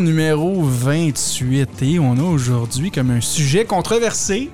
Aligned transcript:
Numéro 0.00 0.62
28. 0.62 1.82
Et 1.82 1.98
on 1.98 2.16
a 2.18 2.22
aujourd'hui 2.22 2.90
comme 2.90 3.10
un 3.10 3.20
sujet 3.20 3.64
controversé. 3.64 4.50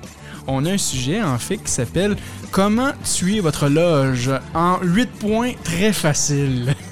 On 0.47 0.65
a 0.65 0.71
un 0.71 0.77
sujet 0.77 1.21
en 1.21 1.37
fait 1.37 1.57
qui 1.57 1.71
s'appelle 1.71 2.15
Comment 2.51 2.91
tuer 3.03 3.39
votre 3.39 3.69
loge 3.69 4.31
en 4.53 4.79
8 4.81 5.09
points 5.19 5.51
très 5.63 5.93
faciles. 5.93 6.73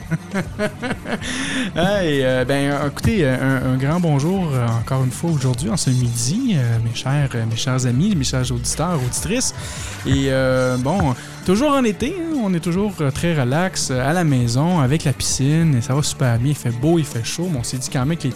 Hey, 1.76 2.24
euh, 2.24 2.46
ben, 2.46 2.74
écoutez, 2.88 3.28
un, 3.28 3.78
grand 3.78 4.00
bonjour 4.00 4.50
euh, 4.54 4.66
encore 4.68 5.04
une 5.04 5.12
fois 5.12 5.30
aujourd'hui, 5.30 5.70
en 5.70 5.78
ce 5.78 5.92
midi, 5.92 6.56
euh, 6.56 6.78
mes, 6.84 6.96
chers, 6.96 7.30
mes 7.50 7.56
chers 7.56 7.86
amis, 7.86 8.16
mes 8.16 8.24
chers 8.24 8.52
auditeurs, 8.52 9.00
auditrices. 9.06 9.54
Et 10.06 10.28
euh, 10.30 10.78
bon, 10.78 11.14
toujours 11.50 11.72
en 11.72 11.84
été, 11.84 12.16
hein, 12.16 12.38
on 12.44 12.54
est 12.54 12.60
toujours 12.60 12.94
euh, 13.02 13.10
très 13.10 13.34
relax 13.34 13.90
euh, 13.90 14.08
à 14.08 14.14
la 14.14 14.24
maison 14.24 14.82
avec 14.82 15.04
la 15.04 15.14
piscine 15.14 15.74
et 15.76 15.82
ça 15.82 15.96
va 15.96 16.04
super 16.04 16.38
bien. 16.38 16.52
Il 16.52 16.56
fait 16.56 16.70
beau, 16.70 17.00
il 17.00 17.06
fait 17.06 17.24
chaud, 17.24 17.50
mais 17.52 17.58
on 17.58 17.64
s'est 17.64 17.78
dit 17.80 17.90
quand 17.92 18.06
même 18.06 18.20
que 18.20 18.28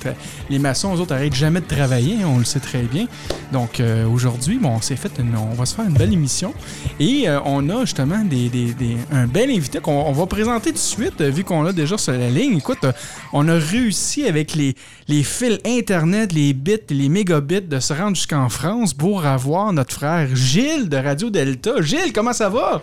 les, 0.49 0.57
maçons, 0.57 0.95
eux 0.95 0.99
autres, 0.99 1.13
arrêtent 1.13 1.35
jamais 1.35 1.61
de 1.61 1.67
travailler, 1.67 2.23
hein, 2.23 2.27
on 2.33 2.39
le 2.39 2.43
sait 2.43 2.59
très 2.59 2.81
bien. 2.81 3.05
Donc 3.51 3.79
euh, 3.79 4.07
aujourd'hui, 4.07 4.57
bon, 4.57 4.69
on 4.69 4.81
s'est 4.81 4.95
fait 4.95 5.11
une- 5.19 5.35
on 5.35 5.53
va 5.53 5.67
se 5.67 5.75
faire 5.75 5.85
une 5.85 5.93
belle 5.93 6.11
émission 6.11 6.55
et 6.99 7.27
on 7.45 7.69
a 7.69 7.81
justement 7.81 8.15
un 8.15 9.27
bel 9.27 9.51
invité 9.51 9.77
qu'on 9.79 9.91
on 9.91 10.11
va 10.11 10.25
présenter 10.25 10.71
tout 10.71 10.77
de 10.77 10.79
suite, 10.79 11.21
vu 11.21 11.43
qu'on 11.43 11.61
l'a 11.61 11.71
déjà 11.71 11.99
sur 11.99 12.13
la 12.13 12.31
ligne. 12.31 12.57
Écoute, 12.57 12.83
on 13.31 13.47
a 13.47 13.53
réussi 13.59 14.25
avec 14.25 14.55
les, 14.55 14.73
les 15.07 15.21
fils 15.21 15.59
Internet, 15.67 16.33
les 16.33 16.53
bits 16.53 16.79
les 16.89 17.09
mégabits 17.09 17.61
de 17.61 17.79
se 17.79 17.93
rendre 17.93 18.15
jusqu'en 18.15 18.49
France 18.49 18.95
pour 18.95 19.23
avoir 19.27 19.71
notre 19.71 19.93
frère 19.93 20.35
Gilles 20.35 20.89
de 20.89 20.97
Radio 20.97 21.29
Delta. 21.29 21.79
Gilles, 21.79 22.11
comment 22.11 22.33
ça 22.33 22.49
va? 22.49 22.81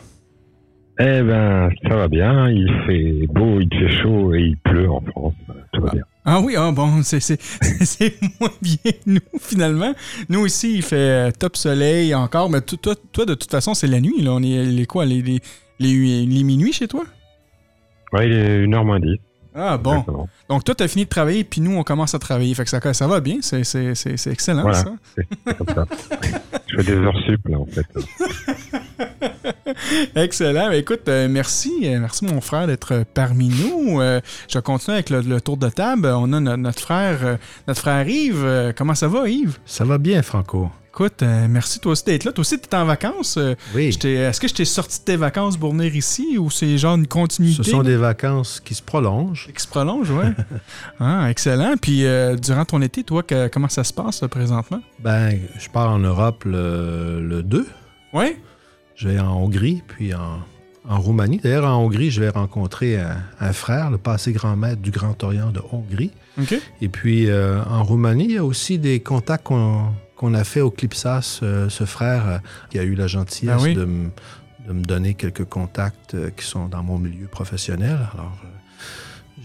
Eh 1.02 1.22
ben, 1.22 1.70
ça 1.88 1.96
va 1.96 2.08
bien. 2.08 2.50
Il 2.50 2.70
fait 2.86 3.26
beau, 3.28 3.58
il 3.58 3.68
fait 3.70 4.02
chaud 4.02 4.34
et 4.34 4.40
il 4.40 4.56
pleut 4.58 4.90
en 4.90 5.00
France. 5.00 5.32
Tout 5.72 5.80
va 5.80 5.90
bien. 5.92 6.02
Ah 6.26 6.40
oui, 6.40 6.54
ah 6.58 6.70
bon, 6.72 7.00
c'est, 7.02 7.38
moins 8.38 8.50
bien 8.60 8.92
nous, 9.06 9.20
finalement. 9.40 9.94
Nous 10.28 10.44
ici, 10.44 10.74
il 10.74 10.82
fait 10.82 10.96
euh, 10.96 11.30
top 11.30 11.56
soleil 11.56 12.14
encore, 12.14 12.50
mais 12.50 12.60
toi, 12.60 12.94
toi, 13.12 13.24
de 13.24 13.32
toute 13.32 13.50
façon, 13.50 13.72
c'est 13.72 13.86
la 13.86 14.00
nuit, 14.00 14.20
là. 14.20 14.32
On 14.32 14.42
est 14.42 14.64
les 14.66 14.84
quoi, 14.84 15.06
les, 15.06 15.22
les, 15.22 15.40
les, 15.78 16.26
les 16.26 16.42
minuit 16.44 16.74
chez 16.74 16.86
toi? 16.86 17.04
Ouais, 18.12 18.26
il 18.26 18.32
est 18.34 18.66
1h 18.66 18.84
moins 18.84 19.00
10. 19.00 19.16
Ah 19.54 19.78
bon. 19.78 19.92
Exactement. 19.92 20.28
Donc 20.50 20.64
toi, 20.64 20.74
t'as 20.74 20.88
fini 20.88 21.04
de 21.04 21.08
travailler, 21.08 21.44
puis 21.44 21.62
nous, 21.62 21.76
on 21.76 21.82
commence 21.82 22.14
à 22.14 22.18
travailler. 22.18 22.54
Fait 22.54 22.64
que 22.64 22.70
ça, 22.70 22.92
ça 22.92 23.06
va 23.06 23.20
bien, 23.20 23.38
c'est, 23.41 23.64
c'est, 23.64 23.94
c'est, 23.94 24.19
c'est 24.19 24.30
excellent, 24.30 24.62
Voilà. 24.62 24.78
ça. 24.78 24.92
C'est 25.16 25.56
comme 25.56 25.69
ça. 25.69 25.86
Je 26.66 26.76
fais 26.76 26.84
des 26.84 26.98
heures 26.98 27.19
sup, 27.26 27.48
là, 27.48 27.58
en 27.58 27.66
fait. 27.66 27.86
Excellent. 30.15 30.69
Ben, 30.71 30.72
écoute, 30.78 31.09
euh, 31.09 31.28
merci. 31.28 31.72
euh, 31.84 31.99
merci, 32.00 32.25
mon 32.25 32.41
frère, 32.41 32.66
d'être 32.66 32.93
euh, 32.93 33.05
parmi 33.15 33.49
nous. 33.49 34.00
Je 34.49 34.59
vais 34.59 34.62
continuer 34.62 34.97
avec 34.97 35.11
le, 35.11 35.21
le 35.21 35.41
tour 35.41 35.56
de 35.56 35.69
table. 35.69 36.06
On 36.06 36.33
a 36.33 36.41
no- 36.41 36.56
notre 36.56 36.81
frère, 36.81 37.38
notre 37.66 37.81
frère 37.81 38.09
Yves. 38.09 38.75
Comment 38.77 38.94
ça 38.94 39.09
va, 39.09 39.28
Yves? 39.28 39.59
Ça 39.66 39.84
va 39.84 39.99
bien, 39.99 40.22
Franco. 40.22 40.71
Écoute, 40.93 41.22
euh, 41.22 41.47
merci 41.49 41.78
toi 41.78 41.93
aussi 41.93 42.05
d'être 42.05 42.25
là. 42.25 42.33
Toi 42.33 42.41
aussi, 42.43 42.59
t'es 42.59 42.75
en 42.77 42.84
vacances. 42.84 43.37
Euh, 43.38 43.55
Oui. 43.77 43.97
Est-ce 44.05 44.41
que 44.41 44.49
je 44.49 44.55
t'ai 44.55 44.65
sorti 44.65 44.99
de 44.99 45.05
tes 45.05 45.17
vacances 45.17 45.56
pour 45.56 45.72
venir 45.72 45.94
ici 45.94 46.37
ou 46.37 46.50
c'est 46.50 46.77
genre 46.78 46.97
une 46.97 47.06
continuité? 47.06 47.62
Ce 47.62 47.71
sont 47.71 47.84
des 47.84 47.97
vacances 47.97 48.59
qui 48.61 48.75
se 48.75 48.82
prolongent. 48.82 49.49
qui 49.55 49.62
se 49.62 49.69
prolonge, 49.69 50.11
ouais? 50.11 50.32
ah, 51.00 51.31
excellent. 51.31 51.75
Puis, 51.81 52.05
euh, 52.05 52.34
durant 52.34 52.65
ton 52.65 52.82
été, 52.82 53.05
toi, 53.05 53.22
que- 53.22 53.47
comment 53.47 53.69
ça 53.69 53.84
se 53.84 53.93
passe 53.93 54.22
présentement? 54.28 54.81
Ben, 54.99 55.38
je 55.61 55.69
pars 55.69 55.91
en 55.91 56.00
Europe 56.00 56.43
le, 56.44 57.21
le 57.25 57.43
2. 57.44 57.69
Oui? 58.12 58.37
Je 59.00 59.09
vais 59.09 59.19
en 59.19 59.34
Hongrie, 59.34 59.83
puis 59.88 60.12
en, 60.12 60.41
en 60.87 61.00
Roumanie. 61.00 61.38
D'ailleurs, 61.38 61.65
en 61.65 61.83
Hongrie, 61.83 62.11
je 62.11 62.21
vais 62.21 62.28
rencontrer 62.28 63.00
un, 63.00 63.16
un 63.41 63.53
frère, 63.55 63.91
le 63.91 63.97
passé 63.97 64.33
grand 64.33 64.56
maître 64.56 64.83
du 64.83 64.91
Grand 64.91 65.25
Orient 65.25 65.53
de 65.53 65.61
Hongrie. 65.72 66.11
Et 66.83 66.88
puis, 66.91 67.31
euh, 67.31 67.65
en 67.65 67.83
Roumanie, 67.83 68.25
il 68.25 68.33
y 68.33 68.37
a 68.37 68.44
aussi 68.44 68.78
des 68.78 69.00
contacts 69.00 69.44
qu'on 69.44 70.34
a 70.34 70.44
fait 70.44 70.61
au 70.61 70.71
Clipsas. 70.71 71.41
Euh, 71.43 71.71
ce 71.71 71.84
frère 71.84 72.28
euh, 72.28 72.38
qui 72.69 72.78
a 72.78 72.83
eu 72.83 72.94
la 72.94 73.06
gentillesse 73.06 73.62
Ben 73.62 73.62
oui. 73.62 73.75
de, 73.75 73.87
me 74.71 74.83
donner 74.84 75.15
quelques 75.15 75.47
contacts 75.47 76.15
qui 76.37 76.44
sont 76.44 76.67
dans 76.67 76.82
mon 76.82 76.99
milieu 76.99 77.27
professionnel. 77.27 77.99
Alors, 78.12 78.37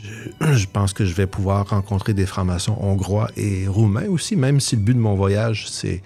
je, 0.03 0.53
je 0.57 0.67
pense 0.71 0.93
que 0.93 1.05
je 1.05 1.13
vais 1.13 1.27
pouvoir 1.27 1.69
rencontrer 1.69 2.13
des 2.13 2.25
francs-maçons 2.25 2.77
hongrois 2.79 3.29
et 3.37 3.67
roumains 3.67 4.07
aussi, 4.07 4.35
même 4.35 4.59
si 4.59 4.75
le 4.75 4.81
but 4.81 4.93
de 4.93 4.99
mon 4.99 5.15
voyage, 5.15 5.67
c'est 5.69 6.01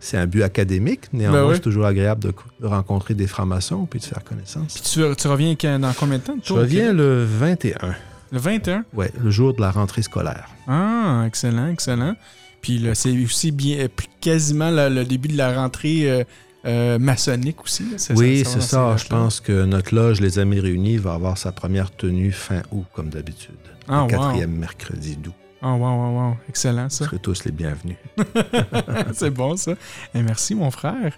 c'est 0.00 0.16
un 0.16 0.26
but 0.26 0.42
académique. 0.42 1.12
Néanmoins, 1.12 1.42
Ben 1.42 1.48
oui. 1.48 1.54
c'est 1.54 1.60
toujours 1.60 1.86
agréable 1.86 2.20
de, 2.24 2.34
de 2.60 2.66
rencontrer 2.66 3.14
des 3.14 3.28
francs-maçons 3.28 3.86
puis 3.86 4.00
de 4.00 4.04
faire 4.04 4.24
connaissance. 4.24 4.74
Puis, 4.74 4.82
tu, 4.82 5.16
tu 5.16 5.28
reviens 5.28 5.54
quand- 5.54 5.78
dans 5.78 5.92
combien 5.92 6.18
de 6.18 6.24
temps? 6.24 6.36
Je 6.42 6.52
reviens 6.52 6.92
le 6.92 7.24
21, 7.24 7.94
Le 8.32 8.38
21? 8.38 8.84
ouais, 8.94 9.12
le 9.22 9.30
jour 9.30 9.54
de 9.54 9.60
la 9.60 9.70
rentrée 9.70 10.02
scolaire. 10.02 10.48
Ah, 10.66 11.22
excellent, 11.26 11.68
excellent. 11.68 12.14
Puis 12.60 12.78
là, 12.78 12.94
c'est 12.96 13.10
aussi 13.24 13.52
bien, 13.52 13.78
euh, 13.78 13.88
quasiment 14.20 14.70
le, 14.72 14.88
le 14.88 15.04
début 15.04 15.28
de 15.28 15.36
la 15.36 15.52
rentrée 15.54 16.10
euh, 16.10 16.24
euh, 16.64 16.98
maçonnique 16.98 17.62
aussi. 17.62 17.82
là. 17.84 17.98
C'est 17.98 18.16
Oui, 18.18 18.44
c'est 18.46 18.62
ça. 18.62 18.96
Je 18.96 19.06
pense 19.06 19.40
que 19.40 19.64
notre 19.64 19.94
loge, 19.94 20.20
les 20.20 20.38
Amis 20.38 20.60
Réunis, 20.60 20.96
va 20.98 21.14
avoir 21.14 21.38
sa 21.38 21.52
première 21.52 21.90
tenue 21.90 22.32
fin 22.32 22.62
août, 22.70 22.84
comme 22.92 23.08
d'habitude. 23.08 23.54
Ah, 23.88 23.94
le 23.96 24.00
wow. 24.02 24.06
quatrième 24.22 24.52
mercredi 24.52 25.16
d'août. 25.16 25.34
Ah, 25.64 25.74
wow, 25.74 25.78
wow, 25.80 26.18
wow. 26.30 26.36
Excellent, 26.48 26.84
Vous 26.84 26.90
ça. 26.90 27.04
serez 27.04 27.20
tous 27.20 27.44
les 27.44 27.52
bienvenus. 27.52 27.96
c'est 29.12 29.30
bon, 29.30 29.56
ça. 29.56 29.72
Et 30.14 30.22
merci, 30.22 30.54
mon 30.56 30.70
frère. 30.72 31.12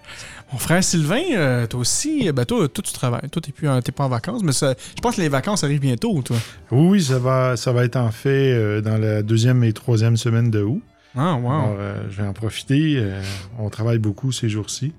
Mon 0.51 0.59
frère 0.59 0.83
Sylvain, 0.83 1.21
euh, 1.33 1.65
toi 1.67 1.79
aussi, 1.79 2.27
euh, 2.27 2.31
ben, 2.31 2.45
toi, 2.45 2.67
toi, 2.67 2.83
tu 2.85 2.93
travailles. 2.93 3.27
Toi, 3.31 3.41
t'es 3.41 3.51
plus 3.51 3.67
en- 3.67 3.81
t'es 3.81 3.91
pas 3.91 4.05
en 4.05 4.09
vacances, 4.09 4.43
mais 4.43 4.51
ça- 4.51 4.75
je 4.95 5.01
pense 5.01 5.15
que 5.15 5.21
les 5.21 5.29
vacances 5.29 5.63
arrivent 5.63 5.79
bientôt, 5.81 6.21
toi. 6.21 6.37
Oui, 6.71 6.87
oui, 6.89 7.03
ça 7.03 7.17
va, 7.17 7.57
ça 7.57 7.71
va 7.71 7.85
être 7.85 7.95
en 7.95 8.11
fait 8.11 8.51
euh, 8.53 8.81
dans 8.81 8.97
la 8.99 9.23
deuxième 9.23 9.63
et 9.63 9.73
troisième 9.73 10.15
semaine 10.17 10.51
de 10.51 10.61
août. 10.61 10.81
Ah, 11.15 11.35
wow. 11.35 11.49
Alors, 11.51 11.75
euh, 11.79 12.03
je 12.11 12.21
vais 12.21 12.27
en 12.27 12.33
profiter. 12.33 12.95
euh, 12.97 13.21
on 13.57 13.69
travaille 13.69 13.99
beaucoup 13.99 14.31
ces 14.31 14.47
jours-ci. 14.49 14.93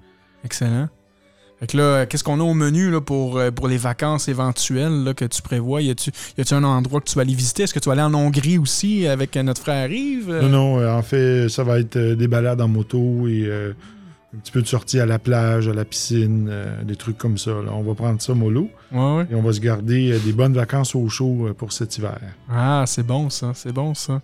Excellent. 0.47 0.89
Fait 1.61 1.67
que 1.67 1.77
là, 1.79 1.83
euh, 1.83 2.07
qu'est-ce 2.07 2.23
qu'on 2.23 2.39
a 2.39 2.43
au 2.43 2.53
menu 2.53 2.91
là, 2.91 3.01
pour, 3.01 3.39
euh, 3.39 3.51
pour 3.51 3.67
les 3.67 3.79
vacances 3.79 4.29
éventuelles 4.29 5.05
là, 5.05 5.15
que 5.15 5.25
tu 5.25 5.41
prévois? 5.43 5.81
Y 5.83 5.91
a-tu 5.91 6.55
un 6.55 6.65
endroit 6.65 7.01
que 7.01 7.07
tu 7.09 7.15
vas 7.17 7.23
aller 7.23 7.35
visiter? 7.35 7.63
Est-ce 7.63 7.73
que 7.73 7.79
tu 7.79 7.89
vas 7.89 7.93
aller 7.95 8.03
en 8.03 8.13
Hongrie 8.15 8.59
aussi 8.59 9.07
avec 9.07 9.37
euh, 9.37 9.43
notre 9.43 9.63
frère 9.63 9.91
Yves? 9.91 10.31
Non, 10.43 10.49
non, 10.51 10.89
en 10.99 11.03
fait, 11.03 11.49
ça 11.49 11.65
va 11.65 11.79
être 11.81 11.99
des 11.99 12.29
balades 12.29 12.61
en 12.61 12.69
moto 12.69 13.27
et 13.27 13.45
euh, 13.47 13.73
un 14.35 14.39
petit 14.41 14.53
peu 14.53 14.61
de 14.61 14.67
sortie 14.67 15.01
à 15.01 15.07
la 15.07 15.19
plage, 15.19 15.67
à 15.67 15.73
la 15.73 15.87
piscine, 15.87 16.49
euh, 16.51 16.83
des 16.85 16.97
trucs 16.97 17.17
comme 17.17 17.39
ça. 17.39 17.53
là. 17.53 17.71
On 17.73 17.83
va 17.83 17.95
prendre 17.95 18.21
ça 18.21 18.35
mollo 18.35 18.69
Ouais, 18.93 18.99
ouais. 19.17 19.27
et 19.31 19.35
on 19.35 19.41
va 19.43 19.53
se 19.55 19.61
garder 19.61 20.19
des 20.19 20.33
bonnes 20.35 20.53
vacances 20.55 20.95
au 20.95 21.09
chaud 21.09 21.49
pour 21.57 21.73
cet 21.73 21.97
hiver. 21.97 22.19
Ah, 22.51 22.85
c'est 22.87 23.07
bon 23.07 23.31
ça, 23.31 23.53
c'est 23.55 23.73
bon 23.73 23.95
ça. 23.95 24.21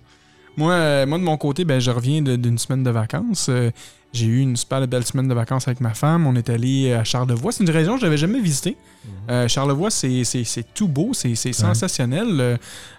Moi, 0.58 0.73
euh, 0.75 1.06
moi 1.06 1.17
de 1.17 1.25
mon 1.25 1.38
côté, 1.38 1.64
ben, 1.64 1.81
je 1.81 1.91
reviens 1.91 2.20
d'une 2.20 2.58
semaine 2.58 2.82
de 2.82 2.91
vacances. 2.91 3.46
Euh, 3.49 3.70
j'ai 4.12 4.26
eu 4.26 4.41
une 4.41 4.56
super 4.56 4.87
belle 4.87 5.05
semaine 5.06 5.29
de 5.29 5.35
vacances 5.35 5.67
avec 5.69 5.81
ma 5.81 5.94
femme. 5.94 6.26
On 6.26 6.35
est 6.37 6.50
allé 6.50 6.93
à 6.93 7.03
Charlevoix. 7.05 7.50
C'est 7.53 7.64
une 7.64 7.70
région 7.70 7.94
que 7.94 8.00
je 8.00 8.06
n'avais 8.06 8.19
jamais 8.19 8.41
visitée. 8.41 8.76
Euh, 9.31 9.49
Charlevoix, 9.49 9.91
c'est 9.91 10.23
tout 10.75 10.87
beau, 10.88 11.11
c'est 11.14 11.35
sensationnel. 11.53 12.59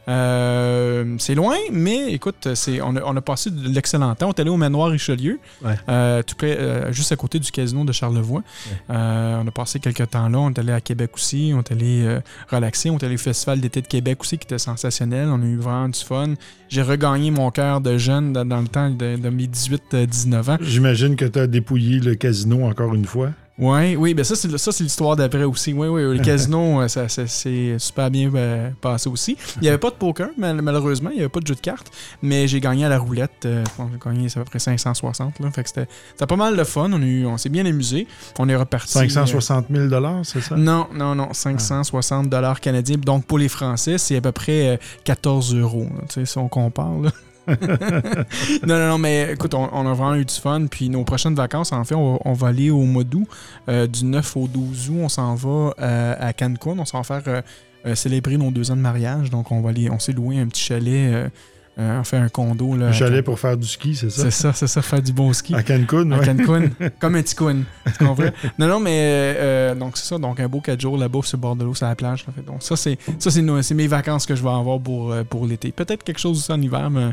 Euh, 0.09 1.15
c'est 1.17 1.35
loin, 1.35 1.55
mais 1.71 2.11
écoute, 2.13 2.47
on 2.83 2.95
a, 2.97 3.01
on 3.05 3.15
a 3.15 3.21
passé 3.21 3.49
de 3.51 3.69
l'excellent 3.69 4.13
temps. 4.15 4.27
On 4.29 4.31
est 4.33 4.39
allé 4.39 4.49
au 4.49 4.57
manoir 4.57 4.89
Richelieu, 4.89 5.39
Ouais. 5.63 5.75
euh, 5.89 6.21
tout 6.23 6.35
près, 6.35 6.91
juste 6.91 7.11
à 7.11 7.15
côté 7.15 7.39
du 7.39 7.51
casino 7.51 7.83
de 7.83 7.91
Charlevoix. 7.91 8.41
On 8.89 9.47
a 9.47 9.51
passé 9.53 9.79
quelques 9.79 10.09
temps 10.09 10.27
là. 10.29 10.39
On 10.39 10.49
est 10.49 10.59
allé 10.59 10.73
à 10.73 10.81
Québec 10.81 11.11
aussi. 11.13 11.51
On 11.55 11.59
est 11.59 11.71
allé 11.71 12.17
relaxer. 12.49 12.89
On 12.89 12.97
est 12.97 13.03
allé 13.05 13.15
au 13.15 13.19
Festival 13.19 13.59
d'été 13.61 13.81
de 13.81 13.87
Québec 13.87 14.17
aussi, 14.21 14.37
qui 14.37 14.45
était 14.45 14.57
sensationnel. 14.57 15.29
On 15.29 15.41
a 15.41 15.45
eu 15.45 15.57
vraiment 15.57 15.89
du 15.89 15.99
fun. 15.99 16.33
J'ai 16.69 16.81
regagné 16.81 17.29
mon 17.31 17.51
cœur 17.51 17.81
de 17.81 17.97
jeune 17.97 18.33
dans, 18.33 18.45
dans 18.45 18.59
le 18.61 18.67
temps 18.67 18.89
de, 18.89 19.15
de 19.15 19.29
mes 19.29 19.45
18-19 19.45 20.51
ans. 20.51 20.57
J'imagine 20.59 21.02
que 21.09 21.25
tu 21.25 21.39
as 21.39 21.47
dépouillé 21.47 21.99
le 21.99 22.15
casino 22.15 22.65
encore 22.65 22.93
une 22.93 23.05
fois. 23.05 23.29
Ouais, 23.59 23.95
oui, 23.95 24.15
ben 24.15 24.23
ça, 24.25 24.35
c'est 24.35 24.57
ça, 24.57 24.71
c'est 24.71 24.83
l'histoire 24.83 25.15
d'après 25.15 25.43
aussi. 25.43 25.73
Oui, 25.73 25.87
oui, 25.87 26.17
le 26.17 26.23
casino, 26.23 26.81
euh, 26.81 26.87
ça, 26.87 27.07
ça 27.07 27.27
c'est 27.27 27.77
super 27.77 28.09
bien 28.09 28.31
euh, 28.33 28.71
passé 28.81 29.07
aussi. 29.09 29.37
Il 29.57 29.61
n'y 29.61 29.67
avait 29.69 29.77
pas 29.77 29.91
de 29.91 29.95
poker, 29.95 30.29
mal- 30.39 30.59
malheureusement, 30.63 31.11
il 31.11 31.17
n'y 31.17 31.19
avait 31.19 31.29
pas 31.29 31.39
de 31.39 31.45
jeu 31.45 31.53
de 31.53 31.59
cartes, 31.59 31.91
mais 32.23 32.47
j'ai 32.47 32.59
gagné 32.59 32.83
à 32.85 32.89
la 32.89 32.97
roulette. 32.97 33.45
euh, 33.45 33.63
j'ai 33.77 33.99
gagné 34.11 34.25
à 34.35 34.39
peu 34.39 34.45
près 34.45 34.57
560. 34.57 35.39
Là, 35.39 35.51
fait 35.51 35.61
que 35.61 35.69
c'était 35.69 35.87
c'était 36.15 36.25
pas 36.25 36.35
mal 36.35 36.57
de 36.57 36.63
fun. 36.63 36.89
On, 36.91 36.99
a 36.99 37.05
eu- 37.05 37.27
on 37.27 37.37
s'est 37.37 37.49
bien 37.49 37.63
amusé. 37.67 38.07
On 38.39 38.49
est 38.49 38.55
reparti. 38.55 38.97
euh, 38.97 39.01
560 39.01 39.67
000 39.69 39.87
c'est 40.23 40.41
ça? 40.41 40.55
non, 40.57 40.87
non, 40.91 41.13
non, 41.13 41.29
560 41.31 42.29
dollars 42.29 42.59
canadiens. 42.59 42.97
Donc 42.97 43.25
pour 43.27 43.37
les 43.37 43.49
Français, 43.49 43.99
c'est 43.99 44.15
à 44.17 44.21
peu 44.21 44.31
près 44.31 44.67
euh, 44.69 44.77
14 45.03 45.53
euros. 45.53 45.87
là, 46.17 46.25
si 46.25 46.37
on 46.39 46.47
compare. 46.47 46.97
là. 47.01 47.11
non, 47.47 48.77
non, 48.77 48.87
non, 48.89 48.97
mais 48.97 49.33
écoute, 49.33 49.53
on, 49.53 49.69
on 49.71 49.85
a 49.85 49.93
vraiment 49.93 50.15
eu 50.15 50.25
du 50.25 50.33
fun. 50.33 50.67
Puis 50.69 50.89
nos 50.89 51.03
prochaines 51.03 51.35
vacances, 51.35 51.71
en 51.71 51.83
fait, 51.83 51.95
on 51.95 52.33
va, 52.33 52.47
aller 52.47 52.69
au 52.69 52.83
mois 52.83 53.03
d'août. 53.03 53.27
Euh, 53.69 53.87
du 53.87 54.05
9 54.05 54.37
au 54.37 54.47
12 54.47 54.89
août, 54.89 54.95
on 55.01 55.09
s'en 55.09 55.35
va 55.35 55.73
euh, 55.79 56.15
à 56.19 56.33
Cancun. 56.33 56.77
On 56.79 56.85
s'en 56.85 57.01
va 57.01 57.21
faire 57.21 57.43
euh, 57.85 57.95
célébrer 57.95 58.37
nos 58.37 58.51
deux 58.51 58.71
ans 58.71 58.75
de 58.75 58.81
mariage. 58.81 59.29
Donc 59.29 59.51
on 59.51 59.61
va 59.61 59.69
aller, 59.69 59.89
on 59.89 59.99
s'est 59.99 60.13
loué 60.13 60.39
un 60.39 60.47
petit 60.47 60.63
chalet, 60.63 61.31
euh, 61.79 61.99
on 61.99 62.03
fait 62.03 62.17
un 62.17 62.29
condo. 62.29 62.75
Là, 62.75 62.87
Un 62.87 62.91
chalet 62.91 63.23
pour 63.25 63.39
faire 63.39 63.57
du 63.57 63.67
ski, 63.67 63.95
c'est 63.95 64.09
ça? 64.09 64.23
C'est 64.23 64.31
ça, 64.31 64.53
c'est 64.53 64.67
ça, 64.67 64.81
faire 64.81 65.01
du 65.01 65.11
bon 65.11 65.33
ski. 65.33 65.55
À 65.55 65.63
Cancun, 65.63 66.11
À 66.11 66.19
ouais. 66.19 66.25
Cancun, 66.25 66.69
comme 66.99 67.15
un 67.15 67.23
ticoun. 67.23 67.63
Tu 67.97 68.05
comprends? 68.05 68.29
non, 68.59 68.67
non, 68.67 68.79
mais 68.79 69.35
euh, 69.37 69.75
donc 69.75 69.97
c'est 69.97 70.05
ça. 70.05 70.17
Donc 70.17 70.39
un 70.39 70.47
beau 70.47 70.61
4 70.61 70.79
jours 70.79 70.97
là-bas 70.97 71.19
sur 71.23 71.37
le 71.37 71.41
bord 71.41 71.55
de 71.55 71.63
l'eau, 71.63 71.73
sur 71.73 71.87
la 71.87 71.95
plage. 71.95 72.25
là. 72.27 72.33
Fait, 72.35 72.41
donc 72.45 72.61
ça, 72.61 72.75
c'est 72.75 72.97
ça 73.17 73.31
c'est 73.31 73.73
mes 73.73 73.87
vacances 73.87 74.25
que 74.25 74.35
je 74.35 74.43
vais 74.43 74.49
avoir 74.49 74.79
pour, 74.79 75.11
euh, 75.11 75.23
pour 75.23 75.47
l'été. 75.47 75.71
Peut-être 75.71 76.03
quelque 76.03 76.19
chose 76.19 76.37
aussi 76.37 76.51
en 76.51 76.61
hiver, 76.61 76.89
mais 76.91 77.09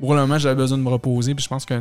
pour 0.00 0.14
le 0.14 0.20
moment, 0.22 0.38
j'avais 0.38 0.56
besoin 0.56 0.78
de 0.78 0.82
me 0.82 0.88
reposer. 0.88 1.34
Puis 1.34 1.44
je 1.44 1.48
pense 1.48 1.64
que 1.64 1.80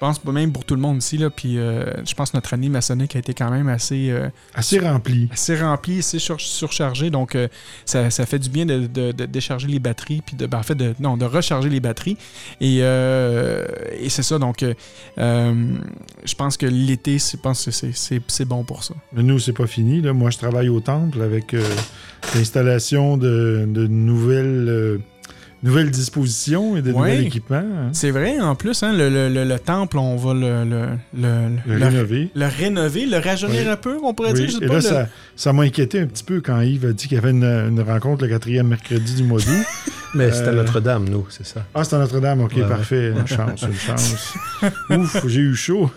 pense 0.00 0.18
pas 0.18 0.32
même 0.32 0.52
pour 0.52 0.64
tout 0.64 0.74
le 0.74 0.80
monde 0.80 0.98
ici. 0.98 1.18
Là, 1.18 1.30
puis 1.30 1.58
euh, 1.58 1.84
je 2.06 2.14
pense 2.14 2.30
que 2.30 2.36
notre 2.36 2.54
année 2.54 2.68
maçonnique 2.68 3.16
a 3.16 3.18
été 3.18 3.34
quand 3.34 3.50
même 3.50 3.68
assez, 3.68 4.10
euh, 4.10 4.28
Assez 4.54 4.78
rempli. 4.78 5.28
assez 5.32 5.56
remplie, 5.60 5.98
assez 5.98 6.18
sur- 6.18 6.40
surchargée. 6.40 7.10
Donc 7.10 7.34
euh, 7.34 7.48
ça, 7.84 8.10
ça 8.10 8.26
fait 8.26 8.38
du 8.38 8.48
bien 8.50 8.66
de, 8.66 8.86
de- 8.86 9.12
de 9.12 9.26
décharger 9.26 9.66
les 9.66 9.78
batteries. 9.78 10.22
Puis 10.24 10.36
de, 10.36 10.46
ben, 10.46 10.58
en 10.58 10.62
fait, 10.62 10.74
de, 10.74 10.94
non, 11.00 11.16
de 11.16 11.24
recharger 11.24 11.68
les 11.68 11.80
batteries. 11.80 12.16
Et, 12.60 12.78
et 12.78 14.08
c'est 14.08 14.22
ça. 14.22 14.38
Donc 14.38 14.64
je 15.16 16.34
pense 16.36 16.56
que 16.56 16.66
l'été, 16.66 17.18
c'est- 17.18 17.36
je 17.36 17.42
pense 17.42 17.64
que 17.64 17.70
c'est- 17.70 18.44
bon 18.44 18.64
pour 18.64 18.84
ça. 18.84 18.94
Mais 19.12 19.22
nous, 19.22 19.38
c'est 19.38 19.52
pas 19.52 19.66
fini. 19.66 20.00
Là. 20.00 20.12
Moi, 20.12 20.30
je 20.30 20.38
travaille 20.38 20.68
au 20.68 20.80
temple 20.80 21.20
avec 21.22 21.54
l'installation 22.34 23.16
de, 23.16 23.64
de 23.68 23.86
nouvelles, 23.86 25.00
nouvelles 25.62 25.90
dispositions 25.90 26.76
et 26.76 26.82
de 26.82 26.92
Ouais. 26.92 27.16
nouveaux 27.16 27.26
équipements. 27.26 27.56
hein. 27.56 27.88
C'est 27.92 28.10
vrai, 28.10 28.38
en 28.40 28.54
plus, 28.54 28.82
hein, 28.82 28.92
le, 28.92 29.08
le- 29.10 29.28
le- 29.28 29.44
le 29.44 29.58
temple, 29.58 29.98
on 29.98 30.16
va 30.16 30.32
le, 30.34 30.64
le, 30.64 30.86
le, 31.16 31.48
Le 31.66 31.78
le- 31.78 31.84
rénover. 31.86 32.30
le 32.34 32.46
rénover, 32.46 33.06
le 33.06 33.18
rajeunir 33.18 33.62
Oui. 33.64 33.68
un 33.68 33.76
peu, 33.76 33.96
on 34.02 34.14
pourrait 34.14 34.32
Oui. 34.32 34.40
dire. 34.40 34.48
je 34.50 34.58
sais 34.58 34.64
Et 34.64 34.68
pas, 34.68 34.74
là, 34.74 34.80
le- 34.80 34.82
ça, 34.82 35.08
ça 35.36 35.52
m'a 35.52 35.62
inquiété 35.64 36.00
un 36.00 36.06
petit 36.06 36.24
peu 36.24 36.40
quand 36.40 36.60
Yves 36.60 36.86
a 36.86 36.92
dit 36.92 37.08
qu'il 37.08 37.16
y 37.16 37.18
avait 37.18 37.30
une, 37.30 37.44
une 37.44 37.80
rencontre 37.80 38.22
le 38.24 38.28
quatrième 38.30 38.68
mercredi 38.68 39.14
du 39.14 39.24
mois 39.24 39.40
d'août. 39.40 39.66
Mais 40.14 40.32
c'était 40.32 40.48
Euh, 40.48 40.54
Notre-Dame, 40.54 41.06
nous, 41.08 41.26
c'est 41.28 41.44
ça. 41.46 41.66
Ah, 41.74 41.84
c'est 41.84 41.94
à 41.94 41.98
Notre-Dame. 41.98 42.40
OK, 42.40 42.52
Ouais, 42.56 42.62
ouais. 42.62 42.68
parfait. 42.68 43.08
Une 43.10 43.26
chance, 43.26 43.60
une 43.62 43.74
chance. 43.74 44.32
Ouf, 44.90 45.26
j'ai 45.26 45.40
eu 45.40 45.54
chaud. 45.54 45.90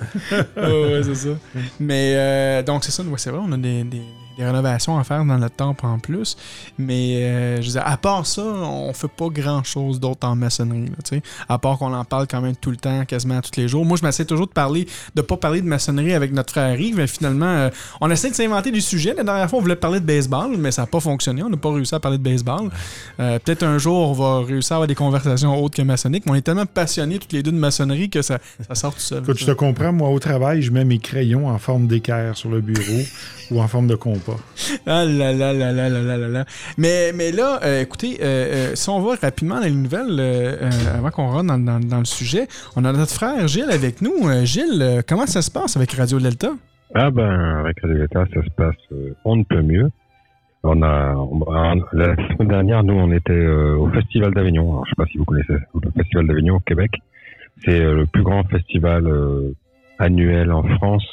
Ouais, 0.58 1.02
c'est 1.04 1.16
ça. 1.16 1.30
Mais 1.80 2.14
euh, 2.18 2.62
donc, 2.64 2.84
c'est 2.84 2.92
ça, 2.92 3.04
ouais, 3.04 3.10
c'est 3.18 3.30
vrai, 3.30 3.40
on 3.42 3.52
a 3.54 3.58
des, 3.58 3.84
des- 3.86 4.02
des 4.38 4.46
rénovations 4.46 4.98
à 4.98 5.04
faire 5.04 5.26
dans 5.26 5.38
notre 5.38 5.56
temple 5.56 5.86
en 5.86 6.00
plus. 6.00 6.38
Mais 6.78 7.24
euh, 7.24 7.62
je 7.62 7.68
veux 7.68 7.74
dire, 7.74 7.84
à 7.86 7.98
part 7.98 8.26
ça, 8.26 8.42
on 8.44 8.94
fait 8.94 9.08
pas 9.08 9.28
grand 9.30 9.64
chose 9.64 10.00
d'autre 10.00 10.28
en 10.28 10.36
maçonnerie. 10.36 10.86
là, 10.86 10.96
tu 11.04 11.22
à 11.50 11.58
part 11.58 11.78
qu'on 11.78 11.94
en 11.94 12.06
parle 12.06 12.28
quand 12.28 12.42
même 12.42 12.56
tout 12.56 12.72
le 12.72 12.78
temps, 12.78 13.06
quasiment 13.06 13.42
tous 13.42 13.60
les 13.60 13.68
jours. 13.68 13.86
Moi, 13.86 13.98
je 14.00 14.06
m'essaie 14.06 14.26
toujours 14.26 14.48
de 14.48 14.54
parler, 14.54 14.88
de 15.16 15.22
pas 15.22 15.38
parler 15.38 15.62
de 15.62 15.68
maçonnerie 15.68 16.14
avec 16.14 16.32
notre 16.34 16.52
frère 16.52 16.80
Yves, 16.80 16.96
mais 16.96 17.08
finalement, 17.08 17.46
euh, 17.46 17.70
on 18.00 18.10
essaie 18.10 18.30
de 18.30 18.36
s'inventer 18.36 18.72
du 18.72 18.82
sujet. 18.82 19.14
La 19.16 19.24
dernière 19.24 19.50
fois, 19.50 19.60
on 19.60 19.62
voulait 19.62 19.76
parler 19.76 20.00
de 20.00 20.06
baseball, 20.06 20.56
mais 20.58 20.72
ça 20.72 20.84
n'a 20.84 20.88
pas 20.88 21.00
fonctionné. 21.00 21.44
On 21.44 21.50
n'a 21.50 21.58
pas 21.58 21.72
réussi 21.74 21.96
à 21.96 22.00
parler 22.00 22.18
de 22.18 22.24
baseball. 22.24 22.70
Euh, 23.20 23.40
Peut-être 23.40 23.64
un 23.64 23.78
jour, 23.78 24.10
on 24.10 24.14
va 24.14 24.46
réussir 24.46 24.74
à 24.74 24.76
avoir 24.78 24.88
des 24.88 24.96
conversations 24.96 25.62
autres 25.62 25.76
que 25.76 25.82
maçonniques, 25.82 26.26
mais 26.26 26.34
on 26.34 26.36
est 26.36 26.42
tellement 26.42 26.66
passionnés 26.66 27.20
tous 27.20 27.36
les 27.36 27.44
deux 27.44 27.52
de 27.52 27.58
maçonnerie 27.58 28.10
que 28.10 28.22
ça, 28.22 28.40
ça 28.68 28.76
sort 28.76 28.94
tout 28.94 29.02
seul. 29.02 29.24
Écoute, 29.24 29.40
je 29.40 29.46
te 29.46 29.52
comprends. 29.52 29.92
Moi, 29.92 30.10
au 30.10 30.20
travail, 30.20 30.62
je 30.62 30.72
mets 30.72 30.86
mes 30.86 31.00
crayons 31.00 31.48
en 31.50 31.58
forme 31.58 31.88
d'équerre 31.88 32.38
sur 32.38 32.50
le 32.50 32.62
bureau 32.62 33.02
ou 33.52 33.62
en 33.62 33.68
forme 33.68 33.88
de 33.88 33.96
compas. 33.96 34.21
Ah 34.88 35.04
là 35.06 35.32
là 35.34 35.54
là 35.54 35.72
là 35.72 35.90
là 35.90 36.00
là 36.02 36.18
là 36.18 36.28
là. 36.28 36.46
Mais, 36.78 37.12
mais 37.16 37.32
là, 37.32 37.60
euh, 37.64 37.82
écoutez, 37.82 38.18
euh, 38.22 38.26
euh, 38.26 38.76
si 38.76 38.90
on 38.90 39.00
va 39.02 39.16
rapidement 39.22 39.56
dans 39.56 39.66
les 39.66 39.72
nouvelles, 39.72 40.20
avant 40.96 41.10
qu'on 41.12 41.28
rentre 41.28 41.48
dans, 41.48 41.58
dans- 41.60 41.80
dans 41.80 42.00
le 42.00 42.06
sujet, 42.06 42.48
on 42.76 42.86
a 42.86 42.92
notre 42.94 43.14
frère 43.14 43.48
Gilles 43.48 43.72
avec 43.72 44.02
nous. 44.02 44.28
Euh, 44.28 44.46
Gilles, 44.46 44.82
euh, 44.82 45.02
comment 45.08 45.26
ça 45.28 45.42
se 45.42 45.52
passe 45.52 45.76
avec 45.78 45.92
Radio 45.94 46.20
Delta? 46.20 46.50
Ah 46.94 47.10
ben, 47.10 47.60
avec 47.60 47.80
Radio 47.82 47.98
Delta, 47.98 48.26
ça 48.34 48.44
se 48.44 48.50
passe 48.52 48.76
euh, 48.92 49.14
on 49.26 49.36
ne 49.38 49.44
peut 49.44 49.62
mieux. 49.62 49.90
On 50.64 50.82
a, 50.84 51.16
on- 51.16 51.42
on- 51.48 51.82
la 51.94 52.16
semaine 52.16 52.48
dernière, 52.48 52.84
nous, 52.84 52.94
on 52.94 53.12
était 53.12 53.32
euh, 53.34 53.76
au 53.78 53.90
Festival 53.90 54.34
d'Avignon. 54.34 54.72
Alors, 54.72 54.86
je 54.86 54.90
sais 54.92 54.96
pas 54.96 55.06
si 55.12 55.18
vous 55.18 55.26
connaissez 55.26 55.54
le 55.54 55.92
Festival 55.98 56.28
d'Avignon 56.28 56.56
au 56.56 56.60
Québec. 56.60 56.92
C'est 57.66 57.80
euh, 57.82 57.96
le 57.96 58.06
plus 58.06 58.24
grand 58.24 58.44
festival 58.44 59.08
euh, 59.08 59.54
annuel 60.00 60.52
en 60.52 60.64
France 60.78 61.06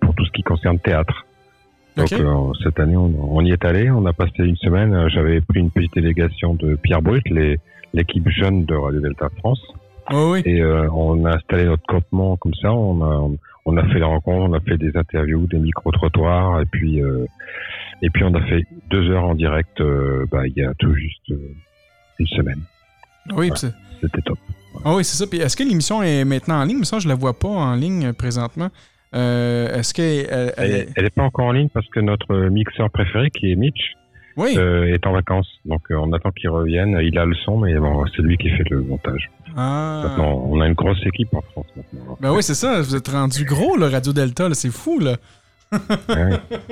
pour 0.00 0.14
tout 0.14 0.24
ce 0.24 0.30
qui 0.32 0.42
concerne 0.42 0.78
théâtre. 0.78 1.24
Donc 1.96 2.12
euh, 2.12 2.52
cette 2.62 2.78
année, 2.80 2.96
on, 2.96 3.12
on 3.36 3.44
y 3.44 3.50
est 3.52 3.64
allé. 3.64 3.90
On 3.90 4.06
a 4.06 4.12
passé 4.12 4.32
une 4.38 4.56
semaine. 4.56 5.08
J'avais 5.10 5.40
pris 5.40 5.60
une 5.60 5.70
petite 5.70 5.94
délégation 5.94 6.54
de 6.54 6.76
Pierre 6.76 7.02
Brut, 7.02 7.28
les- 7.28 7.58
l'équipe 7.92 8.28
jeune 8.28 8.64
de 8.64 8.74
Radio 8.74 9.00
Delta 9.00 9.28
France. 9.38 9.60
Oui, 10.10 10.16
oui. 10.30 10.42
Et 10.44 10.60
euh, 10.62 10.88
on 10.92 11.24
a 11.24 11.36
installé 11.36 11.64
notre 11.64 11.84
campement 11.86 12.36
comme 12.36 12.54
ça. 12.54 12.72
On 12.72 13.02
a, 13.02 13.28
on 13.66 13.76
a 13.76 13.84
fait 13.88 13.96
des 13.98 14.04
rencontres, 14.04 14.48
on 14.50 14.52
a 14.54 14.60
fait 14.60 14.78
des 14.78 14.96
interviews, 14.96 15.46
des 15.46 15.58
micro-trottoirs, 15.58 16.60
et 16.62 16.66
puis 16.66 17.02
euh, 17.02 17.26
et 18.02 18.10
puis 18.10 18.24
on 18.24 18.34
a 18.34 18.40
fait 18.46 18.64
deux 18.90 19.10
heures 19.10 19.24
en 19.24 19.34
direct. 19.34 19.80
euh, 19.80 20.24
bah, 20.30 20.46
il 20.46 20.54
y 20.56 20.64
a 20.64 20.72
tout 20.78 20.94
juste 20.94 21.32
une 22.18 22.26
semaine. 22.28 22.60
Oui, 23.34 23.50
C'était 23.54 24.22
top. 24.22 24.38
ah 24.84 24.94
oui, 24.96 25.04
c'est 25.04 25.16
ça. 25.16 25.26
Puis 25.28 25.40
est-ce 25.40 25.56
que 25.56 25.62
l'émission 25.62 26.02
est 26.02 26.24
maintenant 26.24 26.60
en 26.60 26.64
ligne? 26.64 26.78
Mais 26.78 26.84
ça, 26.86 26.98
je 26.98 27.08
la 27.08 27.14
vois 27.14 27.38
pas 27.38 27.48
en 27.48 27.74
ligne 27.74 28.12
présentement. 28.12 28.68
Euh, 29.14 29.78
est-ce 29.78 29.92
qu'elle 29.94 30.26
elle, 30.30 30.52
Elle, 30.56 30.70
est- 30.72 30.88
elle 30.96 31.04
est 31.06 31.14
pas 31.14 31.22
encore 31.24 31.46
en 31.46 31.52
ligne 31.52 31.68
parce 31.68 31.88
que 31.88 32.00
notre 32.00 32.34
mixeur 32.48 32.90
préféré, 32.90 33.30
qui 33.30 33.50
est 33.50 33.56
Mitch, 33.56 33.94
Oui. 34.36 34.54
euh, 34.56 34.92
est 34.94 35.04
en 35.06 35.12
vacances. 35.12 35.48
Donc 35.64 35.82
euh, 35.90 35.96
on 35.96 36.12
attend 36.12 36.30
qu'il 36.30 36.48
revienne. 36.50 36.98
Il 37.02 37.18
a 37.18 37.24
le 37.24 37.34
son, 37.34 37.58
mais 37.58 37.74
bon, 37.74 38.04
c'est 38.14 38.22
lui 38.22 38.36
qui 38.36 38.50
fait 38.50 38.68
le 38.70 38.82
montage. 38.82 39.28
Ah. 39.56 40.02
Maintenant, 40.04 40.44
on 40.48 40.60
a 40.60 40.66
une 40.68 40.74
grosse 40.74 41.04
équipe 41.04 41.34
en 41.34 41.40
France 41.40 41.66
maintenant. 41.76 42.16
Ben 42.20 42.32
oui, 42.32 42.42
c'est 42.42 42.54
ça. 42.54 42.80
Vous 42.82 42.94
êtes 42.94 43.08
rendu 43.08 43.44
gros, 43.44 43.76
le 43.76 43.86
Radio 43.86 44.12
Delta. 44.12 44.48
C'est 44.54 44.70
fou, 44.70 45.00
là. 45.00 45.16
Ouais, 45.72 45.78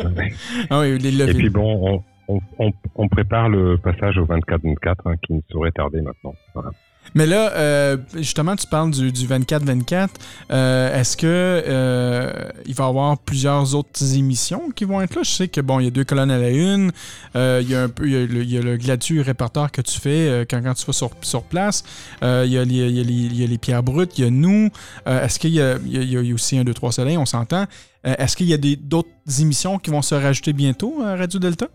ouais. 0.05 0.32
Ah 0.70 0.81
oui, 0.81 0.99
les 0.99 1.31
Et 1.31 1.35
puis 1.35 1.50
bon, 1.50 2.02
on, 2.29 2.35
on, 2.37 2.40
on, 2.59 2.73
on 2.95 3.09
prépare 3.09 3.49
le 3.49 3.78
passage 3.78 4.16
au 4.18 4.26
24-24 4.26 4.95
hein, 5.07 5.14
qui 5.25 5.33
ne 5.35 5.40
saurait 5.50 5.73
tarder 5.73 6.00
maintenant. 6.02 6.35
Voilà. 6.54 6.71
Mais 7.15 7.27
là, 7.27 7.53
euh, 7.55 7.97
justement, 8.15 8.55
tu 8.57 8.67
parles 8.67 8.91
du, 8.91 9.11
du 9.12 9.27
24-24. 9.27 10.09
Euh, 10.50 11.00
Est-ce 11.00 11.17
que 11.17 11.27
euh, 11.27 12.33
il 12.67 12.75
va 12.75 12.85
y 12.85 12.88
avoir 12.88 13.19
plusieurs 13.19 13.75
autres 13.75 14.15
émissions 14.15 14.71
qui 14.75 14.85
vont 14.85 15.00
être 15.00 15.15
là? 15.15 15.23
Je 15.25 15.31
sais 15.31 15.49
que 15.49 15.61
bon, 15.61 15.81
il 15.81 15.85
y 15.85 15.87
a 15.88 15.91
deux 15.91 16.05
colonnes 16.05 16.31
à 16.31 16.38
la 16.38 16.50
une. 16.50 16.93
Euh, 17.37 17.61
il 17.62 17.71
y 17.71 17.75
a 17.75 17.87
le, 17.87 18.43
il 18.43 18.50
y 18.53 19.23
répertoire 19.23 19.71
que 19.73 19.81
tu 19.81 19.99
fais 20.00 20.29
euh, 20.29 20.45
quand, 20.49 20.61
tu 20.75 20.87
vas 20.87 20.93
sur, 20.93 21.11
sur 21.23 21.43
place. 21.43 21.85
Euh, 22.23 22.45
il, 22.47 22.53
y 22.53 22.59
a 22.59 22.65
les, 22.65 23.47
les, 23.47 23.59
pierres 23.59 23.83
brutes, 23.83 24.19
il 24.19 24.25
y 24.25 24.27
a 24.27 24.31
nous. 24.31 24.71
Euh, 25.07 25.25
Est-ce 25.25 25.38
qu'il 25.38 25.50
y 25.50 25.55
y 25.55 25.61
a- 25.61 26.35
aussi 26.35 26.59
un 26.59 26.65
2 26.65 26.75
3 26.75 26.93
soleil, 26.93 27.17
on 27.17 27.27
s'entend. 27.27 27.65
Euh, 28.07 28.15
Est-ce 28.19 28.37
qu'il 28.37 28.47
y 28.47 28.55
a 28.55 28.59
d'autres 28.59 29.09
émissions 29.41 29.79
qui 29.79 29.91
vont 29.91 30.03
se 30.03 30.15
rajouter 30.15 30.53
bientôt 30.53 31.03
à 31.05 31.17
Radio 31.17 31.41
Delta? 31.41 31.69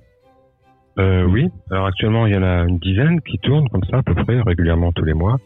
Euh, 1.00 1.24
oui, 1.24 1.50
alors 1.72 1.88
actuellement 1.88 2.28
il 2.28 2.34
y 2.34 2.38
en 2.38 2.44
a 2.44 2.64
une 2.66 2.78
dizaine 2.78 3.20
qui 3.22 3.40
tournent 3.40 3.68
comme 3.70 3.84
ça 3.86 3.98
à 3.98 4.04
peu 4.04 4.14
près 4.14 4.40
régulièrement 4.42 4.92
tous 4.92 5.04
les 5.06 5.14
mois, 5.16 5.38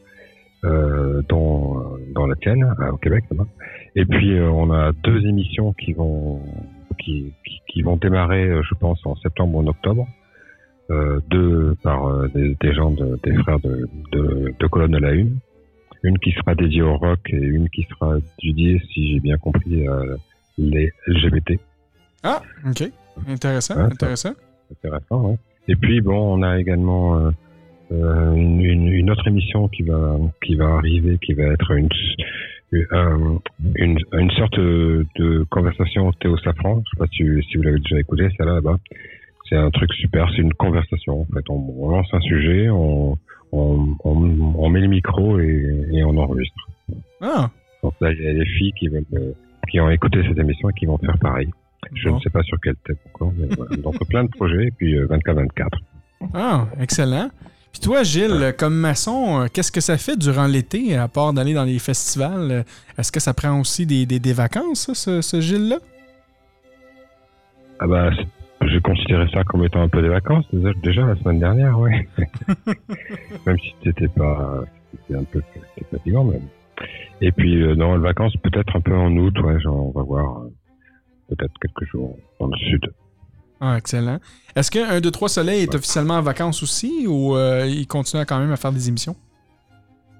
euh, 0.65 1.21
dont, 1.29 1.97
dans 2.13 2.27
la 2.27 2.35
tienne 2.35 2.65
au 2.91 2.97
Québec. 2.97 3.23
là-bas. 3.31 3.45
Et 3.95 4.05
puis 4.05 4.37
euh, 4.37 4.49
on 4.49 4.71
a 4.71 4.91
deux 5.03 5.25
émissions 5.25 5.71
qui 5.73 5.93
vont 5.93 6.41
qui, 6.99 7.31
qui, 7.45 7.61
qui 7.69 7.81
vont 7.81 7.95
démarrer, 7.95 8.43
euh, 8.49 8.61
je 8.63 8.73
pense, 8.75 8.99
en 9.05 9.15
septembre 9.17 9.55
ou 9.57 9.61
en 9.61 9.67
octobre. 9.67 10.05
Euh, 10.89 11.19
deux 11.29 11.75
par 11.83 12.07
euh, 12.07 12.27
des, 12.33 12.55
des 12.61 12.73
gens 12.73 12.91
de, 12.91 13.19
des 13.23 13.35
frères 13.35 13.59
de, 13.59 13.87
de, 14.13 14.53
de 14.57 14.67
colonne 14.67 14.95
à 14.95 14.99
la 14.99 15.11
une. 15.11 15.37
Une 16.03 16.17
qui 16.19 16.31
sera 16.31 16.55
dédiée 16.55 16.81
au 16.81 16.95
rock 16.97 17.19
et 17.29 17.35
une 17.37 17.69
qui 17.69 17.83
sera 17.89 18.15
dédiée, 18.41 18.81
si 18.93 19.11
j'ai 19.13 19.19
bien 19.19 19.37
compris, 19.37 19.85
à 19.87 19.99
les 20.57 20.91
LGBT. 21.07 21.59
Ah, 22.23 22.41
ok. 22.65 22.89
Intéressant, 23.27 23.75
Ouais, 23.75 23.89
ça- 24.15 24.33
Ouais. 25.11 25.35
Et 25.67 25.75
puis 25.75 26.01
bon, 26.01 26.39
on 26.39 26.43
a 26.43 26.59
également 26.59 27.17
euh, 27.17 27.31
euh, 27.91 28.35
une, 28.35 29.09
autre 29.11 29.27
émission 29.27 29.67
qui 29.67 29.83
va 29.83 30.17
qui 30.45 30.55
va 30.55 30.75
arriver, 30.75 31.17
qui 31.19 31.33
va 31.33 31.43
être 31.45 31.71
une 31.71 31.89
une, 32.71 33.39
une, 33.75 33.97
une 34.13 34.31
sorte 34.31 34.59
de, 34.59 35.45
conversation 35.49 36.11
Théo 36.13 36.37
Safran. 36.37 36.81
Je 36.85 36.89
sais 36.89 36.99
pas 36.99 37.07
si, 37.07 37.49
si 37.49 37.57
vous 37.57 37.63
l'avez 37.63 37.79
déjà 37.79 37.99
écouté, 37.99 38.27
celle-là 38.37 38.55
là-bas. 38.55 38.77
C'est 39.47 39.55
un 39.55 39.71
truc 39.71 39.93
super. 39.93 40.29
C'est 40.35 40.41
une 40.41 40.53
conversation. 40.53 41.21
En 41.21 41.25
fait, 41.25 41.49
on, 41.49 41.73
on 41.79 41.89
lance 41.89 42.07
un 42.11 42.19
sujet, 42.19 42.69
on 42.69 43.17
on, 43.51 44.69
met 44.69 44.81
le 44.81 44.87
micro 44.87 45.39
et, 45.39 45.85
et 45.91 46.03
on 46.03 46.17
enregistre. 46.17 46.67
Ah, 47.21 47.49
Donc 47.83 47.93
là, 48.01 48.11
il 48.11 48.23
y 48.23 48.27
a 48.27 48.33
des 48.33 48.45
filles 48.45 48.73
qui 48.73 48.87
veulent 48.87 49.05
euh, 49.13 49.33
qui 49.69 49.79
ont 49.79 49.89
écouté 49.89 50.23
cette 50.27 50.37
émission 50.37 50.69
et 50.69 50.73
qui 50.73 50.85
vont 50.85 50.97
faire 50.97 51.17
pareil. 51.19 51.49
Je 51.93 52.09
Bon. 52.09 52.15
ne 52.15 52.21
sais 52.21 52.29
pas 52.29 52.43
sur 52.43 52.57
quel 52.61 52.75
thème 52.85 52.95
encore, 53.13 53.31
mais 53.37 53.47
voilà. 53.55 53.75
Donc 53.77 53.95
plein 54.09 54.23
de 54.23 54.29
projets, 54.29 54.67
et 54.67 54.71
puis 54.71 54.95
euh, 54.97 55.07
24-24. 55.07 55.67
Ah, 56.33 56.67
excellent. 56.79 57.29
Puis 57.71 57.81
toi, 57.81 58.01
Gilles, 58.03 58.53
comme 58.57 58.75
maçon, 58.75 59.41
euh, 59.41 59.47
qu'est-ce 59.53 59.71
que 59.71 59.81
ça 59.81 59.97
fait 59.97 60.17
durant 60.17 60.47
l'été, 60.47 60.95
à 60.95 61.07
part 61.07 61.33
d'aller 61.33 61.53
dans 61.53 61.63
les 61.65 61.77
festivals? 61.79 62.51
Euh, 62.51 62.63
Est-ce 62.97 63.11
que 63.11 63.19
ça 63.19 63.33
prend 63.33 63.59
aussi 63.59 63.85
des, 63.85 64.05
des- 64.05 64.19
des 64.19 64.33
vacances, 64.33 64.91
ce, 64.93 65.21
ce 65.21 65.41
Gilles-là? 65.41 65.77
Ah 67.79 67.85
c'est- 68.15 68.67
je 68.67 68.79
considérais 68.79 69.27
ça 69.31 69.43
comme 69.43 69.63
étant 69.63 69.81
un 69.83 69.87
peu 69.89 70.01
des 70.01 70.07
vacances 70.09 70.45
déjà, 70.81 71.05
la 71.05 71.15
semaine 71.17 71.39
dernière, 71.39 71.77
oui. 71.79 71.91
même 73.45 73.57
si 73.59 73.75
c'était 73.83 74.07
pas, 74.07 74.63
c'était 74.91 75.19
un 75.19 75.23
peu 75.23 75.41
fatigant 75.91 76.23
même. 76.23 76.41
Et 77.21 77.31
puis 77.31 77.61
euh, 77.61 77.75
non, 77.75 77.95
les 77.95 78.01
vacances 78.01 78.35
peut-être 78.43 78.75
un 78.75 78.81
peu 78.81 78.95
en 78.95 79.15
août, 79.15 79.39
ouais, 79.41 79.59
genre, 79.61 79.87
on 79.87 79.91
va 79.91 80.03
voir 80.03 80.39
euh, 80.39 80.49
peut-être 81.29 81.53
quelques 81.61 81.89
jours 81.91 82.17
dans 82.39 82.47
le 82.47 82.57
sud. 82.57 82.89
Ah, 83.59 83.75
excellent. 83.77 84.19
Est-ce 84.55 84.69
que 84.69 84.79
1, 84.79 85.01
2, 85.01 85.09
3 85.11 85.29
Soleil 85.29 85.63
est 85.63 85.73
officiellement 85.75 86.15
en 86.15 86.21
vacances 86.21 86.61
aussi 86.61 87.05
ou 87.07 87.35
euh, 87.35 87.65
il 87.67 87.87
continue 87.87 88.23
quand 88.25 88.39
même 88.39 88.51
à 88.51 88.55
faire 88.57 88.71
des 88.71 88.87
émissions? 88.87 89.15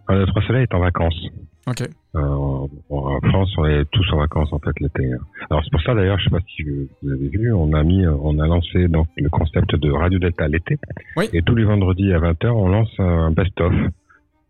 Ah, 0.08 0.16
le 0.16 0.26
Trois 0.26 0.42
Soleil 0.44 0.64
est 0.64 0.74
en 0.74 0.80
vacances. 0.80 1.20
OK. 1.68 1.82
Euh, 2.16 2.20
en, 2.20 2.70
en 2.90 3.20
France, 3.30 3.52
on 3.58 3.66
est 3.66 3.84
tous 3.92 4.06
en 4.14 4.18
vacances 4.18 4.52
en 4.54 4.60
fait 4.60 4.72
l'été. 4.80 5.12
hein. 5.14 5.18
Alors 5.52 5.64
c'est 5.64 5.70
pour 5.72 5.82
ça 5.82 5.94
d'ailleurs, 5.94 6.18
je 6.18 6.24
sais 6.24 6.30
pas 6.30 6.40
si 6.56 6.64
vous 6.64 6.88
vous 7.04 7.12
avez 7.12 7.28
vu, 7.28 7.54
on 7.54 7.74
a 7.74 7.84
mis, 7.84 8.08
on 8.08 8.40
a 8.40 8.48
lancé 8.48 8.88
donc 8.88 9.08
le 9.18 9.30
concept 9.30 9.76
de 9.76 9.92
Radio 9.92 10.18
Delta 10.18 10.48
l'été. 10.48 10.78
Oui. 11.18 11.26
Et 11.34 11.42
tous 11.44 11.56
les 11.56 11.66
vendredis 11.66 12.12
à 12.14 12.20
20h, 12.20 12.48
on 12.48 12.70
lance 12.70 12.90
un 13.00 13.32
best-of, 13.32 13.74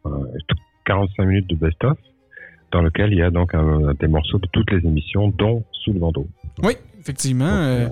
euh, 0.05 0.09
45 0.85 1.25
minutes 1.25 1.49
de 1.49 1.55
best-of, 1.55 1.97
dans 2.71 2.81
lequel 2.83 3.11
il 3.11 3.17
y 3.17 3.23
a 3.23 3.31
donc 3.31 3.53
un- 3.55 3.93
des 3.99 4.07
morceaux 4.07 4.37
de 4.37 4.47
toutes 4.53 4.71
les 4.71 4.85
émissions, 4.87 5.27
dont 5.29 5.63
Sous 5.83 5.91
le 5.93 5.99
bandeau. 5.99 6.27
Oui, 6.63 6.73
effectivement. 6.99 7.45
Euh, 7.49 7.87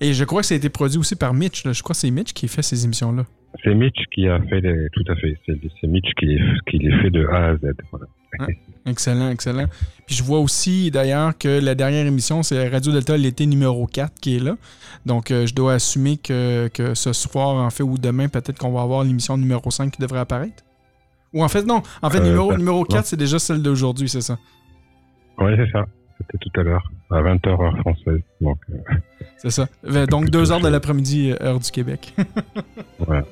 et 0.00 0.12
je 0.12 0.24
crois 0.24 0.42
que 0.42 0.46
ça 0.46 0.54
a 0.54 0.56
été 0.56 0.68
produit 0.68 0.98
aussi 0.98 1.16
par 1.16 1.34
Mitch. 1.34 1.64
là. 1.64 1.72
Je 1.72 1.82
crois 1.82 1.94
que 1.94 2.00
c'est 2.00 2.10
Mitch 2.10 2.32
qui 2.32 2.46
fait 2.48 2.62
ces 2.62 2.84
émissions-là. 2.84 3.24
c'est 3.64 3.74
Mitch 3.74 3.98
qui 4.12 4.28
a 4.28 4.40
fait 4.42 4.60
les, 4.60 4.88
tout 4.92 5.04
à 5.08 5.16
fait, 5.16 5.36
c'est 5.46 5.86
Mitch 5.86 6.08
qui 6.18 6.26
les, 6.26 6.40
qui 6.70 6.78
les 6.78 6.92
fait 7.02 7.10
de 7.10 7.26
A 7.26 7.48
à 7.50 7.56
Z. 7.56 7.60
Voilà. 7.90 8.06
Excellent, 8.86 9.30
excellent. 9.30 9.66
Puis 10.06 10.14
je 10.16 10.22
vois 10.22 10.38
aussi 10.38 10.90
d'ailleurs 10.90 11.36
que 11.36 11.48
la 11.60 11.74
dernière 11.74 12.06
émission, 12.06 12.42
c'est 12.42 12.68
Radio 12.68 12.92
Delta 12.92 13.16
l'été 13.16 13.46
numéro 13.46 13.86
4 13.86 14.14
qui 14.20 14.36
est 14.36 14.40
là. 14.40 14.56
Donc 15.04 15.30
euh, 15.30 15.46
je 15.46 15.54
dois 15.54 15.74
assumer 15.74 16.16
que, 16.18 16.68
que 16.68 16.94
ce 16.94 17.12
soir, 17.12 17.56
en 17.56 17.70
fait, 17.70 17.82
ou 17.82 17.98
demain, 17.98 18.28
peut-être 18.28 18.58
qu'on 18.58 18.70
va 18.72 18.82
avoir 18.82 19.02
l'émission 19.04 19.36
numéro 19.36 19.70
5 19.70 19.90
qui 19.92 20.00
devrait 20.00 20.20
apparaître. 20.20 20.62
Ou 21.34 21.42
en 21.42 21.48
fait, 21.48 21.64
non. 21.64 21.82
En 22.02 22.08
fait, 22.10 22.20
Euh, 22.20 22.24
numéro, 22.24 22.52
ça- 22.52 22.56
numéro 22.58 22.84
4, 22.84 22.96
non. 22.96 23.02
c'est 23.04 23.16
déjà 23.16 23.38
celle 23.38 23.62
d'aujourd'hui, 23.62 24.08
c'est 24.08 24.20
ça? 24.22 24.38
Ouais, 25.38 25.54
c'est 25.56 25.70
ça. 25.72 25.84
C'était 26.18 26.38
tout 26.38 26.60
à 26.60 26.62
l'heure, 26.64 26.90
à 27.10 27.22
20h 27.22 27.48
heure 27.62 27.78
française. 27.78 28.20
Donc, 28.40 28.58
euh, 28.70 28.94
C'est 29.36 29.50
ça. 29.50 29.68
Euh, 29.86 30.06
Donc 30.06 30.30
deux 30.30 30.50
heures 30.50 30.60
de 30.60 30.68
l'après-midi, 30.68 31.32
euh, 31.32 31.36
heure 31.44 31.60
du 31.60 31.70
Québec. 31.70 32.14
voilà. 32.98 33.24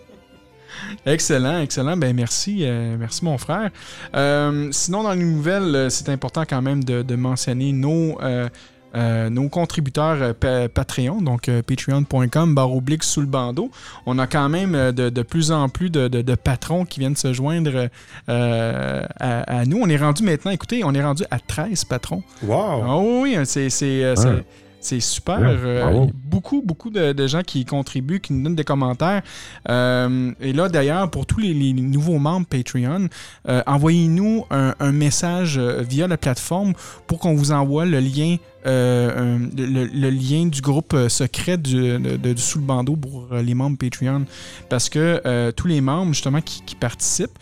Excellent, 1.05 1.61
excellent. 1.61 1.97
Ben 1.97 2.14
merci, 2.14 2.61
euh, 2.62 2.97
merci 2.99 3.25
mon 3.25 3.38
frère. 3.38 3.71
Euh, 4.14 4.69
sinon, 4.73 5.02
dans 5.02 5.12
les 5.14 5.25
nouvelles, 5.25 5.90
c'est 5.90 6.09
important 6.11 6.45
quand 6.49 6.62
même 6.62 6.85
de, 6.85 7.02
de 7.02 7.16
mentionner 7.16 7.73
nos, 7.73 8.21
euh, 8.21 8.49
euh, 8.97 9.29
nos 9.31 9.49
contributeurs 9.49 10.17
euh, 10.23 10.33
pa- 10.33 10.69
Patreon, 10.69 11.21
donc 11.23 11.49
euh, 11.49 11.62
patreon.com, 11.62 12.55
barre 12.55 12.75
oblique 12.75 13.05
sous 13.05 13.21
le 13.21 13.26
bandeau. 13.26 13.71
On 14.07 14.19
a 14.19 14.26
quand 14.26 14.49
même 14.49 14.73
de, 14.93 15.11
de 15.11 15.23
plus 15.23 15.53
en 15.53 15.69
plus 15.69 15.91
de, 15.91 16.09
de- 16.09 16.23
de 16.23 16.35
patrons 16.35 16.85
qui 16.85 17.00
viennent 17.00 17.15
se 17.17 17.33
joindre 17.33 17.88
euh, 18.29 19.03
à, 19.21 19.59
à 19.61 19.65
nous. 19.67 19.79
On 19.83 19.88
est 19.88 19.97
rendu 19.97 20.23
maintenant, 20.23 20.50
écoutez, 20.50 20.83
on 20.85 20.95
est 20.95 21.03
rendu 21.05 21.25
à 21.31 21.38
13 21.38 21.85
patrons. 21.85 22.23
Wow! 22.43 22.83
Ah 22.85 22.99
oui, 22.99 23.37
c'est 23.45 23.69
c'est, 23.71 25.00
super. 25.00 25.38
Euh, 25.43 26.07
beaucoup, 26.15 26.62
beaucoup 26.65 26.91
de, 26.91 27.12
de 27.12 27.26
gens 27.26 27.43
qui 27.43 27.65
contribuent, 27.65 28.21
qui 28.21 28.33
nous 28.33 28.45
donnent 28.45 28.55
des 28.55 28.62
commentaires. 28.62 29.23
Euh, 29.69 30.31
et 30.41 30.53
là, 30.53 30.69
d'ailleurs, 30.69 31.11
pour 31.11 31.26
tous 31.26 31.41
les, 31.41 31.53
les 31.53 31.73
nouveaux 31.73 32.19
membres 32.19 32.47
Patreon, 32.47 33.09
euh, 33.49 33.62
envoyez-nous 33.67 34.45
un, 34.50 34.76
un 34.79 34.93
message 34.93 35.59
via 35.59 36.07
la 36.07 36.17
plateforme 36.17 36.75
pour 37.09 37.19
qu'on 37.19 37.35
vous 37.35 37.50
envoie 37.50 37.85
le 37.85 37.99
lien. 37.99 38.37
Euh, 38.67 39.39
le, 39.57 40.11
lien 40.11 40.47
du 40.47 40.61
groupe 40.61 40.93
euh, 40.95 41.09
secret 41.09 41.57
du, 41.57 41.99
sous 42.37 42.59
le 42.59 42.65
bandeau 42.65 42.97
pour 42.97 43.29
euh, 43.33 43.43
les 43.43 43.55
membres 43.55 43.79
Patreon 43.79 44.25
parce 44.69 44.89
que 44.89 45.51
tous 45.53 45.69
les 45.69 45.81
membres 45.81 46.13
justement 46.13 46.41
qui, 46.41 46.75
participent 46.75 47.39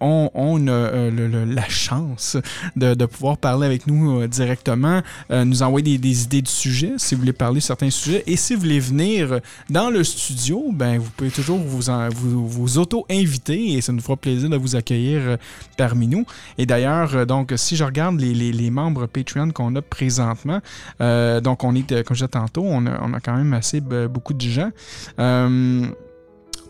ont, 0.00 0.56
la 0.66 1.68
chance 1.68 2.36
de, 2.76 3.06
pouvoir 3.06 3.38
parler 3.38 3.66
avec 3.66 3.86
nous 3.86 4.26
directement, 4.26 5.02
nous 5.30 5.62
envoyer 5.62 5.98
des, 5.98 6.22
idées 6.22 6.42
de 6.42 6.48
sujets 6.48 6.94
si 6.98 7.14
vous 7.14 7.20
voulez 7.20 7.32
parler 7.32 7.60
de 7.60 7.64
certains 7.64 7.90
sujets. 7.90 8.22
Et 8.26 8.36
si 8.36 8.54
vous 8.54 8.60
voulez 8.60 8.80
venir 8.80 9.40
dans 9.70 9.90
le 9.90 10.04
studio, 10.04 10.70
ben 10.72 10.98
vous 10.98 11.10
pouvez 11.16 11.30
toujours 11.30 11.58
vous, 11.58 12.48
vous, 12.48 12.78
auto-inviter 12.78 13.72
et 13.74 13.80
ça 13.80 13.92
nous 13.92 14.00
fera 14.00 14.16
plaisir 14.16 14.48
de 14.48 14.56
vous 14.56 14.76
accueillir 14.76 15.38
parmi 15.76 16.06
nous. 16.06 16.24
Et 16.58 16.66
d'ailleurs, 16.66 17.26
donc 17.26 17.52
si 17.56 17.76
je 17.76 17.84
regarde 17.84 18.20
les, 18.20 18.34
les- 18.34 18.70
membres 18.70 19.06
Patreon 19.06 19.50
qu'on 19.50 19.74
a 19.76 19.82
euh, 21.00 21.40
donc 21.40 21.64
on 21.64 21.74
est, 21.74 21.90
euh, 21.92 22.02
comme 22.02 22.16
je 22.16 22.24
disais 22.24 22.28
tantôt, 22.28 22.64
on 22.64 22.86
a, 22.86 23.20
quand 23.20 23.36
même 23.36 23.52
assez 23.52 23.80
be- 23.80 24.06
beaucoup 24.08 24.34
de 24.34 24.40
gens. 24.42 24.70
Euh, 25.18 25.86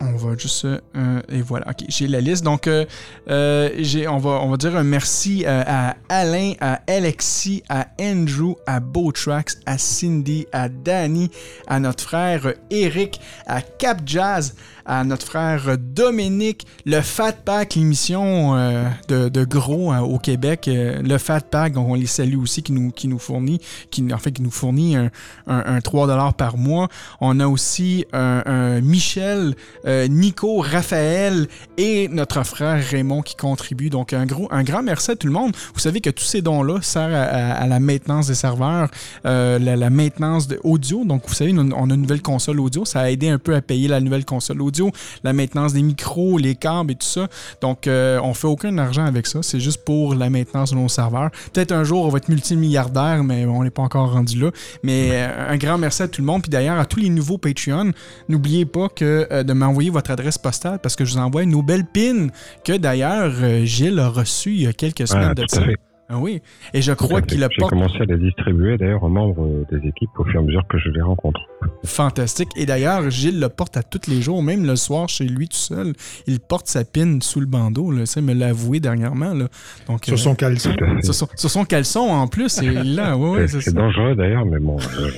on 0.01 0.13
va 0.17 0.37
juste. 0.37 0.67
euh, 0.67 1.23
et 1.31 1.41
voilà, 1.41 1.71
ok, 1.71 1.87
j'ai 1.89 2.07
la 2.07 2.21
liste. 2.21 2.45
Donc, 2.45 2.67
euh, 2.67 2.85
euh, 3.31 3.71
on, 4.11 4.19
va, 4.19 4.31
on 4.43 4.51
va 4.51 4.57
dire 4.59 4.77
un 4.77 4.85
merci 4.85 5.45
euh, 5.47 5.63
à 5.67 5.97
Alain, 6.11 6.53
à 6.61 6.81
Alexis, 6.87 7.63
à 7.71 7.87
Andrew, 7.99 8.57
à 8.67 8.81
Beautrax, 8.81 9.59
à 9.65 9.79
Cindy, 9.79 10.47
à 10.53 10.69
Danny, 10.69 11.31
à 11.67 11.81
notre 11.81 12.05
frère 12.05 12.53
Eric, 12.71 13.21
à 13.47 13.63
Cap 13.63 14.03
Jazz, 14.05 14.55
à 14.87 15.05
notre 15.05 15.27
frère 15.27 15.77
Dominique, 15.79 16.67
le 16.85 17.01
Fat 17.01 17.33
Pack, 17.45 17.75
l'émission 17.75 18.57
euh, 18.57 18.89
de, 19.09 19.45
gros 19.45 19.91
hein, 19.91 20.01
au 20.01 20.19
Québec, 20.19 20.69
euh, 20.69 21.03
le 21.03 21.19
Fat 21.19 21.41
Pack, 21.41 21.77
on 21.77 21.95
les 21.95 22.07
salue 22.07 22.39
aussi, 22.39 22.63
qui 22.63 22.73
nous, 22.73 22.91
qui 22.93 23.09
nous 23.09 23.19
fournit, 23.19 23.61
qui, 23.91 24.05
en 24.13 24.19
fait, 24.19 24.33
qui 24.33 24.43
nous 24.43 24.51
fournit 24.51 24.97
un, 24.97 25.11
un, 25.47 25.63
un 25.67 25.79
3$ 25.79 26.33
par 26.35 26.57
mois. 26.57 26.89
On 27.21 27.41
a 27.41 27.49
aussi 27.49 28.05
un, 28.13 28.43
un 28.47 28.81
Michel, 28.81 29.55
euh, 29.87 30.07
Nico, 30.09 30.59
Raphaël 30.61 31.49
et 31.77 32.09
notre 32.09 32.45
frère 32.45 32.83
Raymond 32.91 33.23
qui 33.23 33.35
contribuent. 33.35 33.91
Donc 33.91 34.13
un, 34.13 34.27
gros, 34.27 34.47
un 34.51 34.63
grand 34.63 34.83
merci 34.83 35.11
à 35.11 35.17
tout 35.17 35.27
le 35.27 35.33
monde. 35.33 35.53
Vous 35.75 35.81
savez 35.81 36.01
que 36.01 36.11
tous 36.11 36.25
ces 36.25 36.43
dons-là 36.43 36.81
servent 36.83 37.15
à, 37.15 37.55
à- 37.55 37.67
la 37.67 37.81
maintenance 37.81 38.29
des 38.29 38.35
serveurs, 38.35 38.89
euh, 39.25 39.59
la, 39.59 39.75
la 39.77 39.91
maintenance 39.91 40.47
de 40.47 40.61
audio. 40.63 41.05
Donc 41.05 41.23
vous 41.27 41.35
savez, 41.35 41.53
on 41.59 41.91
a 41.91 41.95
une 41.95 42.03
nouvelle 42.03 42.23
console 42.23 42.61
audio. 42.61 42.85
Ça 42.85 43.01
a 43.01 43.11
aidé 43.11 43.29
un 43.29 43.39
peu 43.39 43.55
à 43.57 43.61
payer 43.63 43.89
la 43.89 44.01
nouvelle 44.01 44.25
console 44.25 44.63
audio, 44.63 44.76
la 45.25 45.33
maintenance 45.33 45.73
des 45.73 45.83
micros, 45.83 46.39
les 46.39 46.55
câbles 46.55 46.93
et 46.93 46.95
tout 46.95 47.07
ça. 47.07 47.29
Donc 47.61 47.87
euh, 47.87 48.21
on 48.23 48.35
fait 48.35 48.47
aucun 48.47 48.77
argent 48.79 49.05
avec 49.05 49.27
ça. 49.27 49.41
C'est 49.43 49.61
juste 49.61 49.85
pour 49.85 50.15
la 50.15 50.31
maintenance 50.31 50.71
de 50.71 50.77
nos 50.77 50.89
serveurs. 50.89 51.31
Peut-être 51.53 51.73
un 51.73 51.85
jour 51.85 52.05
on 52.05 52.09
va 52.09 52.19
être 52.19 52.29
multimilliardaire, 52.29 53.25
mais 53.25 53.45
on 53.47 53.63
n'est 53.63 53.71
pas 53.71 53.83
encore 53.83 54.13
rendu 54.13 54.39
là. 54.39 54.51
Mais 54.83 55.11
euh, 55.13 55.51
un 55.51 55.57
grand 55.57 55.79
merci 55.79 56.03
à 56.03 56.09
tout 56.09 56.21
le 56.21 56.27
monde. 56.27 56.43
Puis 56.43 56.51
d'ailleurs, 56.51 56.79
à 56.79 56.85
tous 56.85 57.01
les 57.01 57.09
nouveaux 57.09 57.39
Patreon, 57.39 57.93
n'oubliez 58.29 58.67
pas 58.67 58.89
que 58.89 59.27
euh, 59.31 59.43
de 59.43 59.53
m'envoyer 59.53 59.91
votre 59.91 60.11
adresse 60.11 60.39
postale 60.39 60.79
parce 60.83 60.97
que 60.97 61.05
je 61.05 61.15
vous 61.15 61.21
envoie 61.21 61.43
une 61.43 61.57
belle 61.63 61.87
pin 61.87 62.29
que 62.65 62.77
d'ailleurs 62.77 63.33
Gilles 63.65 63.99
a 63.99 64.09
reçue 64.09 64.53
il 64.53 64.63
y 64.63 64.67
a 64.67 64.73
quelques 64.73 65.09
semaines 65.09 65.35
de 65.35 65.45
ça. 65.49 65.65
fait. 65.65 65.86
Ah 66.09 66.19
oui. 66.19 66.41
Et 66.73 66.83
je 66.83 66.93
crois 66.93 67.21
qu'il 67.21 67.43
a 67.43 67.49
J'ai 67.51 67.63
pas 67.63 67.69
commencé 67.69 67.97
à 68.01 68.05
les 68.05 68.17
distribuer 68.17 68.77
d'ailleurs 68.79 69.03
aux 69.03 69.09
membres 69.09 69.43
euh, 69.45 69.65
des 69.77 69.89
équipes 69.89 70.11
au 70.19 70.25
fur 70.25 70.37
et 70.37 70.39
à 70.39 70.43
mesure 70.47 70.65
que 70.69 70.79
je 70.79 70.89
les 70.91 71.03
rencontre. 71.03 71.41
fantastique. 71.85 72.49
Et 72.57 72.65
d'ailleurs, 72.65 73.11
Gilles 73.11 73.41
le 73.41 73.49
porte 73.49 73.77
à 73.77 73.83
tous 73.83 74.09
les 74.09 74.23
jours, 74.23 74.41
même 74.43 74.65
le 74.65 74.77
soir 74.77 75.09
chez 75.09 75.25
lui 75.25 75.49
tout 75.49 75.57
seul. 75.57 75.95
Il 76.29 76.39
porte 76.39 76.69
sa 76.69 76.85
pin 76.85 77.19
sous 77.21 77.41
le 77.41 77.47
bandeau. 77.47 77.91
Là. 77.91 78.07
Ça, 78.07 78.21
il 78.21 78.27
me 78.27 78.35
l'a 78.35 78.49
avoué 78.49 78.79
dernièrement. 78.79 79.35
Là. 79.35 79.49
Donc, 79.89 80.05
Sur 80.05 80.15
euh, 80.15 80.17
son 80.17 80.35
caleçon. 80.37 80.71
À 80.71 80.75
fait. 80.97 81.03
sur 81.03 81.15
son, 81.15 81.29
sur 81.35 81.51
son 81.51 81.65
caleçon 81.65 82.01
en 82.01 82.29
plus. 82.29 82.63
Et 82.63 82.71
là, 82.71 83.17
ouais, 83.17 83.31
ouais, 83.31 83.49
C'est- 83.49 83.61
c'est 83.61 83.71
c'est 83.71 83.75
dangereux 83.77 84.15
d'ailleurs, 84.15 84.45
mais 84.47 84.61
bon, 84.61 84.77
euh, 84.79 85.11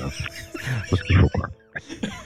faut 0.88 0.96
ce 0.96 1.02
qu'il 1.04 1.16
faut 1.18 1.28
quoi. 1.28 1.48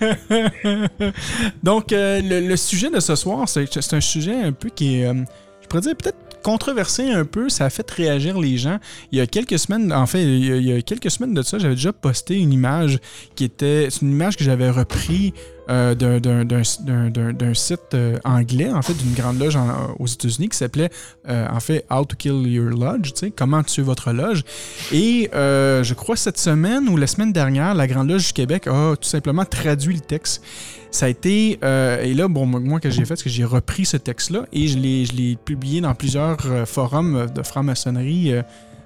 Donc, 1.62 1.92
euh, 1.92 2.20
le, 2.22 2.46
le 2.48 2.56
sujet 2.56 2.90
de 2.90 3.00
ce 3.00 3.14
soir, 3.16 3.48
c'est 3.48 3.66
c'est 3.72 3.94
un 3.96 4.00
sujet 4.00 4.34
un 4.34 4.52
peu 4.52 4.68
qui 4.68 5.00
est, 5.00 5.06
euh, 5.06 5.14
je 5.62 5.66
pourrais 5.68 5.82
dire, 5.82 5.96
peut-être 5.96 6.16
controversé 6.42 7.10
un 7.10 7.24
peu. 7.24 7.48
Ça 7.48 7.66
a 7.66 7.70
fait 7.70 7.88
réagir 7.90 8.38
les 8.38 8.56
gens. 8.56 8.78
Il 9.10 9.18
y 9.18 9.20
a 9.20 9.26
quelques 9.26 9.58
semaines, 9.58 9.92
en 9.92 10.06
fait, 10.06 10.22
il 10.22 10.62
y 10.62 10.72
a, 10.72 10.82
quelques 10.82 11.10
semaines 11.10 11.34
de 11.34 11.42
ça, 11.42 11.58
j'avais 11.58 11.74
déjà 11.74 11.92
posté 11.92 12.38
une 12.38 12.52
image 12.52 12.98
qui 13.34 13.44
était. 13.44 13.88
C'est 13.90 14.02
une 14.02 14.10
image 14.10 14.36
que 14.36 14.44
j'avais 14.44 14.70
repris 14.70 15.32
euh, 15.72 15.94
d'un- 15.94 17.54
site 17.54 17.94
euh, 17.94 18.18
anglais, 18.24 18.70
en 18.70 18.82
fait, 18.82 18.92
d'une 18.94 19.14
grande 19.14 19.38
loge 19.38 19.56
aux 19.98 20.06
États-Unis 20.06 20.50
qui 20.50 20.56
s'appelait, 20.58 20.90
euh, 21.28 21.46
en 21.50 21.60
fait, 21.60 21.84
How 21.90 22.04
to 22.04 22.14
Kill 22.16 22.46
Your 22.46 22.70
Lodge, 22.70 23.12
tu 23.14 23.26
sais, 23.26 23.30
comment 23.30 23.62
tuer 23.62 23.82
votre 23.82 24.12
loge. 24.12 24.44
Et 24.92 25.30
je 25.32 25.94
crois 25.94 26.16
cette 26.16 26.38
semaine 26.38 26.88
ou 26.88 26.96
la 26.96 27.06
semaine 27.06 27.32
dernière, 27.32 27.74
la 27.74 27.86
Grande 27.86 28.10
Loge 28.10 28.26
du 28.28 28.32
Québec 28.32 28.66
a 28.66 28.94
tout 28.96 29.08
simplement 29.08 29.44
traduit 29.44 29.94
le 29.94 30.00
texte. 30.00 30.42
Ça 30.90 31.06
a 31.06 31.08
été. 31.08 31.52
et 31.62 32.14
là, 32.14 32.28
bon, 32.28 32.44
moi, 32.46 32.78
que 32.80 32.90
j'ai 32.90 33.04
fait, 33.04 33.16
c'est 33.16 33.24
que 33.24 33.30
j'ai 33.30 33.44
repris 33.44 33.86
ce 33.86 33.96
texte-là 33.96 34.44
et 34.52 34.68
je 34.68 34.78
l'ai 34.78 35.36
publié 35.42 35.80
dans 35.80 35.94
plusieurs 35.94 36.38
forums 36.66 37.26
de 37.34 37.42
franc-maçonnerie 37.42 38.34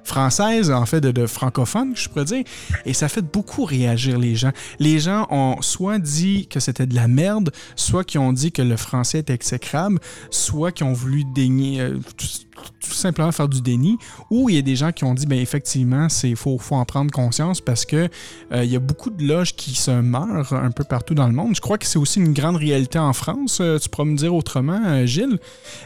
française, 0.07 0.71
en 0.71 0.87
fait, 0.87 1.01
de, 1.01 1.11
de 1.11 1.27
francophone, 1.27 1.93
je 1.95 2.09
pourrais 2.09 2.25
dire. 2.25 2.45
Et 2.85 2.93
ça 2.93 3.09
fait 3.09 3.23
beaucoup 3.23 3.65
réagir 3.65 4.19
les 4.19 4.37
gens. 4.37 4.53
Les 4.79 4.99
gens 4.99 5.27
ont 5.31 5.61
soit 5.63 5.99
dit 5.99 6.47
que 6.47 6.61
c'était 6.61 6.87
de 6.87 6.95
la 6.95 7.09
merde, 7.09 7.51
soit 7.75 8.05
qui 8.05 8.19
ont 8.19 8.33
dit 8.33 8.53
que 8.53 8.63
le 8.63 8.77
français 8.77 9.19
était 9.19 9.35
exécrable, 9.35 9.99
soit 10.31 10.73
qui 10.73 10.85
ont 10.85 10.93
voulu 10.93 11.25
dénier, 11.25 11.81
euh, 11.81 11.99
tout 12.81 12.93
simplement 12.93 13.33
faire 13.33 13.49
du 13.49 13.61
déni, 13.61 13.99
ou 14.31 14.49
il 14.49 14.57
y 14.57 14.59
a 14.59 14.63
des 14.63 14.77
gens 14.77 14.93
qui 14.93 15.05
ont 15.05 15.15
dit, 15.15 15.27
ben 15.27 15.39
effectivement, 15.39 16.09
c'est 16.09 16.35
faut, 16.35 16.59
faut 16.59 16.75
en 16.75 16.85
prendre 16.85 17.11
conscience 17.11 17.61
parce 17.61 17.85
que 17.85 18.09
euh, 18.53 18.65
il 18.65 18.71
y 18.71 18.77
a 18.77 18.79
beaucoup 18.79 19.11
de 19.11 19.25
loges 19.25 19.55
qui 19.55 19.75
se 19.75 19.91
meurent 19.91 20.53
un 20.53 20.71
peu 20.71 20.85
partout 20.85 21.15
dans 21.15 21.27
le 21.27 21.33
monde. 21.33 21.55
Je 21.55 21.61
crois 21.61 21.79
que 21.79 21.87
c'est 21.87 21.99
aussi 21.99 22.21
une 22.21 22.33
grande 22.33 22.57
réalité 22.57 22.99
en 22.99 23.13
France. 23.13 23.59
Euh, 23.61 23.79
tu 23.79 23.89
pourras 23.89 24.05
me 24.05 24.17
dire 24.17 24.35
autrement, 24.35 24.81
euh, 24.85 25.07
Gilles, 25.07 25.39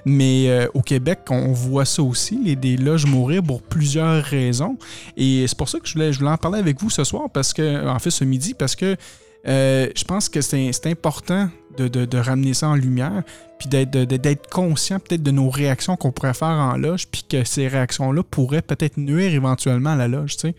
mais 0.04 0.68
au 0.74 0.82
Québec, 0.82 1.20
on 1.30 1.52
voit 1.52 1.84
ça 1.84 2.02
aussi, 2.02 2.38
les, 2.42 2.56
des 2.56 2.76
loges 2.76 3.06
mourir 3.06 3.42
pour 3.42 3.62
plusieurs 3.62 4.22
raisons. 4.22 4.76
Et 5.16 5.46
c'est 5.46 5.56
pour 5.56 5.68
ça 5.68 5.78
que 5.78 5.86
je 5.86 5.94
voulais, 5.94 6.12
je 6.12 6.18
voulais 6.18 6.30
en 6.30 6.36
parler 6.36 6.58
avec 6.58 6.80
vous 6.80 6.90
ce 6.90 7.04
soir, 7.04 7.30
parce 7.32 7.52
que, 7.52 7.86
en 7.86 7.98
fait, 7.98 8.10
ce 8.10 8.24
midi, 8.24 8.54
parce 8.54 8.76
que 8.76 8.96
je 9.44 10.04
pense 10.04 10.28
que 10.28 10.40
c'est 10.40 10.86
important 10.86 11.48
de, 11.88 12.18
ramener 12.18 12.54
ça 12.54 12.68
en 12.68 12.74
lumière, 12.74 13.22
puis 13.58 13.68
d'être 13.68 14.48
conscient 14.48 14.98
peut-être 14.98 15.22
de 15.22 15.30
nos 15.30 15.50
réactions 15.50 15.96
qu'on 15.96 16.12
pourrait 16.12 16.34
faire 16.34 16.48
en 16.48 16.76
loge, 16.76 17.08
puis 17.08 17.24
que 17.28 17.44
ces 17.44 17.68
réactions-là 17.68 18.22
pourraient 18.22 18.62
peut-être 18.62 18.96
nuire 18.96 19.32
éventuellement 19.32 19.90
à 19.90 19.96
la 19.96 20.08
loge. 20.08 20.36
tu 20.36 20.48
sais. 20.48 20.54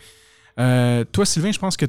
Euh, 0.60 1.04
toi, 1.12 1.26
Sylvain, 1.26 1.52
je 1.52 1.60
pense 1.60 1.78
que 1.78 1.86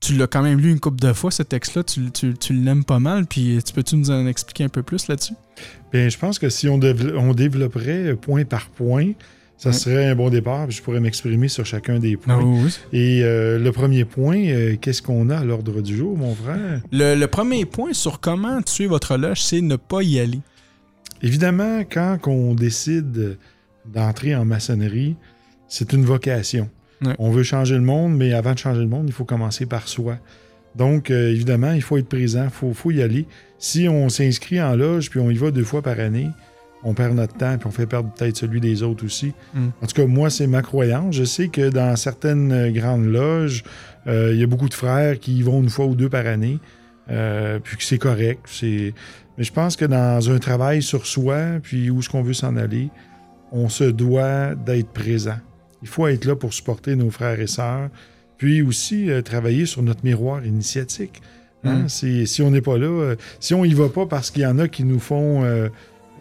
tu 0.00 0.14
l'as 0.14 0.26
quand 0.26 0.42
même 0.42 0.60
lu 0.60 0.70
une 0.70 0.80
couple 0.80 1.00
de 1.00 1.12
fois, 1.12 1.30
ce 1.30 1.42
texte-là. 1.42 1.84
Tu, 1.84 2.10
tu- 2.10 2.34
tu 2.34 2.52
l'aimes 2.52 2.84
pas 2.84 2.98
mal, 2.98 3.26
puis 3.26 3.58
tu 3.64 3.72
peux-tu 3.72 3.96
nous 3.96 4.10
en 4.10 4.26
expliquer 4.26 4.64
un 4.64 4.68
peu 4.68 4.82
plus 4.82 5.08
là-dessus? 5.08 5.34
Bien, 5.92 6.08
je 6.08 6.18
pense 6.18 6.38
que 6.38 6.48
si 6.48 6.68
on, 6.68 6.80
on 7.16 7.32
développerait 7.34 8.14
point 8.16 8.44
par 8.44 8.68
point, 8.68 9.12
ça 9.56 9.70
Ouais. 9.70 9.74
serait 9.74 10.06
un 10.08 10.14
bon 10.14 10.30
départ. 10.30 10.66
puis 10.66 10.76
Je 10.76 10.82
pourrais 10.82 11.00
m'exprimer 11.00 11.48
sur 11.48 11.64
chacun 11.64 11.98
des 11.98 12.16
points. 12.16 12.42
oui. 12.42 12.70
Et 12.92 13.22
euh, 13.22 13.58
le 13.58 13.72
premier 13.72 14.04
point, 14.04 14.36
euh, 14.38 14.76
qu'est-ce 14.80 15.00
qu'on 15.02 15.30
a 15.30 15.38
à 15.38 15.44
l'ordre 15.44 15.80
du 15.80 15.96
jour, 15.96 16.16
mon 16.16 16.34
frère? 16.34 16.80
Le, 16.92 17.14
le 17.14 17.26
premier 17.26 17.64
point 17.64 17.92
sur 17.92 18.20
comment 18.20 18.60
tuer 18.62 18.86
votre 18.86 19.16
loge, 19.16 19.42
c'est 19.42 19.60
ne 19.60 19.76
pas 19.76 20.02
y 20.02 20.18
aller. 20.18 20.40
Évidemment, 21.22 21.82
quand 21.90 22.18
on 22.26 22.54
décide 22.54 23.38
d'entrer 23.86 24.34
en 24.34 24.44
maçonnerie, 24.44 25.16
c'est 25.68 25.92
une 25.92 26.04
vocation. 26.04 26.68
Ouais. 27.02 27.14
On 27.18 27.30
veut 27.30 27.42
changer 27.42 27.74
le 27.74 27.80
monde, 27.82 28.16
mais 28.16 28.32
avant 28.32 28.52
de 28.54 28.58
changer 28.58 28.80
le 28.80 28.88
monde, 28.88 29.04
il 29.08 29.12
faut 29.12 29.24
commencer 29.24 29.66
par 29.66 29.88
soi. 29.88 30.18
Donc, 30.74 31.10
euh, 31.10 31.30
évidemment, 31.30 31.72
il 31.72 31.82
faut 31.82 31.96
être 31.98 32.08
présent, 32.08 32.44
il 32.44 32.50
faut, 32.50 32.72
faut 32.74 32.90
y 32.90 33.00
aller. 33.02 33.26
Si 33.58 33.88
on 33.88 34.08
s'inscrit 34.08 34.60
en 34.60 34.74
loge, 34.74 35.08
puis 35.10 35.20
on 35.20 35.30
y 35.30 35.36
va 35.36 35.50
deux 35.50 35.64
fois 35.64 35.82
par 35.82 35.98
année, 36.00 36.28
on 36.84 36.92
perd 36.92 37.14
notre 37.14 37.34
temps, 37.34 37.56
puis 37.56 37.66
on 37.66 37.70
fait 37.70 37.86
perdre 37.86 38.10
peut-être 38.12 38.36
celui 38.36 38.60
des 38.60 38.82
autres 38.82 39.04
aussi. 39.04 39.32
Mm. 39.54 39.68
En 39.80 39.86
tout 39.86 39.94
cas, 39.94 40.06
moi, 40.06 40.30
c'est 40.30 40.46
ma 40.46 40.62
croyance. 40.62 41.14
Je 41.14 41.24
sais 41.24 41.48
que 41.48 41.70
dans 41.70 41.96
certaines 41.96 42.52
euh, 42.52 42.70
grandes 42.70 43.06
loges, 43.06 43.64
euh, 44.06 44.32
il 44.34 44.38
y 44.38 44.42
a 44.42 44.46
beaucoup 44.46 44.68
de 44.68 44.74
frères 44.74 45.18
qui 45.18 45.38
y 45.38 45.42
vont 45.42 45.62
une 45.62 45.70
fois 45.70 45.86
ou 45.86 45.94
deux 45.94 46.10
par 46.10 46.26
année, 46.26 46.58
euh, 47.10 47.58
puis 47.62 47.76
que 47.76 47.82
c'est 47.82 47.98
correct. 47.98 48.40
C'est... 48.46 48.92
Mais 49.38 49.44
je 49.44 49.52
pense 49.52 49.76
que 49.76 49.84
dans 49.84 50.30
un 50.30 50.38
travail 50.38 50.82
sur 50.82 51.06
soi, 51.06 51.58
puis 51.62 51.90
où 51.90 51.98
est-ce 51.98 52.08
qu'on 52.08 52.22
veut 52.22 52.34
s'en 52.34 52.56
aller, 52.56 52.90
on 53.50 53.68
se 53.68 53.84
doit 53.84 54.54
d'être 54.54 54.90
présent. 54.90 55.38
Il 55.82 55.88
faut 55.88 56.06
être 56.06 56.24
là 56.24 56.36
pour 56.36 56.52
supporter 56.52 56.96
nos 56.96 57.10
frères 57.10 57.40
et 57.40 57.46
sœurs, 57.46 57.88
puis 58.36 58.62
aussi 58.62 59.10
euh, 59.10 59.22
travailler 59.22 59.64
sur 59.66 59.82
notre 59.82 60.04
miroir 60.04 60.44
initiatique. 60.44 61.22
Hein? 61.64 61.84
Mm. 61.84 61.88
C'est- 61.88 62.26
si 62.26 62.42
on 62.42 62.50
n'est 62.50 62.60
pas 62.60 62.76
là, 62.76 63.14
si 63.40 63.54
on 63.54 63.64
y 63.64 63.72
va 63.72 63.88
pas 63.88 64.06
parce 64.06 64.30
qu'il 64.30 64.42
y 64.42 64.46
en 64.46 64.58
a 64.58 64.68
qui 64.68 64.84
nous 64.84 65.00
font, 65.00 65.44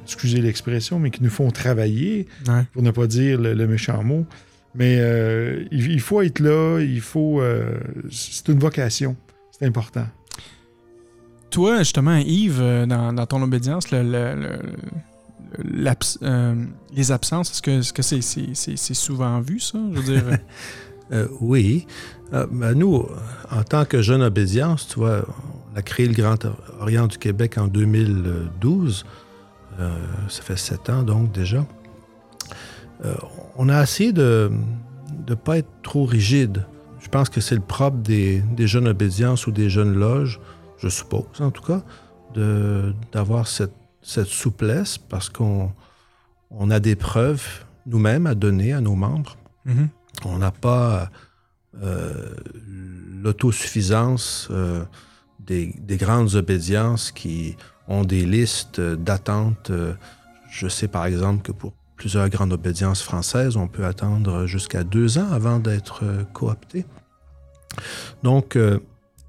excusez 0.03 0.41
l'expression, 0.41 0.99
mais 0.99 1.09
qui 1.11 1.23
nous 1.23 1.29
font 1.29 1.49
travailler, 1.51 2.27
Ouais. 2.47 2.63
pour 2.73 2.81
ne 2.83 2.91
pas 2.91 3.07
dire 3.07 3.39
le, 3.41 3.53
le 3.53 3.67
méchant 3.67 4.03
mot, 4.03 4.25
mais 4.75 4.97
euh, 4.99 5.63
il, 5.71 5.91
il 5.91 5.99
faut 5.99 6.21
être 6.21 6.39
là, 6.39 6.79
il 6.81 7.01
faut... 7.01 7.41
euh, 7.41 7.77
c'est 8.11 8.47
une 8.49 8.59
vocation, 8.59 9.15
c'est 9.51 9.65
important. 9.65 10.05
Toi, 11.49 11.79
justement, 11.79 12.17
Yves, 12.17 12.59
euh, 12.61 12.85
dans, 12.85 13.13
dans 13.13 13.25
ton 13.27 13.41
obédience, 13.43 13.91
le- 13.91 14.01
le- 14.03 14.35
le- 14.41 15.83
l'abs- 15.83 16.17
euh, 16.23 16.55
les 16.95 17.11
absences, 17.11 17.51
est-ce 17.51 17.93
que 17.93 18.01
c'est 18.01 18.93
souvent 18.95 19.39
vu, 19.39 19.59
ça? 19.59 19.77
Je 19.93 19.99
veux 19.99 20.03
dire, 20.13 20.23
oui. 21.41 21.85
Euh, 22.33 22.47
ben, 22.51 22.73
nous, 22.73 23.05
en 23.51 23.61
tant 23.63 23.85
que 23.85 24.01
jeune 24.01 24.23
obédience, 24.23 24.87
tu 24.87 24.95
vois, 24.95 25.23
on 25.71 25.77
a 25.77 25.83
créé 25.83 26.07
le 26.07 26.15
Grand 26.15 26.43
Orient 26.79 27.05
du 27.05 27.19
Québec 27.19 27.59
en 27.59 27.67
2012. 27.67 29.05
Euh, 29.79 29.97
ça 30.29 30.41
fait 30.41 30.57
sept 30.57 30.89
ans, 30.89 31.03
donc, 31.03 31.31
déjà. 31.31 31.65
Euh, 33.05 33.15
on 33.55 33.69
a 33.69 33.81
essayé 33.81 34.13
de 34.13 34.51
ne 35.27 35.35
pas 35.35 35.57
être 35.57 35.69
trop 35.81 36.05
rigide. 36.05 36.65
Je 36.99 37.09
pense 37.09 37.29
que 37.29 37.41
c'est 37.41 37.55
le 37.55 37.61
propre 37.61 37.97
des, 37.97 38.39
des 38.39 38.67
jeunes 38.67 38.87
obédiences 38.87 39.47
ou 39.47 39.51
des 39.51 39.69
jeunes 39.69 39.93
loges, 39.93 40.39
je 40.77 40.87
suppose, 40.89 41.41
en 41.41 41.51
tout 41.51 41.63
cas, 41.63 41.81
d'avoir 43.11 43.47
cette, 43.47 43.75
cette 44.01 44.27
souplesse 44.27 44.97
parce 44.97 45.29
qu'on 45.29 45.71
on 46.49 46.71
a 46.71 46.79
des 46.79 46.95
preuves 46.95 47.65
nous-mêmes 47.85 48.25
à 48.25 48.35
donner 48.35 48.73
à 48.73 48.81
nos 48.81 48.95
membres. 48.95 49.37
mhm. 49.65 49.89
On 50.25 50.37
n'a 50.37 50.51
pas 50.51 51.09
euh, 51.81 52.35
l'autosuffisance 53.21 54.47
euh, 54.51 54.85
des, 55.39 55.73
des 55.79 55.97
grandes 55.97 56.35
obédiences 56.35 57.11
qui 57.11 57.57
ont 57.87 58.03
des 58.03 58.25
listes 58.25 58.79
d'attente. 58.79 59.69
Euh, 59.69 59.93
Je 60.49 60.67
sais 60.67 60.87
par 60.87 61.05
exemple 61.05 61.41
que 61.41 61.51
pour 61.51 61.73
plusieurs 61.95 62.27
grandes 62.29 62.53
obédiences 62.53 63.01
françaises, 63.01 63.55
on 63.55 63.67
peut 63.67 63.85
attendre 63.85 64.45
jusqu'à 64.45 64.83
deux 64.83 65.17
ans 65.17 65.31
avant 65.31 65.59
d'être 65.59 66.01
euh, 66.03 66.23
coopté. 66.33 66.85
Donc, 68.23 68.55
euh, 68.55 68.79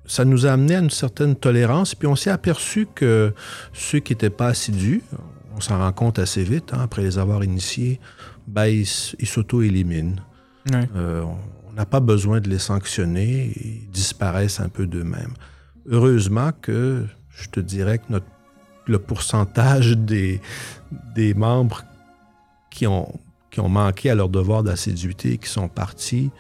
ça 0.06 0.24
nous 0.24 0.46
a 0.46 0.52
amené 0.52 0.76
à 0.76 0.80
une 0.80 0.90
certaine 0.90 1.34
tolérance, 1.34 1.94
puis 1.94 2.06
on 2.06 2.16
s'est 2.16 2.30
aperçu 2.30 2.86
que 2.94 3.32
ceux 3.72 4.00
qui 4.00 4.12
n'étaient 4.12 4.30
pas 4.30 4.48
assidus, 4.48 5.02
on 5.56 5.60
s'en 5.60 5.78
rend 5.78 5.92
compte 5.92 6.18
assez 6.18 6.42
vite, 6.42 6.72
hein, 6.74 6.80
après 6.82 7.02
les 7.02 7.18
avoir 7.18 7.44
initiés, 7.44 8.00
ben, 8.46 8.66
ils, 8.66 8.86
s'auto-éliminent. 8.86 10.16
Euh, 10.96 11.22
on 11.68 11.72
n'a 11.72 11.86
pas 11.86 12.00
besoin 12.00 12.40
de 12.40 12.48
les 12.48 12.58
sanctionner, 12.58 13.52
ils 13.56 13.88
disparaissent 13.90 14.60
un 14.60 14.68
peu 14.68 14.86
d'eux-mêmes. 14.86 15.34
Heureusement 15.86 16.50
que 16.60 17.04
je 17.30 17.48
te 17.48 17.60
dirais 17.60 17.98
que 17.98 18.04
notre, 18.10 18.26
le 18.86 18.98
pourcentage 18.98 19.92
des, 19.92 20.40
des 21.14 21.34
membres 21.34 21.84
qui 22.70 22.86
ont, 22.86 23.12
qui 23.50 23.60
ont 23.60 23.68
manqué 23.68 24.10
à 24.10 24.14
leur 24.14 24.28
devoir 24.28 24.62
d'assiduité, 24.62 25.38
qui 25.38 25.48
sont 25.48 25.68
partis, 25.68 26.30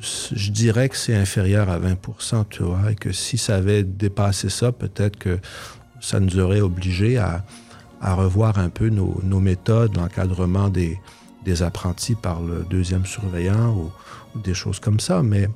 je 0.00 0.50
dirais 0.50 0.88
que 0.88 0.96
c'est 0.96 1.14
inférieur 1.14 1.68
à 1.68 1.78
20% 1.78 2.46
tu 2.48 2.62
vois, 2.62 2.92
et 2.92 2.94
que 2.94 3.12
si 3.12 3.36
ça 3.36 3.56
avait 3.56 3.82
dépassé 3.82 4.48
ça, 4.48 4.72
peut-être 4.72 5.18
que 5.18 5.38
ça 6.00 6.18
nous 6.18 6.38
aurait 6.38 6.60
obligés 6.60 7.18
à, 7.18 7.44
à 8.00 8.14
revoir 8.14 8.58
un 8.58 8.68
peu 8.68 8.88
nos, 8.88 9.20
nos 9.22 9.40
méthodes, 9.40 9.96
l'encadrement 9.96 10.68
des, 10.68 10.98
des 11.44 11.62
apprentis 11.62 12.14
par 12.14 12.40
le 12.40 12.64
deuxième 12.68 13.06
surveillant 13.06 13.74
ou, 13.76 13.90
des 14.42 14.54
choses 14.54 14.80
comme 14.80 14.98
ça. 14.98 15.22
Mais, 15.22 15.46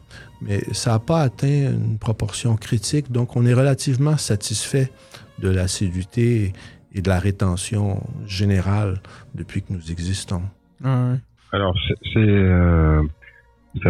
mais 0.42 0.62
ça 0.72 0.90
n'a 0.90 0.98
pas 0.98 1.22
atteint 1.22 1.70
une 1.72 1.96
proportion 1.98 2.56
critique, 2.56 3.10
donc 3.10 3.34
on 3.34 3.46
est 3.46 3.54
relativement 3.54 4.18
satisfait 4.18 4.92
de 5.40 5.48
l'assiduité 5.50 6.52
et 6.94 7.02
de 7.02 7.08
la 7.08 7.18
rétention 7.18 8.00
générale 8.26 8.94
depuis 9.34 9.62
que 9.62 9.72
nous 9.72 9.90
existons. 9.90 10.42
Ouais, 10.82 10.90
ouais. 10.90 11.18
Alors, 11.52 11.74
c'est 11.86 11.94
c'est 12.12 12.18
euh, 12.18 13.02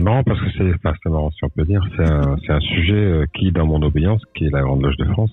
marrant 0.02 0.22
parce 0.24 0.40
que 0.40 0.50
c'est, 0.58 0.74
enfin, 0.74 0.92
c'est 1.02 1.08
marrant 1.08 1.30
si 1.30 1.44
on 1.44 1.48
peut 1.48 1.64
dire, 1.64 1.82
c'est 1.96 2.04
un, 2.04 2.36
c'est 2.44 2.52
un 2.52 2.60
sujet 2.60 2.94
euh, 2.94 3.26
qui, 3.34 3.52
dans 3.52 3.66
mon 3.66 3.80
obédience, 3.82 4.22
qui 4.34 4.46
est 4.46 4.50
la 4.50 4.62
Grande 4.62 4.82
Loge 4.82 4.96
de 4.96 5.04
France, 5.06 5.30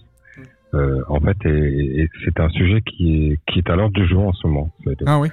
euh, 0.76 1.02
en 1.10 1.20
fait, 1.20 1.38
est- 1.46 2.02
est- 2.04 2.10
c'est 2.24 2.40
un 2.40 2.50
sujet 2.50 2.82
qui 2.82 3.32
est, 3.34 3.40
qui 3.52 3.60
est 3.60 3.70
à 3.70 3.76
l'ordre 3.76 3.94
du 3.94 4.08
jour 4.08 4.28
en 4.28 4.34
ce 4.34 4.48
moment. 4.48 4.72
Le, 4.86 4.96
Ah 5.06 5.20
oui? 5.20 5.30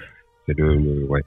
c'est 0.47 0.59
le, 0.59 0.75
le- 0.77 1.05
ouais. 1.09 1.23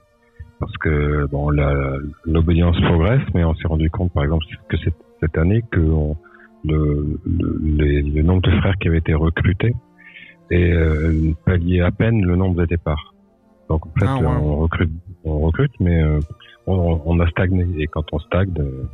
Parce 0.60 0.76
que 0.78 1.26
bon, 1.30 1.50
la- 1.50 1.96
l'obédience 2.24 2.80
progresse, 2.80 3.22
mais 3.34 3.44
on 3.44 3.54
s'est 3.54 3.66
rendu 3.68 3.90
compte, 3.90 4.12
par 4.12 4.24
exemple, 4.24 4.44
que 4.68 4.76
cette 5.20 5.38
année 5.38 5.62
que 5.70 5.80
on- 5.80 6.16
le, 6.64 7.18
le, 7.26 7.58
les- 7.62 8.02
le 8.02 8.22
nombre 8.22 8.42
de 8.42 8.50
frères 8.60 8.74
qui 8.80 8.88
avaient 8.88 8.98
été 8.98 9.14
recrutés 9.14 9.74
et 10.50 10.72
euh, 10.72 11.32
palliait 11.44 11.80
à 11.80 11.90
peine 11.90 12.24
le 12.24 12.36
nombre 12.36 12.56
de 12.56 12.66
départs. 12.66 13.14
Donc 13.68 13.86
en 13.86 13.90
fait, 13.98 14.06
Ah, 14.06 14.18
ouais. 14.18 14.26
on 14.26 14.56
recrute, 14.58 14.90
on 15.24 15.38
recrute, 15.40 15.72
mais 15.80 16.02
euh, 16.02 16.20
on, 16.66 17.00
on 17.04 17.20
a 17.20 17.28
stagné. 17.28 17.64
Et 17.78 17.86
quand 17.86 18.04
on 18.12 18.18
stagne, 18.18 18.52
euh, 18.58 18.84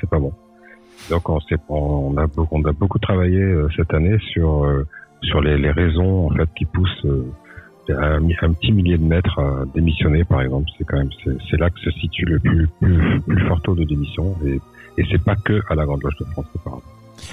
c'est 0.00 0.10
pas 0.10 0.18
bon. 0.18 0.32
Donc 1.08 1.28
on, 1.28 2.16
a, 2.18 2.26
beaucoup- 2.26 2.56
on 2.56 2.64
a 2.64 2.72
beaucoup 2.72 2.98
travaillé 2.98 3.40
euh, 3.40 3.68
cette 3.76 3.92
année 3.94 4.16
sur 4.32 4.64
sur 5.22 5.40
les, 5.40 5.58
les 5.58 5.70
raisons 5.70 6.26
en 6.26 6.30
fait 6.34 6.48
qui 6.56 6.64
poussent 6.66 7.06
un, 7.88 8.20
petit 8.54 8.72
millier 8.72 8.96
de 8.98 9.04
mètres 9.04 9.38
à 9.38 9.64
démissionner, 9.74 10.22
par 10.24 10.42
exemple. 10.42 10.66
C'est 10.78 10.84
quand 10.84 10.98
même 10.98 11.10
c'est 11.24 11.36
c'est 11.50 11.56
là 11.58 11.70
que 11.70 11.80
se 11.80 11.90
situe 11.90 12.24
le 12.26 12.38
plus 12.38 12.68
plus, 12.80 13.20
plus 13.22 13.46
fort 13.48 13.60
taux 13.62 13.74
de 13.74 13.84
démission. 13.84 14.36
Et, 14.46 14.60
et 14.98 15.04
c'est 15.10 15.22
pas 15.22 15.36
que 15.36 15.60
à 15.70 15.74
la 15.74 15.84
Grande 15.84 16.02
Loge 16.02 16.16
de 16.20 16.24
France. 16.26 16.46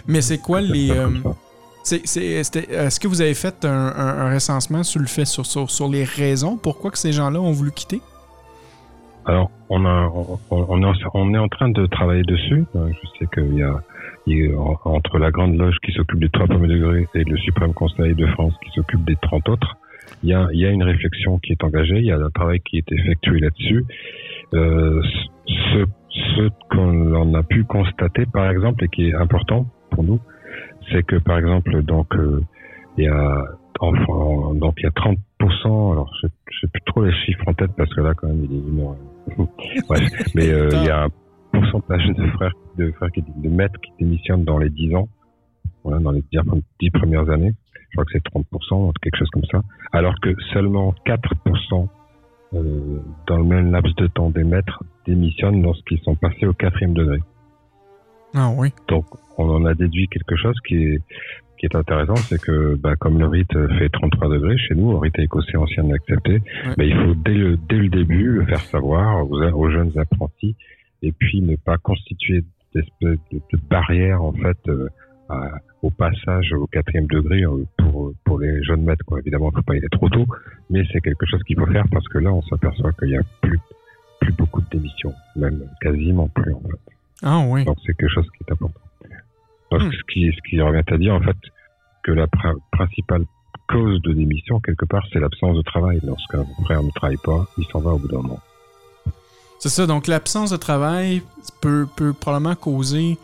Mais 0.07 0.21
c'est 0.21 0.39
quoi 0.39 0.61
les. 0.61 0.91
euh, 0.91 1.05
comme 1.05 1.23
ça. 1.23 1.35
c'est- 1.83 2.05
c'est- 2.05 2.43
c'était- 2.43 2.73
Est-ce 2.73 2.99
que 2.99 3.07
vous 3.07 3.21
avez 3.21 3.33
fait 3.33 3.63
un, 3.65 3.69
un- 3.69 4.17
un 4.27 4.33
recensement 4.33 4.83
sur 4.83 4.99
le 4.99 5.07
fait, 5.07 5.25
sur, 5.25 5.45
sur, 5.45 5.69
sur 5.71 5.87
les 5.89 6.03
raisons 6.03 6.57
pourquoi 6.57 6.91
que 6.91 6.97
ces 6.97 7.11
gens-là 7.13 7.39
ont 7.39 7.51
voulu 7.51 7.71
quitter? 7.71 8.01
Alors, 9.25 9.51
on, 9.69 9.85
a, 9.85 10.09
on, 10.13 10.39
on, 10.51 10.81
est 10.81 10.85
en, 10.85 10.93
on 11.13 11.33
est 11.33 11.37
en 11.37 11.47
train 11.49 11.69
de 11.69 11.85
travailler 11.87 12.23
dessus. 12.23 12.63
Euh, 12.75 12.89
Je 12.91 13.19
sais 13.19 13.27
qu'il 13.33 13.55
y 13.55 13.63
a, 13.63 13.81
il 14.25 14.37
y 14.37 14.53
a 14.53 14.57
entre 14.85 15.17
la 15.17 15.31
Grande 15.31 15.57
Loge 15.57 15.75
qui 15.83 15.91
s'occupe 15.91 16.19
des 16.19 16.29
trois 16.29 16.47
premiers 16.47 16.67
degrés 16.69 17.07
et 17.13 17.23
le 17.25 17.37
Suprême 17.37 17.73
Conseil 17.73 18.15
de 18.15 18.25
France 18.27 18.53
qui 18.63 18.71
s'occupe 18.71 19.03
des 19.05 19.17
30 19.21 19.49
autres, 19.49 19.75
il 20.23 20.29
y, 20.29 20.33
a, 20.33 20.47
il 20.53 20.59
y 20.59 20.65
a 20.65 20.69
une 20.69 20.83
réflexion 20.83 21.37
qui 21.39 21.51
est 21.51 21.63
engagée, 21.63 21.97
il 21.97 22.05
y 22.05 22.11
a 22.11 22.17
un 22.17 22.29
travail 22.29 22.61
qui 22.61 22.77
est 22.77 22.89
effectué 22.91 23.39
là-dessus. 23.39 23.85
Euh, 24.53 25.01
ce 25.47 25.85
ce 26.09 26.49
qu'on 26.69 27.33
a 27.33 27.43
pu 27.43 27.63
constater, 27.63 28.25
par 28.25 28.49
exemple, 28.49 28.83
et 28.85 28.87
qui 28.87 29.09
est 29.09 29.15
important 29.15 29.65
pour 29.91 30.03
nous, 30.03 30.19
c'est 30.91 31.03
que, 31.03 31.17
par 31.17 31.37
exemple, 31.37 31.81
donc, 31.83 32.15
euh, 32.15 32.41
il 32.97 33.05
y 33.05 33.07
a, 33.07 33.45
enfin, 33.79 34.55
donc, 34.55 34.75
il 34.77 34.83
y 34.83 34.87
a 34.87 34.91
30%, 34.91 35.91
alors, 35.91 36.11
je, 36.21 36.27
sais 36.61 36.67
plus 36.67 36.81
trop 36.85 37.03
les 37.03 37.13
chiffres 37.13 37.43
en 37.47 37.53
tête 37.53 37.71
parce 37.77 37.93
que 37.93 38.01
là, 38.01 38.13
quand 38.15 38.27
même, 38.27 38.45
il 38.45 38.55
est 38.55 38.59
une. 38.59 38.95
Bref, 39.87 40.01
mais 40.35 40.49
euh, 40.49 40.69
il 40.71 40.83
y 40.85 40.89
a 40.89 41.03
un 41.03 41.09
pourcentage 41.51 42.05
de 42.07 42.27
frères, 42.31 42.53
de 42.77 42.91
frères 42.93 43.11
qui, 43.11 43.21
de 43.21 43.49
maîtres 43.49 43.79
qui 43.81 43.91
démissionnent 43.99 44.45
dans 44.45 44.57
les 44.57 44.69
10 44.69 44.95
ans, 44.95 45.09
voilà, 45.83 45.99
dans 45.99 46.11
les 46.11 46.23
10 46.79 46.91
premières 46.91 47.29
années. 47.29 47.53
Je 47.89 47.95
crois 47.95 48.05
que 48.05 48.11
c'est 48.13 48.25
30%, 48.25 48.91
quelque 49.01 49.17
chose 49.17 49.29
comme 49.31 49.45
ça. 49.51 49.61
Alors 49.91 50.13
que 50.21 50.33
seulement 50.53 50.93
4% 51.05 51.87
euh, 52.53 53.01
dans 53.27 53.37
le 53.37 53.43
même 53.43 53.71
laps 53.71 53.95
de 53.95 54.07
temps 54.07 54.29
des 54.29 54.43
maîtres 54.43 54.83
démissionnent 55.05 55.61
lorsqu'ils 55.61 55.99
sont 55.99 56.15
passés 56.15 56.45
au 56.45 56.53
quatrième 56.53 56.93
degré. 56.93 57.19
Ah 58.33 58.51
oui. 58.55 58.69
Donc, 58.87 59.05
on 59.37 59.49
en 59.49 59.65
a 59.65 59.73
déduit 59.73 60.07
quelque 60.07 60.35
chose 60.35 60.55
qui 60.67 60.75
est, 60.75 61.01
qui 61.57 61.65
est 61.65 61.75
intéressant, 61.75 62.15
c'est 62.15 62.41
que, 62.41 62.75
bah, 62.75 62.95
comme 62.95 63.19
le 63.19 63.27
rite 63.27 63.53
fait 63.79 63.89
33 63.89 64.29
degrés 64.29 64.57
chez 64.57 64.75
nous, 64.75 64.91
le 64.91 64.97
rite 64.97 65.17
écossais 65.17 65.57
ancien 65.57 65.89
accepté, 65.91 66.41
bah, 66.77 66.83
il 66.83 66.95
faut 66.95 67.15
dès 67.15 67.33
le, 67.33 67.57
dès 67.57 67.77
le 67.77 67.89
début 67.89 68.31
le 68.31 68.45
faire 68.45 68.61
savoir 68.61 69.29
aux, 69.29 69.41
aux 69.41 69.69
jeunes 69.69 69.91
apprentis 69.97 70.55
et 71.01 71.11
puis 71.11 71.41
ne 71.41 71.55
pas 71.55 71.77
constituer 71.77 72.43
d'espèce 72.73 73.19
de, 73.31 73.39
de 73.53 73.59
barrière, 73.69 74.21
en 74.21 74.33
fait, 74.33 74.57
euh, 74.67 74.89
à, 75.29 75.51
au 75.81 75.89
passage 75.89 76.53
au 76.53 76.67
quatrième 76.67 77.07
degré 77.07 77.43
euh, 77.43 77.65
pour, 77.77 78.11
pour 78.25 78.39
les 78.39 78.63
jeunes 78.63 78.83
maîtres. 78.83 79.05
Quoi. 79.05 79.19
Évidemment, 79.19 79.49
il 79.49 79.55
ne 79.55 79.57
faut 79.57 79.63
pas 79.63 79.75
y 79.75 79.77
aller 79.79 79.89
trop 79.89 80.09
tôt, 80.09 80.25
mais 80.69 80.83
c'est 80.91 81.01
quelque 81.01 81.25
chose 81.25 81.41
qu'il 81.43 81.57
faut 81.57 81.65
faire 81.67 81.85
parce 81.91 82.07
que 82.07 82.17
là, 82.19 82.31
on 82.33 82.41
s'aperçoit 82.43 82.93
qu'il 82.93 83.09
y 83.09 83.17
a 83.17 83.21
plus, 83.41 83.59
plus 84.21 84.33
beaucoup 84.33 84.61
de 84.61 84.69
démissions, 84.71 85.13
même 85.35 85.63
quasiment 85.81 86.27
plus 86.29 86.53
en 86.53 86.61
fait. 86.61 86.79
Ah 87.23 87.39
oui. 87.47 87.65
Donc 87.65 87.77
c'est 87.85 87.95
quelque 87.95 88.13
chose 88.13 88.27
qui 88.37 88.43
est 88.47 88.51
important. 88.53 88.79
Donc 89.71 89.81
Hmm. 89.83 89.91
ce, 89.91 90.13
qui, 90.13 90.31
ce 90.31 90.49
qui 90.49 90.61
revient 90.61 90.81
à 90.87 90.97
dire 90.97 91.13
en 91.13 91.19
fait 91.21 91.35
que 92.03 92.11
la 92.13 92.25
pr- 92.27 92.55
principale 92.71 93.23
cause 93.67 94.01
de 94.03 94.13
démission 94.13 94.61
quelque 94.61 94.85
part 94.85 95.05
c'est 95.11 95.19
l'absence 95.19 95.57
de 95.57 95.61
travail. 95.61 95.99
Lorsqu'un 96.03 96.45
frère 96.63 96.81
ne 96.81 96.89
travaille 96.91 97.17
pas, 97.21 97.45
il 97.57 97.65
s'en 97.65 97.79
va 97.79 97.91
au 97.91 97.97
bout 97.99 98.07
d'un 98.07 98.21
moment. 98.21 98.39
C'est 99.59 99.69
ça, 99.69 99.85
donc 99.87 100.07
l'absence 100.07 100.51
de 100.51 100.57
travail 100.57 101.21
peut, 101.61 101.85
peut 101.97 102.13
probablement 102.13 102.55
causer 102.55 103.17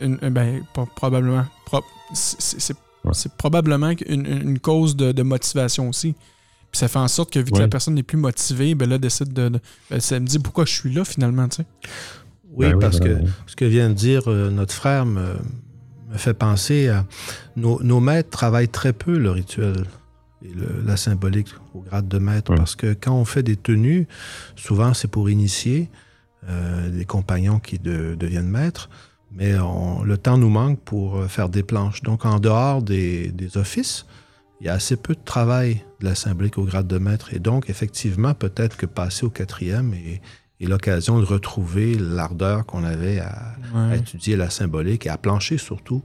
une. 0.00 0.18
euh, 0.22 0.30
Ben, 0.30 0.62
probablement. 0.94 1.44
Pro- 1.66 1.84
c'est 2.12 2.74
Ouais. 3.04 3.12
probablement 3.38 3.92
une, 4.06 4.26
une 4.26 4.58
cause 4.58 4.96
de, 4.96 5.12
de 5.12 5.22
motivation 5.22 5.88
aussi. 5.88 6.12
Puis 6.72 6.78
ça 6.80 6.88
fait 6.88 6.98
en 6.98 7.06
sorte 7.08 7.32
que 7.32 7.38
vu 7.38 7.46
que 7.50 7.54
Ouais. 7.56 7.60
la 7.62 7.68
personne 7.68 7.94
n'est 7.94 8.02
plus 8.02 8.18
motivée, 8.18 8.74
ben 8.74 8.88
là, 8.88 8.98
décide 8.98 9.32
de. 9.32 9.48
de- 9.48 9.60
ben, 9.90 10.00
ça 10.00 10.18
me 10.18 10.26
dit 10.26 10.38
pourquoi 10.40 10.64
je 10.64 10.72
suis 10.72 10.92
là 10.92 11.04
finalement, 11.04 11.48
tu 11.48 11.56
sais. 11.58 11.66
Oui, 12.50 12.66
Ben 12.66 12.74
oui, 12.74 12.80
parce 12.80 12.98
voilà, 12.98 13.14
que 13.16 13.20
oui. 13.22 13.30
ce 13.46 13.54
que 13.56 13.64
vient 13.64 13.88
de 13.90 13.94
dire 13.94 14.28
euh, 14.30 14.50
notre 14.50 14.72
frère 14.74 15.06
me, 15.06 15.34
me 16.10 16.16
fait 16.16 16.34
penser 16.34 16.88
à 16.88 17.04
nos, 17.54 17.80
nos 17.82 18.00
maîtres 18.00 18.30
travaillent 18.30 18.68
très 18.68 18.92
peu 18.92 19.16
le 19.18 19.30
rituel 19.30 19.84
et 20.44 20.48
le- 20.48 20.82
la 20.84 20.96
symbolique 20.96 21.48
au 21.74 21.80
grade 21.80 22.08
de 22.08 22.18
maître 22.18 22.50
Ouais. 22.50 22.56
parce 22.56 22.74
que 22.74 22.94
quand 22.94 23.12
on 23.14 23.24
fait 23.24 23.42
des 23.42 23.56
tenues, 23.56 24.08
souvent 24.56 24.94
c'est 24.94 25.08
pour 25.08 25.28
initier 25.30 25.90
euh, 26.48 26.90
des 26.90 27.04
compagnons 27.04 27.58
qui 27.58 27.78
de- 27.78 28.14
deviennent 28.18 28.48
maîtres, 28.48 28.88
mais 29.36 29.58
on- 29.58 30.02
le 30.02 30.16
temps 30.18 30.38
nous 30.38 30.48
manque 30.48 30.80
pour 30.80 31.16
euh, 31.18 31.28
faire 31.28 31.48
des 31.48 31.62
planches. 31.62 32.02
Donc 32.02 32.24
en 32.24 32.38
dehors 32.40 32.82
des, 32.82 33.30
des 33.32 33.56
offices, 33.58 34.06
il 34.60 34.66
y 34.66 34.70
a 34.70 34.74
assez 34.74 34.96
peu 34.96 35.14
de 35.14 35.20
travail 35.24 35.84
de 36.00 36.06
la 36.06 36.14
symbolique 36.14 36.56
au 36.58 36.64
grade 36.64 36.86
de 36.88 36.98
maître 36.98 37.34
et 37.34 37.38
donc 37.38 37.68
effectivement 37.68 38.32
peut-être 38.34 38.76
que 38.76 38.86
passer 38.86 39.26
au 39.26 39.30
quatrième 39.30 39.92
est, 39.94 40.22
est 40.60 40.66
l'occasion 40.66 41.18
de 41.20 41.24
retrouver 41.26 41.94
l'ardeur 41.98 42.64
qu'on 42.64 42.82
avait 42.84 43.18
à, 43.20 43.54
étudier 43.94 44.36
la 44.36 44.48
symbolique 44.48 45.04
et 45.06 45.10
à 45.10 45.18
plancher 45.18 45.58
surtout 45.58 46.02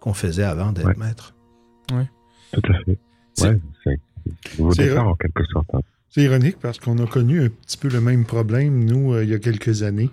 qu'on 0.00 0.14
faisait 0.14 0.44
avant 0.44 0.70
d'être 0.70 0.86
Ouais. 0.86 0.94
maître. 0.96 1.34
Tout 1.88 2.62
à 2.72 2.84
fait. 2.84 2.98
C'est- 3.34 3.48
Ouais, 3.48 3.58
c'est 3.84 4.58
nouveau 4.58 4.74
départ 4.74 5.08
en 5.08 5.14
quelque 5.16 5.44
sorte. 5.52 5.66
hein. 5.74 5.80
C'est 6.10 6.22
ironique 6.22 6.58
parce 6.60 6.78
qu'on 6.78 6.98
a 6.98 7.06
connu 7.06 7.42
un 7.44 7.48
petit 7.48 7.76
peu 7.76 7.88
le 7.88 8.00
même 8.00 8.24
problème, 8.24 8.84
nous, 8.84 9.12
euh, 9.12 9.24
il 9.24 9.30
y 9.30 9.34
a 9.34 9.38
quelques 9.38 9.82
années, 9.82 10.10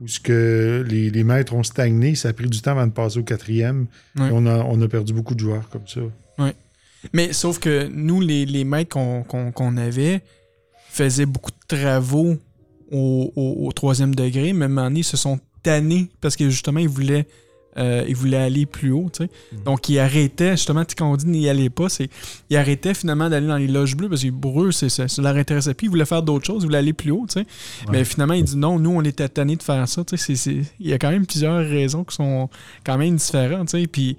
où 0.00 0.08
ce 0.08 0.20
que 0.20 0.84
les, 0.88 1.08
les 1.10 1.24
maîtres 1.24 1.54
ont 1.54 1.62
stagné, 1.62 2.14
ça 2.14 2.28
a 2.28 2.32
pris 2.32 2.48
du 2.48 2.60
temps 2.60 2.72
avant 2.72 2.86
de 2.86 2.92
passer 2.92 3.18
au 3.18 3.22
quatrième. 3.22 3.86
Et 4.18 4.20
On, 4.32 4.46
a, 4.46 4.58
on 4.64 4.80
a 4.82 4.88
perdu 4.88 5.12
beaucoup 5.14 5.34
de 5.34 5.40
joueurs 5.40 5.68
comme 5.70 5.86
ça. 5.86 6.00
Mais 7.12 7.32
sauf 7.32 7.58
que 7.58 7.86
nous, 7.88 8.20
les, 8.20 8.44
les 8.46 8.64
maîtres 8.64 8.90
qu'on 9.26 9.76
avait 9.76 10.22
faisaient 10.90 11.26
beaucoup 11.26 11.50
de 11.50 11.76
travaux 11.76 12.36
au, 12.90 13.32
au- 13.36 13.66
au 13.66 13.72
troisième 13.72 14.14
degré, 14.14 14.52
mais 14.52 14.64
à 14.64 14.66
un 14.66 14.68
moment 14.68 14.84
donné, 14.88 15.00
ils 15.00 15.04
se 15.04 15.16
sont 15.16 15.38
tannés 15.62 16.10
parce 16.20 16.36
que 16.36 16.48
justement, 16.50 16.80
ils 16.80 16.88
voulaient, 16.88 17.26
euh, 17.78 18.04
ils 18.08 18.16
voulaient 18.16 18.36
aller 18.36 18.66
plus 18.66 18.90
haut. 18.92 19.08
tu 19.12 19.24
sais. 19.24 19.30
Donc, 19.64 19.88
ils 19.88 19.98
arrêtaient, 19.98 20.52
justement, 20.56 20.84
quand 20.96 21.10
on 21.12 21.16
dit 21.16 21.26
n'y 21.26 21.48
allez 21.48 21.70
pas, 21.70 21.88
c'est 21.88 22.08
ils 22.50 22.56
arrêtaient 22.56 22.94
finalement 22.94 23.28
d'aller 23.28 23.46
dans 23.46 23.56
les 23.56 23.66
loges 23.68 23.96
bleues 23.96 24.08
parce 24.08 24.22
que 24.24 24.30
pour 24.30 24.62
eux, 24.62 24.72
c'est- 24.72 24.88
ça, 24.88 25.08
ça 25.08 25.20
leur 25.22 25.36
intéressait 25.36 25.74
plus. 25.74 25.86
Ils 25.86 25.90
voulaient 25.90 26.04
faire 26.04 26.22
d'autres 26.22 26.46
choses, 26.46 26.62
ils 26.62 26.66
voulaient 26.66 26.78
aller 26.78 26.92
plus 26.92 27.10
haut. 27.10 27.26
tu 27.28 27.40
sais. 27.40 27.46
Mais 27.92 28.04
finalement, 28.04 28.34
ils 28.34 28.44
disent 28.44 28.56
non, 28.56 28.78
nous, 28.78 28.90
on 28.90 29.02
était 29.02 29.28
tannés 29.28 29.56
de 29.56 29.62
faire 29.62 29.86
ça. 29.88 30.04
tu 30.04 30.16
sais, 30.16 30.24
c'est- 30.24 30.36
c'est- 30.36 30.72
Il 30.80 30.88
y 30.88 30.92
a 30.92 30.98
quand 30.98 31.10
même 31.10 31.26
plusieurs 31.26 31.58
raisons 31.58 32.04
qui 32.04 32.14
sont 32.16 32.48
quand 32.84 32.96
même 32.98 33.16
différentes. 33.16 33.68
tu 33.68 33.80
sais, 33.80 33.86
Puis. 33.86 34.16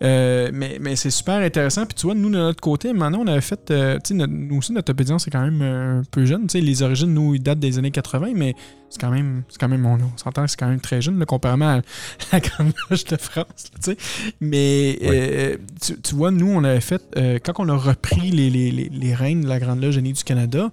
Euh, 0.00 0.50
mais 0.54 0.78
mais 0.80 0.94
c'est 0.94 1.10
super 1.10 1.34
intéressant. 1.36 1.84
Puis 1.84 1.94
tu 1.96 2.06
vois, 2.06 2.14
nous, 2.14 2.30
de 2.30 2.36
notre 2.36 2.60
côté, 2.60 2.92
maintenant, 2.92 3.20
on 3.22 3.26
avait 3.26 3.40
fait. 3.40 3.70
euh, 3.72 3.96
tu 3.96 4.08
sais, 4.08 4.14
notre- 4.14 4.32
nous 4.32 4.58
aussi, 4.58 4.72
notre 4.72 4.90
obédience, 4.92 5.24
c'est 5.24 5.30
quand 5.30 5.42
même 5.42 5.60
euh, 5.60 6.00
un 6.00 6.04
peu 6.10 6.24
jeune. 6.24 6.46
Tu 6.46 6.52
sais, 6.52 6.60
les 6.60 6.82
origines, 6.82 7.12
nous, 7.12 7.34
ils 7.34 7.42
datent 7.42 7.58
des 7.58 7.78
années 7.78 7.90
80, 7.90 8.32
mais 8.36 8.54
c'est 8.90 9.00
quand 9.00 9.10
même. 9.10 9.42
C'est 9.48 9.58
quand 9.58 9.68
même. 9.68 9.84
On, 9.86 9.94
on 9.94 10.16
s'entend 10.16 10.44
que 10.44 10.50
c'est 10.50 10.56
quand 10.58 10.68
même 10.68 10.80
très 10.80 11.02
jeune, 11.02 11.18
là, 11.18 11.26
comparément 11.26 11.68
à 11.68 11.80
la 12.32 12.40
Grande 12.40 12.72
Loge 12.90 13.04
de 13.06 13.16
France. 13.16 13.44
là, 13.72 13.78
tu 13.82 13.90
sais. 13.92 13.96
Mais 14.40 14.98
euh, 15.02 15.56
tu, 15.82 16.00
tu 16.00 16.14
vois, 16.14 16.30
nous, 16.30 16.48
on 16.48 16.62
avait 16.62 16.80
fait. 16.80 17.02
quand 17.44 17.54
on 17.58 17.68
a 17.68 17.76
repris 17.76 18.30
les, 18.30 18.50
les, 18.50 18.70
les, 18.70 18.88
les 18.88 19.14
règnes 19.14 19.40
de 19.42 19.48
la 19.48 19.58
Grande 19.58 19.82
Loge 19.82 19.96
du 19.98 20.12
Canada, 20.24 20.70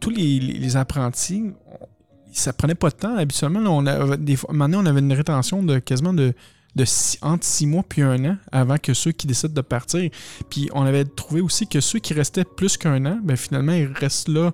tous 0.00 0.10
les, 0.10 0.40
les, 0.40 0.76
apprentis. 0.76 1.50
ça 2.32 2.54
prenait 2.54 2.74
pas 2.74 2.88
de 2.88 2.94
temps. 2.94 3.14
Habituellement, 3.16 3.60
là, 3.60 3.70
on 3.70 3.84
avait 3.84 4.16
des 4.16 4.36
fois, 4.36 4.54
maintenant, 4.54 4.82
on 4.82 4.86
avait 4.86 5.00
une 5.00 5.12
rétention 5.12 5.62
de 5.62 5.78
quasiment 5.80 6.14
de 6.14 6.32
de 6.74 6.84
six- 6.84 7.18
entre 7.22 7.44
six 7.44 7.66
mois 7.66 7.82
puis 7.88 8.02
un 8.02 8.24
an 8.24 8.36
avant 8.50 8.76
que 8.78 8.94
ceux 8.94 9.12
qui 9.12 9.26
décident 9.26 9.52
de 9.54 9.60
partir. 9.60 10.10
Puis 10.50 10.68
on 10.72 10.82
avait 10.82 11.04
trouvé 11.04 11.40
aussi 11.40 11.66
que 11.66 11.80
ceux 11.80 11.98
qui 11.98 12.14
restaient 12.14 12.44
plus 12.44 12.76
qu'un 12.76 13.04
an, 13.06 13.18
ben 13.22 13.36
finalement, 13.36 13.72
ils 13.72 13.86
restent 13.92 14.28
là 14.28 14.52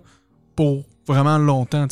pour 0.57 0.85
vraiment 1.07 1.39
longtemps. 1.39 1.87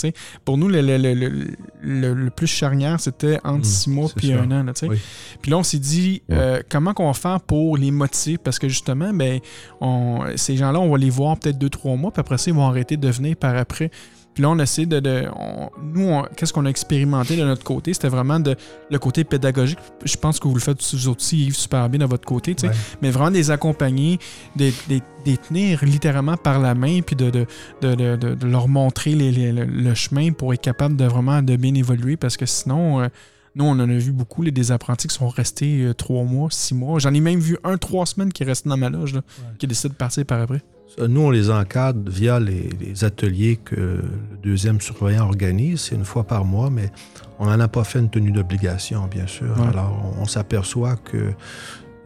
Pour 0.44 0.58
nous, 0.58 0.68
le, 0.68 0.82
le, 0.82 0.98
le, 0.98 1.14
le- 1.14 1.46
le- 1.80 2.12
le 2.14 2.30
plus 2.30 2.46
charnière, 2.48 3.00
c'était 3.00 3.38
entre 3.44 3.60
Mm, 3.60 3.64
six 3.64 3.88
mois 3.90 4.08
puis 4.14 4.32
un 4.32 4.50
an. 4.50 4.62
là. 4.64 4.72
Oui. 4.82 4.98
Puis 5.40 5.50
là, 5.50 5.56
on 5.56 5.62
s'est 5.62 5.78
dit, 5.78 6.20
euh, 6.30 6.60
comment 6.68 6.92
qu'on 6.92 7.06
va 7.06 7.14
faire 7.14 7.40
pour 7.40 7.78
les 7.78 7.90
motiver? 7.90 8.36
Parce 8.36 8.58
que 8.58 8.68
justement, 8.68 9.14
ben, 9.14 9.40
on, 9.80 10.20
ces 10.36 10.56
gens-là, 10.58 10.80
on 10.80 10.90
va 10.90 10.98
les 10.98 11.08
voir 11.08 11.38
peut-être 11.38 11.56
deux, 11.56 11.70
trois 11.70 11.96
mois, 11.96 12.10
puis 12.10 12.20
après 12.20 12.36
ça, 12.36 12.50
ils 12.50 12.54
vont 12.54 12.66
arrêter 12.66 12.98
de 12.98 13.08
venir 13.08 13.36
par 13.36 13.56
après. 13.56 13.90
Puis 14.36 14.42
là, 14.42 14.50
on 14.50 14.58
essaie 14.58 14.84
de. 14.84 15.00
de- 15.00 15.24
on- 15.34 15.70
nous, 15.82 16.20
qu'est-ce 16.36 16.52
qu'on 16.52 16.66
a 16.66 16.68
expérimenté 16.68 17.38
de 17.38 17.42
notre 17.44 17.64
côté? 17.64 17.94
C'était 17.94 18.10
vraiment 18.10 18.38
de, 18.38 18.54
le 18.90 18.98
côté 18.98 19.24
pédagogique. 19.24 19.78
Je 20.04 20.14
pense 20.18 20.38
que 20.38 20.46
vous 20.46 20.52
le 20.52 20.60
faites 20.60 20.76
vous 20.94 21.08
aussi 21.08 21.46
Yves, 21.46 21.56
super 21.56 21.88
bien 21.88 22.00
de 22.00 22.04
votre 22.04 22.26
côté, 22.26 22.54
tu 22.54 22.60
sais. 22.60 22.68
Ouais. 22.68 22.74
mais 23.00 23.10
vraiment 23.10 23.30
de 23.30 23.36
les 23.36 23.50
accompagner, 23.50 24.18
de, 24.54 24.66
de- 24.90 24.96
de 24.96 25.00
les 25.24 25.38
tenir 25.38 25.82
littéralement 25.86 26.36
par 26.36 26.58
la 26.60 26.74
main, 26.74 27.00
puis 27.00 27.16
de, 27.16 27.30
de, 27.30 27.46
de, 27.80 27.94
de- 27.94 28.16
de- 28.16 28.34
de 28.34 28.46
leur 28.46 28.68
montrer 28.68 29.12
les- 29.14 29.32
les- 29.32 29.52
le, 29.52 29.64
le 29.64 29.94
chemin 29.94 30.32
pour 30.32 30.52
être 30.52 30.60
capable 30.60 30.96
de 30.96 31.06
vraiment 31.06 31.40
de 31.40 31.56
bien 31.56 31.74
évoluer, 31.74 32.18
parce 32.18 32.36
que 32.36 32.44
sinon, 32.44 33.00
euh, 33.00 33.08
nous, 33.56 33.64
on 33.64 33.70
en 33.70 33.80
a 33.80 33.86
vu 33.86 34.12
beaucoup, 34.12 34.42
les, 34.42 34.52
des 34.52 34.70
apprentis 34.70 35.08
qui 35.08 35.14
sont 35.14 35.28
restés 35.28 35.82
euh, 35.82 35.94
trois 35.94 36.22
mois, 36.24 36.48
six 36.50 36.74
mois. 36.74 36.98
J'en 36.98 37.12
ai 37.12 37.20
même 37.20 37.40
vu 37.40 37.56
un, 37.64 37.78
trois 37.78 38.06
semaines 38.06 38.32
qui 38.32 38.44
restent 38.44 38.68
dans 38.68 38.76
ma 38.76 38.90
loge, 38.90 39.14
là, 39.14 39.22
qui 39.58 39.66
décident 39.66 39.92
de 39.92 39.98
partir 39.98 40.24
par 40.26 40.40
après. 40.42 40.62
Nous, 40.98 41.20
on 41.20 41.30
les 41.30 41.50
encadre 41.50 42.10
via 42.10 42.38
les, 42.38 42.70
les 42.80 43.04
ateliers 43.04 43.56
que 43.56 43.74
le 43.74 44.02
deuxième 44.42 44.80
surveillant 44.80 45.24
organise. 45.26 45.80
C'est 45.80 45.94
une 45.94 46.04
fois 46.04 46.24
par 46.24 46.44
mois, 46.44 46.70
mais 46.70 46.90
on 47.38 47.46
n'en 47.46 47.58
a 47.58 47.68
pas 47.68 47.82
fait 47.84 47.98
une 47.98 48.08
tenue 48.08 48.30
d'obligation, 48.30 49.06
bien 49.06 49.26
sûr. 49.26 49.54
Ouais. 49.58 49.66
Alors, 49.66 50.14
on, 50.18 50.22
on 50.22 50.26
s'aperçoit 50.26 50.96
que 50.96 51.32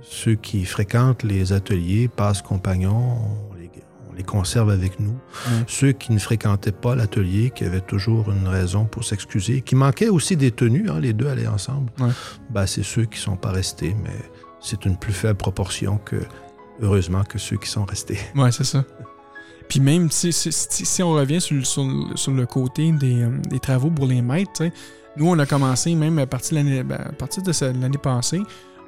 ceux 0.03 0.35
qui 0.35 0.65
fréquentent 0.65 1.23
les 1.23 1.53
ateliers 1.53 2.09
passent 2.09 2.43
compagnons, 2.43 3.19
on 4.11 4.15
les, 4.15 4.15
on 4.15 4.17
les 4.17 4.23
conserve 4.25 4.71
avec 4.71 5.01
nous. 5.01 5.17
Ceux 5.67 5.93
qui 5.93 6.13
ne 6.13 6.19
fréquentaient 6.19 6.73
pas 6.73 6.95
l'atelier, 6.95 7.51
qui 7.55 7.65
avaient 7.65 7.81
toujours 7.81 8.31
une 8.31 8.49
raison 8.49 8.85
pour 8.85 9.05
s'excuser, 9.05 9.63
qui 9.63 9.75
manquaient 9.77 10.09
aussi 10.09 10.37
des 10.37 10.51
tenues, 10.51 10.89
hein, 10.91 11.01
les 11.01 11.13
deux 11.13 11.29
allaient 11.29 11.47
ensemble, 11.47 11.91
Ouais. 12.01 12.11
ben, 12.51 12.67
c'est 12.67 12.83
ceux 12.83 13.05
qui 13.05 13.19
ne 13.19 13.23
sont 13.25 13.37
pas 13.37 13.51
restés, 13.53 13.95
mais 14.03 14.15
c'est 14.61 14.85
une 14.85 14.97
plus 14.97 15.13
faible 15.13 15.37
proportion 15.39 15.99
que, 15.99 16.17
heureusement, 16.83 17.25
que 17.25 17.39
ceux 17.39 17.57
qui 17.57 17.69
sont 17.69 17.85
restés. 17.85 18.19
Ouais, 18.35 18.53
c'est 18.53 18.65
ça. 18.65 18.85
Puis 19.69 19.81
même 19.81 20.11
si, 20.11 20.33
si, 20.33 20.51
si- 20.53 20.85
si 20.85 21.03
on 21.03 21.13
revient 21.13 21.41
sur, 21.41 21.57
le- 21.57 21.65
sur 21.65 21.85
le- 21.85 22.17
sur 22.17 22.33
le 22.33 22.45
côté 22.47 22.91
des, 22.93 23.23
euh, 23.23 23.31
des 23.49 23.61
travaux 23.61 23.91
pour 23.91 24.07
les 24.07 24.21
maîtres, 24.21 24.65
nous, 25.17 25.27
on 25.29 25.39
a 25.39 25.47
commencé 25.47 25.95
même 25.95 26.19
à 26.19 26.27
partir 26.27 26.53
de 26.59 26.65
l'année, 26.65 26.83
ben, 26.83 27.01
à 27.01 27.13
partir 27.13 27.43
de 27.43 27.53
ce- 27.53 27.67
l'année 27.67 27.99
passée. 27.99 28.41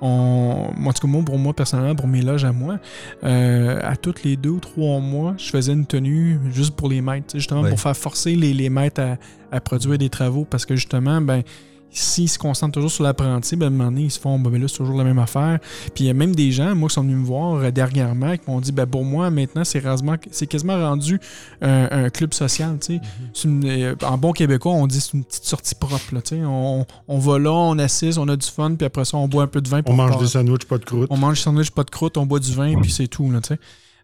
On, 0.04 0.66
en 0.84 0.92
tout 0.92 1.00
cas, 1.02 1.08
moi, 1.08 1.22
pour 1.24 1.38
moi, 1.38 1.52
personnellement, 1.54 1.94
pour 1.94 2.08
mes 2.08 2.22
loges 2.22 2.44
à 2.44 2.50
moi, 2.52 2.78
euh, 3.24 3.78
à 3.82 3.94
tous 3.96 4.24
les 4.24 4.36
deux 4.36 4.50
ou 4.50 4.58
trois 4.60 4.98
mois, 4.98 5.34
je 5.38 5.48
faisais 5.48 5.72
une 5.72 5.86
tenue 5.86 6.40
juste 6.50 6.74
pour 6.74 6.88
les 6.88 7.00
maîtres, 7.00 7.34
justement 7.36 7.60
Ouais. 7.62 7.70
pour 7.70 7.80
faire 7.80 7.96
forcer 7.96 8.34
les, 8.34 8.52
les 8.52 8.68
maîtres 8.68 9.00
à, 9.00 9.16
à 9.56 9.60
produire 9.60 9.96
des 9.98 10.08
travaux 10.10 10.44
parce 10.44 10.66
que 10.66 10.74
justement, 10.74 11.20
ben, 11.20 11.42
s'ils 11.92 12.28
se 12.28 12.38
concentrent 12.38 12.72
toujours 12.74 12.90
sur 12.90 13.04
l'apprenti, 13.04 13.54
ben, 13.56 13.66
à 13.66 13.68
un 13.68 13.70
moment 13.70 13.90
donné, 13.90 14.02
ils 14.04 14.10
se 14.10 14.18
font, 14.18 14.38
ben, 14.38 14.50
là, 14.60 14.66
c'est 14.68 14.78
toujours 14.78 14.96
la 14.96 15.04
même 15.04 15.18
affaire. 15.18 15.58
Puis 15.94 16.04
il 16.04 16.06
y 16.06 16.10
a 16.10 16.14
même 16.14 16.34
des 16.34 16.50
gens, 16.50 16.74
moi, 16.74 16.88
qui 16.88 16.94
sont 16.94 17.02
venus 17.02 17.16
me 17.18 17.24
voir 17.24 17.56
euh, 17.56 17.70
dernièrement, 17.70 18.32
qui 18.36 18.42
m'ont 18.50 18.60
dit, 18.60 18.72
ben, 18.72 18.86
pour 18.86 19.04
moi, 19.04 19.30
maintenant, 19.30 19.64
c'est 19.64 19.80
quasiment, 19.82 20.16
c'est 20.30 20.46
quasiment 20.46 20.74
rendu 20.78 21.20
un, 21.60 22.04
un 22.04 22.10
club 22.10 22.32
social, 22.34 22.78
tu 22.80 22.98
sais. 23.32 23.48
Une- 23.48 23.64
euh, 23.66 23.94
en 24.04 24.16
bon 24.18 24.32
québécois, 24.32 24.72
on 24.72 24.86
dit 24.86 25.00
c'est 25.00 25.12
une 25.14 25.24
petite 25.24 25.44
sortie 25.44 25.74
propre, 25.74 25.98
tu 26.24 26.36
sais. 26.36 26.40
On, 26.44 26.86
on 27.08 27.18
va 27.18 27.38
là, 27.38 27.52
on 27.52 27.78
assise, 27.78 28.18
on 28.18 28.28
a 28.28 28.36
du 28.36 28.46
fun, 28.46 28.74
puis 28.74 28.86
après 28.86 29.04
ça, 29.04 29.16
on 29.18 29.28
boit 29.28 29.42
un 29.42 29.46
peu 29.48 29.60
de 29.60 29.68
vin. 29.68 29.82
On 29.86 29.94
mange 29.94 30.12
des 30.18 30.26
sandwichs, 30.28 30.64
pas 30.64 30.78
de 30.78 30.84
croûte. 30.84 31.08
on 31.10 31.16
mange 31.16 31.38
sandwich, 31.40 31.70
pas 31.70 31.84
de 31.84 31.90
croûte, 31.90 32.16
on 32.16 32.26
boit 32.26 32.38
du 32.40 32.52
vin, 32.52 32.80
puis 32.80 32.90
c'est 32.90 33.08
tout, 33.08 33.30
là, 33.30 33.40
tu 33.40 33.48
sais. 33.48 33.60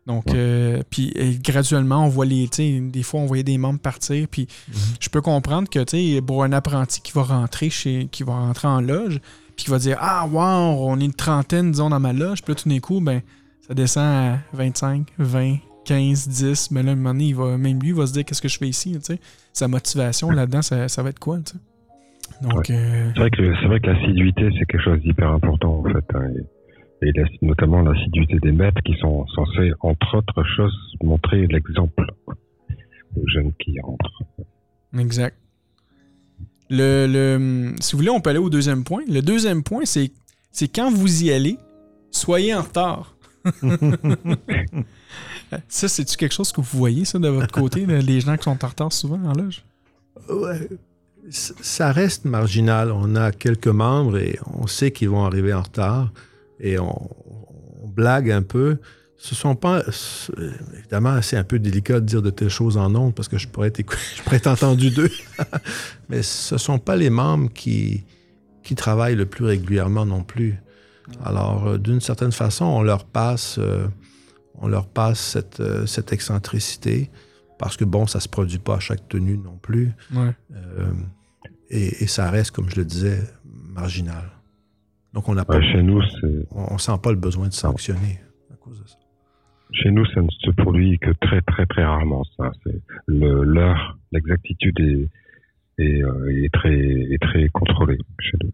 Donc, 0.09 0.35
euh, 0.35 0.83
puis 0.89 1.13
graduellement, 1.45 2.07
on 2.07 2.09
voit 2.09 2.25
les, 2.25 2.49
tu 2.49 2.57
sais, 2.57 2.81
des 2.81 3.03
fois, 3.03 3.21
on 3.21 3.27
voyait 3.27 3.43
des 3.43 3.59
membres 3.59 3.79
partir, 3.79 4.27
puis 4.27 4.49
je 5.01 5.09
peux 5.11 5.21
comprendre 5.21 5.69
que, 5.69 5.81
tu 5.81 6.15
sais, 6.15 6.23
pour 6.23 6.43
un 6.43 6.53
apprenti 6.53 7.03
qui 7.03 7.13
va 7.13 7.25
rentrer 7.25 7.69
chez, 7.69 8.09
qui 8.11 8.23
va 8.23 8.33
rentrer 8.33 8.69
en 8.69 8.81
loge, 8.81 9.21
puis 9.55 9.67
qui 9.67 9.71
va 9.71 9.79
dire, 9.79 9.99
ah, 10.01 10.27
wow, 10.27 10.89
on 10.89 10.99
est 10.99 11.05
une 11.05 11.13
trentaine, 11.13 11.73
disons, 11.73 11.91
dans 11.91 12.01
ma 12.01 12.15
loge, 12.15 12.43
puis 12.43 12.55
là, 12.55 12.61
tout 12.61 12.69
d'un 12.71 12.79
coup, 12.81 13.01
ben, 13.03 13.21
ça 13.67 13.75
descend 13.75 14.03
à 14.03 14.39
25, 14.55 15.09
20, 15.19 15.57
15, 15.85 16.29
10, 16.29 16.71
mais 16.71 16.83
là, 16.83 16.91
à 16.91 16.93
un 16.93 16.97
moment 16.97 17.11
donné, 17.11 17.27
il 17.27 17.35
va, 17.35 17.59
même 17.59 17.79
lui, 17.79 17.89
il 17.89 17.95
va 17.95 18.07
se 18.07 18.15
dire, 18.15 18.25
qu'est-ce 18.25 18.41
que 18.41 18.49
je 18.49 18.57
fais 18.57 18.69
ici, 18.69 18.93
tu 18.93 19.01
sais? 19.03 19.21
Sa 19.53 19.69
motivation 19.69 20.31
là-dedans, 20.31 20.63
ça, 20.63 20.89
ça 20.89 21.03
va 21.03 21.11
être 21.11 21.19
quoi, 21.19 21.37
tu 21.39 21.53
sais? 21.53 21.59
Donc, 22.43 22.71
euh, 22.71 23.11
C'est 23.15 23.21
vrai 23.21 23.31
que 23.31 23.55
c'est 23.61 23.67
vrai 23.67 23.81
que 23.81 23.87
l'assiduité 23.89 24.49
c'est 24.59 24.67
quelque 24.67 24.83
chose 24.83 25.01
d'hyper 25.01 25.33
important 25.33 25.79
en 25.79 25.83
fait, 25.83 26.05
hein, 26.15 26.29
et, 27.03 27.13
la- 27.13 27.29
notamment 27.43 27.83
l'assiduité 27.83 28.39
des 28.41 28.53
maîtres 28.53 28.81
qui 28.85 28.95
sont 29.01 29.27
censés 29.29 29.73
entre 29.81 30.17
autres 30.19 30.45
choses 30.57 30.75
montrer 31.03 31.47
l'exemple 31.47 32.05
aux 32.27 33.29
jeunes 33.29 33.53
qui 33.61 33.79
rentrent. 33.81 34.23
Exact. 34.99 35.37
Le, 36.71 37.07
le- 37.09 37.75
si 37.81 37.93
vous 37.93 37.99
voulez, 37.99 38.11
on 38.11 38.21
peut 38.21 38.31
aller 38.31 38.39
au 38.39 38.51
deuxième 38.51 38.85
point. 38.85 39.03
Le 39.09 39.21
deuxième 39.23 39.63
point, 39.63 39.85
c'est, 39.85 40.11
c'est 40.53 40.69
quand 40.69 40.91
vous 40.91 41.25
y 41.25 41.31
allez, 41.33 41.57
soyez 42.11 42.55
en 42.55 42.63
retard. 42.63 43.15
ça, 45.69 45.89
c'est-tu 45.89 46.17
quelque 46.17 46.35
chose 46.35 46.53
que 46.53 46.61
vous 46.61 46.79
voyez, 46.79 47.05
ça, 47.05 47.19
de 47.19 47.29
votre 47.29 47.53
côté, 47.53 47.87
les 47.87 48.21
gens 48.21 48.37
qui 48.37 48.45
sont 48.45 48.63
en 48.65 48.69
retard 48.69 48.93
souvent 48.93 49.23
en 49.25 49.33
loge? 49.33 49.63
Ouais. 50.29 50.69
Ça 51.31 51.93
reste 51.93 52.25
marginal. 52.25 52.91
On 52.93 53.15
a 53.17 53.33
quelques 53.33 53.69
membres 53.69 54.19
et 54.19 54.39
on 54.47 54.67
sait 54.67 54.91
qu'ils 54.91 55.11
vont 55.11 55.25
arriver 55.25 55.53
en 55.53 55.63
retard 55.63 56.11
et 56.61 56.79
on, 56.79 57.11
on 57.85 57.89
blague 57.89 58.31
un 58.31 58.43
peu. 58.43 58.79
Ce 59.17 59.35
sont 59.35 59.57
pas. 59.57 59.83
ce- 59.91 60.31
Évidemment, 60.79 61.21
c'est 61.23 61.37
un 61.37 61.45
peu 61.45 61.59
délicat 61.59 62.01
de 62.01 62.07
dire 62.07 62.23
de 62.23 62.31
telles 62.31 62.49
choses 62.51 62.77
en 62.77 62.89
nombre 62.89 63.13
parce 63.15 63.27
que 63.29 63.37
je 63.39 63.49
pourrais 63.49 63.69
être, 63.69 63.81
écou- 63.81 63.97
je 64.17 64.23
pourrais 64.23 64.37
être 64.37 64.47
entendu 64.47 64.91
d'eux. 64.91 65.11
Mais 66.09 66.23
ce 66.23 66.57
sont 66.59 66.79
pas 66.79 66.95
les 66.97 67.11
membres 67.11 67.51
qui, 67.53 68.05
qui 68.63 68.75
travaillent 68.77 69.17
le 69.17 69.27
plus 69.27 69.45
régulièrement 69.45 70.07
non 70.07 70.23
plus. 70.23 70.61
Alors, 71.25 71.67
euh, 71.67 71.79
d'une 71.79 72.01
certaine 72.01 72.33
façon, 72.33 72.65
on 72.67 72.83
leur 72.83 73.05
passe, 73.07 73.57
euh, 73.59 73.89
on 74.55 74.69
leur 74.69 74.87
passe 74.87 75.19
cette, 75.21 75.59
euh, 75.61 75.87
cette 75.87 76.13
excentricité 76.13 77.11
parce 77.59 77.77
que, 77.77 77.85
bon, 77.85 78.07
ça 78.07 78.21
se 78.21 78.29
produit 78.29 78.59
pas 78.61 78.77
à 78.77 78.81
chaque 78.81 79.09
tenue 79.09 79.37
non 79.37 79.57
plus. 79.61 79.93
Ouais. 80.15 80.31
Euh, 80.55 80.93
et, 81.71 82.05
et 82.05 82.07
ça 82.07 82.31
reste, 82.31 82.53
comme 82.53 82.71
je 82.71 82.77
le 82.77 82.85
disais, 82.85 83.19
marginal. 83.75 84.31
Donc, 85.15 85.29
on 85.29 85.35
n'a 85.35 85.45
pas, 85.45 85.59
Ouais, 85.59 85.73
chez 85.73 85.83
nous, 85.83 86.01
on, 86.55 86.75
on 86.75 86.79
sent 86.79 86.93
pas 87.03 87.11
le 87.11 87.17
besoin 87.17 87.49
de 87.49 87.53
sanctionner 87.53 88.21
à 88.53 88.57
cause 88.57 88.81
de 88.83 88.87
ça. 88.87 88.97
chez 89.73 89.91
nous 89.91 90.05
ça 90.07 90.21
ne 90.23 90.29
se 90.31 90.51
produit 90.51 90.99
que 90.99 91.11
très 91.21 91.41
très 91.43 91.67
très 91.67 91.85
rarement. 91.85 92.25
Ça, 92.37 92.51
c'est 92.65 92.81
l'heure, 93.09 93.99
l'exactitude 94.13 94.79
est 94.81 95.09
est, 95.83 96.03
euh, 96.03 96.45
est 96.45 96.53
très 96.53 96.75
est 96.79 97.23
très 97.23 97.49
contrôlée 97.51 97.99
chez 98.21 98.37
nous. 98.43 98.53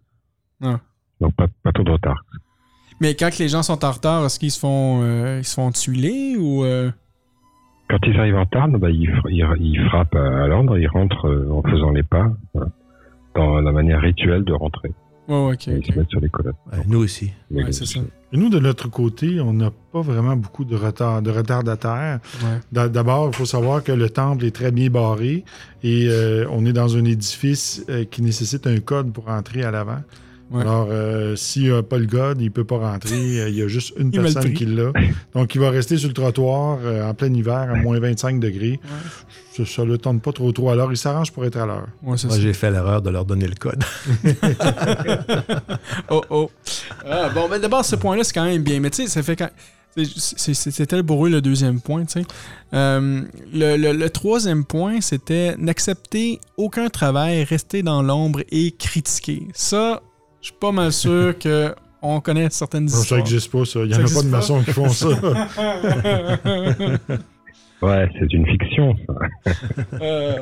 Ah. 0.62 0.80
Donc 1.20 1.34
pas 1.34 1.46
pas 1.62 1.72
trop 1.72 1.84
de 1.84 1.90
retard. 1.90 2.22
Mais 3.00 3.14
quand 3.16 3.36
les 3.38 3.48
gens 3.48 3.62
sont 3.62 3.84
en 3.84 3.90
retard, 3.90 4.24
est-ce 4.26 4.38
qu'ils 4.38 4.50
se 4.52 4.60
font, 4.60 5.00
euh, 5.02 5.38
ils 5.40 5.44
se 5.44 5.54
font 5.54 5.70
tuiler 5.72 6.36
ou. 6.38 6.62
euh, 6.64 6.90
Quand 7.90 7.98
ils 8.06 8.16
arrivent 8.18 8.36
en 8.36 8.44
retard, 8.44 8.68
bah, 8.68 8.90
ils, 8.90 9.10
fr- 9.10 9.28
ils, 9.30 9.44
ils 9.64 9.84
frappent 9.88 10.14
à 10.14 10.46
l'ordre, 10.46 10.78
ils 10.78 10.86
rentrent 10.86 11.28
en 11.50 11.62
faisant 11.62 11.90
les 11.90 12.04
pas, 12.04 12.30
voilà, 12.52 12.70
dans 13.34 13.60
la 13.60 13.72
manière 13.72 14.00
rituelle 14.00 14.44
de 14.44 14.52
rentrer. 14.52 14.92
Sur 16.08 16.20
les. 16.20 16.28
Ouais, 16.28 16.84
nous 16.86 16.98
aussi. 16.98 17.32
Ouais, 17.50 17.72
c'est 17.72 17.86
ça. 17.86 18.00
Et 18.32 18.36
nous, 18.36 18.48
de 18.50 18.58
notre 18.58 18.88
côté, 18.88 19.40
on 19.40 19.52
n'a 19.52 19.70
pas 19.92 20.00
vraiment 20.00 20.36
beaucoup 20.36 20.64
de, 20.64 20.74
retard, 20.74 21.22
de 21.22 21.30
retardataires. 21.30 22.18
Ouais. 22.42 22.88
D'abord, 22.88 23.28
il 23.28 23.36
faut 23.36 23.46
savoir 23.46 23.82
que 23.84 23.92
le 23.92 24.10
temple 24.10 24.44
est 24.44 24.50
très 24.50 24.72
bien 24.72 24.90
barré 24.90 25.44
et 25.82 26.08
euh, 26.08 26.46
on 26.50 26.66
est 26.66 26.72
dans 26.72 26.96
un 26.96 27.04
édifice 27.04 27.84
euh, 27.88 28.04
qui 28.04 28.22
nécessite 28.22 28.66
un 28.66 28.80
code 28.80 29.12
pour 29.12 29.28
entrer 29.28 29.62
à 29.62 29.70
l'avant. 29.70 30.00
Ouais. 30.54 30.60
Alors, 30.62 30.86
euh, 30.90 31.34
s'il 31.36 31.70
n'a 31.72 31.82
pas 31.82 31.98
le 31.98 32.06
code, 32.06 32.40
il 32.40 32.44
ne 32.44 32.50
peut 32.50 32.64
pas 32.64 32.78
rentrer. 32.78 33.16
Il 33.48 33.54
y 33.54 33.62
a 33.62 33.68
juste 33.68 33.92
une 33.98 34.10
Il 34.12 34.20
personne 34.22 34.52
qui 34.54 34.64
l'a. 34.66 34.92
Donc, 35.34 35.54
il 35.54 35.60
va 35.60 35.68
rester 35.70 35.96
sur 35.98 36.08
le 36.08 36.14
trottoir 36.14 36.78
euh, 36.82 37.06
en 37.08 37.12
plein 37.12 37.32
hiver 37.34 37.54
à 37.70 37.74
moins 37.74 37.98
25 37.98 38.38
degrés. 38.40 38.78
Ça 39.66 39.82
ne 39.82 39.88
le 39.88 39.98
tente 39.98 40.22
pas 40.22 40.32
trop 40.32 40.50
trop. 40.52 40.70
Alors, 40.70 40.90
il 40.92 40.96
s'arrange 40.96 41.30
pour 41.32 41.44
être 41.44 41.56
à 41.58 41.66
l'heure. 41.66 41.86
Ouais, 42.02 42.16
Moi, 42.24 42.38
j'ai 42.38 42.52
fait 42.52 42.70
l'erreur 42.70 43.02
de 43.02 43.10
leur 43.10 43.24
donner 43.24 43.46
le 43.48 43.54
code. 43.56 43.82
Oh, 46.10 46.22
oh. 46.30 46.50
Ah, 47.08 47.28
bon, 47.34 47.48
mais 47.50 47.58
d'abord, 47.58 47.84
ce 47.84 47.96
point-là, 47.96 48.24
c'est 48.24 48.32
quand 48.32 48.44
même 48.44 48.62
bien. 48.62 48.80
Mais 48.80 48.90
tu 48.90 49.02
sais, 49.02 49.08
ça 49.08 49.22
fait 49.22 49.36
quand. 49.36 49.50
C'était 49.96 51.02
pour 51.04 51.24
eux 51.26 51.30
le 51.30 51.40
deuxième 51.40 51.80
point, 51.80 52.04
tu 52.04 52.20
sais. 52.20 52.26
Euh, 52.72 53.20
le, 53.52 53.76
le- 53.76 53.92
le 53.92 54.10
troisième 54.10 54.64
point, 54.64 55.00
c'était 55.00 55.54
n'accepter 55.56 56.40
aucun 56.56 56.88
travail, 56.88 57.44
rester 57.44 57.82
dans 57.84 58.02
l'ombre 58.02 58.40
et 58.50 58.72
critiquer. 58.72 59.46
Ça, 59.54 60.02
je 60.44 60.48
suis 60.48 60.56
pas 60.60 60.72
mal 60.72 60.92
sûr 60.92 61.38
que 61.42 61.74
on 62.02 62.20
connaît 62.20 62.50
certaines 62.50 62.84
Non, 62.84 62.90
ça 62.90 63.00
histoires. 63.00 63.20
n'existe 63.20 63.50
pas, 63.50 63.64
ça. 63.64 63.80
Il 63.80 63.86
n'y 63.86 63.94
en 63.94 64.00
a 64.00 64.02
pas 64.02 64.08
de 64.22 64.30
pas? 64.30 64.36
maçons 64.36 64.62
qui 64.62 64.72
font 64.72 64.90
ça. 64.90 65.08
Ouais, 67.82 68.08
c'est 68.18 68.32
une 68.32 68.46
fiction. 68.46 68.96
Ça. 69.06 69.52
Euh, 70.00 70.38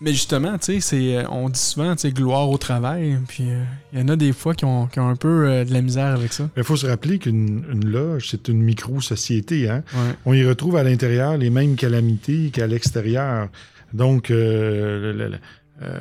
mais 0.00 0.12
justement, 0.12 0.56
tu 0.56 0.72
sais, 0.74 0.80
c'est, 0.80 1.16
euh, 1.18 1.24
on 1.30 1.50
dit 1.50 1.58
souvent, 1.60 1.94
tu 1.94 2.02
sais, 2.02 2.12
gloire 2.12 2.48
au 2.48 2.56
travail. 2.56 3.18
Puis 3.28 3.44
euh, 3.50 3.62
il 3.92 3.98
y 3.98 4.02
en 4.02 4.08
a 4.08 4.16
des 4.16 4.32
fois 4.32 4.54
qui 4.54 4.64
ont, 4.64 4.86
qui 4.86 5.00
ont 5.00 5.08
un 5.08 5.16
peu 5.16 5.46
euh, 5.48 5.64
de 5.64 5.72
la 5.74 5.82
misère 5.82 6.14
avec 6.14 6.32
ça. 6.32 6.48
Il 6.56 6.64
faut 6.64 6.76
se 6.76 6.86
rappeler 6.86 7.18
qu'une 7.18 7.64
une 7.70 7.86
loge, 7.90 8.28
c'est 8.30 8.48
une 8.48 8.62
micro-société. 8.62 9.68
Hein? 9.68 9.82
Ouais. 9.92 10.14
On 10.24 10.32
y 10.32 10.46
retrouve 10.46 10.76
à 10.76 10.82
l'intérieur 10.82 11.36
les 11.36 11.50
mêmes 11.50 11.76
calamités 11.76 12.50
qu'à 12.50 12.66
l'extérieur. 12.66 13.48
Donc, 13.92 14.30
euh, 14.30 15.00
le, 15.00 15.12
le- 15.12 15.28
le- 15.28 15.38
euh, 15.82 16.00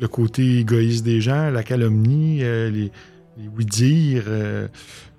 le 0.00 0.08
côté 0.08 0.58
égoïste 0.58 1.04
des 1.04 1.20
gens, 1.20 1.50
la 1.50 1.62
calomnie, 1.62 2.42
euh, 2.42 2.70
les, 2.70 2.90
les 3.38 3.48
oui-dire, 3.56 4.24
euh, 4.26 4.68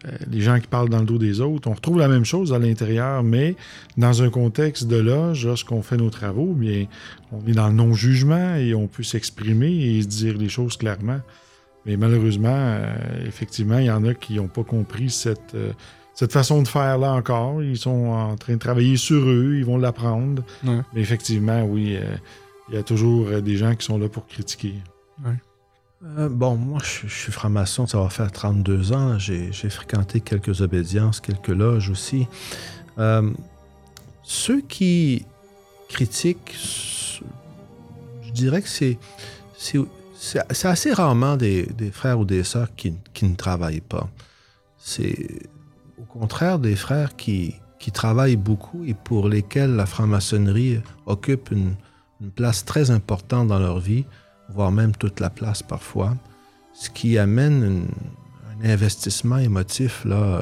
euh, 0.06 0.12
les 0.30 0.42
gens 0.42 0.60
qui 0.60 0.68
parlent 0.68 0.90
dans 0.90 1.00
le 1.00 1.06
dos 1.06 1.18
des 1.18 1.42
autres. 1.42 1.70
On 1.70 1.74
retrouve 1.74 2.00
la 2.00 2.08
même 2.08 2.26
chose 2.26 2.54
à 2.54 2.60
l'intérieur, 2.60 3.24
mais 3.24 3.56
dans 3.98 4.24
un 4.24 4.30
contexte 4.30 4.88
de 4.88 4.98
loge, 4.98 5.46
lorsqu'on 5.46 5.82
fait 5.82 5.98
nos 5.98 6.10
travaux, 6.10 6.54
bien, 6.54 6.86
on 7.32 7.46
est 7.48 7.54
dans 7.54 7.68
le 7.68 7.74
non-jugement 7.74 8.56
et 8.56 8.74
on 8.76 8.88
peut 8.88 9.04
s'exprimer 9.04 9.72
et 9.72 10.02
se 10.02 10.08
dire 10.08 10.38
les 10.38 10.50
choses 10.50 10.78
clairement. 10.78 11.20
Mais 11.86 11.98
malheureusement, 11.98 12.50
euh, 12.50 12.96
effectivement, 13.28 13.78
il 13.78 13.86
y 13.86 13.92
en 13.92 14.04
a 14.06 14.14
qui 14.14 14.36
n'ont 14.36 14.48
pas 14.48 14.64
compris 14.64 15.10
cette, 15.10 15.54
euh, 15.54 15.72
cette 16.14 16.32
façon 16.32 16.62
de 16.64 16.68
faire 16.68 16.98
là 16.98 17.14
encore. 17.14 17.62
Ils 17.62 17.78
sont 17.78 18.08
en 18.08 18.36
train 18.36 18.54
de 18.54 18.60
travailler 18.60 18.98
sur 18.98 19.22
eux, 19.28 19.56
ils 19.58 19.66
vont 19.66 19.78
l'apprendre. 19.78 20.44
Ouais. 20.66 20.80
Mais 20.94 21.02
effectivement, 21.02 21.64
oui, 21.64 21.96
euh, 21.96 22.16
il 22.70 22.76
y 22.76 22.78
a 22.78 22.84
toujours 22.84 23.28
euh, 23.28 23.42
des 23.42 23.58
gens 23.58 23.76
qui 23.76 23.86
sont 23.86 23.98
là 23.98 24.10
pour 24.10 24.26
critiquer. 24.28 24.76
Euh, 26.18 26.30
bon, 26.30 26.56
moi, 26.56 26.80
je, 26.84 27.08
je 27.08 27.14
suis 27.14 27.32
franc-maçon, 27.32 27.88
ça 27.88 28.00
va 28.00 28.10
faire 28.10 28.32
32 28.32 28.92
ans. 28.94 29.18
J'ai 29.18 29.52
j'ai 29.52 29.70
fréquenté 29.70 30.20
quelques 30.20 30.62
obédiences, 30.62 31.20
quelques 31.20 31.48
loges 31.50 31.90
aussi. 31.90 32.28
Euh, 33.00 33.32
ceux 34.24 34.62
qui 34.62 35.26
critiquent, 35.90 36.56
je 38.24 38.32
dirais 38.32 38.62
que 38.62 38.70
c'est 38.70 38.98
c'est 39.58 39.80
c'est- 40.18 40.42
c'est 40.52 40.68
assez 40.68 40.92
rarement 40.94 41.38
des, 41.38 41.68
des 41.68 41.92
frères 41.92 42.20
ou 42.20 42.26
des 42.26 42.44
sœurs 42.44 42.74
qui, 42.76 42.96
qui 43.14 43.26
ne 43.26 43.36
travaillent 43.36 43.82
pas. 43.82 44.10
C'est 44.78 45.28
au 46.02 46.04
contraire 46.06 46.58
des 46.58 46.76
frères 46.76 47.16
qui, 47.16 47.56
qui 47.80 47.92
travaillent 47.92 48.36
beaucoup 48.38 48.84
et 48.86 48.96
pour 48.96 49.30
lesquels 49.30 49.76
la 49.76 49.86
franc-maçonnerie 49.86 50.80
occupe 51.06 51.52
une, 51.52 51.76
une 52.26 52.32
place 52.32 52.66
très 52.66 52.90
importante 52.92 53.48
dans 53.48 53.60
leur 53.60 53.80
vie 53.80 54.06
voire 54.50 54.72
même 54.72 54.94
toute 54.96 55.20
la 55.20 55.30
place 55.30 55.62
parfois, 55.64 56.16
ce 56.74 56.90
qui 56.90 57.18
amène 57.18 57.64
une- 57.64 57.88
un 58.64 58.70
investissement 58.70 59.38
émotif 59.38 60.04
là, 60.06 60.16
euh, 60.16 60.42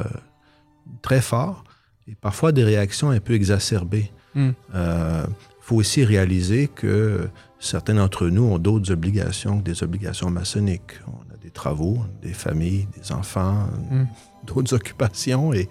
très 1.01 1.21
fort 1.21 1.63
et 2.07 2.15
parfois 2.15 2.51
des 2.51 2.63
réactions 2.63 3.09
un 3.11 3.19
peu 3.19 3.33
exacerbées. 3.33 4.11
Hmm. 4.35 4.51
Euh, 4.75 5.25
Il 5.27 5.65
faut 5.65 5.77
aussi 5.77 6.03
réaliser 6.03 6.67
que 6.67 7.29
certains 7.57 7.93
d'entre 7.93 8.27
nous 8.27 8.43
ont 8.43 8.59
d'autres 8.59 8.91
obligations 8.91 9.59
que 9.59 9.63
des 9.63 9.81
obligations 9.81 10.29
maçonniques. 10.29 10.99
On 11.07 11.33
a 11.33 11.37
des 11.41 11.51
travaux, 11.51 11.99
des 12.21 12.33
familles, 12.33 12.85
des 12.97 13.13
enfants, 13.13 13.67
Hmm. 13.89 14.03
d'autres 14.45 14.73
occupations 14.79 15.53
et, 15.53 15.69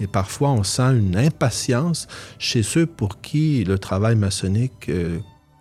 et 0.00 0.06
parfois 0.06 0.50
on 0.52 0.62
sent 0.62 0.90
une 0.98 1.16
impatience 1.18 2.08
chez 2.38 2.62
ceux 2.62 2.86
pour 2.86 3.20
qui 3.20 3.62
le 3.64 3.78
travail 3.78 4.16
maçonnique 4.16 4.88
euh, 4.88 5.18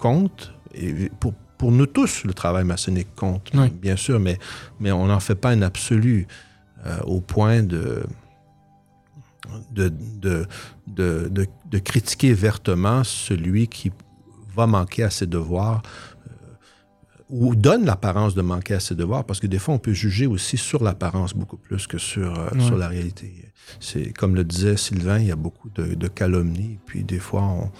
compte. 0.10 0.54
Et 0.76 1.10
pour, 1.20 1.34
pour 1.58 1.72
nous 1.72 1.88
tous, 1.88 2.24
le 2.26 2.34
travail 2.34 2.64
maçonnique 2.66 3.16
compte, 3.16 3.50
Oui. 3.56 3.70
bien 3.70 3.96
sûr, 3.96 4.20
mais, 4.20 4.38
mais 4.80 4.92
on 4.92 5.06
n'en 5.08 5.20
fait 5.20 5.36
pas 5.44 5.50
un 5.50 5.62
absolu 5.64 6.28
euh, 6.86 7.00
au 7.06 7.22
point 7.22 7.64
de, 7.64 8.04
de, 9.72 9.90
de, 10.26 10.46
de, 10.88 11.28
de- 11.30 11.48
de 11.74 11.80
critiquer 11.80 12.34
vertement 12.34 13.04
celui 13.04 13.68
qui 13.68 13.92
va 14.56 14.68
manquer 14.68 15.04
à 15.04 15.10
ses 15.10 15.26
devoirs 15.28 15.82
ou 17.30 17.56
donne 17.56 17.86
l'apparence 17.86 18.36
de 18.36 18.42
manquer 18.44 18.76
à 18.76 18.80
ses 18.80 18.94
devoirs, 18.94 19.24
parce 19.24 19.40
que 19.40 19.48
des 19.48 19.58
fois, 19.58 19.74
on 19.74 19.80
peut 19.80 19.94
juger 19.94 20.28
aussi 20.28 20.58
sur 20.58 20.84
l'apparence 20.84 21.34
beaucoup 21.34 21.58
plus 21.58 21.88
que 21.88 21.98
sur, 21.98 22.38
euh, 22.40 22.50
Ouais. 22.54 22.62
sur 22.64 22.78
la 22.78 22.88
réalité. 22.88 23.34
C'est 23.80 24.14
Comme 24.14 24.36
le 24.36 24.44
disait 24.44 24.78
Sylvain, 24.78 25.18
il 25.18 25.28
y 25.28 25.32
a 25.32 25.36
beaucoup 25.36 25.70
de, 25.74 25.96
de 25.96 26.08
calomnies, 26.08 26.78
puis 26.86 27.04
des 27.04 27.18
fois, 27.18 27.42
on, 27.42 27.72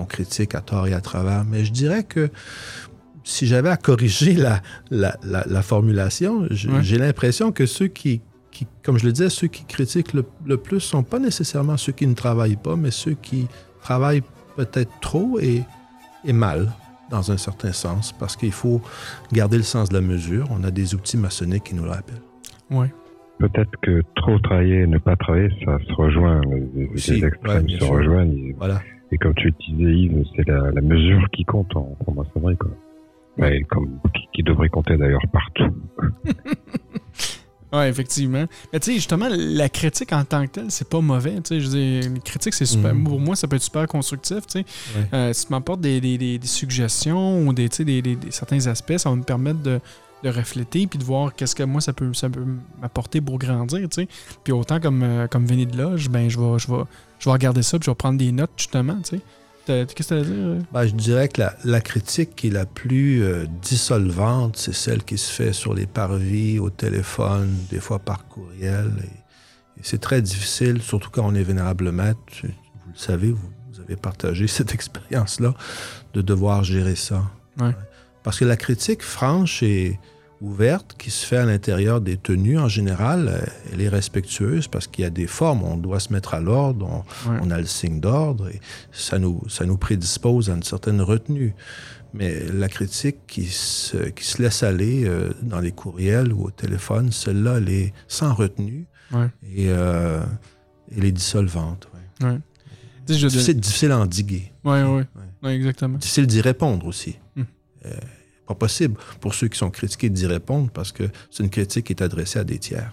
on 0.00 0.04
critique 0.06 0.54
à 0.54 0.62
tort 0.62 0.86
et 0.86 0.94
à 0.94 1.02
travers. 1.02 1.44
Mais 1.44 1.66
je 1.66 1.72
dirais 1.72 2.02
que 2.04 2.30
si 3.24 3.46
j'avais 3.46 3.68
à 3.68 3.76
corriger 3.76 4.34
la, 4.34 4.62
la, 4.90 5.18
la- 5.22 5.44
la 5.46 5.62
formulation, 5.62 6.40
Ouais. 6.42 6.48
j'ai 6.82 6.96
l'impression 6.98 7.52
que 7.52 7.66
ceux 7.66 7.88
qui, 7.88 8.22
qui, 8.50 8.66
comme 8.82 8.96
je 8.98 9.04
le 9.04 9.12
disais, 9.12 9.28
ceux 9.28 9.48
qui 9.48 9.64
critiquent 9.66 10.14
le, 10.14 10.24
le 10.46 10.56
plus 10.56 10.80
sont 10.80 11.02
pas 11.02 11.18
nécessairement 11.18 11.76
ceux 11.76 11.92
qui 11.92 12.06
ne 12.06 12.14
travaillent 12.14 12.56
pas, 12.56 12.76
mais 12.76 12.90
ceux 12.90 13.14
qui 13.14 13.46
travaillent 13.82 14.22
peut-être 14.56 14.92
trop 15.02 15.38
et, 15.40 15.62
et 16.24 16.32
mal, 16.32 16.72
dans 17.10 17.30
un 17.32 17.36
certain 17.36 17.72
sens, 17.72 18.12
parce 18.12 18.36
qu'il 18.36 18.52
faut 18.52 18.80
garder 19.32 19.56
le 19.56 19.62
sens 19.62 19.88
de 19.88 19.94
la 19.94 20.00
mesure. 20.00 20.46
On 20.50 20.64
a 20.64 20.70
des 20.70 20.94
outils 20.94 21.16
maçonniques 21.16 21.64
qui 21.64 21.74
nous 21.74 21.84
le 21.84 21.90
rappellent. 21.90 22.22
Ouais. 22.70 22.92
Peut-être 23.38 23.70
que 23.82 24.02
trop 24.16 24.38
travailler 24.38 24.82
et 24.82 24.86
ne 24.86 24.98
pas 24.98 25.16
travailler, 25.16 25.48
ça 25.64 25.78
se 25.86 25.92
rejoint. 25.94 26.40
Les, 26.74 26.86
Aussi, 26.94 27.22
extrêmes 27.24 27.68
se 27.68 27.78
sûr. 27.78 27.88
rejoignent. 27.90 28.32
Et, 28.38 28.54
Voilà. 28.56 28.80
et 29.12 29.18
comme 29.18 29.34
tu 29.34 29.50
disais, 29.52 29.92
Yves, 29.92 30.24
c'est 30.36 30.46
la, 30.48 30.70
la 30.70 30.80
mesure 30.80 31.28
qui 31.32 31.44
compte 31.44 31.74
en, 31.76 31.96
en 32.06 32.12
maçonnerie. 32.12 32.56
Quoi. 32.56 32.70
Ouais, 33.38 33.62
comme, 33.68 33.98
qui, 34.14 34.28
qui 34.32 34.42
devrait 34.44 34.68
compter 34.68 34.96
d'ailleurs 34.96 35.20
partout. 35.32 35.74
Ouais, 37.74 37.88
effectivement. 37.88 38.44
Mais 38.72 38.80
tu 38.80 38.90
sais, 38.90 38.94
justement, 38.96 39.26
la 39.30 39.68
critique 39.68 40.12
en 40.12 40.24
tant 40.24 40.46
que 40.46 40.52
telle, 40.52 40.70
c'est 40.70 40.88
pas 40.88 41.00
mauvais. 41.00 41.34
Tu 41.36 41.40
sais, 41.48 41.60
je 41.60 41.68
dire, 41.68 42.04
une 42.06 42.20
critique, 42.20 42.54
c'est 42.54 42.66
super. 42.66 42.94
Mhm. 42.94 43.04
Pour 43.04 43.18
moi, 43.20 43.34
ça 43.36 43.48
peut 43.48 43.56
être 43.56 43.62
super 43.62 43.86
constructif. 43.88 44.46
Tu 44.46 44.60
sais, 44.60 44.64
Ouais. 44.96 45.06
Euh, 45.12 45.32
si 45.32 45.46
tu 45.46 45.52
m'apportes 45.52 45.80
des, 45.80 46.00
des- 46.00 46.16
des- 46.18 46.38
des 46.38 46.46
suggestions 46.46 47.46
ou 47.46 47.52
des, 47.52 47.68
des, 47.68 48.18
certains 48.30 48.66
aspects, 48.66 48.96
ça 48.98 49.10
va 49.10 49.16
me 49.16 49.22
permettre 49.22 49.60
de, 49.60 49.80
de 50.22 50.28
refléter 50.30 50.86
puis 50.86 50.98
de 50.98 51.04
voir 51.04 51.34
qu'est-ce 51.34 51.54
que 51.54 51.62
moi 51.64 51.80
ça 51.80 51.92
peut, 51.92 52.14
ça 52.14 52.28
peut 52.30 52.44
m'apporter 52.80 53.20
pour 53.20 53.38
grandir. 53.38 53.80
Tu 53.88 54.02
sais. 54.02 54.08
Puis 54.42 54.52
autant 54.52 54.80
comme, 54.80 55.02
euh, 55.02 55.26
comme 55.26 55.44
Véné 55.46 55.66
de 55.66 55.76
Loge, 55.76 56.08
ben, 56.08 56.28
je 56.30 56.38
vais, 56.38 56.58
je, 56.58 56.70
vais, 56.70 56.82
je 57.18 57.24
vais 57.26 57.32
regarder 57.32 57.62
ça 57.62 57.78
puis 57.78 57.86
je 57.86 57.90
vais 57.90 57.94
prendre 57.96 58.18
des 58.18 58.32
notes 58.32 58.52
justement. 58.56 58.96
Tu 59.02 59.16
sais. 59.16 59.20
Qu'est-ce 59.66 59.94
que 59.94 60.02
tu 60.02 60.22
dire? 60.22 60.34
euh? 60.46 60.60
Ben, 60.72 60.86
je 60.86 60.94
dirais 60.94 61.28
que 61.28 61.40
la, 61.40 61.54
la 61.64 61.80
critique 61.80 62.36
qui 62.36 62.48
est 62.48 62.50
la 62.50 62.66
plus 62.66 63.22
euh, 63.22 63.46
dissolvante, 63.62 64.56
c'est 64.56 64.74
celle 64.74 65.02
qui 65.04 65.16
se 65.18 65.32
fait 65.32 65.52
sur 65.52 65.74
les 65.74 65.86
parvis, 65.86 66.58
au 66.58 66.70
téléphone, 66.70 67.54
des 67.70 67.80
fois 67.80 67.98
par 67.98 68.26
courriel. 68.28 68.92
Et, 69.02 69.80
et 69.80 69.82
c'est 69.82 70.00
très 70.00 70.20
difficile, 70.20 70.82
surtout 70.82 71.10
quand 71.10 71.26
on 71.26 71.34
est 71.34 71.42
vénérable 71.42 71.92
maître. 71.92 72.18
Vous 72.42 72.48
le 72.92 72.98
savez, 72.98 73.30
vous, 73.32 73.50
vous 73.72 73.80
avez 73.80 73.96
partagé 73.96 74.46
cette 74.48 74.74
expérience-là, 74.74 75.54
de 76.12 76.20
devoir 76.20 76.62
gérer 76.64 76.94
ça. 76.96 77.22
Ouais. 77.58 77.72
Parce 78.22 78.38
que 78.38 78.44
la 78.44 78.56
critique 78.56 79.02
franche 79.02 79.62
et 79.62 79.98
ouverte 80.40 80.94
qui 80.98 81.10
se 81.10 81.24
fait 81.26 81.36
à 81.38 81.44
l'intérieur 81.46 82.00
des 82.00 82.16
tenues, 82.16 82.58
en 82.58 82.68
général, 82.68 83.46
elle 83.72 83.80
est 83.80 83.88
respectueuse 83.88 84.68
parce 84.68 84.86
qu'il 84.86 85.02
y 85.04 85.06
a 85.06 85.10
des 85.10 85.26
formes. 85.26 85.62
On 85.62 85.76
doit 85.76 86.00
se 86.00 86.12
mettre 86.12 86.34
à 86.34 86.40
l'ordre, 86.40 86.86
on, 87.26 87.30
Ouais. 87.30 87.38
on 87.42 87.50
a 87.50 87.58
le 87.58 87.66
signe 87.66 88.00
d'ordre 88.00 88.48
et 88.48 88.60
ça 88.92 89.18
nous, 89.18 89.42
ça 89.48 89.64
nous 89.64 89.76
prédispose 89.78 90.50
à 90.50 90.54
une 90.54 90.62
certaine 90.62 91.00
retenue. 91.00 91.54
Mais 92.12 92.44
la 92.52 92.68
critique 92.68 93.16
qui 93.26 93.44
se, 93.46 93.96
qui 94.10 94.24
se 94.24 94.40
laisse 94.40 94.62
aller 94.62 95.04
euh, 95.04 95.30
dans 95.42 95.58
les 95.60 95.72
courriels 95.72 96.32
ou 96.32 96.44
au 96.44 96.50
téléphone, 96.50 97.10
celle-là, 97.10 97.56
elle 97.58 97.68
est 97.70 97.92
sans 98.08 98.32
retenue 98.34 98.86
Ouais. 99.12 99.26
et 99.54 99.66
euh, 99.68 100.20
elle 100.96 101.04
est 101.04 101.12
dissolvante. 101.12 101.88
ouais. 102.22 102.28
Donne- 102.28 102.40
Difficile, 103.06 103.60
difficile 103.60 103.90
à 103.92 103.98
endiguer. 103.98 104.52
Ouais. 104.64 104.82
Ouais, 105.42 105.54
exactement. 105.54 105.98
Difficile 105.98 106.26
d'y 106.26 106.40
répondre 106.40 106.86
aussi. 106.86 107.18
Hmm. 107.36 107.42
Euh, 107.84 107.90
pas 108.46 108.54
possible 108.54 108.96
pour 109.20 109.34
ceux 109.34 109.48
qui 109.48 109.58
sont 109.58 109.70
critiqués 109.70 110.10
d'y 110.10 110.26
répondre 110.26 110.70
parce 110.70 110.92
que 110.92 111.04
c'est 111.30 111.42
une 111.42 111.50
critique 111.50 111.86
qui 111.86 111.92
est 111.92 112.02
adressée 112.02 112.38
à 112.38 112.44
des 112.44 112.58
tiers. 112.58 112.92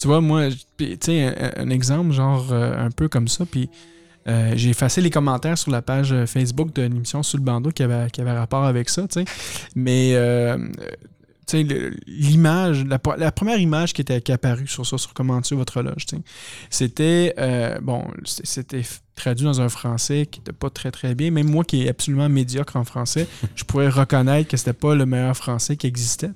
Tu 0.00 0.06
vois, 0.06 0.20
moi, 0.20 0.48
tu 0.76 0.96
sais, 1.00 1.34
un, 1.56 1.70
exemple, 1.70 2.12
genre, 2.12 2.52
euh, 2.52 2.86
un 2.86 2.90
peu 2.90 3.08
comme 3.08 3.26
ça, 3.26 3.44
puis 3.44 3.68
euh, 4.28 4.52
j'ai 4.54 4.70
effacé 4.70 5.00
les 5.00 5.10
commentaires 5.10 5.58
sur 5.58 5.72
la 5.72 5.82
page 5.82 6.12
euh, 6.12 6.24
Facebook 6.24 6.72
de 6.72 6.82
l'émission 6.82 7.24
Sous 7.24 7.36
le 7.36 7.42
bandeau 7.42 7.70
qui 7.70 7.82
avait, 7.82 8.08
qui 8.10 8.20
avait 8.20 8.30
rapport 8.30 8.64
avec 8.64 8.90
ça, 8.90 9.08
tu 9.08 9.20
sais. 9.20 9.24
Mais, 9.74 10.12
euh, 10.14 10.56
l'image, 12.06 12.84
la, 12.84 12.98
pre- 12.98 13.18
la 13.18 13.32
première 13.32 13.58
image 13.58 13.92
qui 13.92 14.02
était 14.02 14.20
qui 14.20 14.30
apparue 14.30 14.68
sur 14.68 14.86
ça, 14.86 14.98
sur 14.98 15.14
comment 15.14 15.40
tuer 15.40 15.56
votre 15.56 15.82
loge, 15.82 16.06
c'était, 16.70 17.34
bon, 17.80 18.04
c'était 18.24 18.82
traduit 19.18 19.44
dans 19.44 19.60
un 19.60 19.68
français 19.68 20.26
qui 20.30 20.40
n'était 20.40 20.52
pas 20.52 20.70
très 20.70 20.90
très 20.90 21.14
bien. 21.14 21.30
Même 21.30 21.50
moi 21.50 21.64
qui 21.64 21.82
est 21.84 21.88
absolument 21.88 22.28
médiocre 22.28 22.76
en 22.76 22.84
français, 22.84 23.26
je 23.56 23.64
pourrais 23.64 23.88
reconnaître 23.88 24.48
que 24.48 24.56
c'était 24.56 24.72
pas 24.72 24.94
le 24.94 25.04
meilleur 25.06 25.36
français 25.36 25.76
qui 25.76 25.86
existait. 25.86 26.30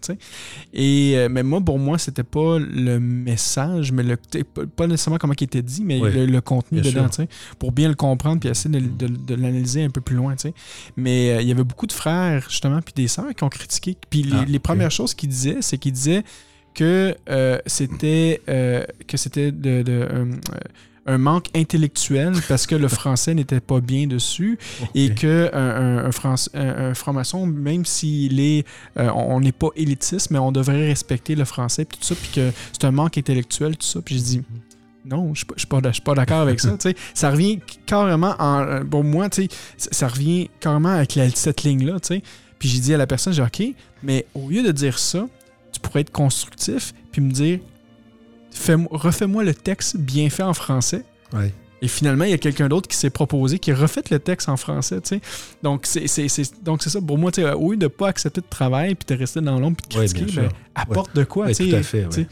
Et 0.75 1.15
euh, 1.17 1.29
mais 1.31 1.43
moi, 1.43 1.61
pour 1.61 1.79
moi, 1.79 1.99
c'était 1.99 2.23
pas 2.23 2.59
le 2.59 2.99
message, 3.01 3.93
mais 3.93 4.03
le 4.03 4.17
pas 4.77 4.87
nécessairement 4.87 5.19
comment 5.19 5.35
il 5.39 5.45
était 5.45 5.63
dit, 5.63 5.83
mais 5.85 6.01
Oui, 6.01 6.13
le, 6.13 6.27
le 6.27 6.41
contenu 6.41 6.81
dedans, 6.81 7.09
pour 7.59 7.73
bien 7.73 7.89
le 7.89 7.95
comprendre 7.95 8.41
puis 8.41 8.49
essayer 8.49 8.71
de, 8.81 9.07
de- 9.07 9.17
de 9.17 9.35
l'analyser 9.35 9.83
un 9.85 9.91
peu 9.91 10.01
plus 10.01 10.17
loin. 10.17 10.35
Mais 10.97 11.31
euh, 11.31 11.43
il 11.43 11.49
y 11.49 11.53
avait 11.53 11.65
beaucoup 11.65 11.87
de 11.87 11.93
frères 11.93 12.47
justement 12.49 12.81
puis 12.83 12.95
des 12.95 13.09
sœurs 13.09 13.35
qui 13.35 13.45
ont 13.45 13.49
critiqué. 13.49 13.97
Puis 14.11 14.23
les, 14.23 14.37
Ah, 14.37 14.45
les 14.47 14.59
premières 14.59 14.91
choses 14.91 15.15
qu'ils 15.15 15.29
disaient, 15.29 15.59
c'est 15.61 15.79
qu'ils 15.79 15.93
disaient 15.93 16.23
que 16.75 17.15
euh, 17.29 17.59
c'était 17.67 18.41
que 19.07 19.17
c'était 19.17 19.53
de, 19.53 19.83
de, 19.83 20.09
un 21.07 21.19
manque 21.19 21.47
intellectuel 21.55 22.33
parce 22.49 22.67
que 22.67 22.75
le 22.75 22.89
français 23.01 23.35
n'était 23.35 23.61
pas 23.61 23.81
bien 23.81 24.07
dessus 24.07 24.59
et 24.95 25.15
que 25.15 25.51
un, 25.53 25.59
un- 25.59 26.11
un 26.11 26.91
un- 26.91 26.95
franc-maçon, 26.95 27.47
même 27.47 27.85
s'il 27.85 28.39
est, 28.41 28.65
euh, 28.99 29.11
on 29.15 29.41
n'est 29.41 29.53
pas 29.53 29.69
élitiste, 29.77 30.31
mais 30.31 30.39
on 30.39 30.53
devrait 30.53 30.87
respecter 30.87 31.35
le 31.35 31.45
français 31.45 31.85
puis 31.85 31.99
tout 31.99 32.05
ça, 32.05 32.15
puis 32.15 32.31
que 32.35 32.51
c'est 32.73 32.85
un 32.85 32.93
manque 32.93 33.19
intellectuel 33.19 33.77
tout 33.77 33.87
ça. 33.87 34.01
Puis 34.01 34.19
je 34.19 34.23
dis 34.23 34.43
non, 35.05 35.35
je 35.35 35.39
suis 35.41 35.47
pas- 35.47 35.55
je 35.57 35.93
suis 35.93 36.03
pas, 36.03 36.13
pas 36.13 36.15
d'accord 36.15 36.41
avec 36.43 36.61
ça. 36.61 36.71
tu 36.79 36.91
sais. 36.91 36.95
Ça 37.15 37.31
revient 37.31 37.59
carrément 37.87 38.37
en, 38.39 38.61
euh, 38.61 38.85
pour 38.85 39.03
moi, 39.03 39.29
tu 39.29 39.43
sais, 39.43 39.49
ça 39.77 40.07
revient 40.07 40.49
carrément 40.61 40.91
avec 40.91 41.17
la- 41.17 41.31
cette 41.31 41.65
ligne 41.65 41.85
là. 41.87 41.99
tu 41.99 42.15
sais. 42.15 42.23
Puis 42.61 42.69
j'ai 42.69 42.79
dit 42.79 42.95
à 42.95 42.97
la 42.97 43.09
personne, 43.09 43.33
j'ai 43.33 43.43
ok, 43.43 43.63
mais 44.05 44.25
au 44.35 44.49
lieu 44.49 44.63
de 44.63 44.71
dire 44.71 45.01
ça, 45.01 45.27
tu 45.73 45.81
pourrais 45.81 46.03
être 46.03 46.13
constructif 46.13 46.95
puis 47.11 47.21
me 47.21 47.33
dire 47.33 47.59
refais-moi 48.91 49.45
le 49.45 49.55
texte 49.55 49.97
bien 49.97 50.29
fait 50.31 50.43
en 50.43 50.55
français. 50.55 51.05
Ouais. 51.33 51.53
Et 51.85 51.89
finalement, 51.89 52.25
il 52.25 52.31
y 52.31 52.35
a 52.35 52.39
quelqu'un 52.39 52.69
d'autre 52.69 52.87
qui 52.89 52.97
s'est 52.97 53.11
proposé, 53.11 53.59
qui 53.59 53.73
a 53.73 53.75
refait 53.75 54.03
le 54.11 54.21
texte 54.21 54.49
en 54.49 54.57
français. 54.57 55.01
Donc, 55.65 55.81
c'est 55.85 56.07
c'est- 56.07 56.29
c'est- 56.29 56.63
donc 56.63 56.81
c'est 56.83 56.91
ça. 56.91 57.01
Pour 57.01 57.19
moi, 57.19 57.33
tu 57.33 57.43
sais, 57.43 57.51
au 57.53 57.73
lieu 57.73 57.77
de 57.77 57.89
pas 57.89 58.09
accepter 58.09 58.41
de 58.41 58.47
travail, 58.49 58.95
puis 58.95 59.13
de 59.17 59.19
rester 59.19 59.41
dans 59.41 59.59
l'ombre, 59.59 59.79
puis 59.79 59.89
de 59.97 59.99
Ouais, 60.01 60.07
critiquer, 60.07 60.27
ben, 60.43 60.49
sûr. 60.49 60.53
apporte 60.77 61.17
de 61.17 61.25
quoi, 61.25 61.47
Ouais, 61.47 61.55
tu 61.55 61.65
sais. 61.65 61.71
tout 61.71 61.77
à 61.77 61.83
fait, 61.83 62.05
ouais. 62.07 62.27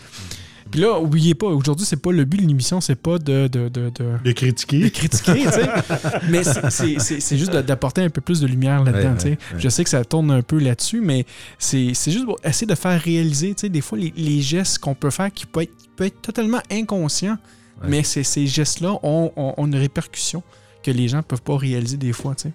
Puis 0.71 0.81
là, 0.81 0.99
oubliez 1.01 1.35
pas, 1.35 1.47
aujourd'hui, 1.49 1.85
c'est 1.87 2.01
pas 2.01 2.13
le 2.13 2.25
but 2.25 2.41
de 2.43 2.47
l'émission, 2.47 2.81
c'est 2.81 2.95
pas 2.95 3.19
de, 3.19 3.49
de, 3.49 3.69
de, 3.69 3.91
de- 3.91 4.19
De 4.25 4.33
critiquer. 4.33 4.81
de 4.81 4.89
critiquer, 4.89 5.45
tu 5.45 5.51
sais. 5.51 5.69
Mais 6.31 6.43
c'est- 6.45 7.37
juste 7.37 7.53
d'apporter 7.53 8.03
un 8.03 8.11
peu 8.11 8.21
plus 8.21 8.41
de 8.41 8.47
lumière 8.47 8.85
là-dedans, 8.85 9.11
Ouais, 9.11 9.17
tu 9.17 9.21
sais. 9.23 9.29
ouais. 9.31 9.37
Je 9.59 9.69
sais 9.69 9.85
que 9.85 9.91
ça 9.91 10.05
tourne 10.05 10.31
un 10.31 10.43
peu 10.43 10.59
là-dessus, 10.59 11.01
mais 11.01 11.25
c'est 11.59 11.93
juste 12.07 12.25
pour 12.25 12.39
essayer 12.45 12.67
de 12.67 12.75
faire 12.75 13.01
réaliser, 13.01 13.55
tu 13.55 13.63
sais, 13.63 13.69
des 13.69 13.81
fois, 13.81 13.99
les, 13.99 14.13
les 14.17 14.41
gestes 14.41 14.79
qu'on 14.79 14.95
peut 14.95 15.11
faire 15.11 15.33
qui 15.33 15.47
peuvent 15.47 15.65
être, 15.65 15.77
qui 15.77 15.89
peuvent 15.97 16.07
être 16.07 16.23
totalement 16.23 16.61
inconscients, 16.71 17.39
mais 17.87 18.03
ces 18.03 18.47
gestes-là 18.47 18.99
ont, 19.03 19.33
ont- 19.37 19.55
ont 19.57 19.67
une 19.67 19.77
répercussion 19.77 20.43
que 20.83 20.91
les 20.91 21.09
gens 21.09 21.23
peuvent 21.23 21.43
pas 21.43 21.57
réaliser 21.57 21.97
des 21.97 22.13
fois, 22.13 22.35
tu 22.35 22.43
sais. 22.45 22.53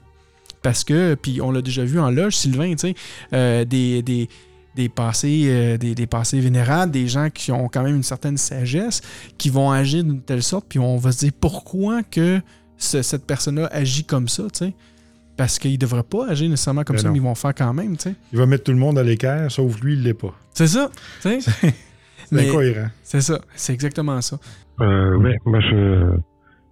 Parce 0.61 0.83
que, 0.83 1.13
puis 1.15 1.41
on 1.41 1.51
l'a 1.51 1.61
déjà 1.61 1.83
vu 1.83 1.99
en 1.99 2.09
loge, 2.09 2.35
Sylvain, 2.37 2.71
tu 2.75 2.87
sais, 2.89 2.95
euh, 3.33 3.65
des, 3.65 4.01
des, 4.01 4.29
des 4.75 4.89
passés, 4.89 5.43
euh, 5.47 5.77
des, 5.77 5.95
des 5.95 6.05
passés 6.07 6.39
vénérables, 6.39 6.91
des 6.91 7.07
gens 7.07 7.29
qui 7.29 7.51
ont 7.51 7.67
quand 7.69 7.83
même 7.83 7.95
une 7.95 8.03
certaine 8.03 8.37
sagesse, 8.37 9.01
qui 9.37 9.49
vont 9.49 9.71
agir 9.71 10.03
d'une 10.03 10.21
telle 10.21 10.43
sorte, 10.43 10.65
puis 10.69 10.79
on 10.79 10.97
va 10.97 11.11
se 11.11 11.19
dire 11.19 11.31
pourquoi 11.39 12.03
que 12.03 12.41
ce- 12.77 13.01
cette 13.01 13.25
personne-là 13.25 13.67
agit 13.71 14.03
comme 14.03 14.27
ça, 14.27 14.43
tu 14.43 14.65
sais? 14.65 14.73
Parce 15.37 15.59
qu'ils 15.59 15.71
ne 15.73 15.77
devraient 15.77 16.03
pas 16.03 16.27
agir 16.29 16.49
nécessairement 16.49 16.83
comme 16.83 16.95
Ben 16.97 17.01
ça, 17.01 17.07
non. 17.07 17.13
mais 17.13 17.19
ils 17.19 17.23
vont 17.23 17.35
faire 17.35 17.53
quand 17.55 17.73
même, 17.73 17.97
tu 17.97 18.09
sais. 18.09 18.15
Il 18.33 18.37
va 18.39 18.45
mettre 18.45 18.63
tout 18.65 18.71
le 18.71 18.77
monde 18.77 18.97
à 18.99 19.03
l'équerre, 19.03 19.49
sauf 19.51 19.79
lui, 19.81 19.93
il 19.93 20.03
l'est 20.03 20.13
pas. 20.13 20.33
C'est 20.53 20.67
ça, 20.67 20.89
tu 21.21 21.41
sais? 21.41 21.51
C'est 22.29 22.49
incohérent. 22.49 22.87
c'est 23.03 23.21
ça, 23.21 23.39
c'est 23.55 23.73
exactement 23.73 24.19
ça. 24.21 24.37
Euh, 24.81 25.17
moi 25.45 25.59
je 25.61 26.17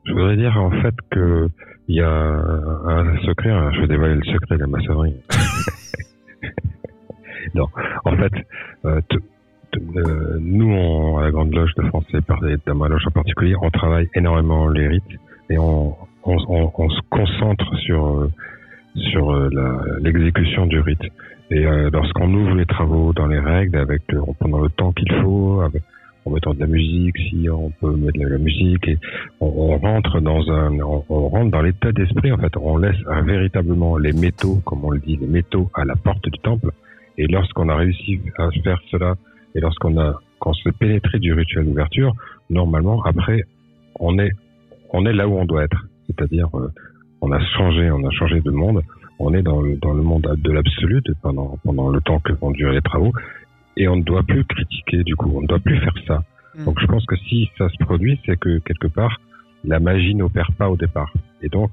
Je 0.06 0.12
voudrais 0.12 0.36
dire 0.36 0.58
en 0.58 0.72
fait 0.82 0.96
que 1.12 1.48
il 1.88 1.96
y 1.98 2.02
a 2.02 2.10
un 2.10 3.18
secret, 3.26 3.52
hein, 3.52 3.72
je 3.76 3.82
vais 3.82 3.88
dévoiler 3.88 4.16
le 4.16 4.24
secret 4.24 4.56
de 4.56 4.62
la 4.62 4.68
maçonnerie. 4.68 5.16
non, 7.56 7.68
en 8.06 8.16
fait, 8.18 8.34
euh, 8.86 9.02
euh, 9.98 10.38
nous, 10.40 11.18
à 11.18 11.24
la 11.24 11.32
Grande 11.32 11.54
Loge 11.54 11.74
de 11.76 11.84
France 11.88 12.06
et 12.14 12.22
par- 12.22 12.42
ma 12.76 12.88
loge 12.88 13.06
en 13.08 13.12
particulier, 13.12 13.56
on 13.62 13.70
travaille 13.70 14.08
énormément 14.16 14.68
les 14.70 14.88
rites 14.88 15.04
et 15.50 15.58
on, 15.58 15.96
on, 16.24 16.38
on- 16.48 16.90
se 16.90 17.02
concentre 17.10 17.76
sur 17.80 18.06
euh, 18.06 18.32
sur 18.96 19.34
l'exécution 20.02 20.68
du 20.68 20.80
rite. 20.80 21.02
Et 21.50 21.64
lorsqu'on 21.92 22.32
ouvre 22.32 22.54
les 22.54 22.66
travaux 22.68 23.12
dans 23.12 23.26
les 23.26 23.40
règles, 23.40 23.78
avec 23.80 24.04
en 24.14 24.34
prenant 24.34 24.60
le 24.62 24.70
temps 24.70 24.92
qu'il 24.92 25.12
faut, 25.22 25.62
en 26.26 26.32
mettant 26.32 26.54
de 26.54 26.60
la 26.60 26.68
musique, 26.68 27.18
si 27.30 27.50
on 27.50 27.70
peut 27.70 27.96
mettre 27.96 28.20
de 28.20 28.28
la 28.28 28.38
musique, 28.38 28.88
et 28.88 28.98
on, 29.42 29.78
rentre 29.78 30.20
dans 30.22 30.50
un, 30.52 30.80
on, 30.80 31.28
rentre 31.30 31.52
dans 31.52 31.62
l'état 31.62 31.92
d'esprit. 31.92 32.32
En 32.32 32.38
fait, 32.38 32.56
on 32.58 32.78
laisse 32.78 32.96
véritablement 33.26 33.98
les 33.98 34.14
métaux, 34.14 34.60
comme 34.66 34.86
on 34.86 34.92
le 34.92 35.00
dit, 35.00 35.18
les 35.18 35.28
métaux 35.28 35.70
à 35.74 35.86
la 35.86 35.96
porte 35.96 36.24
du 36.30 36.40
temple. 36.40 36.70
Et 37.18 37.28
lorsqu'on 37.28 37.70
a 37.70 37.76
réussi 37.76 38.20
à 38.38 38.50
faire 38.64 38.80
cela, 38.90 39.16
et 39.56 39.60
lorsqu'on 39.60 39.98
a, 40.00 40.20
qu'on 40.40 40.54
s'est 40.54 40.72
pénétré 40.72 41.20
du 41.20 41.34
rituel 41.34 41.66
d'ouverture, 41.66 42.14
normalement, 42.50 43.04
après, 43.04 43.44
on 44.00 44.18
est, 44.20 44.32
on 44.92 45.06
est 45.06 45.14
là 45.14 45.28
où 45.28 45.38
on 45.38 45.46
doit 45.46 45.64
être. 45.64 45.86
C'est-à-dire, 46.08 46.48
euh, 46.56 46.72
on 47.22 47.32
a 47.32 47.40
changé, 47.58 47.92
on 47.92 48.06
a 48.06 48.12
changé 48.12 48.42
de 48.42 48.52
monde. 48.52 48.82
On 49.20 49.34
est 49.34 49.44
dans 49.44 49.62
le, 49.62 49.76
dans 49.78 49.94
le 49.94 50.02
monde 50.02 50.28
de 50.38 50.52
l'absolu 50.52 51.02
de- 51.06 51.16
pendant, 51.22 51.58
pendant 51.64 51.90
le 51.90 52.02
temps 52.02 52.20
que 52.20 52.34
vont 52.34 52.52
durer 52.52 52.74
les 52.74 52.82
travaux. 52.82 53.14
Et 53.78 53.88
on 53.88 53.96
ne 53.96 54.04
doit 54.04 54.24
plus 54.24 54.44
critiquer, 54.44 55.04
du 55.04 55.16
coup. 55.16 55.32
On 55.36 55.42
ne 55.42 55.48
doit 55.48 55.60
plus 55.60 55.80
faire 55.80 55.94
ça. 56.08 56.24
Mm. 56.56 56.66
Donc, 56.66 56.80
je 56.82 56.86
pense 56.88 57.06
que 57.06 57.16
si 57.16 57.50
ça 57.58 57.70
se 57.70 57.78
produit, 57.84 58.20
c'est 58.26 58.40
que 58.40 58.60
quelque 58.60 58.88
part, 58.88 59.22
la 59.64 59.80
magie 59.80 60.16
n'opère 60.16 60.52
pas 60.58 60.70
au 60.70 60.76
départ. 60.76 61.14
Et 61.42 61.50
donc, 61.50 61.72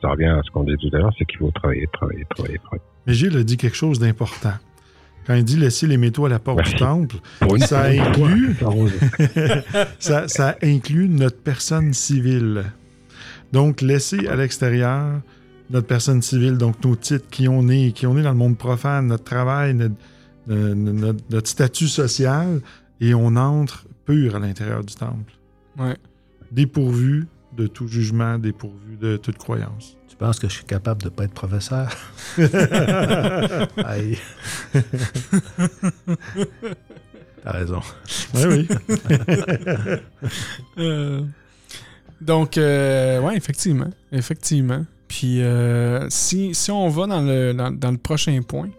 ça 0.00 0.10
revient 0.10 0.26
à 0.26 0.42
ce 0.44 0.50
qu'on 0.50 0.64
disait 0.64 0.76
tout 0.78 0.94
à 0.94 0.98
l'heure, 0.98 1.12
c'est 1.18 1.24
qu'il 1.24 1.38
faut 1.38 1.50
travailler, 1.50 1.86
travailler, 1.92 2.24
travailler, 2.30 2.58
travailler. 2.58 2.82
Mais 3.06 3.14
Gilles 3.14 3.36
a 3.36 3.42
dit 3.42 3.56
quelque 3.56 3.76
chose 3.76 3.98
d'important. 3.98 4.54
Quand 5.26 5.34
il 5.34 5.44
dit 5.44 5.56
laisser 5.56 5.86
les 5.86 5.96
métaux 5.96 6.26
à 6.26 6.28
la 6.28 6.38
porte 6.38 6.58
Merci. 6.58 6.72
du 6.74 6.78
temple, 6.80 7.16
Ça 7.66 7.84
inclut- 7.90 8.56
ça 10.28 10.56
inclut 10.62 11.08
notre 11.08 11.38
personne 11.38 11.92
civile. 11.94 12.64
Donc, 13.52 13.80
laisser 13.82 14.26
à 14.28 14.36
l'extérieur 14.36 15.20
notre 15.70 15.86
personne 15.86 16.22
civile, 16.22 16.56
donc 16.58 16.82
nos 16.84 16.96
titres, 16.96 17.28
qui 17.30 17.48
on 17.48 17.68
est, 17.68 17.92
qui 17.92 18.06
on 18.06 18.18
est 18.18 18.22
dans 18.22 18.32
le 18.32 18.36
monde 18.36 18.58
profane, 18.58 19.06
notre 19.06 19.24
travail, 19.24 19.74
notre, 19.74 19.94
euh, 20.50 20.74
notre- 20.74 21.22
notre 21.30 21.48
statut 21.48 21.88
social, 21.88 22.60
et 23.00 23.14
on 23.14 23.36
entre 23.36 23.84
pur 24.04 24.34
à 24.36 24.38
l'intérieur 24.38 24.82
du 24.84 24.94
temple. 24.94 25.32
Ouais. 25.78 25.96
Dépourvu 26.50 27.26
de 27.56 27.66
tout 27.66 27.86
jugement, 27.86 28.38
dépourvu 28.38 28.96
de 29.00 29.16
toute 29.16 29.38
croyance. 29.38 29.96
Tu 30.08 30.16
penses 30.16 30.38
que 30.38 30.48
je 30.48 30.54
suis 30.54 30.64
capable 30.64 31.02
de 31.02 31.08
pas 31.08 31.24
être 31.24 31.32
professeur? 31.34 31.88
Aïe. 33.84 34.18
T'as 37.44 37.50
raison. 37.50 37.80
Oui, 38.34 38.42
oui. 38.46 38.68
Euh, 40.78 41.22
donc, 42.20 42.56
euh, 42.56 43.20
ouais, 43.20 43.36
effectivement. 43.36 43.90
Effectivement. 44.12 44.86
Puis, 45.08 45.42
euh, 45.42 46.08
si, 46.08 46.54
si 46.54 46.70
on 46.70 46.88
va 46.88 47.06
dans 47.06 47.20
le, 47.20 47.52
dans, 47.52 47.70
dans 47.70 47.90
le 47.90 47.98
prochain 47.98 48.40
point, 48.42 48.70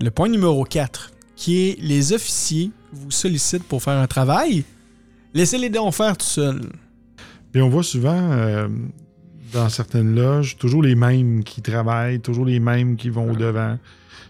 le 0.00 0.10
point 0.10 0.28
numéro 0.28 0.64
4, 0.64 1.12
qui 1.36 1.68
est 1.68 1.80
les 1.80 2.12
officiers 2.12 2.70
vous 2.92 3.10
sollicitent 3.10 3.64
pour 3.64 3.82
faire 3.82 3.96
un 3.96 4.06
travail, 4.06 4.64
laissez-les 5.32 5.70
donc 5.70 5.94
faire 5.94 6.16
tout 6.16 6.26
seuls. 6.26 6.68
Puis 7.52 7.62
on 7.62 7.68
voit 7.68 7.82
souvent 7.82 8.30
euh, 8.32 8.68
dans 9.52 9.68
certaines 9.68 10.14
loges, 10.14 10.56
toujours 10.56 10.82
les 10.82 10.94
mêmes 10.94 11.44
qui 11.44 11.62
travaillent, 11.62 12.20
toujours 12.20 12.44
les 12.44 12.60
mêmes 12.60 12.96
qui 12.96 13.08
vont 13.10 13.30
au 13.30 13.36
devant. 13.36 13.78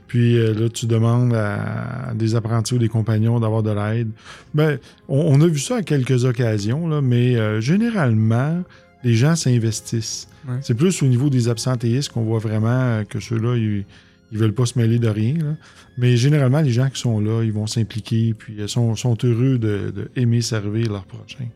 Puis 0.07 0.39
euh, 0.39 0.55
là, 0.55 0.69
tu 0.69 0.87
demandes 0.87 1.35
à, 1.35 2.13
des 2.15 2.35
apprentis 2.35 2.75
ou 2.75 2.79
des 2.79 2.89
compagnons 2.89 3.39
d'avoir 3.41 3.63
de 3.63 3.71
l'aide. 3.71 4.09
Ben, 4.55 4.79
on, 5.09 5.21
on 5.21 5.41
a 5.41 5.47
vu 5.47 5.59
ça 5.59 5.77
à 5.77 5.83
quelques 5.83 6.25
occasions, 6.25 6.89
là, 6.89 7.01
mais 7.01 7.37
euh, 7.37 7.61
généralement, 7.61 8.63
les 9.05 9.15
gens 9.15 9.37
s'investissent. 9.37 10.29
Ouais. 10.49 10.57
C'est 10.63 10.75
plus 10.75 11.03
au 11.03 11.07
niveau 11.07 11.31
des 11.31 11.49
absentéistes 11.49 12.11
qu'on 12.13 12.25
voit 12.25 12.39
vraiment 12.39 12.69
euh, 12.69 13.05
que 13.05 13.21
ceux-là, 13.21 13.57
ils, 13.57 13.85
ils 14.33 14.39
veulent 14.39 14.55
pas 14.55 14.67
se 14.67 14.79
mêler 14.79 14.99
de 14.99 15.09
rien. 15.09 15.35
là. 15.35 15.57
Mais 15.99 16.17
généralement, 16.17 16.61
les 16.61 16.73
gens 16.73 16.89
qui 16.89 17.01
sont 17.01 17.21
là, 17.21 17.43
ils 17.43 17.53
vont 17.53 17.67
s'impliquer, 17.67 18.35
puis 18.35 18.57
sont, 18.69 18.97
sont 18.97 19.17
heureux 19.23 19.59
de, 19.59 19.93
de 19.95 20.11
aimer 20.17 20.41
servir 20.41 20.91
leur 20.91 21.05
prochain. 21.05 21.47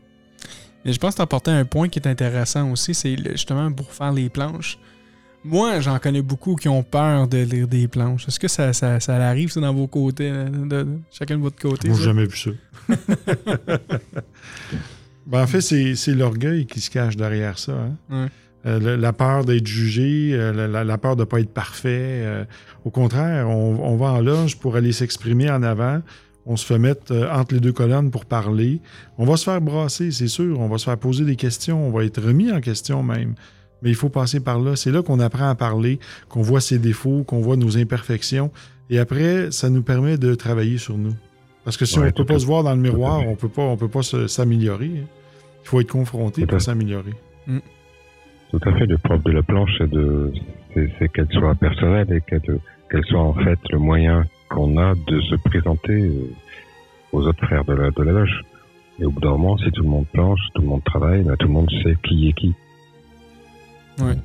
Et 0.85 0.93
je 0.93 0.99
pense 0.99 1.15
que 1.15 1.17
tu 1.17 1.23
apporté 1.23 1.51
un 1.51 1.65
point 1.65 1.89
qui 1.89 1.99
est 1.99 2.07
intéressant 2.07 2.71
aussi, 2.71 2.95
c'est 2.95 3.17
justement 3.33 3.73
pour 3.73 3.91
faire 3.93 4.13
les 4.13 4.29
planches. 4.29 4.79
Moi, 5.45 5.81
j'en 5.81 5.99
connais 5.99 6.23
beaucoup 6.23 6.57
qui 6.57 6.69
ont 6.69 6.83
peur 6.83 7.29
de 7.29 7.39
lire 7.39 7.69
des 7.69 7.87
planches. 7.87 8.27
Est-ce 8.29 8.41
que 8.41 8.49
ça, 8.49 8.73
ça, 8.73 8.99
ça 9.01 9.15
arrive, 9.17 9.51
ça, 9.51 9.61
dans 9.61 9.75
vos 9.75 9.87
côtés, 9.87 10.31
de, 10.31 10.67
de- 10.67 10.87
chacun 11.13 11.37
de 11.37 11.43
votre 11.43 11.61
côté? 11.61 11.89
Moi, 11.89 11.99
j'ai 11.99 12.05
jamais 12.05 12.25
vu 12.27 12.37
ça. 12.37 12.51
Ben, 15.27 15.43
en 15.43 15.47
fait, 15.47 15.63
c'est 15.63 16.15
l'orgueil 16.15 16.67
qui 16.67 16.81
se 16.81 16.91
cache 16.91 17.17
derrière 17.17 17.59
ça. 17.59 17.73
hein. 17.73 17.97
Ouais. 18.11 18.29
Euh, 18.67 18.97
la 18.97 19.13
peur 19.13 19.45
d'être 19.45 19.67
jugé, 19.67 20.31
euh, 20.33 20.85
la, 20.85 20.99
peur 20.99 21.17
de 21.17 21.21
ne 21.23 21.25
pas 21.25 21.41
être 21.41 21.53
parfait. 21.53 21.89
euh, 22.25 22.45
au 22.85 22.91
contraire, 22.91 23.49
on, 23.49 23.79
on 23.83 23.97
va 23.97 24.13
en 24.13 24.21
loge 24.21 24.59
pour 24.59 24.77
aller 24.77 24.93
s'exprimer 24.93 25.51
en 25.51 25.63
avant. 25.63 26.01
On 26.47 26.57
se 26.57 26.67
fait 26.67 26.79
mettre 26.79 27.15
entre 27.33 27.55
les 27.55 27.61
deux 27.61 27.73
colonnes 27.73 28.11
pour 28.11 28.27
parler. 28.27 28.81
On 29.17 29.25
va 29.25 29.37
se 29.39 29.45
faire 29.45 29.61
brasser, 29.63 30.11
c'est 30.11 30.29
sûr. 30.29 30.61
On 30.61 30.69
va 30.69 30.77
se 30.77 30.85
faire 30.85 30.99
poser 30.99 31.25
des 31.25 31.37
questions. 31.37 31.87
On 31.87 31.91
va 31.91 32.05
être 32.05 32.21
remis 32.23 32.53
en 32.53 32.61
question 32.61 33.03
même. 33.03 33.35
Mais 33.85 33.91
il 33.91 33.95
faut 33.95 34.09
passer 34.09 34.41
par 34.41 34.59
là. 34.59 34.75
C'est 34.75 34.91
là 34.91 35.03
qu'on 35.03 35.21
apprend 35.21 35.49
à 35.49 35.55
parler, 35.55 36.01
qu'on 36.29 36.43
voit 36.43 36.61
ses 36.61 36.79
défauts, 36.79 37.23
qu'on 37.23 37.41
voit 37.41 37.57
nos 37.57 37.77
imperfections. 37.79 38.51
Et 38.91 38.99
après, 38.99 39.51
ça 39.53 39.71
nous 39.71 39.83
permet 39.83 40.17
de 40.19 40.35
travailler 40.35 40.79
sur 40.79 40.97
nous. 40.99 41.15
Parce 41.65 41.77
que 41.77 41.85
si 41.85 41.99
Ouais, 41.99 42.05
on 42.05 42.07
ne 42.07 42.11
peut 42.13 42.25
pas 42.25 42.39
se 42.39 42.47
voir 42.47 42.63
dans 42.65 42.75
le 42.75 42.81
miroir, 42.81 43.21
on 43.27 43.37
peut 43.37 43.49
pas, 43.49 43.63
on 43.63 43.77
peut 43.77 43.89
pas 43.89 44.03
s'améliorer. 44.03 44.87
hein. 44.87 45.07
Il 45.63 45.69
faut 45.69 45.81
être 45.81 45.91
confronté 45.93 46.45
pour 46.47 46.61
s'améliorer. 46.61 47.13
Tout 48.51 48.61
à 48.69 48.73
fait. 48.79 48.87
Le 48.87 48.99
propre 48.99 49.25
de 49.25 49.33
la 49.33 49.43
planche, 49.43 49.71
c'est 50.75 51.09
qu'elle 51.13 51.29
soit 51.33 51.55
personnelle 51.55 52.13
et 52.13 52.21
qu'elle, 52.21 53.05
soit 53.07 53.21
en 53.23 53.35
fait 53.35 53.59
le 53.71 53.79
moyen 53.79 54.25
qu'on 54.51 54.77
a 54.77 54.95
de 54.95 55.21
se 55.23 55.35
présenter 55.37 56.03
euh, 56.03 56.31
aux 57.13 57.23
autres 57.27 57.45
frères 57.47 57.65
de 57.65 57.73
la, 57.73 57.91
de 57.91 58.03
la 58.03 58.13
loge. 58.13 58.43
Et 59.01 59.05
au 59.07 59.11
bout 59.11 59.21
d'un 59.21 59.31
moment, 59.31 59.57
si 59.59 59.71
tout 59.73 59.83
le 59.83 59.89
monde 59.89 60.07
planche, 60.13 60.39
tout 60.55 60.63
le 60.63 60.69
monde 60.69 60.85
travaille, 60.85 61.23
ben, 61.25 61.35
tout 61.37 61.49
le 61.49 61.53
monde 61.53 61.71
sait 61.83 61.97
qui 62.05 62.29
est 62.29 62.33
qui. 62.35 62.55
Ouais. 63.99 64.17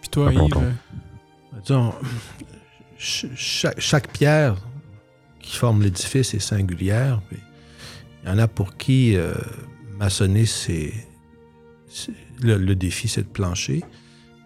Puis 0.00 0.10
toi, 0.10 0.26
Pas 0.26 0.32
Yves, 0.32 0.56
euh, 0.56 1.60
Disons, 1.62 1.94
chaque, 2.98 3.80
chaque 3.80 4.12
pierre 4.12 4.56
qui 5.40 5.56
forme 5.56 5.82
l'édifice 5.82 6.34
est 6.34 6.40
singulière. 6.40 7.20
Il 8.22 8.28
y 8.28 8.32
en 8.32 8.38
a 8.38 8.48
pour 8.48 8.76
qui 8.76 9.16
euh, 9.16 9.34
maçonner, 9.98 10.46
c'est. 10.46 10.92
Le, 12.42 12.56
le 12.58 12.76
défi, 12.76 13.08
c'est 13.08 13.22
de 13.22 13.28
plancher. 13.28 13.82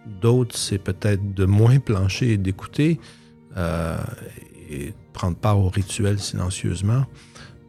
D'autres, 0.05 0.57
c'est 0.57 0.77
peut-être 0.77 1.33
de 1.33 1.45
moins 1.45 1.79
plancher 1.79 2.31
et 2.31 2.37
d'écouter 2.37 2.99
euh, 3.57 3.97
et 4.69 4.87
de 4.87 4.93
prendre 5.11 5.37
part 5.37 5.59
au 5.59 5.69
rituel 5.69 6.19
silencieusement. 6.19 7.05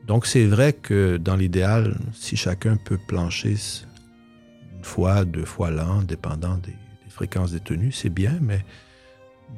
Donc, 0.07 0.27
c'est 0.27 0.47
vrai 0.47 0.73
que 0.73 1.17
dans 1.17 1.37
l'idéal, 1.37 1.99
si 2.13 2.37
chacun 2.37 2.77
peut 2.77 2.99
plancher 2.99 3.57
une 4.85 4.91
fois, 4.91 5.25
deux 5.25 5.47
fois 5.47 5.71
l'an, 5.71 6.03
dépendant 6.03 6.59
des, 6.59 6.73
des 6.73 7.11
fréquences 7.11 7.53
des 7.53 7.61
tenues, 7.61 7.91
c'est 7.91 8.11
bien, 8.11 8.39
mais 8.43 8.63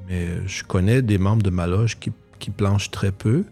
je 0.09 0.62
connais 0.62 1.03
des 1.03 1.18
membres 1.18 1.43
de 1.43 1.51
ma 1.51 1.66
loge 1.66 1.99
qui, 1.99 2.12
planchent 2.57 2.93
très 2.93 3.11
peu, 3.11 3.45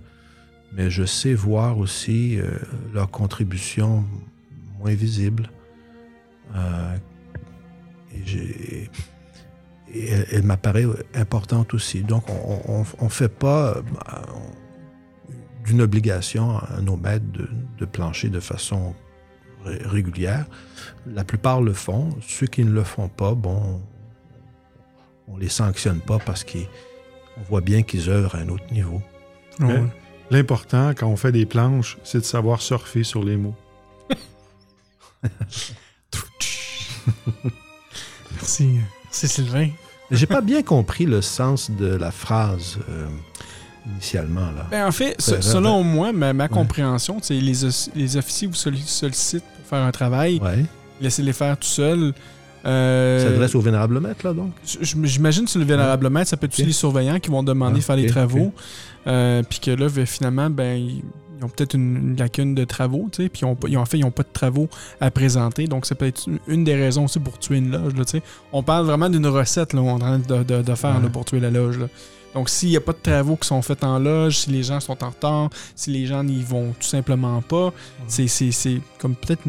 mais 0.72 0.88
je 0.88 1.04
sais 1.04 1.34
voir 1.34 1.78
aussi 1.78 2.38
euh, 2.38 2.58
leur 2.92 3.10
contribution 3.10 4.04
moins 4.78 4.94
visible. 4.94 5.50
Euh, 6.54 6.96
et 9.92 10.08
elle, 10.30 10.44
m'apparaît 10.44 10.86
importante 11.14 11.74
aussi. 11.74 12.02
Donc, 12.02 12.26
on 12.30 12.84
ne 13.04 13.08
fait 13.08 13.28
pas 13.28 13.78
euh, 13.78 13.82
d'une 15.64 15.82
obligation 15.82 16.56
à 16.58 16.80
nos 16.80 16.96
maîtres 16.96 17.26
de, 17.78 17.84
plancher 17.84 18.28
de 18.28 18.38
façon 18.38 18.94
régulière. 19.64 20.46
La 21.06 21.24
plupart 21.24 21.62
le 21.62 21.72
font. 21.72 22.10
Ceux 22.26 22.46
qui 22.46 22.64
ne 22.64 22.70
le 22.70 22.84
font 22.84 23.08
pas, 23.08 23.34
bon, 23.34 23.80
on 25.28 25.36
les 25.36 25.48
sanctionne 25.48 26.00
pas 26.00 26.18
parce 26.18 26.44
qu'on 26.44 27.42
voit 27.48 27.60
bien 27.60 27.82
qu'ils 27.82 28.08
œuvrent 28.10 28.34
à 28.34 28.38
un 28.38 28.48
autre 28.48 28.72
niveau. 28.72 29.02
Ouais. 29.60 29.82
L'important, 30.30 30.90
quand 30.96 31.06
on 31.06 31.16
fait 31.16 31.32
des 31.32 31.46
planches, 31.46 31.98
c'est 32.02 32.18
de 32.18 32.24
savoir 32.24 32.62
surfer 32.62 33.04
sur 33.04 33.22
les 33.22 33.36
mots. 33.36 33.54
Merci. 38.32 38.80
Merci, 39.04 39.28
Sylvain. 39.28 39.70
J'ai 40.10 40.26
pas 40.26 40.40
bien 40.40 40.62
compris 40.62 41.06
le 41.06 41.22
sens 41.22 41.70
de 41.70 41.86
la 41.86 42.10
phrase 42.10 42.78
euh, 42.88 43.06
initialement 43.92 44.46
là. 44.56 44.66
Ben, 44.70 44.86
en 44.86 44.92
fait, 44.92 45.20
se- 45.20 45.32
Ben, 45.32 45.42
selon 45.42 45.82
moi, 45.82 46.12
ma, 46.12 46.32
ma 46.32 46.44
Ouais. 46.44 46.48
compréhension, 46.48 47.18
les, 47.30 47.40
les 47.40 48.16
officiers 48.16 48.48
vous 48.48 48.54
solli- 48.54 48.86
sollicitent 48.86 49.44
pour 49.58 49.66
faire 49.68 49.84
un 49.86 49.92
travail. 49.92 50.38
Ouais. 50.42 50.64
laisser 51.00 51.22
les 51.22 51.32
faire 51.32 51.56
tout 51.58 51.66
seuls. 51.66 52.12
Euh, 52.64 53.18
Ça 53.18 53.28
s'adresse 53.28 53.54
au 53.56 53.60
vénérable 53.60 54.00
maître, 54.00 54.24
là, 54.26 54.32
donc? 54.32 54.52
J'imagine 54.80 55.46
sur 55.46 55.58
le 55.60 55.66
vénérable 55.66 56.08
maître, 56.08 56.30
ça 56.30 56.36
peut 56.38 56.46
être 56.46 56.52
aussi 56.54 56.62
Ok. 56.62 56.68
les 56.68 56.72
surveillants 56.72 57.18
qui 57.18 57.28
vont 57.30 57.42
demander 57.42 57.74
Ah, 57.74 57.78
de 57.78 57.84
faire 57.84 57.96
les 57.96 58.06
travaux. 58.06 58.52
Euh, 59.06 59.42
puis 59.42 59.58
que 59.60 59.70
là, 59.72 59.88
ben, 59.90 60.06
finalement, 60.06 60.48
ben, 60.48 60.76
ils 60.78 61.44
ont 61.44 61.48
peut-être 61.48 61.74
une, 61.74 61.96
une 62.12 62.16
lacune 62.16 62.54
de 62.54 62.64
travaux, 62.64 63.08
tu 63.12 63.24
sais, 63.24 63.28
puis 63.28 63.42
ils 63.42 63.44
ont, 63.76 63.82
en 63.82 63.84
fait, 63.84 63.98
ils 63.98 64.02
n'ont 64.02 64.10
pas 64.12 64.22
de 64.22 64.28
travaux 64.32 64.68
à 65.00 65.10
présenter. 65.10 65.66
Donc, 65.66 65.84
ça 65.84 65.94
peut 65.94 66.06
être 66.06 66.26
une, 66.26 66.38
une 66.46 66.64
des 66.64 66.74
raisons 66.76 67.04
aussi 67.04 67.18
pour 67.18 67.38
tuer 67.38 67.58
une 67.58 67.70
loge. 67.70 67.94
Là, 67.96 68.04
tu 68.06 68.12
sais. 68.12 68.22
On 68.52 68.62
parle 68.62 68.86
vraiment 68.86 69.10
d'une 69.10 69.26
recette 69.26 69.74
là, 69.74 69.82
on 69.82 69.88
est 69.88 69.92
en 69.92 69.98
train 69.98 70.18
de, 70.20 70.42
de- 70.44 70.62
de 70.62 70.74
faire 70.74 70.96
Ouais. 70.96 71.02
là, 71.02 71.08
pour 71.10 71.24
tuer 71.26 71.40
la 71.40 71.50
loge. 71.50 71.76
là. 71.78 71.86
Donc, 72.34 72.48
s'il 72.48 72.70
n'y 72.70 72.76
a 72.76 72.80
pas 72.80 72.92
de 72.92 72.98
travaux 73.00 73.36
qui 73.36 73.46
sont 73.46 73.62
faits 73.62 73.84
en 73.84 73.98
loge, 73.98 74.38
si 74.38 74.50
les 74.50 74.62
gens 74.64 74.80
sont 74.80 75.02
en 75.04 75.10
retard, 75.10 75.50
si 75.76 75.90
les 75.90 76.04
gens 76.06 76.24
n'y 76.24 76.42
vont 76.42 76.72
tout 76.80 76.86
simplement 76.86 77.40
pas, 77.42 77.72
c'est- 78.08 78.26
c'est 78.26 78.50
c'est 78.50 78.80
comme 78.98 79.14
peut-être 79.14 79.42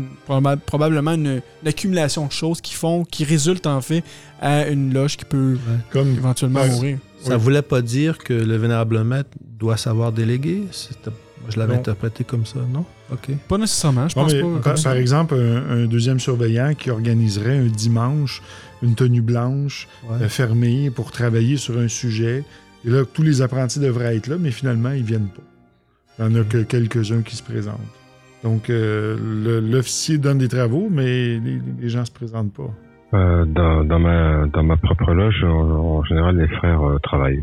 probablement 0.65 1.13
une, 1.13 1.41
une 1.61 1.67
accumulation 1.67 2.25
de 2.27 2.31
choses 2.31 2.61
qui 2.61 2.73
font, 2.73 3.03
qui 3.03 3.23
résultent 3.23 3.67
en 3.67 3.81
fait 3.81 4.03
à 4.41 4.67
une 4.67 4.93
loge 4.93 5.17
qui 5.17 5.25
peut 5.25 5.57
Comme 5.91 6.13
éventuellement 6.13 6.65
mourir. 6.65 6.99
Ça 7.23 7.37
Oui. 7.37 7.41
voulait 7.41 7.61
pas 7.63 7.81
dire 7.81 8.17
que 8.19 8.33
le 8.33 8.55
vénérable 8.57 9.03
maître 9.03 9.29
doit 9.41 9.77
savoir 9.77 10.11
déléguer? 10.11 10.63
Je 11.49 11.59
l'avais 11.59 11.75
interprété 11.75 12.23
comme 12.23 12.45
ça, 12.45 12.59
non? 12.71 12.85
OK. 13.11 13.29
Pas 13.47 13.57
nécessairement, 13.59 14.07
je 14.07 14.15
Non, 14.17 14.23
pense 14.23 14.33
mais 14.33 14.41
pas. 14.61 14.73
par, 14.83 14.93
exemple, 14.95 15.35
un, 15.35 15.83
un 15.83 15.85
deuxième 15.85 16.19
surveillant 16.19 16.73
qui 16.75 16.89
organiserait 16.89 17.57
un 17.57 17.67
dimanche 17.67 18.41
une 18.81 18.93
tenue 18.95 19.21
blanche 19.21 19.87
Ouais. 20.09 20.17
euh, 20.23 20.29
fermée 20.29 20.89
pour 20.91 21.11
travailler 21.11 21.57
sur 21.57 21.77
un 21.79 21.87
sujet. 21.87 22.43
Et 22.85 22.89
là, 22.89 23.03
tous 23.11 23.23
les 23.23 23.41
apprentis 23.41 23.79
devraient 23.79 24.15
être 24.15 24.27
là, 24.27 24.35
mais 24.39 24.51
finalement, 24.51 24.91
ils 24.91 25.03
viennent 25.03 25.29
pas. 25.29 25.41
Il 26.19 26.25
n'y 26.27 26.37
en 26.37 26.41
a 26.41 26.43
que 26.45 26.63
quelques-uns 26.63 27.21
qui 27.23 27.35
se 27.35 27.43
présentent. 27.43 27.79
Donc, 28.43 28.69
euh, 28.69 29.17
l'officier 29.61 30.17
donne 30.17 30.37
des 30.37 30.47
travaux, 30.47 30.87
mais 30.91 31.39
les, 31.39 31.59
les 31.81 31.89
gens 31.89 32.05
se 32.05 32.11
présentent 32.11 32.53
pas. 32.53 32.69
Euh, 33.13 33.45
dans, 33.45 33.83
dans 33.83 33.99
ma 33.99 34.45
dans 34.47 34.63
ma 34.63 34.77
propre 34.77 35.13
loge, 35.13 35.43
en, 35.43 35.47
en 35.99 36.03
général, 36.03 36.37
les 36.37 36.47
frères 36.47 36.81
euh, 36.83 36.99
travaillent. 36.99 37.41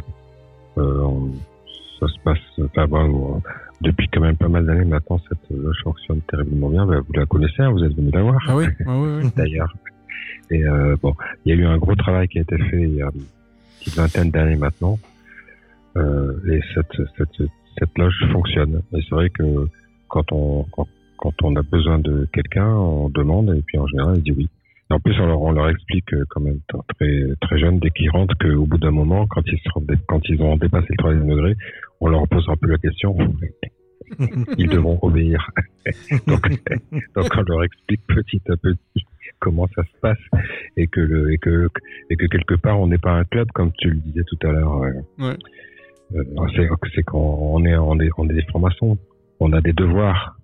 Euh, 0.78 1.00
on- 1.02 1.30
ça 2.00 2.06
se 2.08 2.18
passe. 2.24 2.38
Enfin, 2.60 2.86
bon, 2.88 3.36
euh, 3.36 3.38
depuis 3.80 4.08
quand 4.12 4.20
même 4.20 4.36
pas 4.36 4.48
mal 4.48 4.66
d'années 4.66 4.84
maintenant, 4.84 5.20
cette 5.28 5.56
loge 5.56 5.76
fonctionne 5.84 6.20
terriblement 6.30 6.68
bien. 6.68 6.84
Bah, 6.86 6.96
vous 7.06 7.12
la 7.14 7.26
connaissez, 7.26 7.62
hein, 7.62 7.70
vous 7.70 7.82
êtes 7.84 7.94
venu 7.94 8.10
la 8.12 8.22
voir 8.22 8.38
Ah 8.48 8.56
oui, 8.56 8.64
ah 8.86 8.98
oui, 8.98 9.08
oui. 9.22 9.30
d'ailleurs. 9.36 9.72
Et 10.50 10.64
euh, 10.64 10.96
bon, 11.00 11.14
il 11.44 11.54
y 11.54 11.58
a 11.58 11.60
eu 11.60 11.64
un 11.66 11.78
gros 11.78 11.94
travail 11.94 12.26
qui 12.28 12.38
a 12.38 12.42
été 12.42 12.58
fait 12.58 12.80
il 12.82 12.94
y 12.96 13.02
a 13.02 13.10
une 13.86 13.92
vingtaine 13.94 14.30
d'années 14.30 14.56
maintenant. 14.56 14.98
Euh, 15.96 16.32
et 16.50 16.60
cette, 16.74 17.06
cette, 17.16 17.48
cette 17.78 17.98
loge 17.98 18.24
fonctionne. 18.32 18.82
Et 18.92 19.00
c'est 19.02 19.14
vrai 19.14 19.30
que 19.30 19.68
quand 20.08 20.30
on, 20.32 20.64
quand, 20.72 20.86
quand 21.18 21.34
on 21.42 21.56
a 21.56 21.62
besoin 21.62 21.98
de 21.98 22.28
quelqu'un, 22.32 22.68
on 22.68 23.08
demande 23.08 23.54
et 23.56 23.62
puis 23.62 23.78
en 23.78 23.86
général, 23.86 24.16
il 24.18 24.22
dit 24.22 24.32
oui. 24.32 24.48
Et 24.90 24.94
en 24.94 25.00
plus, 25.00 25.18
on 25.20 25.26
leur, 25.26 25.40
on 25.40 25.52
leur 25.52 25.68
explique 25.70 26.12
euh, 26.12 26.24
quand 26.28 26.40
même 26.40 26.58
très, 26.98 27.24
très 27.40 27.58
jeunes, 27.58 27.78
dès 27.78 27.90
qu'ils 27.90 28.10
rentrent, 28.10 28.36
qu'au 28.38 28.66
bout 28.66 28.78
d'un 28.78 28.90
moment, 28.90 29.26
quand 29.26 29.42
ils, 29.46 29.58
seront 29.64 29.84
quand 30.06 30.20
ils 30.28 30.42
ont 30.42 30.56
dépassé 30.56 30.86
le 30.90 30.96
troisième 30.96 31.28
degré, 31.28 31.54
on 32.00 32.08
leur 32.08 32.26
pose 32.28 32.44
un 32.48 32.56
peu 32.56 32.68
la 32.68 32.78
question. 32.78 33.16
ils 34.58 34.68
devront 34.68 34.98
obéir. 35.02 35.48
donc, 36.26 36.48
donc, 37.14 37.28
on 37.36 37.42
leur 37.42 37.64
explique 37.64 38.02
petit 38.06 38.42
à 38.50 38.56
petit 38.56 39.06
comment 39.38 39.66
ça 39.74 39.82
se 39.82 40.00
passe 40.00 40.42
et 40.76 40.86
que, 40.86 41.00
le, 41.00 41.32
et 41.32 41.38
que, 41.38 41.68
et 42.10 42.16
que 42.16 42.26
quelque 42.26 42.54
part, 42.54 42.78
on 42.80 42.86
n'est 42.86 42.98
pas 42.98 43.12
un 43.12 43.24
club, 43.24 43.48
comme 43.54 43.72
tu 43.78 43.90
le 43.90 43.98
disais 44.00 44.24
tout 44.24 44.46
à 44.46 44.52
l'heure. 44.52 44.82
euh, 44.82 44.92
Ouais. 45.18 45.36
Euh, 46.14 46.78
c'est 46.94 47.02
qu'on 47.02 47.64
est, 47.64 47.76
on 47.76 47.98
est, 48.00 48.06
est 48.06 48.34
des 48.34 48.42
francs-maçons. 48.42 48.98
On 49.40 49.52
a 49.52 49.60
des 49.60 49.72
devoirs. 49.72 50.36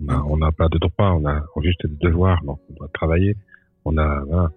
Ben, 0.00 0.24
on 0.28 0.36
n'a 0.36 0.50
pas 0.50 0.68
de 0.68 0.78
droits, 0.78 1.14
on 1.14 1.24
a 1.26 1.42
juste 1.62 1.86
des 1.86 2.08
devoirs. 2.08 2.42
Donc, 2.44 2.58
on 2.70 2.74
doit 2.74 2.88
travailler. 2.92 3.36
On 3.84 3.96
a, 3.98 4.22
euh, 4.32 4.48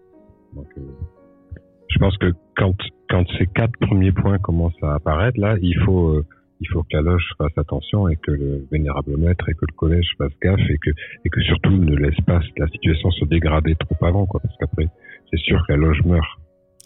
je 1.90 2.00
pense 2.00 2.18
que 2.18 2.32
quand, 2.58 2.74
quand 3.10 3.26
ces 3.38 3.46
quatre 3.48 3.78
premiers 3.80 4.12
points 4.12 4.40
commencent 4.40 4.82
à 4.82 4.96
apparaître, 4.96 5.40
là, 5.40 5.56
il 5.62 5.78
faut, 5.86 6.10
euh, 6.10 6.26
il 6.62 6.68
faut 6.70 6.82
que 6.84 6.96
la 6.96 7.02
loge 7.02 7.24
fasse 7.38 7.56
attention 7.58 8.08
et 8.08 8.16
que 8.16 8.32
le 8.32 8.66
vénérable 8.72 9.18
maître 9.18 9.48
et 9.50 9.54
que 9.54 9.66
le 9.70 9.76
collège 9.76 10.08
fasse 10.18 10.32
gaffe 10.42 10.60
et 10.70 10.78
que, 10.78 10.90
et 11.26 11.30
que 11.30 11.42
surtout 11.42 11.72
ne 11.72 11.96
laisse 11.96 12.20
pas 12.26 12.40
la 12.58 12.68
situation 12.68 13.12
se 13.12 13.26
dégrader 13.26 13.76
trop 13.76 14.06
avant, 14.06 14.26
quoi. 14.26 14.40
Parce 14.40 14.56
qu'après, 14.58 14.88
c'est 15.30 15.40
sûr 15.40 15.64
que 15.68 15.74
la 15.74 15.78
loge 15.78 16.02
meurt. 16.06 16.28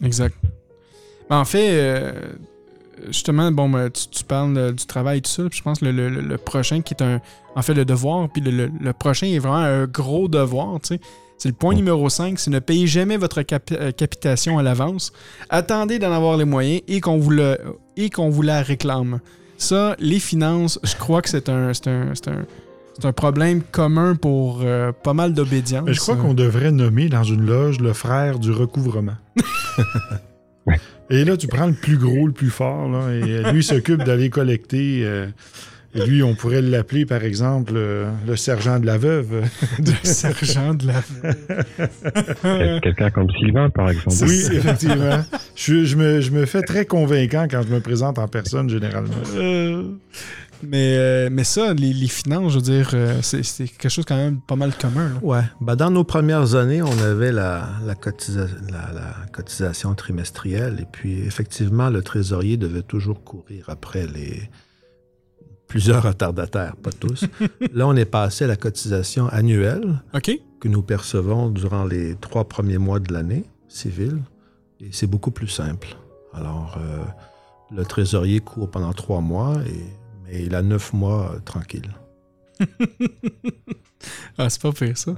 Exact. 0.04 0.36
Ben, 1.30 1.40
en 1.40 1.44
fait, 1.44 2.12
justement, 3.08 3.50
bon, 3.52 3.68
ben, 3.68 3.90
tu, 3.90 4.08
tu 4.08 4.24
parles 4.24 4.56
euh, 4.56 4.72
du 4.72 4.86
travail 4.86 5.18
et 5.18 5.20
tout 5.22 5.30
ça, 5.30 5.42
puis 5.48 5.58
je 5.58 5.62
pense 5.62 5.80
que 5.80 5.84
le, 5.86 5.92
le- 5.92 6.08
le- 6.08 6.20
le 6.20 6.36
prochain 6.38 6.80
qui 6.82 6.94
est 6.94 7.02
un. 7.02 7.20
En 7.56 7.62
fait, 7.62 7.74
le 7.74 7.84
devoir, 7.84 8.28
puis 8.28 8.40
le, 8.42 8.70
prochain 8.92 9.26
est 9.26 9.38
vraiment 9.38 9.56
un 9.56 9.86
gros 9.86 10.28
devoir, 10.28 10.80
tu 10.80 10.94
sais. 10.94 11.00
C'est 11.38 11.48
le 11.48 11.54
point 11.54 11.74
numéro 11.74 12.08
5, 12.10 12.38
c'est 12.38 12.50
ne 12.50 12.58
payez 12.58 12.86
jamais 12.86 13.16
votre 13.16 13.40
euh, 13.40 13.90
capitation 13.92 14.58
à 14.58 14.62
l'avance. 14.62 15.10
Attendez 15.48 15.98
d'en 15.98 16.12
avoir 16.12 16.36
les 16.36 16.44
moyens 16.44 16.82
et 16.86 17.00
qu'on 17.00 17.16
vous, 17.18 17.30
le, 17.30 17.56
et 17.96 18.10
qu'on 18.10 18.28
vous 18.28 18.42
la 18.42 18.60
réclame. 18.62 19.20
Ça, 19.56 19.96
les 19.98 20.20
finances, 20.20 20.78
je 20.82 20.94
crois 20.96 21.22
que 21.22 21.30
c'est 21.30 21.48
un, 21.48 21.70
un, 21.86 22.12
un, 22.12 22.44
un 23.08 23.12
problème 23.12 23.62
commun 23.62 24.16
pour 24.16 24.60
euh, 24.62 24.92
pas 24.92 25.14
mal 25.14 25.32
d'obédience. 25.32 25.88
Je 25.90 25.98
crois 25.98 26.16
qu'on 26.16 26.34
devrait 26.34 26.72
nommer 26.72 27.08
dans 27.08 27.24
une 27.24 27.46
loge 27.46 27.80
le 27.80 27.94
frère 27.94 28.38
du 28.38 28.52
recouvrement. 28.52 29.16
et 31.10 31.24
là, 31.24 31.36
tu 31.36 31.46
prends 31.48 31.66
le 31.66 31.72
plus 31.72 31.96
gros, 31.96 32.26
le 32.26 32.32
plus 32.32 32.50
fort, 32.50 32.88
là, 32.88 33.10
et 33.12 33.22
euh, 33.46 33.52
lui 33.52 33.62
s'occupe 33.64 34.02
d'aller 34.04 34.30
collecter. 34.30 35.02
euh, 35.04 35.26
et 35.92 36.06
lui, 36.06 36.22
on 36.22 36.36
pourrait 36.36 36.62
l'appeler, 36.62 37.04
par 37.04 37.24
exemple, 37.24 37.72
euh, 37.74 38.08
le 38.24 38.36
sergent 38.36 38.78
de 38.78 38.86
la 38.86 38.96
veuve. 38.96 39.42
Le 39.80 39.92
sergent 40.04 40.72
de 40.74 40.86
la... 40.86 41.02
Quel- 42.42 42.80
Quelqu'un 42.80 43.10
comme 43.10 43.28
Sylvain, 43.30 43.70
par 43.70 43.90
exemple. 43.90 44.16
oui, 44.22 44.40
effectivement. 44.52 45.24
Je, 45.56 45.84
je 45.84 45.96
me, 45.96 46.20
je 46.20 46.30
me 46.30 46.46
fais 46.46 46.62
très 46.62 46.84
convaincant 46.86 47.46
quand 47.50 47.62
je 47.62 47.74
me 47.74 47.80
présente 47.80 48.20
en 48.20 48.28
personne, 48.28 48.70
généralement. 48.70 49.10
Euh, 49.36 49.82
mais, 50.62 50.96
euh, 50.98 51.28
mais 51.32 51.44
ça, 51.44 51.72
les, 51.74 51.92
les 51.92 52.08
finances, 52.08 52.52
je 52.52 52.56
veux 52.58 52.62
dire, 52.62 52.90
euh, 52.94 53.20
c'est 53.22 53.42
c'est 53.42 53.66
quelque 53.66 53.88
chose 53.88 54.04
quand 54.06 54.16
même 54.16 54.40
pas 54.40 54.56
mal 54.56 54.72
commun. 54.76 55.08
là. 55.08 55.14
Ouais. 55.22 55.42
Ben, 55.60 55.76
dans 55.76 55.90
nos 55.90 56.04
premières 56.04 56.54
années, 56.54 56.82
on 56.82 56.98
avait 56.98 57.32
la, 57.32 57.68
la, 57.84 57.94
cotisa- 57.94 58.48
la- 58.70 58.92
la 58.92 59.14
cotisation 59.32 59.94
trimestrielle. 59.94 60.78
Et 60.80 60.86
puis, 60.90 61.20
effectivement, 61.20 61.88
le 61.90 62.02
trésorier 62.02 62.56
devait 62.56 62.82
toujours 62.82 63.22
courir 63.24 63.64
après 63.68 64.06
les 64.06 64.48
plusieurs 65.66 66.02
retardataires, 66.02 66.74
pas 66.76 66.90
tous. 66.90 67.24
Là, 67.72 67.86
on 67.86 67.94
est 67.94 68.04
passé 68.04 68.44
à 68.44 68.48
la 68.48 68.56
cotisation 68.56 69.28
annuelle 69.28 70.02
que 70.60 70.68
nous 70.68 70.82
percevons 70.82 71.48
durant 71.48 71.84
les 71.84 72.16
trois 72.16 72.48
premiers 72.48 72.78
mois 72.78 72.98
de 72.98 73.12
l'année 73.12 73.44
civile. 73.68 74.18
Et 74.80 74.88
c'est 74.92 75.06
beaucoup 75.06 75.30
plus 75.30 75.46
simple. 75.48 75.96
Alors, 76.34 76.76
euh, 76.78 77.04
le 77.74 77.84
trésorier 77.84 78.40
court 78.40 78.70
pendant 78.70 78.92
trois 78.92 79.20
mois, 79.20 79.54
et, 79.66 79.84
mais 80.30 80.44
il 80.44 80.54
a 80.54 80.62
neuf 80.62 80.92
mois 80.92 81.32
euh, 81.34 81.40
tranquille. 81.40 81.90
Ah, 84.38 84.48
c'est 84.48 84.62
pas 84.62 84.72
pire, 84.72 84.96
ça. 84.96 85.12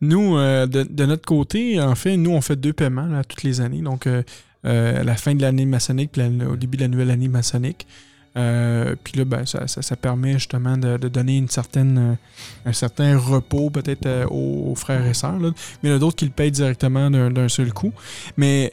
Nous, 0.00 0.36
euh, 0.36 0.66
de, 0.66 1.06
notre 1.06 1.24
côté, 1.24 1.80
en 1.80 1.94
fait, 1.94 2.16
nous, 2.16 2.30
on 2.30 2.40
fait 2.40 2.56
deux 2.56 2.72
paiements 2.72 3.22
toutes 3.26 3.42
les 3.42 3.60
années. 3.60 3.80
Donc, 3.80 4.06
euh, 4.06 4.22
euh, 4.66 5.00
à 5.00 5.04
la 5.04 5.14
fin 5.14 5.34
de 5.34 5.42
l'année 5.42 5.64
maçonnique, 5.64 6.12
puis 6.12 6.22
au 6.44 6.56
début 6.56 6.76
de 6.76 6.82
la 6.82 6.88
nouvelle 6.88 7.10
année 7.10 7.28
maçonnique. 7.28 7.86
Puis 8.34 9.14
là, 9.16 9.24
ben, 9.24 9.46
ça, 9.46 9.66
ça- 9.66 9.96
permet 9.96 10.34
justement 10.34 10.76
de, 10.76 10.96
donner 11.08 11.38
une 11.38 11.48
certaine, 11.48 12.16
un 12.64 12.72
certain 12.72 13.18
repos 13.18 13.70
peut-être 13.70 14.26
aux, 14.30 14.74
frères 14.74 15.06
et 15.06 15.14
sœurs. 15.14 15.38
là. 15.38 15.50
Mais 15.82 15.88
il 15.88 15.90
y 15.90 15.92
en 15.92 15.96
a 15.96 15.98
d'autres 15.98 16.16
qui 16.16 16.24
le 16.24 16.30
payent 16.30 16.50
directement 16.50 17.10
d'un 17.10 17.48
seul 17.48 17.72
coup. 17.72 17.92
Mais, 18.36 18.72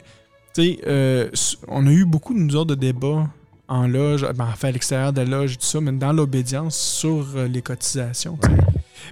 tu 0.54 0.78
sais, 0.82 1.30
on 1.68 1.86
a 1.86 1.90
eu 1.90 2.04
beaucoup, 2.04 2.34
nous 2.34 2.56
autres, 2.56 2.74
de 2.74 2.80
débats 2.80 3.28
en 3.70 3.86
loge, 3.86 4.26
ben, 4.34 4.44
en 4.44 4.56
fait, 4.56 4.68
à 4.68 4.72
l'extérieur 4.72 5.12
de 5.12 5.20
la 5.20 5.38
loge 5.38 5.54
et 5.54 5.56
tout 5.56 5.64
ça, 5.64 5.80
mais 5.80 5.92
dans 5.92 6.12
l'obédience 6.12 6.76
sur 6.76 7.26
euh, 7.36 7.46
les 7.46 7.62
cotisations. 7.62 8.36
tu. 8.42 8.50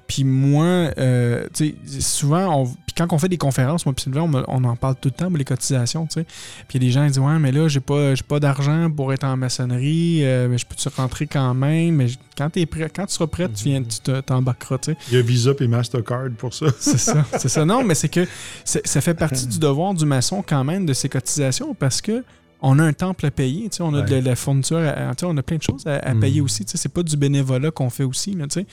Puis 0.06 0.24
moi, 0.24 0.90
euh, 0.98 1.46
tu 1.54 1.76
sais, 1.86 2.00
souvent, 2.00 2.62
on, 2.62 2.66
puis 2.66 2.94
quand 2.96 3.06
on 3.12 3.18
fait 3.18 3.28
des 3.28 3.38
conférences, 3.38 3.86
moi, 3.86 3.94
Sylvain, 3.96 4.28
on, 4.48 4.64
en 4.64 4.76
parle 4.76 4.96
tout 4.96 5.08
le 5.08 5.12
temps, 5.12 5.30
moi, 5.30 5.38
les 5.38 5.44
cotisations, 5.44 6.06
tu 6.06 6.20
sais. 6.20 6.26
Puis 6.66 6.78
des 6.78 6.90
gens 6.90 7.04
qui 7.04 7.12
disent, 7.12 7.20
ouais, 7.20 7.38
mais 7.38 7.52
là, 7.52 7.68
j'ai 7.68 7.80
pas, 7.80 8.14
pas 8.26 8.40
d'argent 8.40 8.90
pour 8.90 9.12
être 9.12 9.24
en 9.24 9.36
maçonnerie, 9.36 10.24
euh, 10.24 10.48
mais 10.48 10.58
je 10.58 10.66
peux-tu 10.66 10.88
rentrer 10.88 11.26
quand 11.26 11.54
même? 11.54 11.94
Mais 11.94 12.06
quand, 12.36 12.50
prêt, 12.50 12.90
quand 12.94 13.06
tu 13.06 13.14
seras 13.14 13.28
prêt, 13.28 13.48
tu 13.48 13.64
viens, 13.64 13.82
tu 13.82 14.00
te- 14.00 14.20
t'embarqueras, 14.20 14.78
tu 14.78 14.92
sais. 14.92 14.98
Il 15.10 15.16
y 15.16 15.18
a 15.18 15.22
Visa 15.22 15.52
et 15.58 15.68
Mastercard 15.68 16.30
pour 16.36 16.52
ça. 16.52 16.66
C'est 16.80 16.98
ça, 16.98 17.24
c'est 17.38 17.48
ça. 17.48 17.64
Non, 17.64 17.84
mais 17.84 17.94
c'est 17.94 18.08
que 18.08 18.26
ça 18.64 19.00
fait 19.00 19.14
partie 19.14 19.46
du 19.46 19.58
devoir 19.58 19.94
du 19.94 20.04
maçon 20.04 20.44
quand 20.46 20.64
même 20.64 20.84
de 20.84 20.92
ses 20.92 21.08
cotisations 21.08 21.74
parce 21.74 22.00
que 22.00 22.24
on 22.60 22.78
a 22.78 22.84
un 22.84 22.92
temple 22.92 23.26
à 23.26 23.30
payer, 23.30 23.68
tu 23.68 23.76
sais, 23.76 23.82
on 23.82 23.94
a 23.94 24.02
de 24.02 24.10
la, 24.16 24.20
la 24.20 24.36
fourniture, 24.36 24.78
à- 24.78 25.14
tu 25.14 25.20
sais, 25.20 25.26
on 25.26 25.36
a 25.36 25.42
plein 25.42 25.56
de 25.58 25.62
choses 25.62 25.86
à, 25.86 25.96
à 25.96 26.14
payer 26.20 26.40
aussi. 26.40 26.64
tu 26.64 26.72
sais, 26.72 26.78
C'est 26.78 26.88
pas 26.92 27.02
du 27.02 27.16
bénévolat 27.16 27.70
qu'on 27.70 27.90
fait 27.90 28.04
aussi. 28.04 28.32
Là, 28.34 28.46
tu 28.48 28.60
sais. 28.60 28.66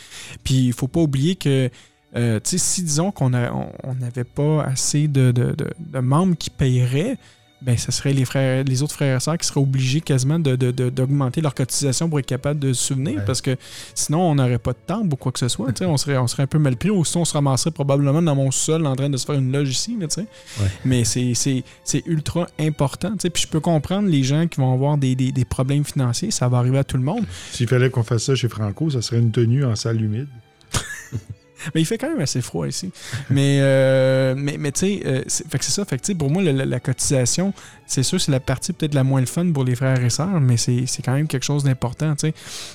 Puis 0.43 0.55
il 0.67 0.73
faut 0.73 0.87
pas 0.87 1.01
oublier 1.01 1.35
que 1.35 1.69
euh, 2.15 2.39
tu 2.39 2.51
sais, 2.51 2.57
si 2.57 2.81
disons 2.83 3.11
qu'on 3.11 3.33
a- 3.33 3.51
on 3.51 3.67
on 3.83 3.95
n'avait 3.95 4.23
pas 4.23 4.63
assez 4.63 5.07
de, 5.09 5.31
de- 5.31 5.51
de- 5.51 5.69
de 5.79 5.99
membres 5.99 6.35
qui 6.37 6.49
payeraient, 6.49 7.17
ben 7.61 7.77
ça 7.77 7.91
serait 7.91 8.13
les 8.13 8.25
frères, 8.25 8.63
les 8.63 8.83
autres 8.83 8.93
frères 8.93 9.17
et 9.17 9.19
sœurs 9.19 9.37
qui 9.37 9.47
seraient 9.47 9.61
obligés 9.61 10.01
quasiment 10.01 10.37
de, 10.37 10.55
de- 10.55 10.71
de- 10.71 10.89
d'augmenter 10.89 11.41
leur 11.41 11.55
cotisation 11.55 12.09
pour 12.09 12.19
être 12.19 12.25
capable 12.25 12.59
de 12.59 12.73
se 12.73 12.83
souvenir, 12.87 13.15
Ouais. 13.19 13.25
parce 13.25 13.41
que 13.41 13.55
sinon 13.95 14.19
on 14.21 14.35
n'aurait 14.35 14.59
pas 14.59 14.73
de 14.73 14.77
temps 14.85 15.01
ou 15.01 15.15
quoi 15.15 15.31
que 15.31 15.39
ce 15.39 15.47
soit. 15.47 15.67
on 15.81 15.97
serait, 15.97 16.17
on 16.17 16.27
serait 16.27 16.43
un 16.43 16.47
peu 16.47 16.59
mal 16.59 16.75
pris, 16.75 16.89
ou 16.89 17.03
sinon 17.05 17.21
on 17.21 17.25
se 17.25 17.33
ramasserait 17.33 17.71
probablement 17.71 18.21
dans 18.21 18.35
mon 18.35 18.51
sol 18.51 18.85
en 18.85 18.95
train 18.95 19.09
de 19.09 19.17
se 19.17 19.25
faire 19.25 19.35
une 19.35 19.51
loge 19.51 19.69
ici. 19.69 19.97
là. 19.99 20.07
Ouais. 20.17 20.25
Mais 20.83 21.03
c'est, 21.05 21.33
ultra 22.05 22.47
important. 22.59 23.13
Puis 23.17 23.43
je 23.43 23.47
peux 23.47 23.59
comprendre 23.61 24.07
les 24.09 24.23
gens 24.23 24.47
qui 24.47 24.59
vont 24.59 24.73
avoir 24.73 24.97
des, 24.97 25.15
des- 25.15 25.31
des 25.31 25.45
problèmes 25.45 25.85
financiers, 25.85 26.31
ça 26.31 26.47
va 26.49 26.57
arriver 26.59 26.77
à 26.79 26.83
tout 26.83 26.97
le 26.97 27.03
monde. 27.03 27.25
S'il 27.51 27.67
fallait 27.67 27.89
qu'on 27.89 28.03
fasse 28.03 28.23
ça 28.25 28.35
chez 28.35 28.49
Franco, 28.49 28.89
ça 28.89 29.01
serait 29.01 29.19
une 29.19 29.31
tenue 29.31 29.63
en 29.65 29.75
salle 29.75 30.01
humide. 30.01 30.27
Mais 31.73 31.81
il 31.81 31.85
fait 31.85 31.97
quand 31.97 32.09
même 32.09 32.19
assez 32.21 32.41
froid 32.41 32.67
ici. 32.67 32.91
mais, 33.29 33.59
euh, 33.61 34.35
mais, 34.37 34.57
mais 34.59 34.71
tu 34.71 34.79
sais, 34.81 35.01
euh, 35.05 35.23
c'est- 35.27 35.47
ça. 35.71 35.85
Fait 35.85 35.97
que, 35.97 36.11
pour 36.13 36.29
moi, 36.29 36.43
la, 36.43 36.79
cotisation, 36.79 37.53
c'est 37.87 38.03
sûr, 38.03 38.19
c'est 38.19 38.31
la 38.31 38.39
partie 38.39 38.73
peut-être 38.73 38.93
la 38.93 39.03
moins 39.03 39.21
le 39.21 39.25
fun 39.25 39.49
pour 39.51 39.63
les 39.63 39.75
frères 39.75 40.03
et 40.03 40.09
sœurs, 40.09 40.41
mais 40.41 40.57
c'est 40.57 40.85
quand 41.03 41.13
même 41.13 41.27
quelque 41.27 41.43
chose 41.45 41.63
d'important. 41.63 42.13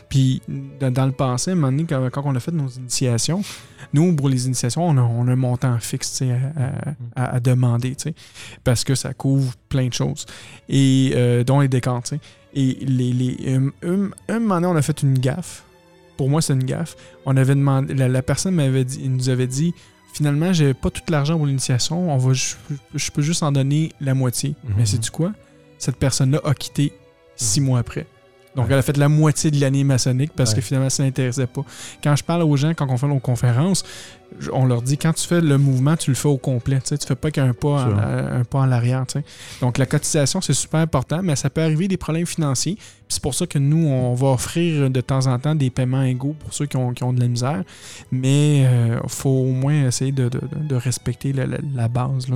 Puis, 0.09 0.41
dans, 0.81 1.07
le 1.07 1.12
passé, 1.12 1.51
à 1.51 1.53
un 1.53 1.57
moment 1.57 1.70
donné, 1.72 1.85
quand, 1.89 2.09
quand 2.11 2.22
on 2.24 2.35
a 2.35 2.41
fait 2.41 2.53
nos 2.53 2.68
initiations, 2.68 3.43
nous, 3.93 4.14
pour 4.16 4.28
les 4.28 4.47
initiations, 4.47 4.87
on 4.89 4.97
a, 4.97 5.03
on 5.03 5.28
a 5.28 5.33
un 5.33 5.37
montant 5.37 5.78
fixe, 5.78 6.22
à, 6.22 7.22
à- 7.22 7.35
à 7.37 7.41
demander, 7.41 7.95
parce 8.64 8.85
que 8.85 8.95
ça 8.95 9.12
couvre 9.14 9.53
plein 9.68 9.89
de 9.89 9.93
choses, 9.95 10.26
et 10.68 11.12
euh, 11.14 11.45
dont 11.45 11.61
les 11.61 11.68
décomptes, 11.68 12.07
tu 12.07 12.14
sais. 12.16 12.20
Et 12.53 12.78
les, 12.85 13.12
les, 13.12 13.55
un- 13.55 13.70
un 14.28 14.39
moment 14.41 14.57
donné, 14.61 14.66
on 14.66 14.76
a 14.76 14.83
fait 14.83 15.03
une 15.03 15.18
gaffe. 15.18 15.62
Pour 16.21 16.29
moi, 16.29 16.43
c'est 16.43 16.53
une 16.53 16.64
gaffe. 16.64 16.97
On 17.25 17.35
avait 17.39 17.55
demandé, 17.55 17.95
la, 17.95 18.07
la 18.07 18.21
personne 18.21 18.55
m'avait 18.55 18.85
dit, 18.85 19.01
il 19.03 19.11
nous 19.11 19.31
avait 19.31 19.47
dit, 19.47 19.73
finalement, 20.12 20.53
j'ai 20.53 20.75
pas 20.75 20.91
tout 20.91 21.01
l'argent 21.09 21.39
pour 21.39 21.47
l'initiation, 21.47 22.12
on 22.12 22.18
va, 22.18 22.35
je, 22.35 23.11
peux 23.11 23.23
juste 23.23 23.43
en 23.43 23.51
donner 23.51 23.93
la 24.03 24.12
moitié. 24.12 24.55
Mhm. 24.62 24.75
Mais 24.77 24.85
c'est 24.85 24.99
du 24.99 25.11
quoi? 25.11 25.33
Cette 25.79 25.97
personne-là 25.97 26.43
a 26.45 26.53
quitté 26.53 26.93
six 27.37 27.62
mois 27.62 27.79
après. 27.79 28.07
Donc, 28.55 28.66
Ouais. 28.66 28.75
elle 28.75 28.81
a 28.81 28.83
fait 28.83 28.99
la 28.99 29.09
moitié 29.09 29.51
de 29.51 29.59
l'année 29.62 29.83
maçonnique 29.83 30.33
parce 30.37 30.53
que 30.53 30.61
finalement, 30.61 30.91
ça 30.91 31.05
l'intéressait 31.05 31.47
pas. 31.47 31.64
Quand 32.05 32.14
je 32.14 32.23
parle 32.23 32.43
aux 32.43 32.55
gens, 32.55 32.75
quand 32.75 32.87
on 32.91 32.99
fait 32.99 33.09
nos 33.09 33.18
conférences, 33.18 33.83
on 34.53 34.64
leur 34.66 34.83
dit 34.83 34.97
quand 34.97 35.12
tu 35.12 35.26
fais 35.26 35.41
le 35.41 35.59
mouvement, 35.59 35.97
tu 35.97 36.11
le 36.11 36.14
fais 36.16 36.28
au 36.28 36.39
complet. 36.39 36.78
Tu 36.87 36.97
tu 36.97 37.07
fais 37.07 37.14
pas 37.16 37.31
qu'un 37.31 37.53
pas, 37.53 37.68
en, 37.68 37.78
Sûr. 37.89 37.99
un 37.99 38.45
pas 38.45 38.61
en 38.61 38.66
sais. 39.09 39.24
Donc, 39.61 39.78
la 39.78 39.87
cotisation, 39.87 40.41
c'est 40.41 40.53
super 40.55 40.81
important, 40.81 41.20
mais 41.22 41.37
ça 41.37 41.51
peut 41.51 41.62
arriver 41.62 41.89
des 41.89 41.97
problèmes 41.97 42.26
financiers. 42.26 42.76
C'est 43.09 43.20
pour 43.22 43.35
ça 43.35 43.47
que 43.47 43.59
nous, 43.59 43.87
on 43.89 44.14
va 44.14 44.28
offrir 44.28 44.89
de 44.89 45.01
temps 45.01 45.26
en 45.26 45.39
temps 45.39 45.55
des 45.57 45.68
paiements 45.70 46.03
égaux 46.03 46.37
pour 46.39 46.55
ceux 46.55 46.66
qui 46.66 46.76
ont, 46.76 46.93
qui 46.93 47.03
ont 47.03 47.12
de 47.12 47.20
la 47.20 47.26
misère. 47.28 47.64
Mais 48.12 48.61
il 48.61 48.99
faut 49.09 49.28
au 49.31 49.51
moins 49.53 49.87
essayer 49.89 50.12
de, 50.12 50.28
de- 50.28 50.41
de 50.61 50.74
respecter 50.76 51.33
la, 51.33 51.47
la- 51.47 51.59
la 51.74 51.89
base. 51.89 52.26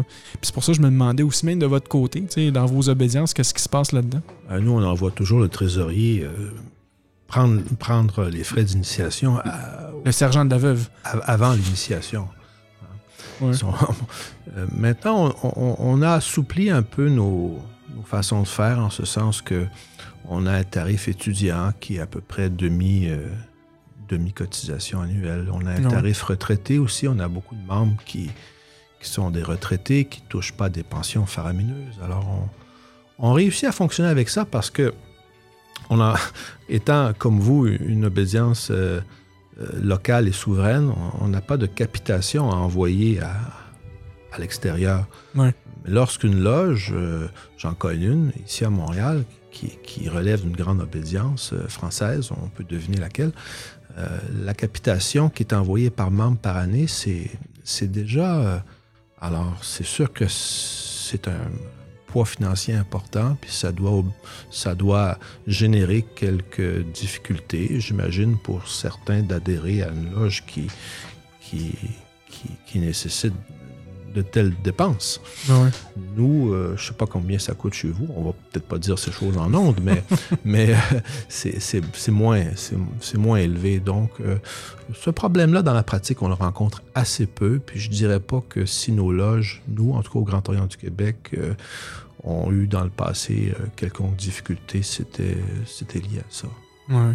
c'est 0.42 0.52
pour 0.52 0.64
ça 0.64 0.72
que 0.72 0.76
je 0.78 0.82
me 0.82 0.90
demandais 0.90 1.22
aussi 1.22 1.46
même 1.46 1.58
de 1.60 1.66
votre 1.66 1.88
côté, 1.88 2.24
dans 2.52 2.66
vos 2.66 2.88
obédiences, 2.88 3.32
qu'est-ce 3.34 3.54
qui 3.54 3.62
se 3.62 3.68
passe 3.68 3.92
là-dedans? 3.92 4.20
Euh, 4.50 4.58
nous, 4.60 4.72
on 4.72 4.82
envoie 4.82 5.10
toujours 5.12 5.38
le 5.40 5.48
trésorier 5.48 6.24
euh, 6.24 6.50
prendre, 7.28 7.62
prendre 7.78 8.24
les 8.24 8.42
frais 8.44 8.64
d'initiation 8.64 9.38
à- 9.38 9.83
Le 10.04 10.12
sergent 10.12 10.44
de 10.44 10.50
la 10.50 10.58
veuve. 10.58 10.88
av- 11.04 11.22
avant 11.26 11.52
l'initiation. 11.52 12.28
Ouais. 13.40 13.52
Euh, 14.56 14.66
maintenant, 14.76 15.34
on, 15.42 15.52
on- 15.56 15.76
on 15.80 16.02
a 16.02 16.12
assoupli 16.12 16.70
un 16.70 16.82
peu 16.82 17.08
nos, 17.08 17.58
nos 17.96 18.02
façons 18.04 18.42
de 18.42 18.46
faire 18.46 18.78
en 18.78 18.90
ce 18.90 19.04
sens 19.04 19.42
que 19.42 19.66
on 20.28 20.46
a 20.46 20.52
un 20.52 20.62
tarif 20.62 21.08
étudiant 21.08 21.72
qui 21.80 21.96
est 21.96 22.00
à 22.00 22.06
peu 22.06 22.20
près 22.20 22.50
demi, 22.50 23.08
euh, 23.08 23.26
demi-cotisation 24.08 25.00
annuelle. 25.00 25.48
On 25.52 25.66
a 25.66 25.72
un 25.72 25.82
tarif 25.88 26.22
retraité 26.22 26.78
aussi. 26.78 27.08
On 27.08 27.18
a 27.18 27.26
beaucoup 27.26 27.56
de 27.56 27.66
membres 27.66 28.00
qui, 28.06 28.30
qui 29.00 29.08
sont 29.08 29.30
des 29.30 29.42
retraités, 29.42 30.04
qui 30.04 30.20
ne 30.22 30.26
touchent 30.28 30.52
pas 30.52 30.68
des 30.68 30.84
pensions 30.84 31.26
faramineuses. 31.26 31.98
Alors, 32.04 32.24
on, 33.18 33.28
on 33.30 33.32
réussit 33.32 33.64
à 33.64 33.72
fonctionner 33.72 34.10
avec 34.10 34.28
ça 34.28 34.44
parce 34.44 34.70
que, 34.70 34.94
on 35.90 36.00
a, 36.00 36.14
étant 36.68 37.12
comme 37.18 37.40
vous 37.40 37.66
une 37.66 38.04
obédience 38.04 38.68
euh, 38.70 39.00
locale 39.80 40.28
et 40.28 40.32
souveraine, 40.32 40.92
on- 41.20 41.28
n'a 41.28 41.40
pas 41.40 41.56
de 41.56 41.66
capitation 41.66 42.50
à 42.50 42.56
envoyer 42.56 43.20
à, 43.20 43.32
à 44.32 44.38
l'extérieur. 44.38 45.06
Ouais. 45.34 45.54
Lorsqu'une 45.86 46.40
loge, 46.42 46.92
euh, 46.94 47.28
j'en 47.58 47.74
connais 47.74 48.06
une 48.06 48.32
ici 48.46 48.64
à 48.64 48.70
Montréal, 48.70 49.24
qui, 49.52 49.68
qui 49.84 50.08
relève 50.08 50.42
d'une 50.42 50.56
grande 50.56 50.80
obédience 50.80 51.52
euh, 51.52 51.68
française, 51.68 52.30
on 52.32 52.48
peut 52.48 52.64
deviner 52.64 52.96
laquelle, 52.96 53.32
euh, 53.98 54.08
la 54.44 54.54
capitation 54.54 55.28
qui 55.28 55.44
est 55.44 55.52
envoyée 55.52 55.90
par 55.90 56.10
membre 56.10 56.38
par 56.38 56.56
année, 56.56 56.86
c'est 56.88 57.30
c'est 57.62 57.90
déjà... 57.90 58.36
euh, 58.40 58.58
alors, 59.20 59.56
c'est 59.62 59.86
sûr 59.86 60.12
que 60.12 60.24
c'est 60.28 61.28
un 61.28 61.38
poids 62.14 62.24
financier 62.24 62.74
important, 62.74 63.36
puis 63.40 63.50
ça 63.50 63.72
doit, 63.72 64.04
ça 64.48 64.76
doit 64.76 65.18
générer 65.48 66.04
quelques 66.14 66.84
difficultés, 66.92 67.80
j'imagine, 67.80 68.38
pour 68.38 68.68
certains 68.68 69.22
d'adhérer 69.22 69.82
à 69.82 69.88
une 69.88 70.12
loge 70.14 70.44
qui, 70.46 70.68
qui, 71.40 71.74
qui, 72.30 72.50
qui 72.66 72.78
nécessite 72.78 73.34
de 74.14 74.22
telles 74.22 74.54
dépenses. 74.62 75.20
Nous, 76.16 76.52
euh, 76.52 76.74
je 76.76 76.82
ne 76.82 76.86
sais 76.86 76.94
pas 76.94 77.06
combien 77.06 77.38
ça 77.38 77.52
coûte 77.54 77.74
chez 77.74 77.88
vous. 77.88 78.06
On 78.16 78.22
va 78.22 78.32
peut-être 78.32 78.66
pas 78.66 78.78
dire 78.78 78.98
ces 78.98 79.10
choses 79.10 79.36
en 79.36 79.52
ondes, 79.52 79.80
mais, 79.82 80.04
mais 80.44 80.72
euh, 80.72 81.00
c'est 81.28 82.10
moins, 82.10 82.44
moins 83.16 83.38
élevé. 83.38 83.80
Donc, 83.80 84.10
euh, 84.20 84.36
ce 84.94 85.10
problème-là, 85.10 85.62
dans 85.62 85.72
la 85.72 85.82
pratique, 85.82 86.22
on 86.22 86.28
le 86.28 86.34
rencontre 86.34 86.82
assez 86.94 87.26
peu. 87.26 87.58
Puis 87.58 87.80
je 87.80 87.90
dirais 87.90 88.20
pas 88.20 88.42
que 88.48 88.66
si 88.66 88.92
nos 88.92 89.12
loges, 89.12 89.62
nous, 89.68 89.92
en 89.92 90.02
tout 90.02 90.12
cas 90.12 90.18
au 90.18 90.24
Grand 90.24 90.48
Orient 90.48 90.66
du 90.66 90.76
Québec, 90.76 91.16
euh, 91.36 91.54
ont 92.24 92.50
eu 92.52 92.66
dans 92.66 92.84
le 92.84 92.90
passé 92.90 93.54
euh, 93.58 93.66
quelconque 93.76 94.16
difficulté, 94.16 94.82
c'était 94.82 95.36
c'était 95.66 95.98
lié 96.00 96.20
à 96.20 96.26
ça. 96.28 96.48
Ouais. 96.88 97.14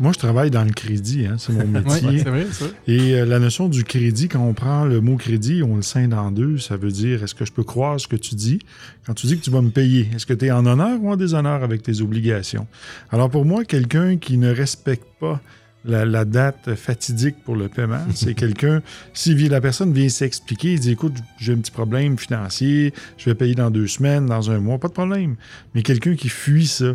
Moi, 0.00 0.12
je 0.12 0.18
travaille 0.18 0.50
dans 0.50 0.64
le 0.64 0.72
crédit, 0.72 1.26
hein, 1.26 1.36
c'est 1.38 1.52
mon 1.52 1.66
métier. 1.68 2.08
Ouais, 2.08 2.18
c'est 2.18 2.28
vrai, 2.28 2.46
c'est 2.50 2.64
vrai. 2.64 2.74
Et 2.88 3.14
euh, 3.14 3.24
la 3.24 3.38
notion 3.38 3.68
du 3.68 3.84
crédit, 3.84 4.28
quand 4.28 4.40
on 4.40 4.54
prend 4.54 4.84
le 4.84 5.00
mot 5.00 5.16
crédit, 5.16 5.62
on 5.62 5.76
le 5.76 5.82
scinde 5.82 6.14
en 6.14 6.32
deux, 6.32 6.58
ça 6.58 6.76
veut 6.76 6.90
dire 6.90 7.22
est-ce 7.22 7.34
que 7.34 7.44
je 7.44 7.52
peux 7.52 7.62
croire 7.62 8.00
ce 8.00 8.08
que 8.08 8.16
tu 8.16 8.34
dis? 8.34 8.58
Quand 9.06 9.14
tu 9.14 9.26
dis 9.26 9.38
que 9.38 9.44
tu 9.44 9.50
vas 9.50 9.62
me 9.62 9.70
payer? 9.70 10.08
Est-ce 10.14 10.26
que 10.26 10.34
tu 10.34 10.46
es 10.46 10.50
en 10.50 10.66
honneur 10.66 11.00
ou 11.02 11.10
en 11.12 11.16
déshonneur 11.16 11.62
avec 11.62 11.82
tes 11.82 12.00
obligations? 12.00 12.66
Alors 13.10 13.30
pour 13.30 13.44
moi, 13.44 13.64
quelqu'un 13.64 14.16
qui 14.16 14.36
ne 14.38 14.52
respecte 14.52 15.06
pas 15.20 15.40
la, 15.84 16.04
la 16.04 16.24
date 16.24 16.74
fatidique 16.74 17.36
pour 17.44 17.56
le 17.56 17.68
paiement, 17.68 18.04
c'est 18.14 18.34
quelqu'un, 18.34 18.82
si 19.14 19.34
la 19.48 19.60
personne 19.60 19.92
vient 19.92 20.08
s'expliquer, 20.08 20.74
il 20.74 20.80
dit 20.80 20.92
écoute, 20.92 21.14
j'ai 21.38 21.52
un 21.52 21.58
petit 21.58 21.70
problème 21.70 22.18
financier, 22.18 22.92
je 23.18 23.30
vais 23.30 23.34
payer 23.34 23.54
dans 23.54 23.70
deux 23.70 23.86
semaines, 23.86 24.26
dans 24.26 24.50
un 24.50 24.58
mois, 24.58 24.78
pas 24.78 24.88
de 24.88 24.92
problème. 24.92 25.36
Mais 25.74 25.82
quelqu'un 25.82 26.14
qui 26.14 26.28
fuit 26.28 26.66
ça, 26.66 26.94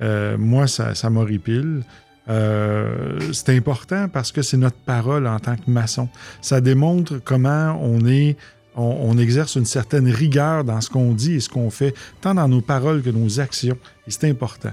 euh, 0.00 0.38
moi, 0.38 0.66
ça, 0.66 0.94
ça 0.94 1.10
m'horripile. 1.10 1.82
Euh, 2.28 3.18
c'est 3.32 3.56
important 3.56 4.08
parce 4.08 4.32
que 4.32 4.42
c'est 4.42 4.58
notre 4.58 4.76
parole 4.76 5.26
en 5.26 5.38
tant 5.38 5.56
que 5.56 5.70
maçon. 5.70 6.08
Ça 6.42 6.60
démontre 6.60 7.20
comment 7.24 7.78
on 7.82 8.06
est, 8.06 8.36
on, 8.76 8.82
on 8.82 9.18
exerce 9.18 9.56
une 9.56 9.64
certaine 9.64 10.08
rigueur 10.08 10.62
dans 10.62 10.80
ce 10.80 10.90
qu'on 10.90 11.12
dit 11.14 11.34
et 11.34 11.40
ce 11.40 11.48
qu'on 11.48 11.70
fait, 11.70 11.94
tant 12.20 12.34
dans 12.34 12.48
nos 12.48 12.60
paroles 12.60 13.02
que 13.02 13.10
nos 13.10 13.40
actions. 13.40 13.78
Et 14.06 14.10
c'est 14.10 14.28
important. 14.28 14.72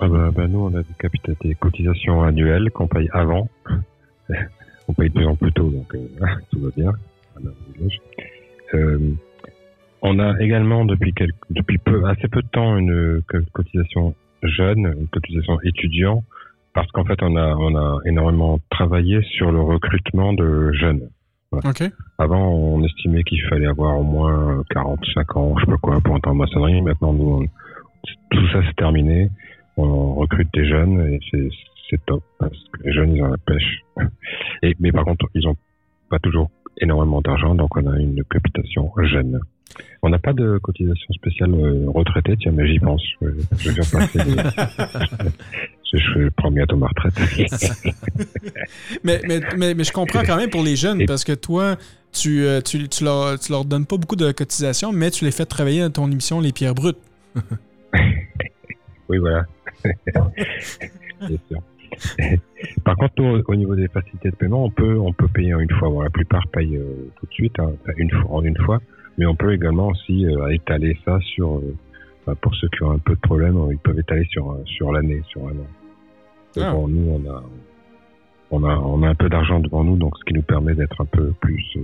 Ah 0.00 0.08
bah, 0.08 0.30
bah, 0.34 0.46
nous, 0.48 0.58
on 0.60 0.74
a 0.74 0.82
des, 0.82 1.54
cotisations 1.54 2.22
annuelles 2.22 2.70
qu'on 2.70 2.88
paye 2.88 3.08
avant. 3.12 3.48
on 4.88 4.92
paye 4.92 5.08
de 5.08 5.14
plus 5.14 5.26
en 5.26 5.36
plus 5.36 5.52
tôt, 5.52 5.70
donc 5.70 5.94
euh, 5.94 6.06
tout 6.50 6.60
va 6.60 6.70
bien. 6.76 6.92
Euh, 8.74 8.98
on 10.02 10.18
a 10.18 10.38
également 10.40 10.84
depuis, 10.84 11.12
quelques, 11.12 11.34
depuis 11.50 11.78
peu, 11.78 12.04
assez 12.06 12.28
peu 12.28 12.42
de 12.42 12.48
temps 12.48 12.76
une 12.76 13.22
co- 13.28 13.38
cotisation 13.52 14.14
jeune, 14.42 14.94
une 14.98 15.08
cotisation 15.08 15.58
étudiant, 15.62 16.24
parce 16.74 16.90
qu'en 16.92 17.04
fait, 17.04 17.22
on 17.22 17.36
a, 17.36 17.54
on 17.56 17.74
a 17.76 17.98
énormément 18.04 18.58
travaillé 18.70 19.22
sur 19.22 19.50
le 19.52 19.60
recrutement 19.60 20.32
de 20.32 20.72
jeunes. 20.72 21.08
Avant, 22.18 22.50
on 22.52 22.82
estimait 22.84 23.22
qu'il 23.22 23.40
fallait 23.48 23.66
avoir 23.68 23.98
au 23.98 24.02
moins 24.02 24.62
45 24.70 25.36
ans, 25.36 25.54
je 25.56 25.64
sais 25.64 25.70
pas 25.70 25.78
quoi, 25.78 26.00
pour 26.00 26.14
entrer 26.14 26.30
en 26.32 26.34
maçonnerie. 26.34 26.82
Maintenant, 26.82 27.12
nous, 27.12 27.42
on- 27.42 27.46
tout 28.30 28.48
ça 28.52 28.60
c'est 28.66 28.76
terminé. 28.76 29.30
On 29.76 30.14
recrute 30.14 30.48
des 30.54 30.68
jeunes 30.68 31.00
et 31.12 31.20
c'est, 31.30 31.48
c'est 31.90 32.04
top 32.06 32.22
parce 32.38 32.52
que 32.72 32.82
les 32.84 32.92
jeunes, 32.92 33.16
ils 33.16 33.22
ont 33.22 33.28
la 33.30 33.38
pêche. 33.38 33.80
Et, 34.62 34.74
mais 34.80 34.92
par 34.92 35.04
contre, 35.04 35.26
ils 35.34 35.46
ont 35.48 35.56
pas 36.10 36.18
toujours 36.18 36.50
énormément 36.80 37.20
d'argent, 37.20 37.54
donc 37.54 37.76
on 37.76 37.86
a 37.90 37.98
une 37.98 38.22
capitation 38.24 38.90
jeune. 39.04 39.40
On 40.02 40.08
n'a 40.10 40.18
pas 40.20 40.32
de 40.32 40.58
cotisation 40.58 41.12
spéciale 41.14 41.52
euh, 41.54 41.86
retraité, 41.88 42.36
tiens, 42.38 42.52
mais 42.52 42.68
j'y 42.68 42.78
pense. 42.78 43.02
Je, 43.20 43.26
je 43.58 43.70
vais 43.70 43.82
faire 43.82 44.00
passer. 44.00 44.20
je, 45.92 45.98
je 45.98 46.28
prends 46.36 46.50
bientôt 46.52 46.76
ma 46.76 46.86
retraite. 46.86 47.14
Mais, 49.02 49.20
mais, 49.26 49.40
mais, 49.56 49.74
mais 49.74 49.84
je 49.84 49.92
comprends 49.92 50.22
quand 50.22 50.36
même 50.36 50.50
pour 50.50 50.62
les 50.62 50.76
jeunes 50.76 51.00
Et- 51.00 51.06
parce 51.06 51.24
que 51.24 51.32
toi, 51.32 51.76
tu, 52.12 52.44
euh, 52.44 52.60
tu, 52.60 52.88
tu, 52.88 53.02
leur, 53.04 53.38
tu 53.40 53.50
leur 53.52 53.64
donnes 53.64 53.86
pas 53.86 53.96
beaucoup 53.96 54.16
de 54.16 54.30
cotisations, 54.32 54.92
mais 54.92 55.10
tu 55.10 55.24
les 55.24 55.30
fais 55.32 55.44
travailler 55.46 55.80
dans 55.82 55.90
ton 55.90 56.10
émission 56.10 56.40
Les 56.40 56.52
Pierres 56.52 56.74
Brutes. 56.74 56.98
Oui, 59.08 59.18
voilà. 59.18 59.44
Bien 61.20 61.38
sûr. 61.48 61.62
Par 62.84 62.96
contre, 62.96 63.14
nous, 63.18 63.42
au 63.46 63.54
niveau 63.54 63.74
des 63.74 63.88
facilités 63.88 64.30
de 64.30 64.36
paiement, 64.36 64.64
on 64.64 64.70
peut, 64.70 64.98
on 64.98 65.12
peut 65.12 65.28
payer 65.28 65.54
en 65.54 65.60
une 65.60 65.70
fois. 65.70 65.88
Bon, 65.88 66.00
la 66.00 66.10
plupart 66.10 66.46
payent 66.48 66.76
euh, 66.76 67.10
tout 67.16 67.26
de 67.26 67.32
suite, 67.32 67.58
hein, 67.58 67.72
une 67.96 68.10
fois, 68.10 68.30
en 68.30 68.42
une 68.42 68.56
fois. 68.58 68.80
Mais 69.18 69.26
on 69.26 69.36
peut 69.36 69.52
également 69.54 69.88
aussi 69.88 70.26
euh, 70.26 70.48
étaler 70.48 70.98
ça 71.04 71.18
sur, 71.20 71.56
euh, 71.56 71.76
bah, 72.26 72.34
pour 72.40 72.54
ceux 72.56 72.68
qui 72.68 72.82
ont 72.82 72.90
un 72.90 72.98
peu 72.98 73.14
de 73.14 73.20
problème, 73.20 73.56
ils 73.70 73.78
peuvent 73.78 73.98
étaler 73.98 74.24
sur, 74.30 74.58
sur 74.66 74.92
l'année, 74.92 75.22
sur 75.28 75.46
un 75.46 75.52
an. 75.52 75.66
Ah. 76.56 76.72
bon, 76.72 76.88
nous, 76.88 77.10
on 77.10 77.30
a, 77.30 77.42
on 78.50 78.64
a, 78.64 78.76
on 78.76 79.02
a 79.02 79.08
un 79.08 79.14
peu 79.14 79.28
d'argent 79.28 79.60
devant 79.60 79.84
nous, 79.84 79.96
donc 79.96 80.16
ce 80.18 80.24
qui 80.24 80.34
nous 80.34 80.42
permet 80.42 80.74
d'être 80.74 81.00
un 81.00 81.06
peu 81.06 81.32
plus 81.40 81.76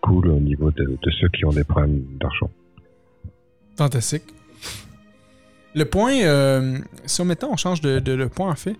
cool 0.00 0.28
au 0.28 0.40
niveau 0.40 0.70
de, 0.70 0.84
de 0.84 1.10
ceux 1.10 1.28
qui 1.28 1.44
ont 1.44 1.50
des 1.50 1.64
problèmes 1.64 2.04
d'argent. 2.20 2.50
Fantastique. 3.76 4.24
Le 5.74 5.84
point, 5.84 6.14
euh, 6.22 6.78
si 7.06 7.20
on 7.20 7.24
maintenant 7.24 7.50
on 7.52 7.56
change 7.56 7.80
de, 7.80 7.98
de- 7.98 8.12
le 8.12 8.28
point 8.28 8.50
en 8.50 8.54
fait, 8.56 8.76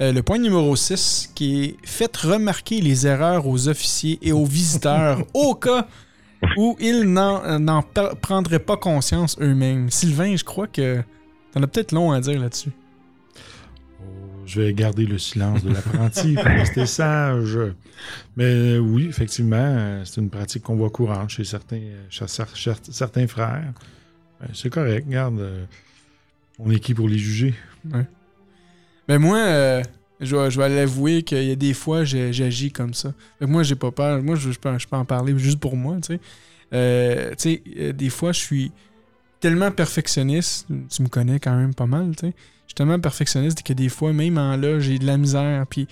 euh, 0.00 0.10
le 0.12 0.22
point 0.22 0.38
numéro 0.38 0.74
6 0.74 1.30
qui 1.34 1.62
est 1.64 1.76
faites 1.84 2.16
remarquer 2.16 2.80
les 2.80 3.06
erreurs 3.06 3.46
aux 3.46 3.68
officiers 3.68 4.18
et 4.22 4.32
aux 4.32 4.44
visiteurs 4.44 5.24
au 5.34 5.54
cas 5.54 5.86
où 6.56 6.76
ils 6.80 7.02
n'en 7.04 7.82
per- 7.82 8.10
prendraient 8.20 8.58
pas 8.58 8.76
conscience 8.76 9.36
eux-mêmes. 9.40 9.90
Sylvain, 9.90 10.34
je 10.34 10.42
crois 10.42 10.66
que 10.66 11.00
t'en 11.52 11.62
as 11.62 11.66
peut-être 11.68 11.92
long 11.92 12.10
à 12.10 12.20
dire 12.20 12.40
là-dessus. 12.40 12.72
Oh, 14.00 14.04
je 14.44 14.60
vais 14.60 14.72
garder 14.74 15.06
le 15.06 15.18
silence 15.18 15.62
de 15.62 15.72
l'apprenti 15.72 16.34
pour 16.34 16.44
rester 16.44 16.86
sage. 16.86 17.56
Mais 18.36 18.46
euh, 18.46 18.78
oui, 18.78 19.06
effectivement, 19.08 19.56
euh, 19.60 20.02
c'est 20.04 20.20
une 20.20 20.30
pratique 20.30 20.64
qu'on 20.64 20.74
voit 20.74 20.90
courante 20.90 21.30
chez 21.30 21.44
certains, 21.44 21.76
euh, 21.76 22.02
chez 22.10 22.24
cer- 22.24 22.52
cer- 22.56 22.90
certains 22.90 23.28
frères. 23.28 23.72
Ben, 24.40 24.48
c'est 24.52 24.70
correct, 24.70 25.06
regarde. 25.06 25.40
On 26.64 26.70
est 26.70 26.78
qui? 26.78 26.94
Pour 26.94 27.08
les 27.08 27.18
juger? 27.18 27.54
Mais 29.08 29.18
moi, 29.18 29.38
euh, 29.38 29.82
je 30.20 30.36
vais, 30.36 30.68
l'avouer 30.68 31.22
qu'il 31.22 31.42
y 31.42 31.50
a 31.50 31.56
des 31.56 31.74
fois, 31.74 32.04
j'agis 32.04 32.70
comme 32.70 32.94
ça. 32.94 33.12
Fait 33.38 33.46
que 33.46 33.50
moi, 33.50 33.62
j'ai 33.62 33.74
pas 33.74 33.90
peur. 33.90 34.22
Moi, 34.22 34.36
je, 34.36 34.50
je 34.52 34.58
peux, 34.58 34.70
en 34.92 35.04
parler 35.04 35.36
juste 35.38 35.58
pour 35.58 35.76
moi, 35.76 35.96
tu 35.96 36.14
sais. 36.14 36.20
Euh, 36.72 37.34
euh, 37.46 37.92
des 37.92 38.08
fois, 38.08 38.32
je 38.32 38.40
suis 38.40 38.72
tellement 39.40 39.70
perfectionniste. 39.70 40.66
Tu 40.88 41.02
me 41.02 41.08
connais 41.08 41.38
quand 41.38 41.56
même 41.56 41.74
pas 41.74 41.86
mal, 41.86 42.14
tu 42.16 42.26
sais. 42.26 42.34
Je 42.36 42.68
suis 42.68 42.74
tellement 42.74 43.00
perfectionniste 43.00 43.62
que 43.62 43.72
des 43.72 43.88
fois, 43.88 44.12
même 44.12 44.38
en 44.38 44.56
là, 44.56 44.78
j'ai 44.78 44.98
de 44.98 45.06
la 45.06 45.18
misère. 45.18 45.66
Puis, 45.68 45.88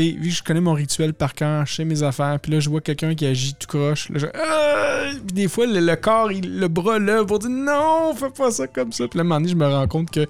sais, 0.00 0.10
vu 0.18 0.28
que 0.30 0.34
je 0.34 0.42
connais 0.42 0.60
mon 0.60 0.72
rituel 0.74 1.14
par 1.14 1.34
cœur, 1.34 1.66
je 1.66 1.74
sais 1.74 1.84
mes 1.84 2.02
affaires, 2.02 2.38
puis 2.40 2.52
là, 2.52 2.60
je 2.60 2.68
vois 2.70 2.80
quelqu'un 2.80 3.14
qui 3.14 3.26
agit 3.26 3.54
tout 3.54 3.66
croche. 3.66 4.08
Là, 4.10 4.18
je... 4.18 4.26
Ah! 4.34 5.10
Puis 5.26 5.34
des 5.34 5.48
fois, 5.48 5.66
le, 5.66 5.80
le 5.80 5.96
corps, 5.96 6.32
il- 6.32 6.58
le 6.58 6.68
bras 6.68 6.98
lève 6.98 7.26
pour 7.26 7.38
dire 7.38 7.50
non, 7.50 8.14
fais 8.14 8.30
pas 8.30 8.50
ça 8.50 8.66
comme 8.66 8.92
ça. 8.92 9.06
Puis 9.08 9.18
là, 9.18 9.22
à 9.22 9.24
un 9.24 9.28
moment 9.28 9.40
donné, 9.40 9.50
je 9.52 9.56
me 9.56 9.66
rends 9.66 9.86
compte 9.88 10.10
que 10.10 10.26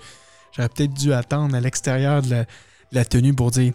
j'aurais 0.57 0.69
peut-être 0.69 0.93
dû 0.95 1.13
attendre 1.13 1.55
à 1.55 1.61
l'extérieur 1.61 2.23
de 2.23 2.31
la, 2.31 2.43
de 2.43 2.47
la 2.93 3.05
tenue 3.05 3.35
pour 3.35 3.51
dire 3.51 3.73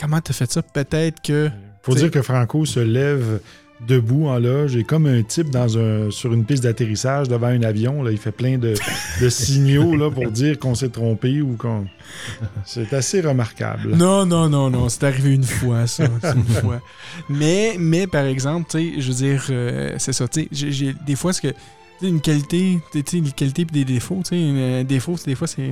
comment 0.00 0.20
t'as 0.20 0.32
fait 0.34 0.50
ça? 0.50 0.62
Peut-être 0.62 1.20
que. 1.22 1.50
Faut 1.82 1.92
T'sais- 1.92 2.02
dire 2.02 2.10
que 2.12 2.22
Franco 2.22 2.64
se 2.64 2.80
lève 2.80 3.40
debout 3.86 4.28
en 4.28 4.38
loge 4.38 4.76
et 4.76 4.84
comme 4.84 5.06
un 5.06 5.22
type 5.22 5.50
dans 5.50 5.76
un, 5.76 6.10
sur 6.10 6.32
une 6.32 6.44
piste 6.44 6.62
d'atterrissage 6.62 7.28
devant 7.28 7.48
un 7.48 7.62
avion, 7.62 8.02
là, 8.02 8.10
il 8.12 8.18
fait 8.18 8.30
plein 8.32 8.56
de, 8.58 8.74
de 9.20 9.28
signaux 9.28 9.96
là, 9.96 10.10
pour 10.10 10.30
dire 10.30 10.58
qu'on 10.58 10.74
s'est 10.74 10.88
trompé 10.90 11.40
ou 11.42 11.56
qu'on. 11.56 11.86
C'est 12.64 12.92
assez 12.92 13.20
remarquable. 13.20 13.94
Non, 13.96 14.24
non, 14.26 14.48
non, 14.48 14.70
non, 14.70 14.88
c'est 14.88 15.04
arrivé 15.04 15.34
une 15.34 15.44
fois, 15.44 15.86
ça. 15.86 16.04
une 16.34 16.44
fois. 16.44 16.80
Mais, 17.28 17.76
mais 17.78 18.06
par 18.06 18.24
exemple, 18.24 18.68
tu 18.70 18.78
sais, 18.94 19.00
je 19.00 19.08
veux 19.08 19.14
dire, 19.14 19.44
euh, 19.50 19.94
c'est 19.98 20.12
ça, 20.12 20.28
tu 20.28 20.42
sais, 20.42 20.48
j'ai- 20.52 20.72
j'ai- 20.72 20.94
des 21.06 21.16
fois, 21.16 21.32
ce 21.32 21.40
que. 21.40 21.48
Une 22.02 22.20
qualité, 22.20 22.80
tu 22.92 23.02
sais, 23.06 23.18
une 23.18 23.32
qualité 23.32 23.62
et 23.62 23.64
des 23.66 23.84
défauts. 23.84 24.20
Tu 24.24 24.30
sais, 24.36 24.80
un 24.80 24.84
défaut, 24.84 25.16
c'est- 25.16 25.26
des 25.26 25.34
fois, 25.34 25.46
c'est. 25.46 25.70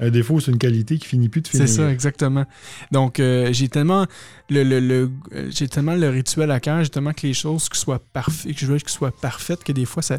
Un 0.00 0.10
défaut, 0.10 0.38
c'est 0.40 0.50
une 0.50 0.58
qualité 0.58 0.98
qui 0.98 1.06
finit 1.06 1.28
plus 1.28 1.40
de 1.40 1.48
finir. 1.48 1.66
C'est 1.68 1.74
ça, 1.74 1.90
exactement. 1.90 2.44
Donc, 2.92 3.18
euh, 3.20 3.48
j'ai 3.52 3.68
tellement 3.68 4.06
le, 4.50 4.62
le- 4.62 4.80
le- 4.80 5.10
euh, 5.34 5.48
j'ai 5.50 5.68
tellement 5.68 5.94
le 5.94 6.08
rituel 6.10 6.50
à 6.50 6.60
cœur, 6.60 6.82
j'ai 6.84 6.90
tellement 6.90 7.12
que 7.12 7.26
les 7.26 7.32
choses 7.34 7.68
qui 7.68 7.78
soient 7.80 7.98
parfaites, 8.12 8.52
que 8.54 8.58
je 8.60 8.66
veux 8.66 8.78
qu'ils 8.78 8.88
soient 8.90 9.10
parfaites, 9.12 9.64
que 9.64 9.72
des 9.72 9.84
fois, 9.86 10.02
ça, 10.02 10.18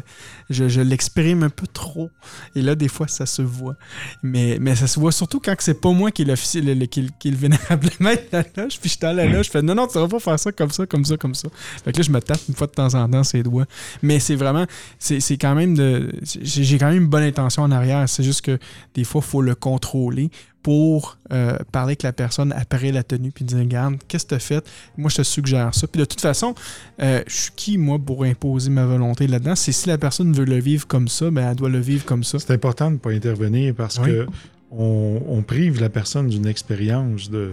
je, 0.50 0.68
je 0.68 0.80
l'exprime 0.80 1.42
un 1.44 1.48
peu 1.50 1.66
trop. 1.66 2.10
Et 2.54 2.62
là, 2.62 2.74
des 2.74 2.88
fois, 2.88 3.06
ça 3.06 3.26
se 3.26 3.42
voit. 3.42 3.76
Mais, 4.22 4.58
mais 4.60 4.74
ça 4.74 4.86
se 4.86 4.98
voit 4.98 5.12
surtout 5.12 5.40
quand 5.40 5.54
c'est 5.60 5.80
pas 5.80 5.92
moi 5.92 6.10
qui 6.10 6.22
est 6.22 6.24
l'officier, 6.26 6.60
le, 6.60 6.74
le- 6.74 6.86
qui, 6.86 7.08
qui 7.20 7.28
est 7.28 7.30
le 7.32 7.36
vénérable 7.36 7.88
maître 8.00 8.24
la 8.32 8.40
loge, 8.56 8.80
puis 8.80 8.90
je 8.90 8.96
suis 8.96 9.06
à 9.06 9.12
la 9.12 9.26
loge, 9.26 9.46
je 9.46 9.50
fais 9.50 9.62
non, 9.62 9.74
non, 9.74 9.86
tu 9.86 9.98
vas 9.98 10.08
pas 10.08 10.18
faire 10.20 10.38
ça 10.40 10.50
comme 10.52 10.70
ça, 10.70 10.86
comme 10.86 11.04
ça, 11.04 11.16
comme 11.16 11.34
ça. 11.34 11.48
Fait 11.84 11.92
que 11.92 11.98
là, 11.98 12.02
je 12.02 12.10
me 12.10 12.20
tape 12.20 12.40
une 12.48 12.54
fois 12.54 12.66
de 12.66 12.72
temps 12.72 12.94
en 12.94 13.08
temps 13.08 13.22
ses 13.24 13.42
doigts. 13.42 13.66
Mais 14.02 14.18
c'est 14.18 14.34
vraiment, 14.36 14.66
c'est 14.98 15.35
c'est 15.36 15.40
quand 15.40 15.54
même 15.54 15.74
de. 15.76 16.10
J'ai 16.42 16.78
quand 16.78 16.88
même 16.88 17.02
une 17.02 17.08
bonne 17.08 17.22
intention 17.24 17.62
en 17.62 17.70
arrière. 17.70 18.08
C'est 18.08 18.22
juste 18.22 18.40
que 18.40 18.58
des 18.94 19.04
fois, 19.04 19.20
il 19.24 19.28
faut 19.28 19.42
le 19.42 19.54
contrôler 19.54 20.30
pour 20.62 21.18
euh, 21.32 21.56
parler 21.70 21.90
avec 21.90 22.02
la 22.02 22.12
personne 22.12 22.52
après 22.56 22.90
la 22.90 23.02
tenue 23.04 23.30
puis 23.30 23.44
dire 23.44 23.58
regarde 23.58 23.96
qu'est-ce 24.08 24.24
que 24.24 24.30
tu 24.30 24.34
as 24.34 24.38
fait? 24.40 24.66
Moi 24.96 25.10
je 25.10 25.16
te 25.18 25.22
suggère 25.22 25.72
ça 25.72 25.86
puis 25.86 26.00
de 26.00 26.04
toute 26.04 26.20
façon 26.20 26.56
euh, 27.00 27.22
je 27.28 27.34
suis 27.36 27.52
qui 27.54 27.78
moi 27.78 28.00
pour 28.04 28.24
imposer 28.24 28.68
ma 28.70 28.84
volonté 28.84 29.28
là-dedans? 29.28 29.54
C'est 29.54 29.70
si 29.70 29.88
la 29.88 29.96
personne 29.96 30.32
veut 30.32 30.44
le 30.44 30.58
vivre 30.58 30.84
comme 30.88 31.06
ça 31.06 31.30
ben 31.30 31.50
elle 31.50 31.54
doit 31.56 31.68
le 31.68 31.78
vivre 31.78 32.04
comme 32.04 32.24
ça 32.24 32.40
C'est 32.40 32.52
important 32.52 32.88
de 32.88 32.94
ne 32.94 32.98
pas 32.98 33.10
intervenir 33.12 33.74
parce 33.76 33.98
Oui. 33.98 34.06
que 34.06 34.26
on, 34.72 35.22
on 35.28 35.42
prive 35.42 35.80
la 35.80 35.88
personne 35.88 36.26
d'une 36.28 36.46
expérience. 36.48 37.30
de 37.30 37.52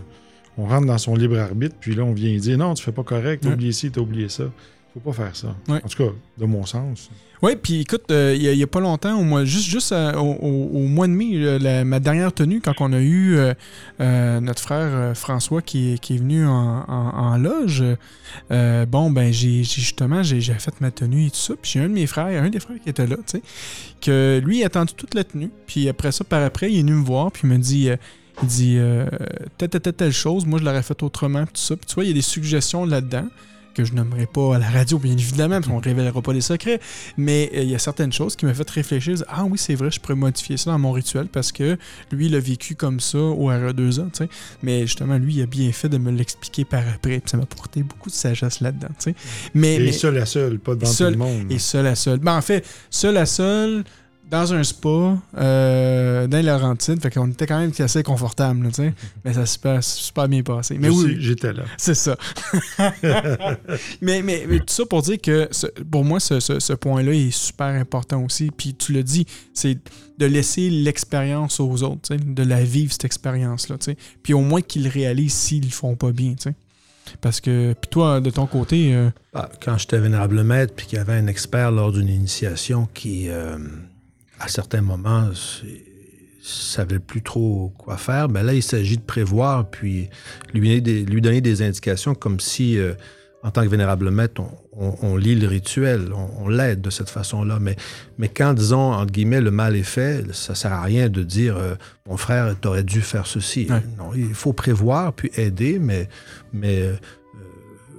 On 0.57 0.65
rentre 0.65 0.87
dans 0.87 0.97
son 0.97 1.15
libre 1.15 1.37
arbitre, 1.37 1.75
puis 1.79 1.93
là, 1.93 2.03
on 2.03 2.13
vient 2.13 2.35
dire 2.35 2.57
non, 2.57 2.73
tu 2.73 2.83
fais 2.83 2.91
pas 2.91 3.03
correct, 3.03 3.43
t'as 3.43 3.53
oublié 3.53 3.71
ci, 3.73 3.91
t'as 3.91 4.01
oublié 4.01 4.27
ça. 4.29 4.45
Faut 4.93 4.99
pas 4.99 5.13
faire 5.13 5.35
ça. 5.35 5.55
Ouais. 5.67 5.81
En 5.83 5.87
tout 5.87 6.03
cas, 6.03 6.11
de 6.37 6.45
mon 6.45 6.65
sens. 6.67 7.09
Oui, 7.41 7.53
puis 7.61 7.81
écoute, 7.81 8.03
euh, 8.11 8.37
il 8.39 8.55
n'y 8.55 8.63
a, 8.63 8.67
pas 8.67 8.79
longtemps, 8.79 9.19
au 9.19 9.23
mois, 9.23 9.43
juste, 9.43 9.65
juste 9.67 9.91
euh, 9.91 10.13
au, 10.13 10.87
mois 10.87 11.07
de 11.07 11.11
mai, 11.13 11.31
euh, 11.33 11.57
la- 11.59 11.83
ma 11.83 11.99
dernière 11.99 12.31
tenue, 12.31 12.61
quand 12.61 12.75
on 12.79 12.93
a 12.93 12.99
eu 13.01 13.35
euh, 13.99 14.39
notre 14.39 14.61
frère 14.61 15.17
François 15.17 15.61
qui, 15.61 15.93
est- 15.93 15.97
qui 15.97 16.13
est 16.13 16.17
venu 16.19 16.45
en, 16.45 16.85
en- 16.87 17.11
en 17.33 17.37
loge, 17.37 17.83
bon, 18.87 19.09
ben, 19.11 19.33
j'ai 19.33 19.63
justement, 19.63 20.21
j'ai 20.23 20.39
fait 20.41 20.79
ma 20.79 20.91
tenue 20.91 21.25
et 21.25 21.29
tout 21.31 21.35
ça. 21.37 21.55
Puis 21.61 21.71
j'ai 21.73 21.79
un 21.81 21.89
de 21.89 21.93
mes 21.95 22.07
frères, 22.07 22.41
un 22.43 22.49
des 22.49 22.59
frères 22.59 22.77
qui 22.81 22.89
était 22.89 23.07
là, 23.07 23.15
tu 23.17 23.23
sais, 23.39 23.41
que 23.99 24.39
lui, 24.45 24.59
il 24.59 24.63
a 24.63 24.67
attendu 24.67 24.93
toute 24.93 25.15
la 25.15 25.23
tenue. 25.23 25.49
Puis 25.67 25.89
après 25.89 26.11
ça, 26.11 26.23
par 26.23 26.43
après, 26.43 26.71
il 26.71 26.77
est 26.77 26.81
venu 26.81 26.93
me 26.93 27.03
voir, 27.03 27.31
puis 27.31 27.41
il 27.45 27.49
me 27.49 27.57
dit. 27.57 27.89
euh, 27.89 27.97
il 28.41 28.47
dit 28.47 28.75
euh, 28.79 29.05
telle, 29.59 29.69
telle, 29.69 29.81
telle, 29.81 29.93
telle 29.93 30.11
chose, 30.11 30.47
moi 30.47 30.57
je 30.57 30.65
l'aurais 30.65 30.81
fait 30.81 31.03
autrement, 31.03 31.45
tout 31.45 31.51
ça. 31.53 31.75
Puis 31.75 31.85
tu 31.87 31.93
vois, 31.93 32.03
il 32.03 32.07
y 32.07 32.11
a 32.11 32.15
des 32.15 32.23
suggestions 32.23 32.83
là-dedans 32.83 33.27
que 33.73 33.83
je 33.83 33.93
nommerai 33.93 34.25
pas 34.27 34.55
à 34.55 34.59
la 34.59 34.69
radio, 34.69 34.97
bien 34.99 35.13
évidemment, 35.13 35.55
parce 35.55 35.67
qu'on 35.67 35.79
ne 35.79 35.83
révélera 35.83 36.21
pas 36.21 36.33
les 36.33 36.41
secrets. 36.41 36.79
Mais 37.17 37.49
euh, 37.55 37.63
il 37.63 37.69
y 37.69 37.75
a 37.75 37.79
certaines 37.79 38.13
choses 38.13 38.35
qui 38.35 38.45
m'ont 38.45 38.53
fait 38.53 38.69
réfléchir. 38.69 39.15
Ah 39.27 39.43
oui, 39.45 39.57
c'est 39.57 39.75
vrai, 39.75 39.89
je 39.91 39.99
pourrais 39.99 40.15
modifier 40.15 40.57
ça 40.57 40.71
dans 40.71 40.79
mon 40.79 40.91
rituel 40.91 41.27
parce 41.27 41.51
que 41.51 41.77
lui, 42.11 42.27
il 42.27 42.35
a 42.35 42.39
vécu 42.39 42.75
comme 42.75 42.99
ça 42.99 43.17
au 43.17 43.49
RE2A. 43.49 44.11
tu 44.11 44.17
sais. 44.19 44.29
Mais 44.61 44.81
justement, 44.81 45.17
lui, 45.17 45.35
il 45.35 45.41
a 45.41 45.45
bien 45.45 45.71
fait 45.71 45.89
de 45.89 45.97
me 45.97 46.11
l'expliquer 46.11 46.65
par 46.65 46.83
après. 46.93 47.19
Puis 47.19 47.29
ça 47.31 47.37
m'a 47.37 47.45
porté 47.45 47.83
beaucoup 47.83 48.09
de 48.09 48.15
sagesse 48.15 48.61
là-dedans. 48.61 48.87
tu 48.99 49.11
sais. 49.11 49.15
Mais, 49.53 49.75
Et 49.75 49.79
mais- 49.79 49.91
seul 49.91 50.17
à 50.17 50.25
seul, 50.25 50.59
pas 50.59 50.75
devant 50.75 50.85
Seul 50.91 51.13
tout 51.13 51.19
le 51.19 51.25
monde. 51.25 51.51
et 51.51 51.59
seul 51.59 51.87
à 51.87 51.95
seul. 51.95 52.19
Ben, 52.19 52.37
en 52.37 52.41
fait, 52.41 52.65
seul 52.89 53.17
à 53.17 53.25
seul, 53.25 53.83
dans 54.29 54.53
un 54.53 54.63
spa, 54.63 55.17
euh, 55.37 56.25
dans 56.27 56.37
les 56.37 56.43
Laurentides. 56.43 57.01
Fait 57.01 57.11
qu'on 57.11 57.29
était 57.29 57.45
quand 57.45 57.59
même 57.59 57.71
assez 57.77 58.01
confortable, 58.03 58.63
là, 58.63 58.69
tu 58.69 58.75
sais. 58.75 58.93
Mais 59.25 59.33
ça 59.33 59.45
s'est 59.45 59.53
super, 59.53 59.83
super 59.83 60.27
bien 60.27 60.41
passé. 60.43 60.77
Mais 60.79 60.87
Je 60.87 60.93
oui, 60.93 61.15
J'étais 61.19 61.53
là. 61.53 61.63
c'est 61.77 61.93
ça. 61.93 62.17
mais, 64.01 64.21
mais, 64.21 64.45
mais 64.47 64.59
tout 64.59 64.65
ça 64.67 64.85
pour 64.85 65.01
dire 65.01 65.19
que 65.21 65.47
ce- 65.51 65.67
pour 65.67 66.03
moi, 66.03 66.19
ce, 66.19 66.39
ce- 66.39 66.59
ce 66.59 66.73
point-là 66.73 67.13
est 67.13 67.31
super 67.31 67.67
important 67.67 68.23
aussi. 68.23 68.51
Puis 68.55 68.73
tu 68.75 68.93
le 68.93 69.03
dis, 69.03 69.25
c'est 69.53 69.77
de 70.17 70.25
laisser 70.25 70.69
l'expérience 70.69 71.59
aux 71.59 71.83
autres, 71.83 72.01
tu 72.07 72.17
sais, 72.17 72.19
de 72.23 72.43
la 72.43 72.63
vivre, 72.63 72.91
cette 72.91 73.05
expérience-là. 73.05 73.77
tu 73.77 73.85
sais. 73.91 73.97
Puis 74.21 74.33
au 74.33 74.41
moins 74.41 74.61
qu'ils 74.61 74.83
le 74.83 74.89
réalisent 74.89 75.33
s'ils 75.33 75.65
le 75.65 75.69
font 75.71 75.95
pas 75.95 76.11
bien. 76.11 76.31
tu 76.35 76.43
sais. 76.49 76.55
Parce 77.21 77.41
que, 77.41 77.73
puis 77.79 77.89
toi, 77.89 78.21
de 78.21 78.29
ton 78.29 78.45
côté, 78.47 78.93
euh, 78.95 79.09
Ah, 79.33 79.49
quand 79.61 79.77
j'étais 79.77 79.99
vénérable 79.99 80.41
maître, 80.43 80.73
puis 80.75 80.85
qu'il 80.87 80.97
y 80.97 81.01
avait 81.01 81.13
un 81.13 81.27
expert 81.27 81.69
lors 81.71 81.91
d'une 81.91 82.07
initiation 82.09 82.87
qui, 82.93 83.25
euh, 83.29 83.57
à 84.39 84.47
certains 84.47 84.81
moments, 84.81 85.29
savait 86.41 86.99
plus 86.99 87.21
trop 87.21 87.71
quoi 87.77 87.95
faire, 87.97 88.27
ben 88.27 88.43
là, 88.43 88.53
il 88.53 88.63
s'agit 88.63 88.97
de 88.97 89.01
prévoir, 89.03 89.69
puis 89.69 90.09
lui 90.53 90.59
donner 90.61 90.81
des, 90.81 91.05
lui 91.05 91.21
donner 91.21 91.39
des 91.41 91.61
indications 91.61 92.15
comme 92.15 92.41
si, 92.41 92.77
euh, 92.77 92.93
en 93.43 93.51
tant 93.51 93.63
que 93.63 93.69
vénérable 93.69 94.11
maître, 94.11 94.41
on, 94.41 94.49
on- 94.73 94.97
on 95.01 95.15
lit 95.15 95.35
le 95.35 95.47
rituel, 95.47 96.11
on, 96.13 96.43
on 96.45 96.49
l'aide 96.49 96.81
de 96.81 96.89
cette 96.89 97.09
façon-là. 97.09 97.59
Mais, 97.61 97.77
mais 98.17 98.27
quand, 98.27 98.53
disons, 98.53 98.91
entre 98.91 99.11
guillemets, 99.13 99.39
le 99.39 99.51
mal 99.51 99.75
est 99.77 99.83
fait, 99.83 100.33
ça 100.33 100.53
sert 100.53 100.73
à 100.73 100.81
rien 100.81 101.07
de 101.07 101.23
dire 101.23 101.55
euh, 101.55 101.75
mon 102.09 102.17
frère, 102.17 102.53
t'aurais 102.59 102.83
dû 102.83 102.99
faire 103.01 103.25
ceci. 103.27 103.67
Ouais. 103.69 103.81
Non, 103.97 104.11
il 104.13 104.33
faut 104.33 104.51
prévoir, 104.53 105.13
puis 105.13 105.31
aider, 105.37 105.79
mais, 105.79 106.09
mais 106.51 106.81
euh, 106.81 106.95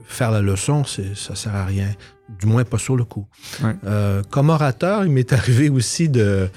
faire 0.05 0.30
la 0.30 0.43
leçon, 0.43 0.85
ça 0.85 1.35
sert 1.35 1.55
à 1.55 1.64
rien. 1.64 1.89
Du 2.29 2.47
moins 2.47 2.64
pas 2.64 2.79
sur 2.79 2.97
le 2.97 3.05
coup. 3.05 3.27
Ouais. 3.62 3.75
Euh, 3.85 4.22
comme 4.31 4.49
orateur, 4.51 5.05
il 5.05 5.11
m'est 5.12 5.33
arrivé 5.41 5.68
aussi 5.68 6.09
de, 6.09 6.49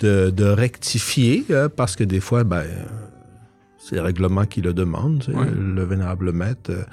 de, 0.00 0.30
de 0.30 0.44
rectifier, 0.44 1.44
euh, 1.50 1.68
parce 1.68 1.96
que 1.96 2.04
des 2.04 2.20
fois, 2.20 2.44
ben, 2.44 2.64
c'est 3.78 3.96
le 3.96 4.02
règlement 4.02 4.44
qui 4.46 4.60
le 4.60 4.72
demande, 4.72 5.24
Ouais. 5.34 5.46
le 5.50 5.84
vénérable 5.84 6.32
maître. 6.32 6.70
euh, 6.70 6.84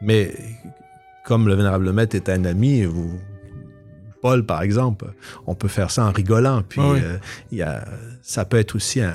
mais 0.00 0.34
comme 1.24 1.46
le 1.48 1.54
vénérable 1.54 1.92
maître 1.92 2.16
est 2.16 2.28
un 2.28 2.44
ami, 2.44 2.84
vous, 2.84 3.18
Paul, 4.20 4.44
par 4.46 4.62
exemple, 4.62 5.06
on 5.46 5.54
peut 5.54 5.68
faire 5.68 5.90
ça 5.90 6.04
en 6.06 6.12
rigolant. 6.12 6.62
Puis 6.68 6.80
oui. 6.80 7.00
euh, 7.02 7.18
y 7.50 7.62
a, 7.62 7.84
ça 8.22 8.44
peut 8.44 8.58
être 8.58 8.76
aussi 8.76 9.00
un, 9.00 9.14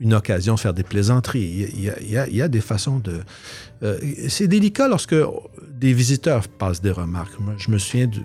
une 0.00 0.14
occasion 0.14 0.54
de 0.54 0.60
faire 0.60 0.74
des 0.74 0.84
plaisanteries. 0.84 1.68
Il 1.74 1.82
y 1.84 1.90
a, 1.90 2.00
il 2.00 2.10
y 2.10 2.18
a- 2.18 2.28
il 2.28 2.36
y 2.36 2.42
a 2.42 2.48
des 2.48 2.60
façons 2.60 2.98
de... 2.98 3.20
euh, 3.82 3.98
c'est 4.28 4.46
délicat 4.46 4.86
lorsque 4.88 5.16
des 5.78 5.92
visiteurs 5.92 6.48
passent 6.48 6.80
des 6.82 6.90
remarques. 6.90 7.38
Moi, 7.40 7.54
je 7.58 7.70
me 7.70 7.78
souviens 7.78 8.06
du- 8.06 8.22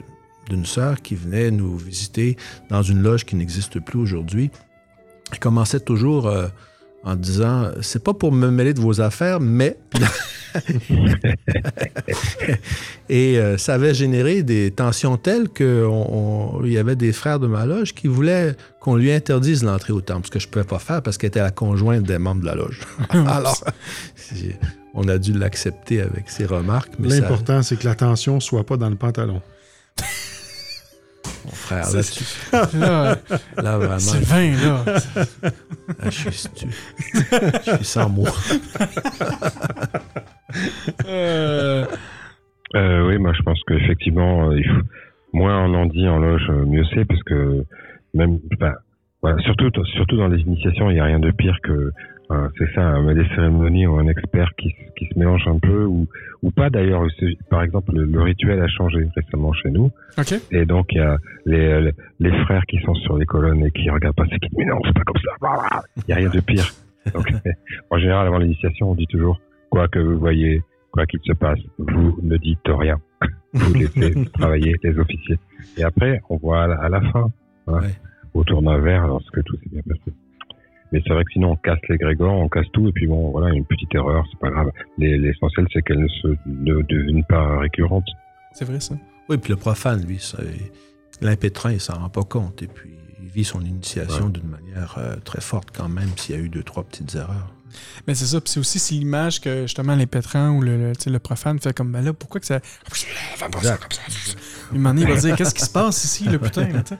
d'une 0.50 0.66
sœur 0.66 1.02
qui 1.02 1.16
venait 1.16 1.52
nous 1.52 1.78
visiter 1.78 2.36
dans 2.70 2.82
une 2.82 3.02
loge 3.02 3.26
qui 3.26 3.36
n'existe 3.36 3.80
plus 3.80 4.00
aujourd'hui. 4.00 4.52
Elle 5.32 5.40
commençait 5.40 5.80
toujours 5.80 6.28
euh, 6.28 6.48
en 7.04 7.16
disant 7.16 7.72
C'est 7.82 8.04
pas 8.04 8.14
pour 8.14 8.32
me 8.32 8.50
mêler 8.50 8.74
de 8.74 8.82
vos 8.82 9.00
affaires, 9.02 9.40
mais. 9.40 9.78
Et 13.10 13.38
euh, 13.40 13.58
ça 13.58 13.74
avait 13.76 13.94
généré 13.94 14.44
des 14.44 14.72
tensions 14.72 15.18
telles 15.18 15.50
qu'il 15.50 15.88
y 16.66 16.78
avait 16.78 16.96
des 16.96 17.12
frères 17.12 17.40
de 17.40 17.48
ma 17.48 17.66
loge 17.66 17.94
qui 17.94 18.08
voulaient 18.08 18.56
qu'on 18.80 18.96
lui 18.96 19.12
interdise 19.12 19.64
l'entrée 19.64 19.94
au 19.94 20.02
temple, 20.02 20.28
ce 20.28 20.32
que 20.32 20.40
je 20.40 20.48
ne 20.48 20.52
pouvais 20.52 20.66
pas 20.66 20.80
faire 20.80 21.02
parce 21.02 21.18
qu'elle 21.18 21.30
était 21.30 21.40
la 21.42 21.52
conjointe 21.52 22.04
des 22.04 22.18
membres 22.20 22.42
de 22.42 22.46
la 22.46 22.56
loge. 22.56 22.82
Alors, 23.10 23.64
on 24.94 25.08
a 25.08 25.18
dû 25.18 25.34
l'accepter 25.34 26.02
avec 26.02 26.30
ses 26.30 26.46
remarques. 26.46 26.94
Ça, 26.94 27.20
L'important, 27.20 27.64
c'est 27.64 27.78
que 27.78 27.86
la 27.86 27.96
tension 27.96 28.40
soit 28.40 28.66
pas 28.66 28.78
dans 28.78 28.90
le 28.90 28.96
pantalon. 28.96 29.42
mon 31.46 31.52
frère, 31.52 31.92
là-dessus, 31.92 32.26
Là, 32.78 33.18
là, 33.58 33.78
vraiment, 33.78 34.00
Sylvain, 34.00 34.52
là. 34.52 34.84
je 36.06 36.10
suis, 36.10 36.50
je 37.66 37.76
suis 37.76 37.86
sans 37.86 38.10
mots. 38.10 38.26
Euh, 41.08 41.84
Euh, 42.76 43.08
oui, 43.08 43.18
moi 43.20 43.34
je 43.38 43.42
pense 43.44 43.60
qu'effectivement, 43.68 44.50
euh, 44.52 44.62
faut 44.64 44.82
moins 45.38 45.66
on 45.66 45.74
en 45.76 45.86
dit 45.86 46.08
en 46.08 46.18
loge, 46.18 46.50
mieux 46.50 46.84
c'est, 46.94 47.06
parce 47.06 47.22
que 47.24 47.64
même, 48.14 48.40
voilà, 49.22 49.38
surtout, 49.44 49.70
surtout 49.96 50.18
dans 50.18 50.28
les 50.28 50.42
initiations, 50.42 50.90
il 50.90 50.96
n'y 50.96 51.00
a 51.00 51.06
rien 51.06 51.20
de 51.20 51.32
pire 51.32 51.58
que, 51.64 51.92
euh, 52.32 52.48
c'est 52.58 52.72
ça, 52.74 52.82
un 52.82 53.14
des 53.14 53.28
cérémonies 53.36 53.86
ou 53.88 53.96
un 53.98 54.08
expert 54.08 54.50
qui, 54.58 54.74
qui 54.98 55.06
se 55.08 55.20
mélange 55.20 55.48
un 55.48 55.60
peu, 55.60 55.86
ou, 55.86 56.08
ou 56.42 56.52
pas 56.52 56.70
d'ailleurs. 56.70 57.04
Par 57.50 57.62
exemple, 57.64 57.92
le, 57.94 58.06
le 58.06 58.22
rituel 58.22 58.62
a 58.62 58.68
changé 58.68 59.08
récemment 59.16 59.54
chez 59.54 59.70
nous, 59.72 59.92
OK. 60.18 60.34
et 60.52 60.66
donc 60.66 60.88
il 60.92 60.98
y 60.98 61.02
a 61.02 61.18
les, 61.46 61.82
les, 61.82 61.92
les 62.20 62.44
frères 62.46 62.64
qui 62.68 62.80
sont 62.82 62.96
sur 62.96 63.18
les 63.18 63.26
colonnes 63.26 63.64
et 63.66 63.72
qui 63.72 63.90
regardent 63.90 64.16
pas, 64.16 64.26
c'est 64.32 64.40
qui, 64.40 64.50
mais 64.58 64.66
non, 64.66 64.80
c'est 64.86 64.94
pas 64.94 65.04
comme 65.04 65.22
ça, 65.22 65.82
il 65.98 66.04
n'y 66.08 66.14
a 66.14 66.18
rien 66.18 66.30
de 66.30 66.40
pire. 66.40 66.66
Donc, 67.14 67.30
en 67.92 67.98
général, 67.98 68.28
avant 68.28 68.38
l'initiation, 68.38 68.92
on 68.92 68.96
dit 68.96 69.08
toujours, 69.08 69.40
quoi 69.70 69.88
que 69.90 70.00
vous 70.00 70.18
voyez, 70.18 70.62
quoi 70.92 71.06
qu'il 71.06 71.20
se 71.24 71.34
passe, 71.34 71.60
vous 71.78 72.18
ne 72.22 72.38
dites 72.38 72.60
rien. 72.68 73.00
Vous 73.54 73.74
laissez 73.76 74.14
travailler 74.34 74.76
les 74.84 74.98
officiers. 74.98 75.38
Et 75.78 75.84
après, 75.84 76.22
on 76.30 76.38
voit 76.38 76.64
à 76.64 76.68
la, 76.68 76.76
à 76.76 76.90
la 76.90 77.02
fin, 77.12 77.32
voilà, 77.68 77.86
Ouais. 77.88 77.94
autour 78.34 78.62
d'un 78.64 78.80
verre, 78.80 79.06
lorsque 79.08 79.44
tout 79.44 79.56
s'est 79.58 79.70
bien 79.72 79.82
passé. 79.88 80.12
Mais 80.94 81.02
c'est 81.06 81.12
vrai 81.14 81.24
que 81.26 81.32
sinon, 81.34 81.52
on 81.52 81.56
casse 81.58 81.80
les 81.90 81.98
grégores, 81.98 82.36
on 82.36 82.48
casse 82.48 82.68
tout, 82.72 82.88
et 82.88 82.92
puis 82.94 83.08
bon, 83.08 83.32
voilà, 83.32 83.54
une 83.54 83.66
petite 83.66 83.94
erreur, 83.96 84.24
c'est 84.32 84.40
pas 84.40 84.50
grave. 84.52 84.72
Les- 84.98 85.18
L'essentiel, 85.18 85.66
c'est 85.74 85.82
qu'elle 85.82 86.00
ne 86.00 86.08
se 86.08 86.28
ne 86.46 86.82
devienne 86.84 87.24
pas 87.26 87.58
récurrente. 87.60 88.06
C'est 88.54 88.64
vrai, 88.66 88.80
ça. 88.80 88.96
Oui, 89.28 89.38
puis 89.38 89.52
le 89.52 89.58
profane, 89.58 90.06
lui, 90.06 90.20
ça, 90.20 90.38
l'impétrant, 91.22 91.70
il 91.70 91.80
s'en 91.80 91.96
rend 91.96 92.10
pas 92.10 92.24
compte. 92.24 92.62
Et 92.62 92.68
puis, 92.68 92.92
il 93.22 93.28
vit 93.30 93.44
son 93.44 93.62
initiation 93.62 94.30
d'une 94.30 94.48
manière 94.50 94.96
euh, 94.98 95.16
très 95.24 95.42
forte 95.42 95.70
quand 95.76 95.90
même, 95.90 96.10
s'il 96.18 96.36
y 96.36 96.38
a 96.38 96.42
eu 96.42 96.50
deux, 96.50 96.64
trois 96.64 96.84
petites 96.84 97.16
erreurs. 97.16 97.54
Mais 98.08 98.16
c'est 98.16 98.26
ça, 98.26 98.40
puis 98.42 98.50
c'est 98.50 98.60
aussi 98.60 98.80
c'est 98.80 98.96
l'image 98.96 99.42
que 99.42 99.62
justement 99.64 99.96
l'impétrant 99.96 100.50
ou 100.52 100.62
le, 100.62 100.78
le, 100.78 100.94
sais, 100.98 101.10
le 101.10 101.20
profane 101.20 101.60
fait 101.60 101.76
comme, 101.76 101.92
ben 101.92 102.04
là, 102.04 102.14
pourquoi 102.14 102.40
que 102.40 102.48
ça. 102.48 102.60
Fais 102.62 103.50
pas 103.50 103.60
ça? 103.62 103.78
Comme 103.78 104.98
il 104.98 105.08
va 105.08 105.16
dire, 105.16 105.36
qu'est-ce 105.36 105.54
qui 105.54 105.62
se 105.66 105.72
passe 105.72 106.04
ici, 106.04 106.28
le 106.30 106.40
putain, 106.40 106.68
là, 106.70 106.84
sais? 106.86 106.98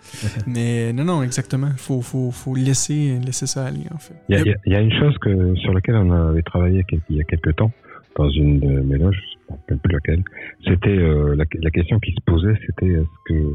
Mais 0.48 0.94
non, 0.94 1.04
non, 1.06 1.24
exactement. 1.24 1.70
Faut, 1.78 2.02
faut, 2.02 2.32
faut 2.32 2.56
laisser, 2.56 3.20
laisser 3.26 3.48
ça 3.48 3.66
aller, 3.66 3.86
en 3.94 3.98
fait. 3.98 4.14
Il 4.30 4.36
y 4.38 4.40
a, 4.40 4.42
il 4.46 4.56
il 4.66 4.74
y 4.74 4.78
une 4.78 4.94
chose 5.00 5.18
que, 5.20 5.56
sur 5.56 5.74
laquelle 5.74 5.96
on 5.96 6.12
avait 6.12 6.42
travaillé 6.44 6.84
il 7.10 7.16
y 7.18 7.22
a 7.22 7.24
quelques 7.24 7.56
temps, 7.56 7.72
dans 8.16 8.30
une 8.30 8.60
de 8.60 8.82
mes 8.82 8.98
loges, 8.98 9.18
je 9.50 9.54
ne 9.54 9.58
rappelle 9.58 9.78
plus 9.80 9.94
laquelle, 9.94 10.24
c'était 10.68 10.90
euh, 10.90 11.36
la, 11.36 11.46
la 11.62 11.72
question 11.72 12.00
qui 12.00 12.12
se 12.12 12.22
posait, 12.26 12.54
c'était 12.66 12.88
est-ce 12.88 13.34
que 13.34 13.54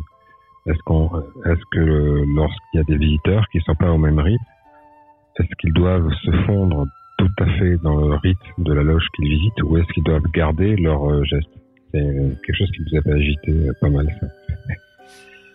est-ce 0.66 0.78
qu'on 0.84 1.20
est-ce 1.46 1.62
que 1.70 1.78
le- 1.78 2.24
lorsqu'il 2.34 2.78
y 2.78 2.80
a 2.80 2.84
des 2.84 2.96
visiteurs 2.98 3.44
qui 3.52 3.60
sont 3.60 3.74
pas 3.76 3.90
au 3.90 3.98
même 3.98 4.18
rite, 4.18 4.40
est-ce 5.38 5.48
qu'ils 5.60 5.72
doivent 5.72 6.10
se 6.24 6.30
fondre 6.46 6.86
tout 7.18 7.30
à 7.38 7.46
fait 7.58 7.76
dans 7.82 7.96
le 7.96 8.16
rite 8.16 8.38
de 8.58 8.72
la 8.72 8.82
loge 8.82 9.06
qu'ils 9.14 9.28
visitent 9.28 9.62
ou 9.64 9.76
est-ce 9.76 9.92
qu'ils 9.92 10.04
doivent 10.04 10.22
garder 10.32 10.76
leurs 10.76 11.10
euh, 11.10 11.22
gestes 11.24 11.48
C'est 11.92 12.00
quelque 12.46 12.56
chose 12.56 12.70
qui 12.70 12.82
nous 12.82 12.98
avait 12.98 13.12
agité 13.12 13.52
euh, 13.52 13.72
pas 13.80 13.90
mal 13.90 14.06
ça. 14.20 14.26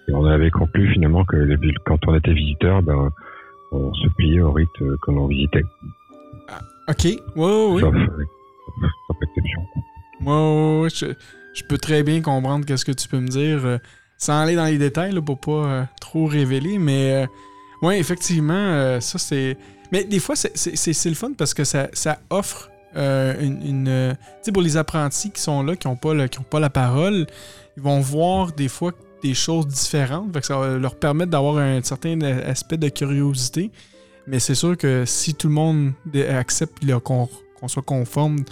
Et 0.08 0.14
on 0.14 0.26
avait 0.26 0.52
conclu 0.52 0.92
finalement 0.92 1.24
que 1.24 1.38
quand 1.86 2.00
on 2.08 2.16
était 2.16 2.34
visiteur, 2.34 2.84
ben 2.84 3.10
on 3.72 3.94
se 3.94 4.08
pliait 4.18 4.42
au 4.42 4.52
rite 4.52 4.70
que 4.78 5.12
l'on 5.12 5.28
visitait. 5.28 5.64
OK. 6.90 7.06
Ouais, 7.06 7.20
ouais, 7.36 7.72
ouais. 7.72 7.82
Sauf, 7.82 7.96
euh, 7.96 8.26
sauf 9.08 9.18
exception. 9.22 9.62
Ouais, 10.26 10.90
je, 10.90 11.06
je 11.54 11.64
peux 11.64 11.78
très 11.78 12.04
bien 12.04 12.22
comprendre 12.22 12.66
qu'est-ce 12.66 12.86
que 12.86 12.92
tu 12.92 13.08
peux 13.08 13.20
me 13.20 13.28
dire 13.28 13.66
euh, 13.66 13.78
sans 14.18 14.42
aller 14.42 14.56
dans 14.56 14.66
les 14.66 14.78
détails 14.78 15.14
là, 15.14 15.22
pour 15.22 15.40
pas 15.40 15.52
euh, 15.52 15.84
trop 16.02 16.26
révéler, 16.26 16.78
mais 16.80 17.24
euh, 17.24 17.26
ouais, 17.82 18.00
effectivement, 18.00 19.00
ça 19.00 19.18
c'est. 19.18 19.58
Mais 19.94 20.04
des 20.04 20.20
fois, 20.20 20.36
c'est- 20.36 21.10
le 21.10 21.16
fun 21.16 21.32
parce 21.38 21.54
que 21.54 21.64
ça, 21.64 21.88
ça 21.94 22.20
offre 22.30 22.70
euh, 22.96 23.40
une. 23.42 23.66
une, 23.66 23.88
euh, 23.88 24.12
tu 24.14 24.20
sais, 24.44 24.52
pour 24.52 24.62
les 24.62 24.76
apprentis 24.76 25.32
qui 25.32 25.40
sont 25.42 25.64
là, 25.64 25.76
qui 25.76 25.88
n'ont 25.88 25.96
pas, 25.96 26.14
le- 26.14 26.28
qui 26.28 26.40
ont 26.40 26.44
pas 26.50 26.60
la 26.60 26.70
parole, 26.70 27.26
ils 27.78 27.82
vont 27.84 28.00
voir 28.02 28.52
des 28.52 28.68
fois 28.68 28.92
des 29.24 29.34
choses 29.34 29.68
différentes. 29.68 30.34
Fait 30.34 30.42
que 30.42 30.46
ça 30.46 30.58
va 30.58 30.78
leur 30.78 30.96
permettre 30.96 31.32
d'avoir 31.32 31.58
un 31.60 31.82
certain 31.82 32.20
aspect 32.22 32.78
de 32.78 32.90
curiosité. 32.90 33.72
Mais 34.28 34.40
c'est 34.40 34.56
sûr 34.56 34.78
que 34.78 35.06
si 35.06 35.34
tout 35.34 35.48
le 35.48 35.54
monde 35.54 35.92
accepte 36.30 36.84
qu'on 37.04 37.30
soit 37.68 37.82
conforme 37.84 38.44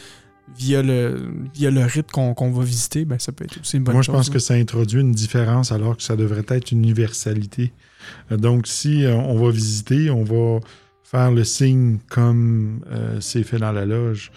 via 0.57 0.81
le, 0.81 1.31
via 1.53 1.69
le 1.71 1.83
rite 1.85 2.11
qu'on 2.11 2.33
va 2.51 2.63
visiter, 2.63 3.05
ben, 3.05 3.17
ça 3.19 3.31
peut 3.31 3.45
être 3.45 3.59
aussi 3.61 3.77
une 3.77 3.83
bonne 3.83 3.93
Moi, 3.93 4.01
chose. 4.03 4.13
je 4.13 4.17
pense 4.17 4.27
là. 4.29 4.33
que 4.33 4.39
ça 4.39 4.53
introduit 4.55 5.01
une 5.01 5.11
différence 5.13 5.71
alors 5.71 5.95
que 5.97 6.03
ça 6.03 6.15
devrait 6.15 6.43
être 6.49 6.71
une 6.71 6.79
universalité. 6.83 7.71
Euh, 8.31 8.37
Donc, 8.37 8.67
si 8.67 9.05
on 9.07 9.35
va 9.35 9.49
visiter, 9.51 10.09
on 10.09 10.23
va 10.23 10.59
faire 11.11 11.31
le 11.31 11.43
signe 11.43 11.99
comme 12.09 12.83
euh, 12.89 13.17
c'est 13.19 13.43
fait 13.43 13.57
dans 13.57 13.73
la 13.73 13.85
loge. 13.85 14.31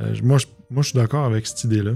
Euh, 0.00 0.14
moi, 0.24 0.38
je, 0.38 0.46
moi, 0.68 0.82
je 0.82 0.88
suis 0.88 0.98
d'accord 0.98 1.24
avec 1.24 1.46
cette 1.46 1.62
idée-là. 1.64 1.92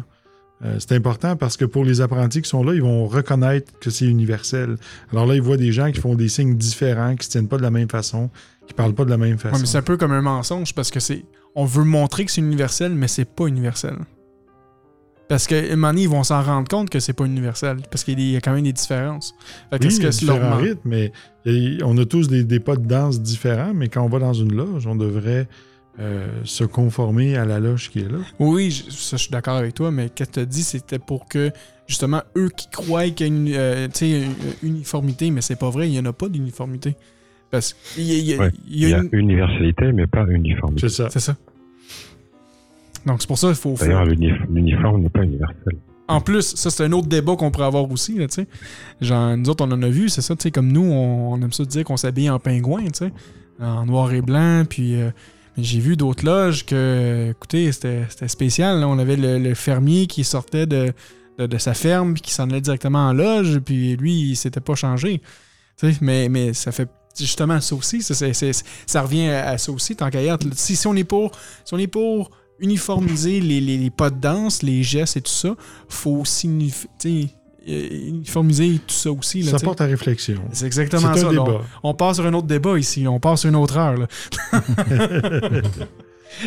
Euh, 0.64 0.76
c'est 0.78 0.92
important 0.92 1.34
parce 1.34 1.56
que 1.56 1.64
pour 1.64 1.84
les 1.84 2.00
apprentis 2.00 2.40
qui 2.40 2.48
sont 2.48 2.62
là, 2.62 2.72
ils 2.72 2.82
vont 2.82 3.08
reconnaître 3.08 3.76
que 3.80 3.90
c'est 3.90 4.06
universel. 4.06 4.76
Alors 5.10 5.26
là, 5.26 5.34
ils 5.34 5.42
voient 5.42 5.56
des 5.56 5.72
gens 5.72 5.90
qui 5.90 6.00
font 6.00 6.14
des 6.14 6.28
signes 6.28 6.56
différents, 6.56 7.10
qui 7.16 7.18
ne 7.18 7.22
se 7.24 7.30
tiennent 7.30 7.48
pas 7.48 7.56
de 7.56 7.62
la 7.62 7.72
même 7.72 7.88
façon, 7.88 8.30
qui 8.68 8.74
parlent 8.74 8.94
pas 8.94 9.04
de 9.04 9.10
la 9.10 9.18
même 9.18 9.38
façon. 9.38 9.56
Ouais, 9.56 9.60
mais 9.60 9.66
c'est 9.66 9.78
un 9.78 9.82
peu 9.82 9.96
comme 9.96 10.12
un 10.12 10.22
mensonge 10.22 10.72
parce 10.72 10.92
que 10.92 11.00
c'est. 11.00 11.24
On 11.56 11.64
veut 11.64 11.84
montrer 11.84 12.24
que 12.24 12.30
c'est 12.30 12.40
universel, 12.40 12.94
mais 12.94 13.08
c'est 13.08 13.24
pas 13.24 13.46
universel. 13.46 13.96
Parce 15.28 15.46
qu'à 15.46 15.56
un 15.58 15.70
moment 15.76 15.88
donné, 15.88 16.02
ils 16.02 16.08
vont 16.08 16.24
s'en 16.24 16.42
rendre 16.42 16.68
compte 16.68 16.90
que 16.90 17.00
c'est 17.00 17.12
pas 17.14 17.24
universel. 17.24 17.78
Parce 17.90 18.04
qu'il 18.04 18.20
y 18.20 18.36
a 18.36 18.40
quand 18.40 18.52
même 18.52 18.64
des 18.64 18.72
différences. 18.72 19.34
Fait 19.70 19.78
que 19.78 19.86
Oui, 19.88 19.98
que 19.98 20.10
c'est 20.10 20.26
leur 20.26 20.60
mais 20.84 21.12
on 21.84 21.96
a 21.98 22.04
tous 22.04 22.28
des, 22.28 22.44
des 22.44 22.60
pas 22.60 22.76
de 22.76 22.86
danse 22.86 23.20
différents, 23.22 23.72
mais 23.74 23.88
quand 23.88 24.02
on 24.02 24.08
va 24.08 24.18
dans 24.18 24.34
une 24.34 24.52
loge, 24.54 24.86
on 24.86 24.94
devrait 24.96 25.48
euh, 26.00 26.26
se 26.44 26.64
conformer 26.64 27.36
à 27.36 27.44
la 27.44 27.60
loge 27.60 27.90
qui 27.90 28.00
est 28.00 28.10
là. 28.10 28.18
Oui, 28.38 28.70
je, 28.70 28.90
ça, 28.90 29.16
je 29.16 29.22
suis 29.22 29.30
d'accord 29.30 29.56
avec 29.56 29.74
toi, 29.74 29.90
mais 29.90 30.08
qu'elle 30.10 30.28
t'a 30.28 30.44
dit, 30.44 30.62
c'était 30.62 30.98
pour 30.98 31.26
que, 31.28 31.50
justement, 31.86 32.22
eux 32.36 32.50
qui 32.54 32.68
croient 32.70 33.08
qu'il 33.10 33.26
y 33.26 33.30
a 33.30 33.32
une, 33.32 33.48
euh, 33.54 33.88
tu 33.92 34.06
une 34.06 34.32
uniformité, 34.62 35.30
mais 35.30 35.40
c'est 35.40 35.56
pas 35.58 35.70
vrai, 35.70 35.88
il 35.88 35.94
y 35.94 35.98
en 36.00 36.04
a 36.06 36.12
pas 36.12 36.28
d'uniformité. 36.28 36.96
Parce 37.50 37.74
qu'il 37.74 38.04
y 38.04 38.12
a, 38.12 38.16
il 38.16 38.24
y 38.24 38.34
a- 38.34 38.38
Ouais, 38.38 38.50
il 38.68 38.78
y 38.80 38.84
a 38.86 38.88
Il 38.88 38.90
y 38.90 38.94
a 38.94 38.98
une- 39.02 39.08
universalité, 39.12 39.92
mais 39.92 40.06
pas 40.06 40.24
uniformité. 40.26 40.88
C'est 40.88 40.94
ça. 40.94 41.08
C'est 41.10 41.20
ça. 41.20 41.36
Donc, 43.07 43.20
c'est 43.20 43.26
pour 43.26 43.38
ça 43.38 43.48
qu'il 43.48 43.57
faut, 43.57 43.74
D'ailleurs, 43.78 44.05
l'uni- 44.05 44.32
l'uniforme 44.50 45.03
n'est 45.03 45.09
pas 45.09 45.22
universel. 45.24 45.78
En 46.09 46.20
plus, 46.20 46.55
ça, 46.57 46.70
c'est 46.70 46.84
un 46.84 46.92
autre 46.92 47.09
débat 47.09 47.36
qu'on 47.36 47.50
pourrait 47.50 47.66
avoir 47.66 47.90
aussi, 47.90 48.18
là, 48.18 48.26
tu 48.26 48.34
sais. 48.34 48.46
Genre, 49.00 49.36
nous 49.36 49.48
autres, 49.48 49.64
on 49.66 49.70
en 49.72 49.82
a 49.82 49.88
vu, 49.88 50.09
c'est 50.09 50.20
ça, 50.20 50.36
tu 50.36 50.42
sais, 50.42 50.50
comme 50.50 50.70
nous, 50.70 50.84
on, 50.84 51.32
on 51.32 51.40
aime 51.42 51.53
ça 51.53 51.64
dire 51.64 51.84
qu'on 51.84 51.96
s'habille 51.96 52.28
en 52.28 52.38
pingouin, 52.38 52.84
tu 52.84 52.90
sais, 53.07 53.12
en 53.61 53.86
noir 53.86 54.12
et 54.12 54.22
blanc, 54.22 54.64
puis... 54.68 54.96
euh, 54.96 55.11
mais 55.57 55.64
j'ai 55.64 55.80
vu 55.80 55.96
d'autres 55.96 56.24
loges 56.24 56.64
que, 56.64 57.28
écoutez, 57.30 57.70
c'était 57.72 58.07
spécial, 58.26 58.80
là. 58.80 58.88
On 58.88 58.98
avait 58.98 59.16
le, 59.16 59.38
le 59.38 59.55
fermier 59.55 60.07
qui 60.07 60.24
sortait 60.24 60.64
de, 60.66 60.92
de, 61.38 61.46
de 61.46 61.59
sa 61.59 61.74
ferme, 61.74 62.14
puis 62.14 62.22
qui 62.22 62.32
s'en 62.32 62.48
allait 62.48 62.62
directement 62.62 63.09
en 63.09 63.12
loge, 63.12 63.59
puis 63.59 63.96
lui, 63.96 64.30
il 64.30 64.36
s'était 64.36 64.61
pas 64.61 64.74
changé. 64.74 65.20
Mais, 66.00 66.30
mais 66.30 66.55
ça 66.55 66.72
fait 66.72 66.88
justement 67.18 67.61
ça 67.61 67.74
aussi, 67.74 68.03
ça, 68.03 69.03
revient 69.03 69.28
à, 69.28 69.50
à 69.50 69.59
ça 69.59 69.72
aussi, 69.72 69.94
tant 69.94 70.09
qu'à 70.09 70.22
y 70.22 70.28
être. 70.28 70.46
Si, 70.55 70.74
si 70.74 70.86
on 70.86 70.94
est 70.94 71.05
pour... 71.05 71.32
Si 71.66 71.74
on 71.74 71.78
est 71.78 71.86
pour 71.86 72.30
uniformiser 72.62 73.40
les, 73.40 73.60
les, 73.60 73.76
les 73.76 73.90
pas 73.90 74.08
de 74.10 74.18
danse, 74.18 74.62
les 74.62 74.82
gestes 74.82 75.16
et 75.18 75.20
tout 75.20 75.30
ça, 75.30 75.54
faut 75.88 76.24
sais, 76.24 77.26
euh, 77.68 77.88
uniformiser 78.08 78.78
tout 78.86 78.94
ça 78.94 79.12
aussi. 79.12 79.42
Là, 79.42 79.52
Ça 79.52 79.58
porte 79.64 79.80
à 79.80 79.84
réflexion. 79.86 80.36
C'est 80.52 80.66
exactement 80.66 81.14
ça. 81.14 81.28
On, 81.30 81.60
on 81.90 81.94
passe 81.94 82.16
sur 82.16 82.26
un 82.26 82.32
autre 82.34 82.46
débat 82.46 82.78
ici. 82.78 83.06
On 83.06 83.20
passe 83.20 83.40
sur 83.42 83.50
une 83.50 83.56
autre 83.56 83.76
heure. 83.76 83.96
là. 83.98 84.06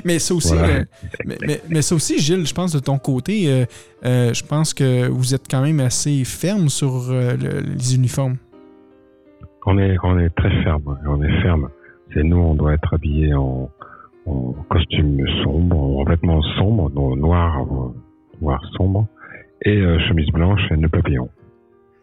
mais 0.03 0.20
ça 0.20 0.34
aussi, 0.34 0.49
Voilà. 0.53 0.68
euh, 0.74 0.84
mais, 1.26 1.38
mais- 1.45 1.61
mais 1.70 1.82
ça 1.82 1.95
aussi, 1.95 2.20
Gilles, 2.20 2.45
je 2.45 2.53
pense 2.53 2.72
de 2.74 2.80
ton 2.80 2.97
côté, 2.97 3.49
euh, 3.49 3.66
euh, 4.05 4.34
je 4.34 4.43
pense 4.43 4.74
que 4.74 5.07
vous 5.07 5.34
êtes 5.34 5.45
quand 5.49 5.61
même 5.61 5.80
assez 5.80 6.24
ferme 6.26 6.70
sur 6.70 7.09
euh, 7.11 7.36
le- 7.38 7.61
les 7.61 7.95
uniformes. 7.95 8.38
On 9.66 9.78
est, 9.80 9.95
on 10.03 10.20
est 10.20 10.30
très 10.36 10.51
ferme. 10.63 10.97
On 11.07 11.22
est 11.24 11.41
ferme. 11.41 11.70
C'est 12.13 12.24
nous, 12.24 12.38
on 12.38 12.55
doit 12.55 12.74
être 12.74 12.93
habillés 12.93 13.34
en, 13.34 13.70
en 14.26 14.53
costume 14.69 15.26
sombre, 15.43 15.78
en 15.78 16.03
vêtements 16.03 16.41
sombres, 16.57 16.89
noir, 17.15 17.65
noir 18.41 18.61
sombre, 18.76 19.07
et 19.63 19.78
euh, 19.78 19.99
chemise 20.07 20.30
blanche 20.32 20.61
et 20.71 20.78
nœud 20.78 20.89
papillon. 20.89 21.30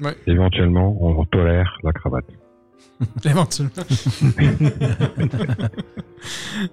Ouais. 0.01 0.15
Éventuellement, 0.27 0.97
on 1.01 1.25
tolère 1.27 1.79
la 1.83 1.93
cravate. 1.93 2.27
Éventuellement. 3.25 3.73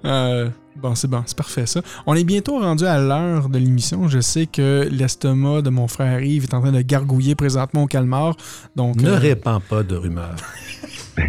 Euh, 0.05 0.47
bon, 0.76 0.93
c'est 0.93 1.07
bon, 1.07 1.24
c'est 1.26 1.36
parfait 1.36 1.66
ça. 1.66 1.82
On 2.05 2.14
est 2.14 2.24
bientôt 2.24 2.60
rendu 2.60 2.86
à 2.86 2.99
l'heure 2.99 3.49
de 3.49 3.57
l'émission. 3.57 4.07
Je 4.07 4.20
sais 4.20 4.45
que 4.45 4.88
l'estomac 4.91 5.64
de 5.64 5.72
mon 5.72 5.88
frère 5.88 6.22
Yves 6.22 6.43
est 6.43 6.53
en 6.53 6.62
train 6.62 6.72
de 6.72 6.82
gargouiller 6.82 7.34
présentement 7.34 7.82
au 7.84 7.88
calmar. 7.88 8.38
Donc, 8.76 9.01
Ne 9.01 9.10
euh, 9.10 9.18
répands 9.18 9.60
pas 9.60 9.82
de 9.82 9.95
rumeurs. 9.95 10.36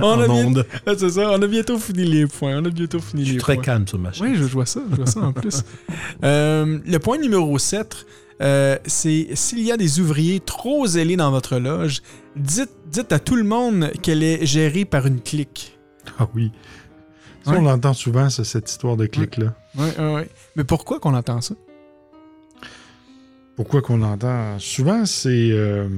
on, 0.00 0.20
a 0.20 0.28
en 0.28 0.50
bien-. 0.50 0.62
Ah, 0.86 0.92
c'est 0.96 1.10
ça, 1.10 1.30
on 1.32 1.42
a 1.42 1.46
bientôt 1.48 1.78
fini 1.78 2.04
les 2.04 2.26
points. 2.28 2.58
On 2.62 2.64
a 2.64 2.70
bientôt 2.70 3.00
fini 3.00 3.22
Je 3.22 3.26
suis 3.26 3.34
les 3.34 3.40
très 3.40 3.54
points. 3.54 3.64
calme 3.64 3.88
sur 3.88 3.98
ma 3.98 4.12
chaîne. 4.12 4.26
Oui, 4.28 4.34
je 4.36 4.44
vois 4.44 4.66
ça, 4.66 4.80
je 4.90 4.96
vois 4.96 5.06
ça 5.06 5.20
en 5.20 5.32
plus. 5.32 5.64
Euh, 6.22 6.78
le 6.86 6.98
point 6.98 7.18
numéro 7.18 7.58
7, 7.58 8.06
euh, 8.42 8.78
c'est 8.86 9.28
s'il 9.34 9.60
y 9.60 9.72
a 9.72 9.76
des 9.76 10.00
ouvriers 10.00 10.40
trop 10.40 10.86
zélés 10.86 11.16
dans 11.16 11.30
votre 11.30 11.58
loge, 11.58 12.02
dites, 12.36 12.70
dites 12.90 13.12
à 13.12 13.18
tout 13.18 13.36
le 13.36 13.44
monde 13.44 13.90
qu'elle 14.02 14.22
est 14.22 14.44
gérée 14.46 14.84
par 14.84 15.06
une 15.06 15.20
clique. 15.20 15.78
Ah 16.18 16.28
oui. 16.34 16.52
Ça, 17.44 17.52
Ouais. 17.52 17.58
on 17.58 17.62
l'entend 17.62 17.92
souvent, 17.94 18.28
ça, 18.30 18.44
cette 18.44 18.68
histoire 18.70 18.96
de 18.96 19.06
clic-là. 19.06 19.54
Oui, 19.76 19.86
oui, 19.98 20.04
oui. 20.16 20.22
Mais 20.56 20.64
pourquoi 20.64 20.98
qu'on 21.00 21.14
entend 21.14 21.40
ça? 21.40 21.54
Pourquoi 23.56 23.80
qu'on 23.82 23.98
l'entend? 23.98 24.58
Souvent, 24.58 25.06
c'est 25.06 25.50
euh, 25.52 25.88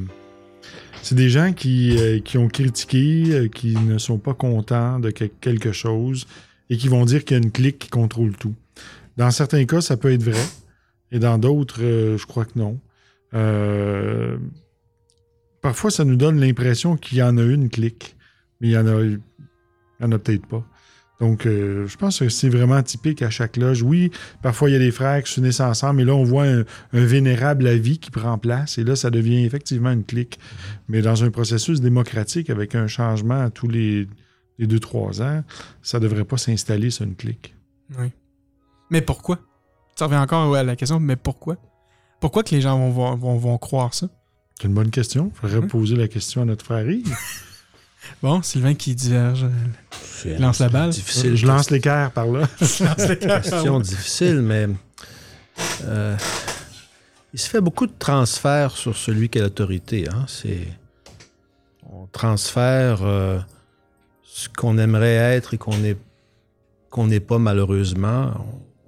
c'est 1.03 1.15
des 1.15 1.29
gens 1.29 1.53
qui, 1.53 1.97
euh, 1.99 2.21
qui 2.21 2.39
ont 2.39 2.49
critiqué, 2.49 3.25
euh, 3.33 3.49
qui 3.49 3.75
ne 3.77 3.99
sont 3.99 4.19
pas 4.19 4.35
contents 4.35 4.99
de 5.01 5.11
que- 5.11 5.25
quelque 5.25 5.73
chose 5.73 6.27
et 6.71 6.77
qui 6.77 6.89
vont 6.89 7.05
dire 7.05 7.25
qu'il 7.25 7.37
y 7.37 7.41
a 7.41 7.43
une 7.43 7.51
clique 7.51 7.79
qui 7.79 7.89
contrôle 7.89 8.37
tout. 8.37 8.55
Dans 9.17 9.31
certains 9.31 9.65
cas, 9.65 9.81
ça 9.81 9.97
peut 9.97 10.13
être 10.13 10.23
vrai. 10.23 10.41
Et 11.11 11.19
dans 11.19 11.39
d'autres, 11.39 11.83
euh, 11.83 12.19
je 12.19 12.27
crois 12.27 12.45
que 12.45 12.59
non. 12.59 12.79
Parfois, 15.61 15.91
ça 15.91 16.05
nous 16.05 16.17
donne 16.17 16.41
l'impression 16.41 16.97
qu'il 16.97 17.19
y 17.19 17.23
en 17.23 17.37
a 17.37 17.43
une 17.43 17.69
clique, 17.69 18.17
mais 18.61 18.69
il 18.69 18.71
y 18.73 18.79
en 18.79 18.87
a, 18.87 19.03
il 19.03 19.21
y 20.01 20.05
en 20.05 20.13
a 20.13 20.19
peut-être 20.19 20.47
pas. 20.47 20.65
Donc, 21.21 21.47
euh, 21.47 21.85
je 21.89 21.97
pense 21.97 22.21
que 22.21 22.29
c'est 22.29 22.49
vraiment 22.49 22.81
typique 22.81 23.23
à 23.23 23.31
chaque 23.31 23.57
loge. 23.57 23.83
Oui, 23.83 24.13
parfois, 24.41 24.71
il 24.71 24.75
y 24.75 24.77
a 24.77 24.79
des 24.79 24.93
frères 24.93 25.21
qui 25.25 25.33
s'unissent 25.33 25.59
ensemble, 25.59 25.97
mais 25.97 26.05
là, 26.05 26.15
on 26.15 26.23
voit 26.23 26.45
un, 26.45 26.61
un 26.61 27.05
vénérable 27.05 27.67
à 27.67 27.77
vie 27.77 27.99
qui 27.99 28.13
prend 28.13 28.39
place, 28.39 28.79
et 28.79 28.85
là, 28.85 28.95
ça 28.95 29.11
devient 29.11 29.45
effectivement 29.45 29.91
une 29.91 30.05
clique. 30.05 30.39
Mais 30.87 31.03
dans 31.03 31.25
un 31.25 31.31
processus 31.33 31.81
démocratique, 31.81 32.51
avec 32.51 32.77
un 32.77 32.87
changement 32.87 33.41
à 33.41 33.51
tous 33.51 33.67
les, 33.67 34.07
les 34.61 34.69
deux, 34.69 34.79
trois 34.79 35.21
ans, 35.21 35.43
ça 35.83 35.99
devrait 35.99 36.25
pas 36.25 36.37
s'installer 36.37 36.91
sur 36.91 37.05
une 37.05 37.17
clique. 37.17 37.57
Oui. 37.99 38.13
Mais 38.91 39.03
pourquoi? 39.03 39.41
Ça 39.97 40.05
revient 40.05 40.19
encore 40.19 40.55
à 40.55 40.63
la 40.63 40.77
question, 40.77 41.01
mais 41.01 41.17
pourquoi? 41.17 41.57
Pourquoi 42.21 42.45
que 42.45 42.55
les 42.55 42.61
gens 42.61 42.79
vont, 42.79 42.93
vont, 42.93 43.17
vont, 43.17 43.37
vont 43.39 43.59
croire 43.59 43.93
ça? 43.93 44.09
C'est 44.61 44.67
une 44.67 44.75
bonne 44.75 44.91
question. 44.91 45.31
Il 45.35 45.41
faudrait 45.41 45.61
Mhm. 45.61 45.69
poser 45.69 45.97
la 45.97 46.09
question 46.09 46.43
à 46.43 46.45
notre 46.45 46.65
frère 46.65 46.89
Yves. 46.89 47.15
Bon, 48.23 48.43
Sylvain 48.43 48.75
qui 48.75 48.95
diverge. 48.95 49.45
C'est 50.03 50.39
Lance 50.39 50.61
la 50.61 50.69
balle. 50.71 50.91
Difficile. 50.91 51.37
Je 51.37 51.47
lance 51.47 51.71
l'équerre 51.71 52.11
par 52.13 52.27
là. 52.27 52.47
question 53.43 53.81
difficile, 53.81 54.41
mais 54.41 54.67
euh, 55.85 56.17
il 57.35 57.39
se 57.39 57.49
fait 57.51 57.61
beaucoup 57.61 57.87
de 57.87 57.93
transferts 57.99 58.77
sur 58.77 58.97
celui 58.97 59.29
qui 59.29 59.39
a 59.41 59.43
l'autorité. 59.43 60.09
Hein? 60.09 60.25
C'est, 60.27 60.69
on 61.93 62.07
transfère 62.07 63.03
euh, 63.03 63.39
ce 64.25 64.49
qu'on 64.49 64.79
aimerait 64.79 65.15
être 65.37 65.55
et 65.55 65.59
qu'on 65.59 65.77
n'est 65.77 65.97
qu'on 66.91 67.09
n'est 67.09 67.21
pas 67.21 67.39
malheureusement. 67.39 68.33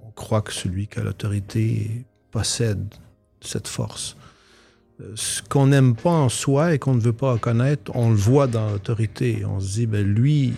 On, 0.01 0.07
on 0.07 0.11
croit 0.11 0.41
que 0.41 0.53
celui 0.53 0.87
qui 0.87 0.99
a 0.99 1.03
l'autorité 1.03 2.05
possède 2.31 2.91
cette 3.41 3.67
force. 3.67 4.15
Ce 5.15 5.41
qu'on 5.41 5.67
n'aime 5.67 5.95
pas 5.95 6.11
en 6.11 6.29
soi 6.29 6.73
et 6.73 6.79
qu'on 6.79 6.95
ne 6.95 6.99
veut 6.99 7.13
pas 7.13 7.33
reconnaître, 7.33 7.91
on 7.95 8.09
le 8.09 8.15
voit 8.15 8.47
dans 8.47 8.69
l'autorité. 8.69 9.43
On 9.45 9.59
se 9.59 9.73
dit, 9.73 9.85
ben 9.85 10.05
lui, 10.05 10.53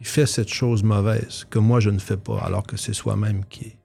il 0.00 0.06
fait 0.06 0.26
cette 0.26 0.48
chose 0.48 0.82
mauvaise 0.82 1.46
que 1.50 1.58
moi 1.58 1.80
je 1.80 1.90
ne 1.90 1.98
fais 1.98 2.16
pas, 2.16 2.40
alors 2.40 2.66
que 2.66 2.76
c'est 2.76 2.92
soi-même 2.92 3.44
qui, 3.46 3.76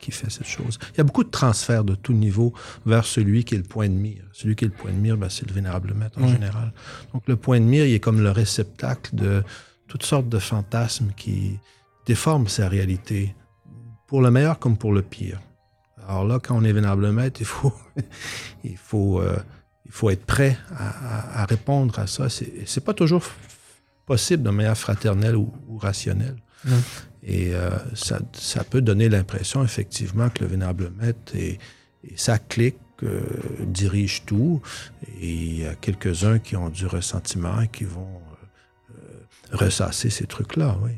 qui 0.00 0.10
fait 0.10 0.30
cette 0.30 0.46
chose. 0.46 0.78
Il 0.92 0.98
y 0.98 1.00
a 1.00 1.04
beaucoup 1.04 1.24
de 1.24 1.30
transferts 1.30 1.84
de 1.84 1.94
tout 1.94 2.12
niveau 2.12 2.52
vers 2.84 3.04
celui 3.04 3.44
qui 3.44 3.54
est 3.54 3.58
le 3.58 3.64
point 3.64 3.88
de 3.88 3.94
mire. 3.94 4.24
Celui 4.32 4.54
qui 4.54 4.64
est 4.64 4.68
le 4.68 4.74
point 4.74 4.92
de 4.92 4.98
mire, 4.98 5.16
ben, 5.16 5.28
c'est 5.28 5.48
le 5.48 5.54
vénérable 5.54 5.94
maître 5.94 6.18
en 6.20 6.28
général. 6.28 6.72
Donc 7.12 7.22
le 7.26 7.36
point 7.36 7.58
de 7.58 7.64
mire, 7.64 7.86
il 7.86 7.94
est 7.94 8.00
comme 8.00 8.20
le 8.20 8.30
réceptacle 8.30 9.14
de 9.14 9.42
toutes 9.88 10.04
sortes 10.04 10.28
de 10.28 10.38
fantasmes 10.38 11.12
qui 11.16 11.58
déforment 12.06 12.48
sa 12.48 12.68
réalité, 12.68 13.34
pour 14.06 14.20
le 14.20 14.30
meilleur 14.30 14.58
comme 14.58 14.76
pour 14.76 14.92
le 14.92 15.02
pire. 15.02 15.40
Alors 16.08 16.24
là, 16.24 16.38
quand 16.42 16.56
on 16.56 16.64
est 16.64 16.72
vénérable 16.72 17.10
maître, 17.12 17.40
il 17.40 17.46
faut, 17.46 17.72
il 18.64 18.76
faut, 18.76 19.20
euh, 19.20 19.36
il 19.86 19.92
faut 19.92 20.10
être 20.10 20.24
prêt 20.24 20.56
à, 20.76 21.44
répondre 21.46 21.98
à 21.98 22.06
ça. 22.06 22.28
C'est 22.28 22.52
c'est 22.66 22.84
pas 22.84 22.94
toujours 22.94 23.22
possible 24.06 24.42
de 24.42 24.50
manière 24.50 24.76
fraternelle 24.76 25.36
ou, 25.36 25.52
ou 25.68 25.78
rationnelle. 25.78 26.36
Mm. 26.64 26.70
Et 27.26 27.54
euh, 27.54 27.70
ça, 27.94 28.18
ça 28.32 28.64
peut 28.64 28.82
donner 28.82 29.08
l'impression, 29.08 29.64
effectivement, 29.64 30.28
que 30.28 30.44
le 30.44 30.50
vénérable 30.50 30.92
maître 31.00 31.34
et, 31.34 31.58
et 32.04 32.12
sa 32.16 32.38
clique 32.38 32.76
euh, 33.02 33.20
dirigent 33.66 34.22
tout. 34.26 34.60
Et 35.20 35.32
il 35.32 35.58
y 35.60 35.66
a 35.66 35.74
quelques-uns 35.74 36.38
qui 36.38 36.54
ont 36.56 36.68
du 36.68 36.86
ressentiment 36.86 37.62
et 37.62 37.68
qui 37.68 37.84
vont 37.84 38.20
euh, 38.90 38.94
ressasser 39.52 40.10
ces 40.10 40.26
trucs-là, 40.26 40.76
oui. 40.82 40.90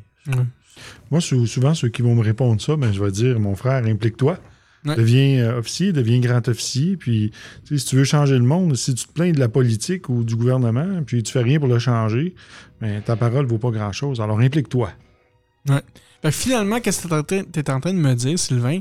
Moi, 1.11 1.21
sou- 1.21 1.47
souvent, 1.47 1.75
ceux 1.75 1.89
qui 1.89 2.03
vont 2.03 2.15
me 2.17 2.23
répondre 2.23 2.61
ça, 2.61 2.77
ben, 2.77 2.93
je 2.93 3.03
vais 3.03 3.13
dire, 3.13 3.39
mon 3.39 3.55
frère, 3.55 3.85
implique-toi. 3.87 4.39
Ouais. 4.87 4.95
Deviens 4.97 5.39
euh, 5.45 5.59
officier, 5.59 5.93
deviens 5.93 6.21
grand 6.21 6.47
officier. 6.49 6.97
Puis, 6.97 7.33
si 7.65 7.85
tu 7.85 7.97
veux 7.97 8.05
changer 8.05 8.35
le 8.39 8.45
monde, 8.45 8.77
si 8.77 8.95
tu 8.95 9.07
te 9.07 9.13
plains 9.13 9.33
de 9.33 9.41
la 9.41 9.49
politique 9.49 10.09
ou 10.09 10.23
du 10.25 10.37
gouvernement, 10.37 11.03
puis 11.05 11.23
tu 11.23 11.33
fais 11.33 11.43
rien 11.43 11.59
pour 11.59 11.69
le 11.69 11.79
changer, 11.79 12.35
ben, 12.81 13.03
ta 13.03 13.17
parole 13.17 13.47
vaut 13.47 13.59
pas 13.59 13.71
grand-chose. 13.71 14.21
Alors, 14.21 14.39
implique-toi. 14.41 14.91
Fait 15.67 15.83
que 16.23 16.31
finalement, 16.31 16.81
qu'est-ce 16.81 17.07
que 17.07 17.23
tu 17.43 17.59
es 17.61 17.71
en 17.71 17.81
train 17.81 17.93
de 17.93 17.99
me 17.99 18.15
dire, 18.15 18.39
Sylvain? 18.39 18.81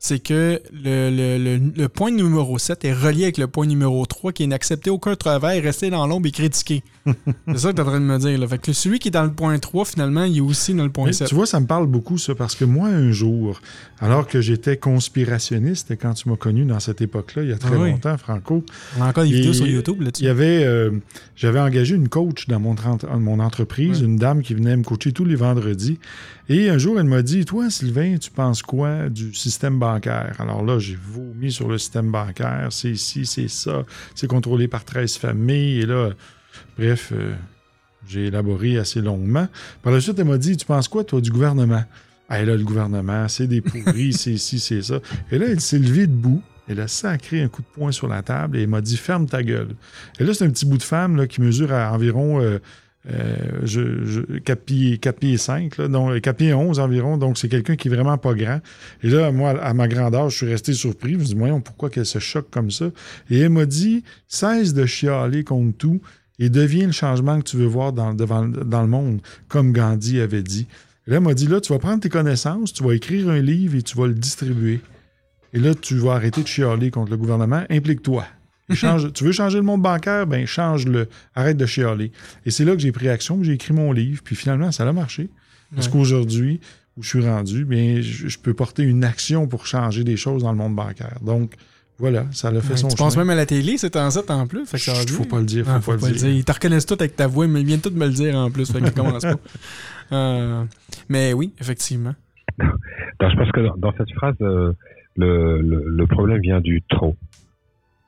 C'est 0.00 0.20
que 0.20 0.62
le, 0.72 1.10
le- 1.10 1.42
le- 1.58 1.72
le 1.76 1.88
point 1.88 2.12
numéro 2.12 2.56
7 2.56 2.84
est 2.84 2.92
relié 2.92 3.24
avec 3.24 3.36
le 3.36 3.48
point 3.48 3.66
numéro 3.66 4.06
3 4.06 4.30
qui 4.30 4.44
est 4.44 4.46
n'accepter 4.46 4.90
aucun 4.90 5.16
travail, 5.16 5.58
rester 5.58 5.90
dans 5.90 6.06
l'ombre 6.06 6.28
et 6.28 6.30
critiquer. 6.30 6.84
c'est 7.48 7.58
ça 7.58 7.70
que 7.72 7.74
tu 7.74 7.80
es 7.82 7.84
en 7.84 7.86
train 7.86 7.98
de 7.98 8.04
me 8.04 8.16
dire. 8.16 8.38
Là. 8.38 8.46
Fait 8.46 8.58
que 8.58 8.72
celui 8.72 9.00
qui 9.00 9.08
est 9.08 9.10
dans 9.10 9.24
le 9.24 9.32
point 9.32 9.58
3, 9.58 9.84
finalement, 9.86 10.22
il 10.22 10.36
est 10.36 10.40
aussi 10.40 10.72
dans 10.72 10.84
le 10.84 10.90
point 10.92 11.06
Mais 11.06 11.12
7. 11.12 11.26
tu 11.26 11.34
vois, 11.34 11.46
ça 11.46 11.58
me 11.58 11.66
parle 11.66 11.88
beaucoup, 11.88 12.16
ça, 12.16 12.36
parce 12.36 12.54
que 12.54 12.64
moi, 12.64 12.86
un 12.86 13.10
jour, 13.10 13.60
alors 14.00 14.26
que 14.26 14.40
j'étais 14.40 14.76
conspirationniste, 14.76 15.92
quand 16.00 16.14
tu 16.14 16.28
m'as 16.28 16.36
connu 16.36 16.64
dans 16.64 16.80
cette 16.80 17.00
époque-là, 17.00 17.42
il 17.42 17.48
y 17.48 17.52
a 17.52 17.58
très 17.58 17.74
Ah 17.74 17.78
oui. 17.78 17.90
longtemps, 17.90 18.16
Franco, 18.16 18.64
On 18.98 19.02
a 19.02 19.08
encore 19.08 19.24
des 19.24 19.30
vidéos 19.30 19.52
sur 19.52 19.66
YouTube 19.66 19.96
il 19.98 20.04
là-dessus. 20.04 20.24
y 20.24 20.28
avait, 20.28 20.64
euh, 20.64 20.90
j'avais 21.36 21.58
engagé 21.60 21.94
une 21.96 22.08
coach 22.08 22.46
dans 22.46 22.60
mon, 22.60 22.76
mon 23.18 23.40
entreprise, 23.40 24.00
une 24.00 24.16
dame 24.16 24.42
qui 24.42 24.54
venait 24.54 24.76
me 24.76 24.84
coacher 24.84 25.12
tous 25.12 25.24
les 25.24 25.34
vendredis. 25.34 25.98
Et 26.48 26.70
un 26.70 26.78
jour, 26.78 26.98
elle 27.00 27.06
m'a 27.06 27.22
dit 27.22 27.44
Toi, 27.44 27.70
Sylvain, 27.70 28.16
tu 28.18 28.30
penses 28.30 28.62
quoi 28.62 29.08
du 29.08 29.34
système 29.34 29.78
bancaire 29.78 30.36
Alors 30.38 30.64
là, 30.64 30.78
j'ai 30.78 30.96
vomi 31.00 31.50
sur 31.50 31.68
le 31.68 31.76
système 31.78 32.10
bancaire. 32.10 32.68
C'est 32.70 32.90
ici, 32.90 33.26
c'est 33.26 33.48
ça. 33.48 33.84
C'est 34.14 34.28
contrôlé 34.28 34.68
par 34.68 34.84
13 34.84 35.16
familles. 35.16 35.80
Et 35.80 35.86
là, 35.86 36.10
bref, 36.78 37.12
euh, 37.12 37.34
j'ai 38.06 38.26
élaboré 38.26 38.78
assez 38.78 39.00
longuement. 39.00 39.48
Par 39.82 39.92
la 39.92 40.00
suite, 40.00 40.18
elle 40.18 40.24
m'a 40.26 40.38
dit 40.38 40.56
Tu 40.56 40.64
penses 40.64 40.88
quoi, 40.88 41.04
toi, 41.04 41.20
du 41.20 41.30
gouvernement 41.30 41.82
Ah, 42.28 42.42
là, 42.44 42.56
le 42.56 42.64
gouvernement, 42.64 43.26
c'est 43.28 43.46
des 43.46 43.60
pourris, 43.60 44.12
c'est 44.18 44.32
ici, 44.32 44.58
c'est 44.60 44.82
ça. 44.82 45.00
Et 45.32 45.38
là, 45.38 45.46
elle 45.48 45.60
s'est 45.60 45.78
levée 45.78 46.06
debout. 46.06 46.42
Elle 46.70 46.80
a 46.80 46.88
sacré 46.88 47.40
un 47.42 47.48
coup 47.48 47.62
de 47.62 47.66
poing 47.72 47.92
sur 47.92 48.08
la 48.08 48.22
table 48.22 48.58
et 48.58 48.62
elle 48.64 48.68
m'a 48.68 48.82
dit 48.82 48.98
Ferme 48.98 49.26
ta 49.26 49.42
gueule. 49.42 49.70
Et 50.20 50.24
là, 50.24 50.34
c'est 50.34 50.44
un 50.44 50.50
petit 50.50 50.66
bout 50.66 50.76
de 50.76 50.82
femme 50.82 51.16
là, 51.16 51.26
qui 51.26 51.40
mesure 51.40 51.72
à 51.72 51.90
environ 51.94 52.42
euh, 52.42 52.58
euh, 53.10 53.36
je, 53.62 54.04
je- 54.04 54.38
4, 54.40 54.60
pieds, 54.66 54.98
4 54.98 55.18
pieds 55.18 55.38
5, 55.38 55.78
là, 55.78 55.88
donc 55.88 56.20
4 56.20 56.36
pieds 56.36 56.52
11 56.52 56.78
environ. 56.78 57.16
Donc, 57.16 57.38
c'est 57.38 57.48
quelqu'un 57.48 57.74
qui 57.76 57.88
est 57.88 57.90
vraiment 57.94 58.18
pas 58.18 58.34
grand. 58.34 58.60
Et 59.02 59.08
là, 59.08 59.32
moi, 59.32 59.58
à 59.62 59.72
ma 59.72 59.88
grandeur, 59.88 60.28
je 60.28 60.36
suis 60.36 60.46
resté 60.46 60.74
surpris. 60.74 61.14
Je 61.14 61.18
me 61.18 61.24
dis, 61.24 61.34
voyons, 61.34 61.62
pourquoi 61.62 61.88
qu'elle 61.88 62.04
se 62.04 62.18
choque 62.18 62.50
comme 62.50 62.70
ça? 62.70 62.90
Et 63.30 63.38
elle 63.38 63.48
m'a 63.50 63.64
dit 63.64 64.04
cesse 64.26 64.74
de 64.74 64.84
chialer 64.84 65.44
contre 65.44 65.78
tout 65.78 66.02
et 66.38 66.50
deviens 66.50 66.84
le 66.86 66.92
changement 66.92 67.38
que 67.38 67.44
tu 67.44 67.56
veux 67.56 67.64
voir 67.66 67.94
dans, 67.94 68.12
devant- 68.12 68.46
dans 68.46 68.82
le 68.82 68.88
monde, 68.88 69.20
comme 69.48 69.72
Gandhi 69.72 70.20
avait 70.20 70.42
dit. 70.42 70.66
Et 71.08 71.10
là, 71.10 71.16
elle 71.16 71.22
m'a 71.22 71.34
dit 71.34 71.46
là, 71.48 71.60
tu 71.60 71.72
vas 71.72 71.78
prendre 71.80 72.00
tes 72.00 72.08
connaissances, 72.10 72.72
tu 72.72 72.84
vas 72.84 72.92
écrire 72.94 73.28
un 73.30 73.40
livre 73.40 73.74
et 73.74 73.82
tu 73.82 73.96
vas 73.96 74.06
le 74.06 74.14
distribuer. 74.14 74.80
Et 75.54 75.58
là, 75.58 75.74
tu 75.74 75.96
vas 75.96 76.12
arrêter 76.12 76.42
de 76.42 76.46
chialer 76.46 76.90
contre 76.90 77.10
le 77.10 77.16
gouvernement. 77.16 77.64
Implique-toi. 77.70 78.26
Et 78.68 78.74
change- 78.76 79.10
tu 79.14 79.24
veux 79.24 79.32
changer 79.32 79.56
le 79.56 79.64
monde 79.64 79.80
bancaire? 79.82 80.26
Ben, 80.26 80.46
change-le. 80.46 81.08
Arrête 81.34 81.56
de 81.56 81.64
chialer. 81.66 82.12
Et 82.44 82.50
c'est 82.50 82.64
là 82.66 82.72
que 82.74 82.78
j'ai 82.80 82.92
pris 82.92 83.08
action, 83.08 83.42
j'ai 83.42 83.54
écrit 83.54 83.72
mon 83.72 83.90
livre, 83.92 84.20
puis 84.22 84.36
finalement, 84.36 84.70
ça 84.70 84.86
a 84.86 84.92
marché. 84.92 85.30
Parce 85.74 85.86
Ouais. 85.86 85.92
qu'aujourd'hui, 85.94 86.60
où 86.98 87.02
je 87.02 87.08
suis 87.08 87.26
rendu, 87.26 87.64
bien, 87.64 88.00
je, 88.02 88.28
je 88.28 88.38
peux 88.38 88.52
porter 88.54 88.82
une 88.82 89.02
action 89.04 89.46
pour 89.46 89.66
changer 89.66 90.04
des 90.04 90.16
choses 90.18 90.42
dans 90.42 90.52
le 90.52 90.58
monde 90.58 90.76
bancaire. 90.76 91.18
Donc, 91.22 91.54
Voilà, 91.98 92.26
ça 92.30 92.50
l'a 92.52 92.60
fait 92.60 92.70
Ouais, 92.72 92.76
son 92.76 92.88
tu 92.88 92.96
penses 92.96 93.14
chemin. 93.14 93.24
même 93.24 93.30
à 93.32 93.34
la 93.36 93.46
télé, 93.46 93.76
c'est 93.76 93.96
en 93.96 94.08
7 94.10 94.30
en 94.30 94.46
plus. 94.46 94.64
Fait 94.66 94.76
que 94.76 94.82
ça 94.84 94.94
Chut, 94.94 95.10
faut 95.10 95.24
pas 95.24 95.40
le 95.40 95.44
dire, 95.46 95.64
faut 95.80 95.92
Ah, 95.92 95.98
pas 95.98 96.08
le 96.08 96.14
dire. 96.14 96.28
Ils 96.30 96.44
te 96.44 96.52
reconnaissent 96.52 96.86
tout 96.86 96.96
avec 97.00 97.16
ta 97.16 97.26
voix, 97.26 97.48
mais 97.48 97.60
ils 97.60 97.66
viennent 97.66 97.80
tous 97.80 97.90
me 97.90 98.06
le 98.06 98.12
dire 98.12 98.36
en 98.36 98.50
plus. 98.50 98.70
Fait 98.70 98.80
que 98.80 98.90
commence 98.90 99.22
pas. 99.24 99.34
Euh, 100.10 100.64
mais 101.10 101.34
oui, 101.34 101.52
effectivement. 101.60 102.14
Non, 102.58 102.70
je 103.20 103.36
pense 103.36 103.52
que 103.52 103.60
dans, 103.60 103.76
dans 103.76 103.92
cette 103.98 104.10
phrase, 104.12 104.34
euh, 104.40 104.72
le, 105.18 105.60
le, 105.60 105.84
le 105.86 106.06
problème 106.06 106.40
vient 106.40 106.62
du 106.62 106.80
trop. 106.88 107.14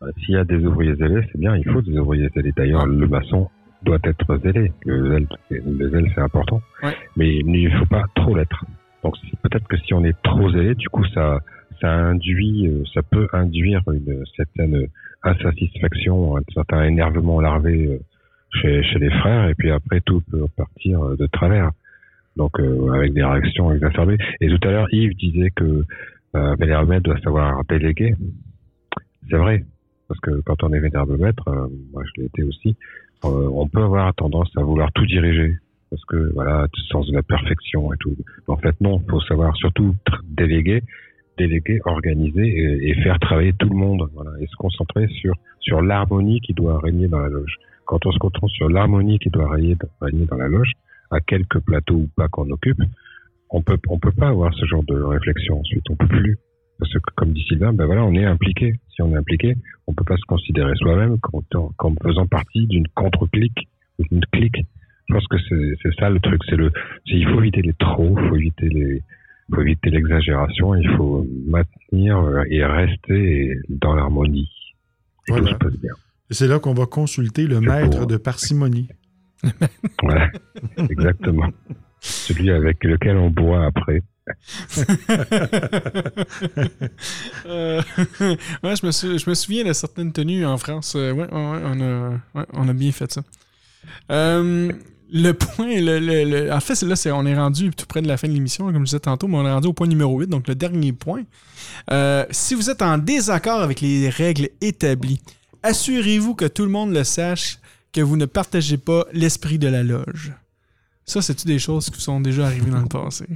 Euh, 0.02 0.10
S'il 0.24 0.34
y 0.34 0.38
a 0.38 0.44
des 0.44 0.64
ouvriers 0.64 0.94
zélés, 0.94 1.20
c'est 1.30 1.38
bien, 1.38 1.54
il 1.56 1.64
faut 1.70 1.82
des 1.82 1.98
ouvriers 1.98 2.30
zélés. 2.34 2.52
D'ailleurs, 2.56 2.86
le 2.86 3.06
maçon 3.06 3.50
doit 3.82 3.98
être 4.04 4.38
zélé. 4.42 4.72
Le 4.86 5.10
zèle, 5.10 5.26
le 5.50 5.90
zèle, 5.90 6.10
c'est 6.14 6.22
important. 6.22 6.62
Ouais. 6.82 6.96
Mais 7.18 7.36
il 7.36 7.46
ne 7.70 7.78
faut 7.78 7.84
pas 7.84 8.04
trop 8.14 8.34
l'être. 8.34 8.64
Donc 9.04 9.16
peut-être 9.42 9.68
que 9.68 9.76
si 9.76 9.92
on 9.92 10.02
est 10.02 10.16
trop 10.22 10.50
zélé, 10.52 10.74
du 10.74 10.88
coup, 10.88 11.04
ça, 11.12 11.38
ça 11.80 11.92
induit, 11.92 12.66
euh, 12.68 12.82
ça 12.94 13.02
peut 13.02 13.26
induire 13.32 13.82
une 13.92 14.24
certaine 14.36 14.86
insatisfaction, 15.22 16.36
un 16.36 16.42
certain 16.54 16.84
énervement 16.84 17.40
larvé 17.40 17.86
euh, 17.86 17.98
chez, 18.52 18.98
les 18.98 19.10
frères, 19.10 19.48
et 19.48 19.54
puis 19.54 19.70
après 19.70 20.00
tout 20.00 20.22
peut 20.30 20.46
partir 20.56 21.02
euh, 21.02 21.16
de 21.16 21.26
travers. 21.26 21.70
Donc 22.36 22.58
avec 22.94 23.12
des 23.12 23.24
réactions 23.24 23.72
exacerbées. 23.72 24.16
Et 24.40 24.48
tout 24.48 24.68
à 24.68 24.70
l'heure, 24.70 24.86
Yves 24.92 25.16
disait 25.16 25.50
que 25.50 25.84
euh, 26.36 26.54
Vénéromètre 26.58 27.02
doit 27.02 27.18
savoir 27.18 27.64
déléguer. 27.64 28.14
C'est 29.28 29.36
vrai, 29.36 29.64
parce 30.08 30.20
que 30.20 30.40
quand 30.42 30.62
on 30.62 30.72
est 30.72 30.78
Vénéromètre, 30.78 31.48
euh, 31.48 31.66
moi 31.92 32.02
je 32.04 32.20
l'ai 32.20 32.26
été 32.26 32.44
aussi, 32.44 32.76
on 33.22 33.68
peut 33.68 33.82
avoir 33.82 34.14
tendance 34.14 34.50
à 34.56 34.62
vouloir 34.62 34.90
tout 34.92 35.04
diriger. 35.06 35.56
Parce 35.90 36.04
que 36.04 36.32
voilà, 36.34 36.68
tout 36.72 36.80
sens 36.82 37.08
de 37.08 37.14
la 37.14 37.22
perfection 37.22 37.92
et 37.92 37.96
tout. 37.98 38.16
En 38.46 38.56
fait, 38.56 38.80
non, 38.80 39.02
faut 39.10 39.20
savoir 39.22 39.54
surtout 39.56 39.96
déléguer, 40.24 40.82
déléguer, 41.40 41.80
organiser 41.84 42.46
et, 42.46 42.90
et 42.90 42.94
faire 43.02 43.18
travailler 43.18 43.52
tout 43.54 43.68
le 43.68 43.76
monde. 43.76 44.02
Voilà, 44.14 44.32
et 44.40 44.46
se 44.46 44.56
concentrer 44.56 45.06
sur 45.20 45.34
sur 45.60 45.80
l'harmonie 45.82 46.40
qui 46.40 46.54
doit 46.54 46.78
régner 46.80 47.08
dans 47.08 47.20
la 47.20 47.28
loge. 47.28 47.56
Quand 47.84 48.04
on 48.06 48.12
se 48.12 48.18
concentre 48.18 48.50
sur 48.50 48.68
l'harmonie 48.68 49.18
qui 49.18 49.30
doit 49.30 49.50
régner, 49.50 49.76
dans 50.26 50.36
la 50.36 50.48
loge, 50.48 50.72
à 51.10 51.20
quelques 51.20 51.60
plateaux 51.60 51.96
ou 51.96 52.08
pas 52.16 52.28
qu'on 52.28 52.48
occupe, 52.50 52.82
on 53.50 53.62
peut 53.62 53.78
on 53.88 53.98
peut 53.98 54.12
pas 54.12 54.28
avoir 54.28 54.54
ce 54.54 54.64
genre 54.66 54.84
de 54.84 54.94
réflexion 54.94 55.60
ensuite. 55.60 55.84
On 55.90 55.96
peut 55.96 56.06
plus 56.06 56.36
parce 56.78 56.92
que 56.92 56.98
comme 57.16 57.32
dit 57.32 57.44
Sylvain, 57.48 57.72
ben 57.72 57.86
voilà, 57.86 58.04
on 58.04 58.14
est 58.14 58.24
impliqué. 58.24 58.74
Si 58.94 59.02
on 59.02 59.12
est 59.12 59.16
impliqué, 59.16 59.54
on 59.86 59.92
peut 59.92 60.04
pas 60.04 60.16
se 60.16 60.26
considérer 60.26 60.72
soi-même 60.76 61.18
comme, 61.18 61.96
faisant 62.02 62.26
partie 62.26 62.66
d'une 62.66 62.88
contre-clique 62.88 63.68
ou 63.98 64.04
d'une 64.10 64.24
clique. 64.32 64.60
Je 65.08 65.14
pense 65.14 65.26
que 65.26 65.36
c'est 65.82 65.94
ça 65.98 66.08
le 66.08 66.20
truc. 66.20 66.40
C'est 66.48 66.56
le, 66.56 66.72
il 67.06 67.28
faut 67.28 67.40
éviter 67.40 67.62
les 67.62 67.74
trop, 67.74 68.16
il 68.18 68.28
faut 68.28 68.36
éviter 68.36 68.68
les, 68.68 69.02
faut 69.54 69.60
éviter 69.62 69.90
l'exagération. 69.90 70.74
Il 70.74 70.88
faut 70.96 71.26
maintenir 71.46 72.18
euh, 72.18 72.42
et 72.50 72.64
rester 72.64 73.58
dans 73.68 73.94
l'harmonie. 73.94 74.48
Et 75.28 75.32
Voilà. 75.32 75.46
tout 75.46 75.52
se 75.52 75.58
passe 75.58 75.80
bien. 75.80 75.92
Et 76.30 76.34
c'est 76.34 76.46
là 76.46 76.58
qu'on 76.58 76.74
va 76.74 76.86
consulter 76.86 77.46
le 77.46 77.60
maître 77.60 77.98
pour- 77.98 78.06
de 78.06 78.16
parcimonie. 78.16 78.88
Voilà, 80.02 80.28
exactement. 80.90 81.48
Celui 82.00 82.50
avec 82.50 82.82
lequel 82.84 83.16
on 83.16 83.30
boit 83.30 83.64
après. 83.66 84.02
Euh, 87.46 87.80
ouais, 88.62 88.76
je 88.76 88.86
me, 88.86 88.90
sou- 88.92 89.18
je 89.18 89.28
me 89.28 89.34
souviens 89.34 89.64
de 89.64 89.72
certaines 89.72 90.12
tenues 90.12 90.44
en 90.46 90.56
France. 90.58 90.94
Euh, 90.96 91.12
ouais, 91.12 91.26
on, 91.32 91.80
a, 91.80 92.10
ouais, 92.38 92.46
on 92.52 92.68
a 92.68 92.72
bien 92.72 92.92
fait 92.92 93.10
ça. 93.10 93.22
Euh, 94.10 94.70
le 95.12 95.32
point, 95.32 95.80
le, 95.80 95.98
le- 95.98 96.24
le- 96.24 96.52
en 96.52 96.60
fait, 96.60 96.74
c'est 96.74 96.86
là, 96.86 96.96
c'est, 96.96 97.10
on 97.10 97.24
est 97.26 97.34
rendu 97.34 97.70
tout 97.70 97.86
près 97.86 98.02
de 98.02 98.08
la 98.08 98.16
fin 98.16 98.28
de 98.28 98.32
l'émission, 98.32 98.66
comme 98.66 98.80
je 98.80 98.90
disais 98.90 99.00
tantôt, 99.00 99.26
mais 99.28 99.36
on 99.36 99.46
est 99.46 99.52
rendu 99.52 99.68
au 99.68 99.72
point 99.72 99.86
numéro 99.86 100.18
8, 100.18 100.28
donc 100.28 100.46
le 100.48 100.54
dernier 100.54 100.92
point. 100.92 101.22
Euh, 101.90 102.24
si 102.30 102.54
vous 102.54 102.70
êtes 102.70 102.82
en 102.82 102.98
désaccord 102.98 103.60
avec 103.60 103.80
les 103.80 104.08
règles 104.08 104.48
établies, 104.60 105.20
assurez-vous 105.62 106.34
que 106.34 106.44
tout 106.46 106.62
le 106.64 106.70
monde 106.70 106.92
le 106.92 107.04
sache 107.04 107.58
que 107.92 108.00
vous 108.00 108.16
ne 108.16 108.26
partagez 108.26 108.76
pas 108.78 109.04
l'esprit 109.12 109.58
de 109.58 109.68
la 109.68 109.82
loge. 109.82 110.32
Ça, 111.04 111.20
c'est-tu 111.22 111.46
des 111.46 111.58
choses 111.58 111.90
qui 111.90 112.00
sont 112.00 112.20
déjà 112.20 112.46
arrivées 112.46 112.70
dans 112.70 112.80
le 112.82 112.86
passé? 112.86 113.26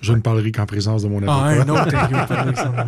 Je 0.00 0.12
ne 0.12 0.20
parlerai 0.20 0.52
qu'en 0.52 0.64
présence 0.66 1.02
de 1.02 1.08
mon 1.08 1.20
Ah, 1.26 1.46
un 1.48 1.60
avocat. 1.60 1.82
autre 1.82 1.94
arrivé 1.96 2.20
par 2.28 2.48
exemple. 2.48 2.86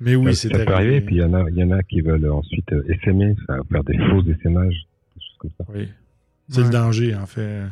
Mais 0.00 0.14
oui, 0.16 0.34
ça, 0.34 0.42
c'est 0.48 0.56
ça 0.56 0.64
peut 0.64 0.72
arriver. 0.74 1.00
Puis 1.00 1.16
il 1.16 1.20
y 1.20 1.24
en 1.24 1.34
a, 1.34 1.44
il 1.50 1.56
y 1.56 1.64
en 1.64 1.70
a 1.72 1.82
qui 1.82 2.00
veulent 2.00 2.30
ensuite 2.30 2.72
euh, 2.72 2.82
essaimer, 2.88 3.34
ça 3.46 3.56
va 3.56 3.62
faire 3.70 3.84
des 3.84 3.98
faux 3.98 4.22
essaimages, 4.22 4.74
des 5.16 5.20
choses 5.20 5.36
comme 5.38 5.50
ça. 5.58 5.64
Oui. 5.74 5.88
C'est 6.50 6.58
Ouais. 6.58 6.64
le 6.64 6.70
danger, 6.70 7.14
en 7.14 7.26
fait. 7.26 7.62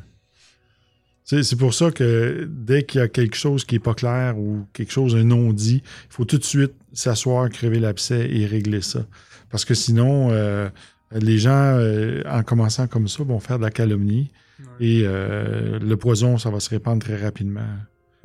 C'est 1.25 1.43
c'est 1.43 1.57
pour 1.57 1.75
ça 1.75 1.91
que 1.91 2.49
dès 2.51 2.85
qu'il 2.85 3.01
y 3.01 3.05
a 3.05 3.09
quelque 3.09 3.37
chose 3.37 3.65
qui 3.65 3.75
n'est 3.75 3.81
pas 3.81 3.93
clair 3.95 4.39
ou 4.39 4.67
quelque 4.73 4.93
chose, 4.93 5.15
un 5.15 5.25
non-dit, 5.25 5.83
il 5.85 6.13
faut 6.13 6.25
tout 6.25 6.39
de 6.39 6.45
suite 6.45 6.73
s'asseoir, 6.95 7.51
crever 7.51 7.81
l'abcès 7.81 8.29
et 8.31 8.47
régler 8.47 8.81
ça. 8.81 9.05
Parce 9.51 9.65
que 9.67 9.75
sinon, 9.75 10.29
euh, 10.31 10.71
les 11.13 11.39
gens, 11.39 11.51
euh, 11.77 12.23
en 12.31 12.43
commençant 12.43 12.87
comme 12.87 13.09
ça, 13.09 13.25
vont 13.25 13.41
faire 13.41 13.59
de 13.59 13.65
la 13.65 13.71
calomnie. 13.71 14.31
Et 14.81 15.03
euh, 15.05 15.79
le 15.79 15.97
poison, 15.97 16.39
ça 16.39 16.51
va 16.51 16.61
se 16.61 16.71
répandre 16.71 17.05
très 17.05 17.17
rapidement. 17.17 17.61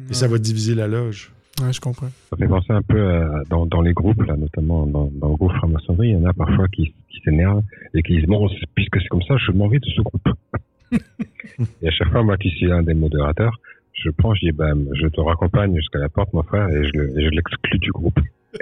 Et 0.09 0.13
ça 0.13 0.27
va 0.27 0.37
diviser 0.37 0.73
la 0.73 0.87
loge. 0.87 1.31
Ouais, 1.61 1.71
je 1.71 1.79
comprends. 1.79 2.09
Ça 2.29 2.37
fait 2.37 2.47
penser 2.47 2.71
un 2.73 2.81
peu 2.81 3.07
à, 3.09 3.43
dans, 3.49 3.65
dans 3.67 3.81
les 3.81 3.93
groupes, 3.93 4.21
là, 4.23 4.35
notamment 4.35 4.87
dans, 4.87 5.05
dans 5.13 5.29
le 5.29 5.35
groupe 5.35 5.51
franc-maçonnerie, 5.53 6.09
il 6.09 6.13
y 6.13 6.17
en 6.17 6.25
a 6.25 6.33
parfois 6.33 6.67
qui, 6.67 6.93
qui 7.09 7.19
s'énervent 7.23 7.61
et 7.93 8.01
qui 8.01 8.15
disent 8.17 8.25
Bon, 8.25 8.49
puisque 8.75 8.99
c'est 9.01 9.07
comme 9.09 9.21
ça, 9.21 9.35
je 9.37 9.51
m'en 9.51 9.67
vais 9.67 9.79
de 9.79 9.85
ce 9.85 10.01
groupe. 10.01 10.27
et 11.81 11.87
à 11.87 11.91
chaque 11.91 12.09
fois, 12.11 12.23
moi 12.23 12.37
qui 12.37 12.49
suis 12.49 12.71
un 12.71 12.81
des 12.81 12.95
modérateurs, 12.95 13.59
je 13.93 14.09
prends, 14.09 14.33
je 14.33 14.47
dis 14.47 14.51
ben, 14.51 14.87
Je 14.93 15.07
te 15.07 15.21
raccompagne 15.21 15.75
jusqu'à 15.75 15.99
la 15.99 16.09
porte, 16.09 16.33
mon 16.33 16.41
frère, 16.43 16.67
et 16.69 16.83
je, 16.85 17.29
l'exclus 17.29 17.79
du 17.79 17.91
groupe. 17.91 18.19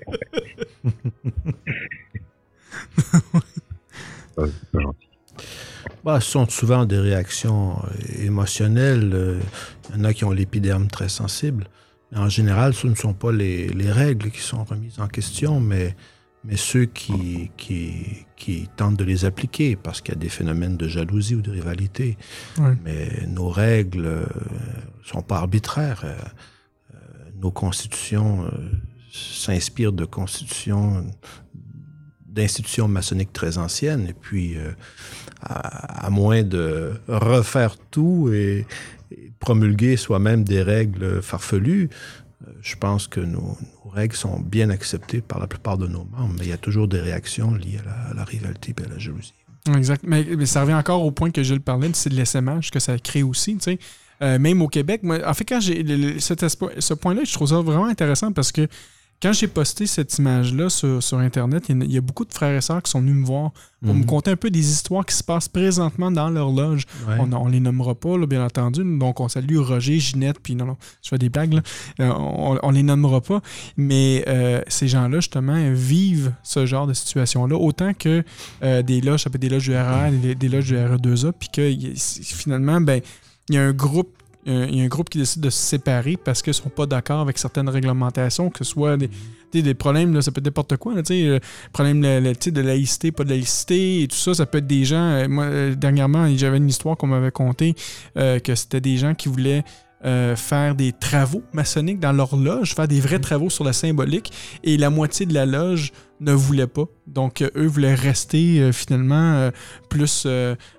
C'est 4.37 4.71
pas 4.71 4.79
gentil. 4.79 5.07
Bah, 6.03 6.19
ce 6.19 6.31
sont 6.31 6.47
souvent 6.49 6.85
des 6.85 6.97
réactions 6.99 7.73
euh, 7.83 8.25
émotionnelles. 8.25 9.11
euh, 9.13 9.39
Il 9.89 9.97
y 9.97 10.01
en 10.01 10.03
a 10.05 10.13
qui 10.13 10.25
ont 10.25 10.31
l'épiderme 10.31 10.87
très 10.87 11.09
sensible. 11.09 11.65
En 12.15 12.29
général, 12.29 12.73
ce 12.73 12.87
ne 12.87 12.95
sont 12.95 13.13
pas 13.13 13.31
les, 13.31 13.67
les 13.69 13.91
règles 13.91 14.31
qui 14.31 14.41
sont 14.41 14.63
remises 14.63 14.99
en 14.99 15.07
question, 15.07 15.61
mais, 15.61 15.95
mais 16.43 16.57
ceux 16.57 16.85
qui, 16.85 17.51
qui, 17.55 18.25
qui 18.35 18.67
tentent 18.75 18.97
de 18.97 19.05
les 19.05 19.23
appliquer 19.23 19.75
parce 19.77 20.01
qu'il 20.01 20.13
y 20.13 20.17
a 20.17 20.19
des 20.19 20.29
phénomènes 20.29 20.75
de 20.75 20.87
jalousie 20.87 21.35
ou 21.35 21.41
de 21.41 21.51
rivalité. 21.51 22.17
Mais 22.83 23.25
nos 23.27 23.49
règles 23.49 24.03
ne 24.03 25.03
sont 25.05 25.21
pas 25.21 25.37
arbitraires. 25.37 26.01
Euh, 26.03 26.15
euh, 26.93 26.97
nos 27.39 27.51
constitutions 27.51 28.45
euh, 28.45 28.49
s'inspirent 29.11 29.93
de 29.93 30.05
constitutions 30.05 31.05
d'institutions 32.25 32.87
maçonniques 32.87 33.33
très 33.33 33.57
anciennes. 33.57 34.07
Et 34.07 34.13
puis, 34.13 34.57
euh, 34.57 34.71
à, 35.41 36.09
moins 36.09 36.43
de 36.43 36.93
refaire 37.07 37.77
tout 37.89 38.29
et, 38.33 38.65
promulguer 39.39 39.97
soi-même 39.97 40.43
des 40.43 40.61
règles 40.61 41.21
farfelues, 41.21 41.89
euh, 42.47 42.51
je 42.61 42.75
pense 42.75 43.07
que 43.07 43.19
nos, 43.19 43.57
règles 43.91 44.15
sont 44.15 44.39
bien 44.39 44.69
acceptées 44.69 45.19
par 45.21 45.39
la 45.39 45.47
plupart 45.47 45.77
de 45.77 45.87
nos 45.87 46.05
membres, 46.05 46.33
mais 46.37 46.45
il 46.45 46.49
y 46.49 46.53
a 46.53 46.57
toujours 46.57 46.87
des 46.87 46.99
réactions 46.99 47.53
liées 47.53 47.79
à 48.09 48.13
la, 48.13 48.23
rivalité 48.23 48.73
et 48.79 48.85
à 48.85 48.89
la 48.89 48.97
jalousie. 48.97 49.33
Exact. 49.75 50.03
Mais, 50.07 50.45
ça 50.45 50.61
revient 50.61 50.75
encore 50.75 51.03
au 51.03 51.11
point 51.11 51.31
que 51.31 51.43
je 51.43 51.53
le 51.53 51.59
parlais, 51.59 51.89
c'est 51.93 52.09
de 52.09 52.15
l'essaimage 52.15 52.71
que 52.71 52.79
ça 52.79 52.97
crée 52.97 53.23
aussi, 53.23 53.55
tu 53.57 53.63
sais. 53.63 53.79
Euh, 54.21 54.37
même 54.37 54.61
au 54.61 54.67
Québec, 54.67 55.01
moi, 55.03 55.17
en 55.27 55.33
fait, 55.33 55.45
quand 55.45 55.59
j'ai 55.59 55.83
ce 56.19 56.93
point-là, 56.93 57.23
je 57.23 57.33
trouve 57.33 57.49
ça 57.49 57.59
vraiment 57.59 57.87
intéressant 57.87 58.31
parce 58.31 58.51
que 58.51 58.67
quand 59.21 59.33
j'ai 59.33 59.47
posté 59.47 59.85
cette 59.85 60.17
image-là 60.17 60.69
sur, 60.69 61.03
sur 61.03 61.19
Internet, 61.19 61.65
il 61.69 61.91
y 61.91 61.97
a- 61.97 62.01
beaucoup 62.01 62.25
de 62.25 62.33
frères 62.33 62.55
et 62.55 62.61
sœurs 62.61 62.81
qui 62.81 62.89
sont 62.89 62.99
venus 63.01 63.15
me 63.15 63.25
voir 63.25 63.51
pour 63.83 63.93
me 63.93 63.99
Mhm. 63.99 64.05
conter 64.05 64.31
un 64.31 64.35
peu 64.35 64.49
des 64.49 64.71
histoires 64.71 65.05
qui 65.05 65.15
se 65.15 65.23
passent 65.23 65.47
présentement 65.47 66.09
dans 66.11 66.29
leur 66.29 66.49
loge. 66.51 66.85
Ouais. 67.07 67.15
On, 67.19 67.31
on 67.33 67.47
les 67.47 67.59
nommera 67.59 67.93
pas, 67.95 68.17
là, 68.17 68.25
bien 68.25 68.43
entendu. 68.43 68.81
Donc, 68.99 69.19
on 69.19 69.27
salue 69.27 69.57
Roger, 69.57 69.99
Ginette, 69.99 70.39
puis 70.41 70.55
non, 70.55 70.65
non, 70.65 70.77
je 71.03 71.09
fais 71.09 71.17
des 71.17 71.29
blagues, 71.29 71.53
là. 71.53 71.61
Euh, 71.99 72.11
on, 72.17 72.57
on 72.63 72.71
les 72.71 72.83
nommera 72.83 73.21
pas. 73.21 73.41
Mais 73.77 74.23
euh, 74.27 74.61
ces 74.67 74.87
gens-là, 74.87 75.17
justement, 75.19 75.57
vivent 75.73 76.33
ce 76.43 76.65
genre 76.65 76.87
de 76.87 76.93
situation-là. 76.93 77.55
Autant 77.55 77.93
que 77.93 78.23
euh, 78.63 78.81
des 78.81 79.01
loges, 79.01 79.23
ça 79.23 79.29
peut 79.29 79.35
être 79.35 79.41
des 79.41 79.49
loges 79.49 79.63
du 79.69 79.75
RR, 79.75 80.11
des, 80.11 80.35
des 80.35 80.49
loges 80.49 80.65
du 80.67 80.75
RE2A, 80.75 81.31
puis 81.31 81.49
que 81.53 81.71
finalement, 82.23 82.81
ben, 82.81 83.01
il 83.49 83.55
y 83.55 83.57
a 83.57 83.63
un 83.63 83.73
groupe. 83.73 84.15
Il 84.45 84.75
y 84.75 84.81
a 84.81 84.83
un 84.83 84.87
groupe 84.87 85.09
qui 85.09 85.17
décide 85.19 85.41
de 85.41 85.49
se 85.49 85.57
séparer 85.57 86.17
parce 86.17 86.41
qu'ils 86.41 86.51
ne 86.51 86.55
sont 86.55 86.69
pas 86.69 86.85
d'accord 86.87 87.19
avec 87.19 87.37
certaines 87.37 87.69
réglementations, 87.69 88.49
que 88.49 88.63
ce 88.63 88.71
soit 88.71 88.97
des, 88.97 89.61
des 89.61 89.73
problèmes, 89.73 90.13
là, 90.13 90.21
ça 90.21 90.31
peut 90.31 90.39
être 90.39 90.45
n'importe 90.45 90.77
quoi. 90.77 90.93
Sais, 91.05 91.27
euh, 91.27 91.39
problème 91.73 92.01
le- 92.01 92.19
le- 92.19 92.51
de 92.51 92.61
laïcité, 92.61 93.11
pas 93.11 93.23
de 93.23 93.29
laïcité, 93.29 94.01
et 94.03 94.07
tout 94.07 94.15
ça, 94.15 94.33
ça 94.33 94.45
peut 94.47 94.57
être 94.57 94.67
des 94.67 94.83
gens. 94.85 94.95
euh, 95.11 95.27
moi, 95.27 95.43
euh, 95.45 95.75
dernièrement, 95.75 96.27
j'avais 96.35 96.57
une 96.57 96.69
histoire 96.69 96.97
qu'on 96.97 97.07
m'avait 97.07 97.31
contée 97.31 97.75
que 98.15 98.55
c'était 98.55 98.81
des 98.81 98.97
gens 98.97 99.13
qui 99.13 99.29
voulaient 99.29 99.63
euh, 100.05 100.35
faire 100.35 100.75
des 100.75 100.91
travaux 100.93 101.43
maçonniques 101.53 101.99
dans 101.99 102.11
leur 102.11 102.35
loge, 102.35 102.73
faire 102.75 102.87
des 102.87 102.99
vrais 102.99 103.15
Mhm. 103.17 103.21
travaux 103.21 103.49
sur 103.49 103.63
la 103.63 103.73
symbolique, 103.73 104.31
et 104.63 104.77
la 104.77 104.89
moitié 104.89 105.25
de 105.25 105.33
la 105.33 105.45
loge 105.45 105.91
ne 106.19 106.33
voulait 106.33 106.67
pas. 106.67 106.85
Donc, 107.07 107.41
euh, 107.41 107.49
eux 107.55 107.65
voulaient 107.67 107.95
rester 107.95 108.59
euh, 108.59 108.71
finalement 108.71 109.49
plus 109.89 110.27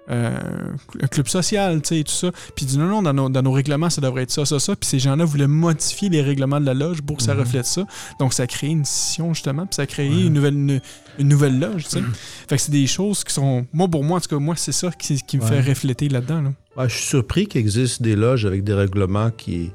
un 0.09 1.07
club 1.11 1.27
social, 1.28 1.81
tu 1.82 1.89
sais, 1.89 1.99
et 2.01 2.05
tout 2.05 2.12
ça. 2.12 2.31
Puis 2.55 2.65
ils 2.65 2.66
disent 2.66 2.78
non, 2.78 2.86
non, 2.86 3.03
dans 3.03 3.12
nos, 3.12 3.28
dans 3.28 3.43
nos 3.43 3.53
règlements, 3.53 3.90
ça 3.90 4.01
devrait 4.01 4.23
être 4.23 4.31
ça, 4.31 4.44
ça, 4.44 4.59
ça. 4.61 4.77
Puis 4.77 4.89
ces 4.89 4.99
gens-là 4.99 5.24
voulaient 5.24 5.47
modifier 5.47 6.09
les 6.09 6.23
règlements 6.23 6.61
de 6.61 6.66
la 6.66 6.74
loge 6.74 7.03
pour 7.03 7.16
que 7.16 7.23
ça 7.23 7.35
Mhm. 7.35 7.40
reflète 7.40 7.66
ça. 7.66 7.85
Donc, 8.20 8.32
ça 8.35 8.44
a 8.44 8.47
créé 8.47 8.70
une 8.70 8.85
scission, 8.85 9.32
justement, 9.35 9.66
puis 9.66 9.74
ça 9.77 9.82
a 9.82 9.86
créé 9.86 10.11
Ouais. 10.11 10.23
une, 10.27 10.32
nouvelle, 10.35 10.55
une, 10.55 10.81
une 11.19 11.28
nouvelle 11.28 11.59
loge, 11.59 11.85
tu 11.85 11.90
sais. 11.90 12.03
Fait 12.49 12.57
que 12.57 12.62
c'est 12.62 12.73
des 12.73 12.86
choses 12.86 13.24
qui 13.24 13.32
sont... 13.32 13.66
Moi, 13.73 13.89
pour 13.89 14.05
moi, 14.05 14.19
en 14.19 14.20
tout 14.20 14.28
cas, 14.28 14.39
moi, 14.39 14.55
c'est 14.57 14.73
ça 14.73 14.90
qui, 14.90 15.20
qui 15.23 15.39
me 15.39 15.43
Ouais. 15.43 15.49
fait 15.49 15.61
refléter 15.70 16.09
là-dedans, 16.09 16.43
là. 16.43 16.53
Ouais, 16.77 16.89
je 16.89 16.94
suis 16.94 17.07
surpris 17.07 17.47
qu'il 17.47 17.61
existe 17.61 18.01
des 18.03 18.16
loges 18.16 18.47
avec 18.47 18.65
des 18.65 18.73
règlements 18.74 19.31
qui 19.31 19.70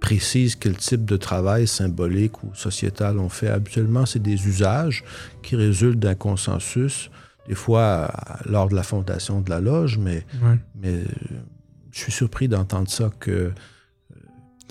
précisent 0.00 0.54
quel 0.56 0.76
type 0.76 1.04
de 1.04 1.16
travail 1.16 1.66
symbolique 1.66 2.42
ou 2.44 2.54
sociétal 2.54 3.18
on 3.18 3.28
fait. 3.30 3.48
Habituellement, 3.48 4.04
c'est 4.06 4.22
des 4.22 4.46
usages 4.46 5.02
qui 5.42 5.56
résultent 5.56 5.98
d'un 5.98 6.14
consensus, 6.14 7.10
des 7.48 7.54
fois 7.54 7.80
euh, 8.10 8.50
lors 8.50 8.68
de 8.68 8.74
la 8.74 8.82
fondation 8.82 9.40
de 9.40 9.48
la 9.50 9.60
loge, 9.60 9.96
mais, 9.98 10.26
Ouais. 10.42 10.58
mais 10.80 10.88
euh, 10.94 11.04
je 11.92 11.98
suis 12.00 12.12
surpris 12.12 12.48
d'entendre 12.48 12.90
ça 12.90 13.10
que... 13.18 13.52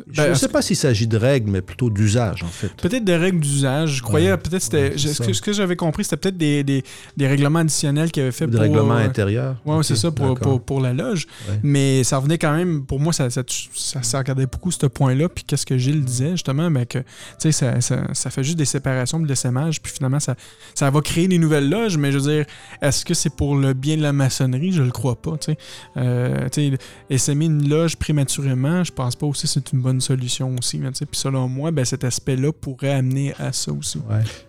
euh, 0.01 0.03
Je 0.11 0.21
Ben, 0.21 0.29
ne 0.29 0.33
sais 0.35 0.47
pas 0.47 0.61
s'il 0.61 0.75
s'agit 0.75 1.07
de 1.07 1.17
règles, 1.17 1.49
mais 1.51 1.61
plutôt 1.61 1.89
d'usages, 1.89 2.43
en 2.43 2.47
fait. 2.47 2.69
Peut-être 2.81 3.03
des 3.03 3.15
règles 3.15 3.39
d'usage. 3.39 3.95
Je 3.97 4.03
croyais, 4.03 4.31
Ouais. 4.31 4.37
peut-être, 4.37 4.61
c'était. 4.61 4.91
Ouais, 4.91 4.97
ce, 4.97 5.21
que, 5.21 5.39
que 5.45 5.53
j'avais 5.53 5.75
compris, 5.75 6.03
c'était 6.03 6.17
peut-être 6.17 6.37
des, 6.37 6.63
des, 6.63 6.83
des 7.17 7.27
règlements 7.27 7.59
additionnels 7.59 8.11
qu'ils 8.11 8.23
avaient 8.23 8.31
fait 8.31 8.45
Des 8.47 8.53
pour. 8.53 8.61
règlements 8.61 8.95
euh, 8.95 9.05
intérieurs. 9.05 9.55
Ok, 9.65 9.83
c'est 9.83 9.95
ça, 9.95 10.11
pour, 10.11 10.35
pour, 10.39 10.61
pour 10.61 10.81
la 10.81 10.93
loge. 10.93 11.27
Ouais. 11.49 11.59
Mais 11.63 12.03
ça 12.03 12.17
revenait 12.17 12.37
quand 12.37 12.55
même, 12.55 12.85
pour 12.85 12.99
moi, 12.99 13.13
ça, 13.13 13.29
ça, 13.29 13.41
ça, 13.73 14.03
ça 14.03 14.17
regardait 14.19 14.45
beaucoup 14.47 14.71
ce 14.71 14.85
point-là. 14.85 15.29
Puis 15.29 15.43
qu'est-ce 15.43 15.65
que 15.65 15.77
Gilles 15.77 16.03
disait, 16.03 16.31
justement, 16.31 16.69
mais 16.69 16.85
que, 16.85 16.99
tu 16.99 17.05
sais, 17.39 17.51
ça, 17.51 17.81
ça, 17.81 18.03
ça 18.13 18.29
fait 18.29 18.43
juste 18.43 18.57
des 18.57 18.65
séparations, 18.65 19.19
de 19.19 19.27
l'essaimage. 19.27 19.81
Puis 19.81 19.91
finalement, 19.93 20.19
ça, 20.19 20.35
ça 20.73 20.89
va 20.89 21.01
créer 21.01 21.27
des 21.27 21.37
nouvelles 21.37 21.69
loges. 21.69 21.97
Mais 21.97 22.11
je 22.11 22.17
veux 22.19 22.31
dire, 22.31 22.45
est-ce 22.81 23.05
que 23.05 23.13
c'est 23.13 23.35
pour 23.35 23.55
le 23.55 23.73
bien 23.73 23.97
de 23.97 24.01
la 24.01 24.13
maçonnerie? 24.13 24.71
Je 24.71 24.81
le 24.81 24.91
crois 24.91 25.15
pas, 25.15 25.37
tu 25.37 25.51
sais. 25.51 25.57
Euh, 25.97 26.47
tu 26.51 26.71
sais, 26.71 26.77
essaimer 27.09 27.45
une 27.45 27.67
loge 27.69 27.95
prématurément, 27.95 28.83
je 28.83 28.91
pense 28.91 29.15
pas 29.15 29.25
aussi 29.25 29.47
c'est 29.47 29.71
une 29.71 29.81
bonne 29.85 30.01
solution 30.01 30.55
aussi. 30.57 30.79
Puis 30.79 31.05
selon 31.27 31.47
moi, 31.47 31.69
ben, 31.71 31.85
cet 31.85 32.03
aspect-là 32.03 32.51
pourrait 32.51 32.93
amener 33.01 33.33
à 33.39 33.51
ça 33.53 33.71
aussi. 33.71 33.99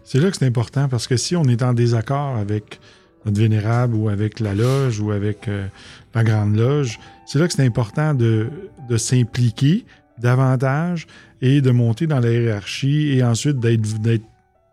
C'est 0.02 0.18
là 0.18 0.30
que 0.30 0.36
c'est 0.38 0.46
important 0.46 0.88
parce 0.88 1.06
que 1.06 1.16
si 1.18 1.36
on 1.36 1.44
est 1.44 1.62
en 1.62 1.74
désaccord 1.74 2.36
avec 2.36 2.80
notre 3.24 3.38
vénérable 3.38 3.94
ou 3.96 4.08
avec 4.08 4.40
la 4.40 4.54
loge 4.54 4.98
ou 5.00 5.10
avec 5.10 5.46
euh, 5.48 5.66
la 6.14 6.24
grande 6.24 6.56
loge, 6.56 6.98
c'est 7.26 7.38
là 7.38 7.46
que 7.48 7.52
c'est 7.54 7.64
important 7.66 8.14
de, 8.14 8.48
de 8.88 8.96
s'impliquer 8.96 9.84
davantage 10.18 11.06
et 11.42 11.60
de 11.60 11.70
monter 11.70 12.06
dans 12.06 12.20
la 12.20 12.30
hiérarchie 12.30 13.12
et 13.16 13.22
ensuite 13.22 13.58
d'être 13.60 14.00
d'être- 14.00 14.24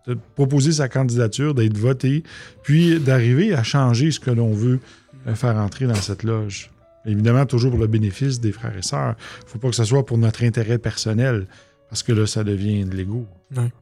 de 0.08 0.18
proposer 0.36 0.74
sa 0.74 0.90
candidature, 0.90 1.54
d'être 1.56 1.78
voté, 1.78 2.24
puis 2.62 3.00
d'arriver 3.00 3.54
à 3.54 3.64
changer 3.64 4.12
ce 4.12 4.20
que 4.20 4.32
l'on 4.32 4.54
veut 4.54 4.80
euh, 5.28 5.34
faire 5.36 5.56
entrer 5.58 5.88
dans 5.88 5.96
cette 6.10 6.24
loge. 6.24 6.70
Évidemment, 7.06 7.46
toujours 7.46 7.72
pour 7.72 7.80
le 7.82 7.88
bénéfice 7.88 8.40
des 8.40 8.52
frères 8.52 8.76
et 8.78 8.82
sœurs. 8.82 9.16
Il 9.42 9.46
ne 9.46 9.50
faut 9.50 9.60
pas 9.60 9.70
que 9.70 9.76
ce 9.76 9.84
soit 9.84 10.06
pour 10.06 10.18
notre 10.18 10.44
intérêt 10.44 10.78
personnel, 10.78 11.46
parce 11.90 12.02
que 12.04 12.14
là, 12.14 12.26
ça 12.26 12.44
devient 12.44 12.86
de 12.86 12.96
l'ego. 12.96 13.26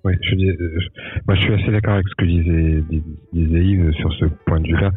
Oui, 0.04 0.14
je, 0.22 0.36
dis- 0.36 0.52
je- 0.60 1.22
moi 1.28 1.36
je 1.36 1.42
suis 1.42 1.54
assez 1.54 1.72
d'accord 1.72 1.94
avec 1.94 2.08
ce 2.10 2.16
que 2.16 2.26
disait, 2.26 2.84
dis- 2.90 3.04
disait 3.32 3.64
Yves 3.64 3.92
sur 3.94 4.12
ce 4.14 4.26
point 4.46 4.60
de 4.60 4.68
vue-là. 4.68 4.92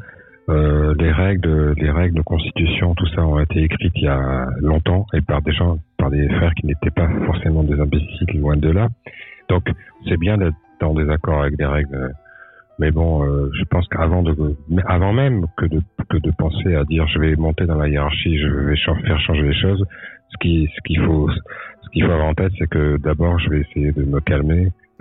Euh, 0.50 0.94
les 0.98 1.10
règles, 1.12 1.72
les 1.78 1.90
règles 1.90 2.16
de 2.16 2.22
constitution, 2.22 2.94
tout 2.96 3.06
ça 3.14 3.22
ont 3.26 3.40
été 3.40 3.62
écrites 3.62 3.92
il 3.94 4.02
y 4.04 4.08
a 4.08 4.46
longtemps 4.60 5.06
et 5.14 5.22
par 5.22 5.40
des 5.40 5.52
gens, 5.52 5.78
par 5.96 6.10
des 6.10 6.28
frères 6.28 6.52
qui 6.54 6.66
n'étaient 6.66 6.90
pas 6.90 7.08
forcément 7.24 7.62
des 7.62 7.80
imbéciles, 7.80 8.26
loin 8.40 8.56
de 8.56 8.68
là. 8.70 8.88
Donc 9.48 9.64
c'est 10.08 10.18
bien 10.18 10.36
d'être 10.36 10.54
en 10.82 10.92
désaccord 10.92 11.42
avec 11.42 11.56
des 11.56 11.64
règles, 11.64 12.12
mais 12.78 12.90
bon, 12.90 13.24
euh, 13.24 13.50
je 13.58 13.64
pense 13.64 13.86
qu'avant 13.88 14.22
de, 14.22 14.34
avant 14.86 15.12
même 15.12 15.46
que 15.56 15.66
de 15.66 15.80
que 16.10 16.18
de 16.18 16.30
penser 16.38 16.74
à 16.74 16.84
dire 16.84 17.06
je 17.08 17.18
vais 17.18 17.36
monter 17.36 17.66
dans 17.66 17.76
la 17.76 17.88
hiérarchie, 17.88 18.38
je 18.38 18.46
vais 18.48 18.76
faire 18.76 19.20
changer 19.20 19.42
les 19.42 19.54
choses, 19.60 19.84
ce 20.30 20.36
qui 20.40 20.68
ce 20.74 20.80
qu'il 20.86 21.00
faut 21.04 21.28
ce 21.30 21.88
qu'il 21.90 22.04
faut 22.04 22.10
avoir 22.10 22.28
en 22.28 22.34
tête, 22.34 22.52
c'est 22.58 22.66
que 22.68 22.96
d'abord 22.98 23.38
je 23.38 23.50
vais 23.50 23.60
essayer 23.60 23.92
de 23.92 24.04
me 24.04 24.20
calmer, 24.20 24.68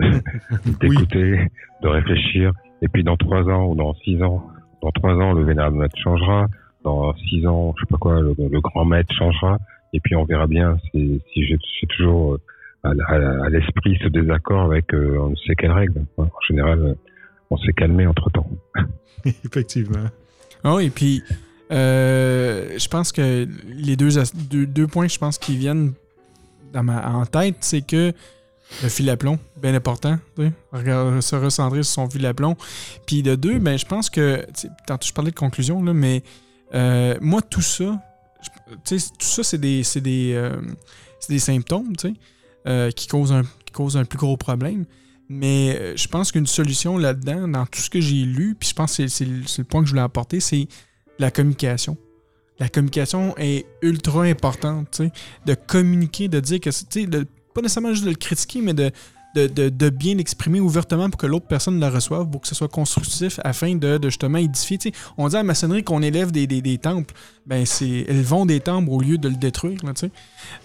d'écouter, 0.80 1.48
de 1.82 1.88
réfléchir, 1.88 2.52
et 2.82 2.88
puis 2.88 3.02
dans 3.04 3.16
trois 3.16 3.42
ans 3.48 3.66
ou 3.66 3.74
dans 3.74 3.94
six 3.94 4.22
ans, 4.22 4.46
dans 4.82 4.90
trois 4.90 5.14
ans 5.14 5.32
le 5.32 5.44
vénérable 5.44 5.76
maître 5.76 5.96
changera, 6.02 6.46
dans 6.84 7.14
six 7.16 7.46
ans, 7.46 7.74
je 7.76 7.82
sais 7.84 7.90
pas 7.90 7.98
quoi, 7.98 8.20
le, 8.20 8.34
le 8.38 8.60
grand 8.60 8.84
maître 8.84 9.12
changera, 9.14 9.58
et 9.92 10.00
puis 10.00 10.14
on 10.16 10.24
verra 10.24 10.46
bien 10.46 10.76
si, 10.90 11.20
si 11.32 11.44
j'ai 11.46 11.56
toujours 11.88 12.34
euh, 12.34 12.38
à, 12.84 12.90
à- 13.14 13.46
à 13.46 13.48
l'esprit 13.48 13.98
ce 14.02 14.08
désaccord 14.08 14.62
avec 14.62 14.92
euh, 14.94 15.18
on 15.20 15.30
ne 15.30 15.36
sait 15.36 15.54
quelle 15.54 15.72
règle. 15.72 16.00
hein. 16.18 16.24
En 16.24 16.40
général, 16.46 16.94
on 17.50 17.56
s'est 17.58 17.72
calmé 17.76 18.06
entre 18.06 18.30
temps. 18.30 18.48
Effectivement. 19.44 20.06
Ah 20.62 20.74
oui, 20.74 20.90
puis 20.90 21.22
euh, 21.70 22.78
je 22.78 22.88
pense 22.88 23.12
que 23.12 23.46
les 23.66 23.96
deux, 23.96 24.10
deux, 24.34 24.66
deux 24.66 24.86
points, 24.86 25.08
je 25.08 25.18
pense, 25.18 25.38
qui 25.38 25.56
viennent 25.56 25.92
dans 26.72 26.82
ma, 26.82 27.06
en 27.08 27.26
tête, 27.26 27.56
c'est 27.60 27.82
que 27.86 28.12
le 28.82 28.88
fil 28.88 29.08
à 29.10 29.16
plomb, 29.16 29.38
bien 29.62 29.74
important, 29.74 30.18
tu 30.36 30.42
sais, 30.46 30.52
regarde- 30.72 31.20
se 31.20 31.36
recentrer 31.36 31.82
sur 31.82 31.94
son 31.94 32.10
fil 32.10 32.24
à 32.26 32.34
plomb. 32.34 32.56
Puis 33.06 33.22
de 33.22 33.34
deux, 33.34 33.58
ben, 33.58 33.78
je 33.78 33.84
pense 33.84 34.10
que, 34.10 34.38
tu 34.46 34.62
sais, 34.62 34.68
tantôt 34.86 35.06
je 35.06 35.12
parlais 35.12 35.30
de 35.30 35.36
conclusion, 35.36 35.82
là, 35.82 35.92
mais 35.92 36.22
euh, 36.74 37.14
moi, 37.20 37.40
tout 37.42 37.60
ça, 37.62 38.00
je- 38.42 38.74
tu 38.84 38.98
sais, 38.98 39.10
tout 39.18 39.26
ça, 39.26 39.42
c'est 39.44 39.58
des, 39.58 39.82
c'est 39.84 40.00
des, 40.00 40.32
euh, 40.34 40.56
c'est 41.20 41.32
des 41.32 41.38
symptômes, 41.38 41.94
tu 41.96 42.08
sais, 42.08 42.14
euh, 42.66 42.90
qui, 42.90 43.06
causent 43.06 43.32
un, 43.32 43.42
qui 43.42 43.72
causent 43.72 43.96
un 43.96 44.04
plus 44.04 44.18
gros 44.18 44.36
problème. 44.36 44.86
Mais 45.28 45.76
euh, 45.78 45.96
je 45.96 46.06
pense 46.08 46.32
qu'une 46.32 46.46
solution 46.46 46.98
là-dedans, 46.98 47.48
dans 47.48 47.64
tout 47.66 47.80
ce 47.80 47.88
que 47.90 48.00
j'ai 48.00 48.24
lu, 48.24 48.56
puis 48.58 48.68
je 48.68 48.74
pense 48.74 48.96
que 48.96 49.06
c'est- 49.08 49.24
le 49.24 49.64
point 49.64 49.80
que 49.80 49.86
je 49.86 49.92
voulais 49.92 50.02
apporter, 50.02 50.40
c'est 50.40 50.66
la 51.18 51.30
communication. 51.30 51.96
La 52.58 52.68
communication 52.68 53.34
est 53.38 53.66
ultra 53.82 54.22
importante, 54.24 55.02
de 55.46 55.54
communiquer, 55.54 56.28
de 56.28 56.40
dire 56.40 56.60
que, 56.60 56.70
tu 56.90 57.08
pas 57.08 57.60
nécessairement 57.62 57.92
juste 57.92 58.04
de 58.04 58.10
le 58.10 58.16
critiquer, 58.16 58.60
mais 58.60 58.74
de, 58.74 58.90
de, 59.34 59.68
de- 59.68 59.90
bien 59.90 60.14
l'exprimer 60.14 60.60
ouvertement 60.60 61.08
pour 61.10 61.18
que 61.18 61.26
l'autre 61.26 61.46
personne 61.48 61.80
le 61.80 61.86
reçoive, 61.88 62.28
pour 62.30 62.40
que 62.42 62.46
ce 62.48 62.54
soit 62.54 62.68
constructif, 62.68 63.40
afin 63.42 63.74
de, 63.74 63.98
justement 64.04 64.38
édifier. 64.38 64.78
On 65.16 65.28
dit 65.28 65.34
à 65.34 65.38
la 65.38 65.42
maçonnerie 65.44 65.82
qu'on 65.82 66.02
élève 66.02 66.30
des, 66.30 66.46
des, 66.46 66.62
des 66.62 66.78
temples, 66.78 67.14
ben 67.46 67.64
c'est 67.66 68.04
elles 68.08 68.22
vont 68.22 68.46
des 68.46 68.60
temples 68.60 68.90
au 68.90 69.00
lieu 69.00 69.18
de 69.18 69.28
le 69.28 69.36
détruire, 69.36 69.78
là. 69.84 69.92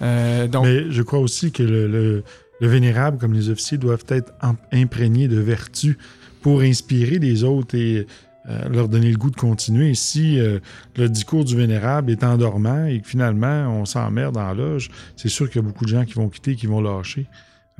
Euh, 0.01 0.47
donc, 0.47 0.65
Mais 0.65 0.91
je 0.91 1.01
crois 1.01 1.19
aussi 1.19 1.51
que 1.51 1.63
le- 1.63 2.23
le 2.59 2.67
vénérable, 2.67 3.17
comme 3.17 3.33
les 3.33 3.49
officiers, 3.49 3.77
doivent 3.77 4.05
être 4.09 4.33
imprégnés 4.71 5.27
de 5.27 5.39
vertu 5.39 5.97
pour 6.41 6.61
inspirer 6.61 7.19
les 7.19 7.43
autres 7.43 7.75
et 7.75 8.07
euh, 8.49 8.69
leur 8.69 8.87
donner 8.87 9.11
le 9.11 9.17
goût 9.17 9.29
de 9.29 9.35
continuer. 9.35 9.93
Si 9.93 10.39
euh, 10.39 10.59
le 10.95 11.09
discours 11.09 11.45
du 11.45 11.55
vénérable 11.55 12.11
est 12.11 12.23
endormant 12.23 12.85
et 12.85 13.01
que 13.01 13.07
finalement 13.07 13.67
on 13.67 13.85
s'emmerde 13.85 14.37
en 14.37 14.53
loge, 14.53 14.89
c'est 15.15 15.29
sûr 15.29 15.49
qu'il 15.49 15.61
y 15.61 15.65
a 15.65 15.67
beaucoup 15.67 15.85
de 15.85 15.89
gens 15.89 16.05
qui 16.05 16.13
vont 16.13 16.29
quitter, 16.29 16.55
qui 16.55 16.67
vont 16.67 16.81
lâcher. 16.81 17.27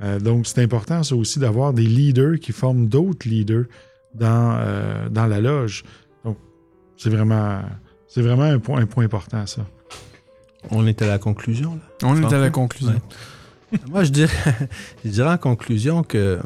Euh, 0.01 0.19
donc 0.19 0.47
c'est 0.47 0.61
important 0.61 1.03
ça 1.03 1.15
aussi 1.15 1.39
d'avoir 1.39 1.73
des 1.73 1.83
leaders 1.83 2.39
qui 2.39 2.51
forment 2.51 2.87
d'autres 2.87 3.27
leaders 3.27 3.65
dans, 4.13 4.57
euh, 4.59 5.09
dans 5.09 5.27
la 5.27 5.41
loge. 5.41 5.83
Donc 6.23 6.37
c'est 6.97 7.09
vraiment, 7.09 7.61
c'est 8.07 8.21
vraiment 8.21 8.43
un 8.43 8.59
point, 8.59 8.81
un 8.81 8.85
point 8.85 9.05
important 9.05 9.45
ça. 9.45 9.65
On 10.71 10.85
est 10.87 11.01
à 11.01 11.07
la 11.07 11.19
conclusion, 11.19 11.75
là. 11.75 11.81
on 12.03 12.21
est 12.21 12.33
à 12.33 12.37
la 12.37 12.49
Ouais. 12.49 12.93
Moi, 13.89 14.03
je 14.03 14.11
dirais, 14.11 15.29
en 15.29 15.37
conclusion 15.37 16.03
que 16.03 16.39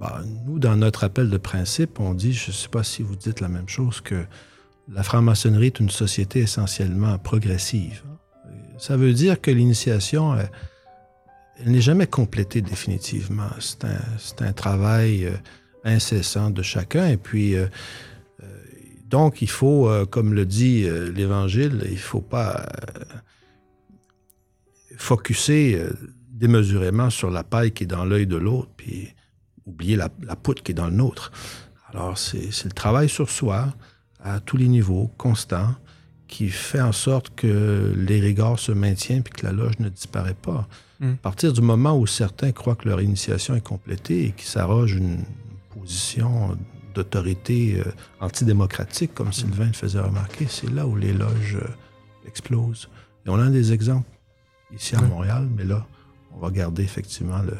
bah, 0.00 0.22
nous, 0.46 0.58
dans 0.58 0.76
notre 0.76 1.04
appel 1.04 1.30
de 1.30 1.38
principe, 1.38 2.00
on 2.00 2.14
dit, 2.14 2.32
je 2.32 2.48
ne 2.48 2.54
sais 2.54 2.68
pas 2.68 2.82
si 2.82 3.02
vous 3.02 3.16
dites 3.16 3.40
la 3.40 3.48
même 3.48 3.68
chose, 3.68 4.00
que 4.00 4.24
la 4.88 5.02
franc-maçonnerie 5.02 5.66
est 5.66 5.80
une 5.80 5.90
société 5.90 6.40
essentiellement 6.40 7.18
progressive. 7.18 8.02
Ça 8.78 8.96
veut 8.96 9.12
dire 9.12 9.40
que 9.40 9.50
l'initiation, 9.50 10.36
elle, 10.36 10.50
elle 11.58 11.72
n'est 11.72 11.80
jamais 11.80 12.06
complétée 12.06 12.62
définitivement. 12.62 13.48
C'est 13.60 14.42
un, 14.42 14.52
travail 14.52 15.26
euh, 15.26 15.36
incessant 15.84 16.50
de 16.50 16.62
chacun. 16.62 17.06
Et 17.08 17.16
puis, 17.16 17.54
euh, 17.54 17.66
euh, 18.42 18.46
donc, 19.06 19.42
il 19.42 19.50
faut, 19.50 19.88
euh, 19.88 20.06
comme 20.06 20.34
le 20.34 20.46
dit 20.46 20.84
euh, 20.84 21.10
l'Évangile, 21.12 21.82
il 21.84 21.92
ne 21.92 21.96
faut 21.96 22.20
pas 22.20 22.66
euh, 22.88 23.04
focuser 24.96 25.76
euh, 25.76 25.92
démesurément 26.34 27.10
sur 27.10 27.30
la 27.30 27.44
paille 27.44 27.72
qui 27.72 27.84
est 27.84 27.88
dans 27.88 28.04
l'œil 28.04 28.26
de 28.26 28.36
l'autre, 28.36 28.68
puis 28.76 29.08
oublier 29.66 29.96
la, 29.96 30.08
la 30.22 30.36
poutre 30.36 30.62
qui 30.62 30.72
est 30.72 30.74
dans 30.74 30.88
le 30.88 30.94
nôtre. 30.94 31.32
Alors, 31.92 32.18
c'est 32.18 32.64
le 32.64 32.72
travail 32.72 33.08
sur 33.08 33.30
soi, 33.30 33.72
à 34.22 34.40
tous 34.40 34.56
les 34.56 34.68
niveaux, 34.68 35.10
constant, 35.16 35.74
qui 36.26 36.48
fait 36.48 36.80
en 36.80 36.92
sorte 36.92 37.34
que 37.36 37.94
les 37.96 38.18
rigours 38.18 38.58
se 38.58 38.72
maintiennent 38.72 39.22
puis 39.22 39.32
que 39.32 39.46
la 39.46 39.52
loge 39.52 39.78
ne 39.78 39.88
disparaît 39.88 40.34
pas. 40.34 40.66
Mm. 40.98 41.12
À 41.12 41.16
partir 41.22 41.52
du 41.52 41.60
moment 41.60 41.96
où 41.96 42.06
certains 42.06 42.50
croient 42.50 42.74
que 42.74 42.88
leur 42.88 43.00
initiation 43.00 43.54
est 43.54 43.60
complétée 43.60 44.26
et 44.26 44.32
qu'ils 44.32 44.48
s'arrogent 44.48 44.96
une 44.96 45.24
position 45.72 46.58
d'autorité 46.94 47.80
euh, 47.80 47.90
antidémocratique, 48.20 49.14
comme 49.14 49.32
Sylvain 49.32 49.66
le 49.66 49.72
faisait 49.72 50.00
remarquer, 50.00 50.46
c'est 50.48 50.70
là 50.70 50.86
où 50.86 50.96
les 50.96 51.12
loges 51.12 51.56
euh, 51.60 52.26
explosent. 52.26 52.88
Et 53.26 53.30
on 53.30 53.38
a 53.38 53.48
des 53.50 53.72
exemples 53.72 54.08
ici 54.74 54.96
à 54.96 55.02
Montréal, 55.02 55.48
mais 55.56 55.64
là, 55.64 55.86
on 56.34 56.38
va 56.38 56.50
garder 56.50 56.82
effectivement 56.82 57.38
le, 57.42 57.52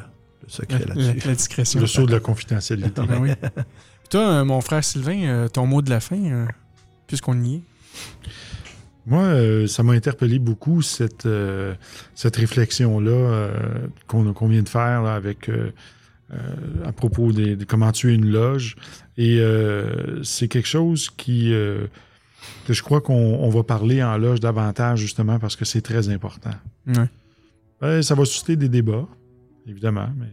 le 0.42 0.48
secret 0.48 0.80
La, 0.86 0.94
là-dessus. 0.94 1.28
la 1.28 1.34
discrétion. 1.34 1.80
Le 1.80 1.86
saut 1.86 2.06
de 2.06 2.12
la 2.12 2.20
confidentialité. 2.20 3.02
Ben 3.06 3.18
oui. 3.20 3.30
Toi, 4.10 4.20
euh, 4.20 4.44
mon 4.44 4.60
frère 4.60 4.84
Sylvain, 4.84 5.22
euh, 5.24 5.48
ton 5.48 5.66
mot 5.66 5.80
de 5.82 5.90
la 5.90 6.00
fin, 6.00 6.22
euh, 6.22 6.46
puisqu'on 7.06 7.42
y 7.42 7.56
est? 7.56 7.62
Moi, 9.06 9.20
euh, 9.22 9.66
ça 9.66 9.82
m'a 9.82 9.92
interpellé 9.92 10.38
beaucoup 10.38 10.80
cette, 10.82 11.26
euh, 11.26 11.74
cette 12.14 12.36
réflexion-là 12.36 13.10
euh, 13.10 13.86
qu'on 14.06 14.48
vient 14.48 14.62
de 14.62 14.68
faire 14.68 15.02
là, 15.02 15.14
avec 15.14 15.50
à 16.84 16.90
propos 16.92 17.30
des- 17.32 17.54
de 17.54 17.64
comment 17.64 17.92
tuer 17.92 18.14
une 18.14 18.26
loge. 18.30 18.76
Et 19.16 19.38
euh, 19.40 20.22
c'est 20.24 20.48
quelque 20.48 20.66
chose 20.66 21.10
qui 21.10 21.52
euh, 21.52 21.86
que 22.66 22.72
je 22.72 22.82
crois 22.82 23.00
qu'on 23.00 23.14
on 23.14 23.48
va 23.50 23.62
parler 23.62 24.02
en 24.02 24.16
loge 24.18 24.40
davantage 24.40 24.98
justement 25.00 25.38
parce 25.38 25.54
que 25.54 25.64
c'est 25.64 25.82
très 25.82 26.08
important. 26.08 26.50
Ouais. 26.88 27.08
Ben, 27.80 28.02
ça 28.02 28.14
va 28.14 28.24
susciter 28.24 28.56
des 28.56 28.68
débats, 28.68 29.06
évidemment, 29.66 30.08
mais 30.16 30.28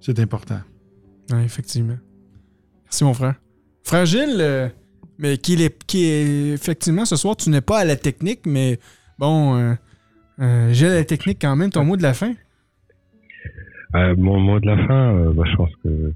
c'est 0.00 0.18
important. 0.18 0.60
Ouais, 1.32 1.44
effectivement. 1.44 1.96
Merci, 2.84 3.04
mon 3.04 3.14
frère. 3.14 3.34
Frère 3.82 4.06
Gilles, 4.06 4.40
euh, 4.40 4.68
mais 5.18 5.38
qui 5.38 5.54
est, 5.62 5.84
qui 5.84 6.04
est. 6.04 6.52
Effectivement, 6.54 7.04
ce 7.04 7.16
soir, 7.16 7.36
tu 7.36 7.50
n'es 7.50 7.60
pas 7.60 7.78
à 7.80 7.84
la 7.84 7.96
technique, 7.96 8.46
mais 8.46 8.78
bon, 9.18 9.56
euh, 9.56 9.74
euh, 10.40 10.72
j'ai 10.72 10.88
la 10.88 11.04
technique 11.04 11.38
quand 11.40 11.56
même. 11.56 11.70
Ton 11.70 11.84
mot 11.84 11.96
de 11.96 12.02
la 12.02 12.14
fin? 12.14 12.34
Euh, 13.94 14.14
mon 14.16 14.40
mot 14.40 14.58
de 14.58 14.66
la 14.66 14.76
fin, 14.86 15.14
euh, 15.14 15.32
bah, 15.32 15.44
je 15.50 15.56
pense 15.56 15.70
que 15.84 16.12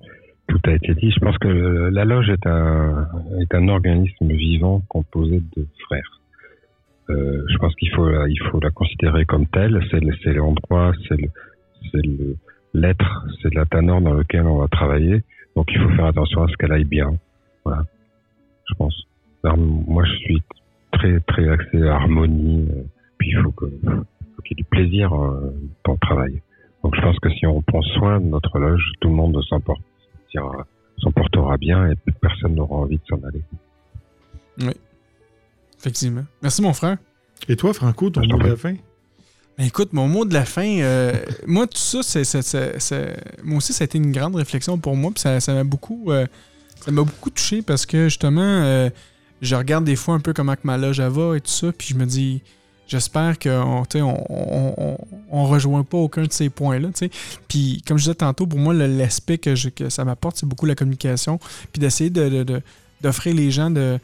tout 0.48 0.60
a 0.64 0.72
été 0.72 0.94
dit. 0.94 1.10
Je 1.12 1.20
pense 1.20 1.38
que 1.38 1.48
euh, 1.48 1.90
la 1.90 2.04
loge 2.04 2.28
est 2.28 2.46
un, 2.46 3.08
est 3.40 3.54
un 3.54 3.68
organisme 3.68 4.26
vivant 4.26 4.82
composé 4.88 5.40
de 5.56 5.66
frères. 5.86 6.17
Euh, 7.10 7.42
je 7.48 7.56
pense 7.58 7.74
qu'il 7.76 7.90
faut, 7.94 8.08
la- 8.08 8.28
considérer 8.70 9.24
comme 9.24 9.46
telle. 9.46 9.80
C'est 9.90 10.00
le- 10.00 10.14
c'est 10.22 10.34
l'endroit, 10.34 10.92
c'est 11.08 11.16
c'est 11.90 12.04
le- 12.04 12.36
l'être, 12.74 13.26
c'est 13.42 13.54
la 13.54 13.64
tanor 13.64 14.00
dans 14.00 14.12
lequel 14.14 14.42
on 14.42 14.58
va 14.58 14.68
travailler. 14.68 15.22
Donc 15.56 15.66
il 15.72 15.80
faut 15.80 15.88
faire 15.90 16.06
attention 16.06 16.42
à 16.42 16.48
ce 16.48 16.56
qu'elle 16.56 16.72
aille 16.72 16.84
bien. 16.84 17.10
Voilà. 17.64 17.84
Je 18.68 18.74
pense. 18.74 19.06
Moi, 19.56 20.04
je 20.04 20.12
suis 20.16 20.42
très, 20.92 21.20
très 21.20 21.48
axé 21.48 21.82
à 21.88 21.94
harmonie. 21.94 22.68
euh, 22.70 22.82
Puis 23.18 23.30
il 23.30 23.42
faut 23.42 23.52
qu'il 23.52 23.68
y 23.72 24.52
ait 24.52 24.54
du 24.56 24.64
plaisir 24.64 25.12
euh, 25.14 25.52
dans 25.84 25.92
le 25.92 25.98
travail. 25.98 26.42
Donc 26.84 26.94
je 26.94 27.00
pense 27.00 27.18
que 27.20 27.30
si 27.30 27.46
on 27.46 27.62
prend 27.62 27.82
soin 27.82 28.20
de 28.20 28.26
notre 28.26 28.58
loge, 28.58 28.84
tout 29.00 29.08
le 29.08 29.14
monde 29.14 29.40
s'en 29.48 29.60
portera 31.12 31.56
bien 31.56 31.90
et 31.90 31.94
personne 32.20 32.54
n'aura 32.54 32.76
envie 32.76 32.98
de 32.98 33.02
s'en 33.08 33.20
aller. 33.26 33.42
Effectivement. 35.80 36.24
Merci, 36.42 36.62
mon 36.62 36.72
frère. 36.72 36.98
Et 37.48 37.56
toi, 37.56 37.72
Franco, 37.72 38.10
ton 38.10 38.22
t'en 38.22 38.28
mot 38.36 38.42
de 38.42 38.48
la 38.48 38.56
fin? 38.56 38.74
Ben, 39.56 39.64
écoute, 39.66 39.92
mon 39.92 40.06
mot 40.08 40.24
de 40.24 40.34
la 40.34 40.44
fin, 40.44 40.66
euh, 40.80 41.12
moi, 41.46 41.66
tout 41.66 41.78
ça, 41.78 42.00
c'est, 42.02 42.24
c'est- 42.24 42.42
c'est- 42.42 42.78
c'est- 42.78 43.16
moi 43.42 43.58
aussi, 43.58 43.72
ça 43.72 43.84
a 43.84 43.86
été 43.86 43.98
une 43.98 44.12
grande 44.12 44.36
réflexion 44.36 44.78
pour 44.78 44.96
moi. 44.96 45.10
Puis 45.12 45.20
ça, 45.20 45.40
ça 45.40 45.54
m'a 45.54 45.64
beaucoup, 45.64 46.10
euh, 46.10 46.26
ça 46.84 46.90
m'a 46.90 47.02
beaucoup 47.02 47.30
touché 47.30 47.62
parce 47.62 47.86
que 47.86 48.04
justement, 48.08 48.42
euh, 48.42 48.90
je 49.40 49.54
regarde 49.54 49.84
des 49.84 49.96
fois 49.96 50.14
un 50.14 50.20
peu 50.20 50.32
comment 50.32 50.54
que 50.54 50.60
ma 50.64 50.76
loge 50.78 51.00
va 51.00 51.36
et 51.36 51.40
tout 51.40 51.50
ça. 51.50 51.72
Puis 51.72 51.88
je 51.90 51.94
me 51.94 52.06
dis, 52.06 52.42
j'espère 52.86 53.38
qu'on 53.38 53.84
tu 53.88 53.98
sais, 53.98 54.02
on, 54.02 54.24
on, 54.30 54.98
on- 55.30 55.44
rejoint 55.46 55.82
pas 55.84 55.98
aucun 55.98 56.24
de 56.24 56.32
ces 56.32 56.50
points-là. 56.50 56.88
tu 56.88 57.06
sais. 57.06 57.10
Puis 57.48 57.82
comme 57.86 57.98
je 57.98 58.04
disais 58.04 58.14
tantôt, 58.14 58.46
pour 58.46 58.58
moi, 58.58 58.74
le- 58.74 58.86
l'aspect 58.86 59.38
que, 59.38 59.54
je- 59.54 59.68
que 59.70 59.88
ça 59.90 60.04
m'apporte, 60.04 60.36
c'est 60.38 60.46
beaucoup 60.46 60.66
la 60.66 60.74
communication. 60.74 61.38
Puis 61.72 61.80
d'essayer 61.80 62.10
de, 62.10 62.28
de- 62.28 62.42
de- 62.44 62.62
d'offrir 63.00 63.34
les 63.34 63.50
gens 63.52 63.70
de, 63.70 63.98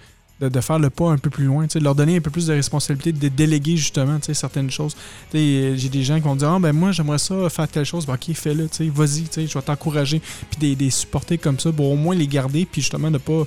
de, 0.48 0.60
faire 0.60 0.78
le 0.78 0.90
pas 0.90 1.10
un 1.10 1.18
peu 1.18 1.30
plus 1.30 1.44
loin, 1.44 1.66
de 1.66 1.80
leur 1.80 1.94
donner 1.94 2.16
un 2.16 2.20
peu 2.20 2.30
plus 2.30 2.46
de 2.46 2.52
responsabilité, 2.52 3.12
de 3.12 3.28
déléguer 3.28 3.76
justement 3.76 4.18
certaines 4.20 4.70
choses. 4.70 4.96
Sais, 5.32 5.76
J'ai 5.76 5.88
des 5.88 6.02
gens 6.02 6.16
qui 6.16 6.22
vont 6.22 6.36
dire 6.36 6.50
Ah, 6.50 6.58
ben 6.58 6.72
moi, 6.72 6.92
j'aimerais 6.92 7.18
ça 7.18 7.48
faire 7.50 7.68
telle 7.68 7.84
chose. 7.84 8.06
Ben, 8.06 8.14
ok, 8.14 8.34
fais-le, 8.34 8.68
vas-y, 8.90 9.24
je 9.46 9.54
vais 9.54 9.62
t'encourager. 9.62 10.20
Puis 10.50 10.58
des, 10.58 10.76
des 10.76 10.90
supporter 10.90 11.38
comme 11.38 11.58
ça 11.58 11.72
pour 11.72 11.90
au 11.90 11.96
moins 11.96 12.14
les 12.14 12.26
garder, 12.26 12.66
puis 12.70 12.82
justement 12.82 13.10
de 13.10 13.18
pas 13.18 13.44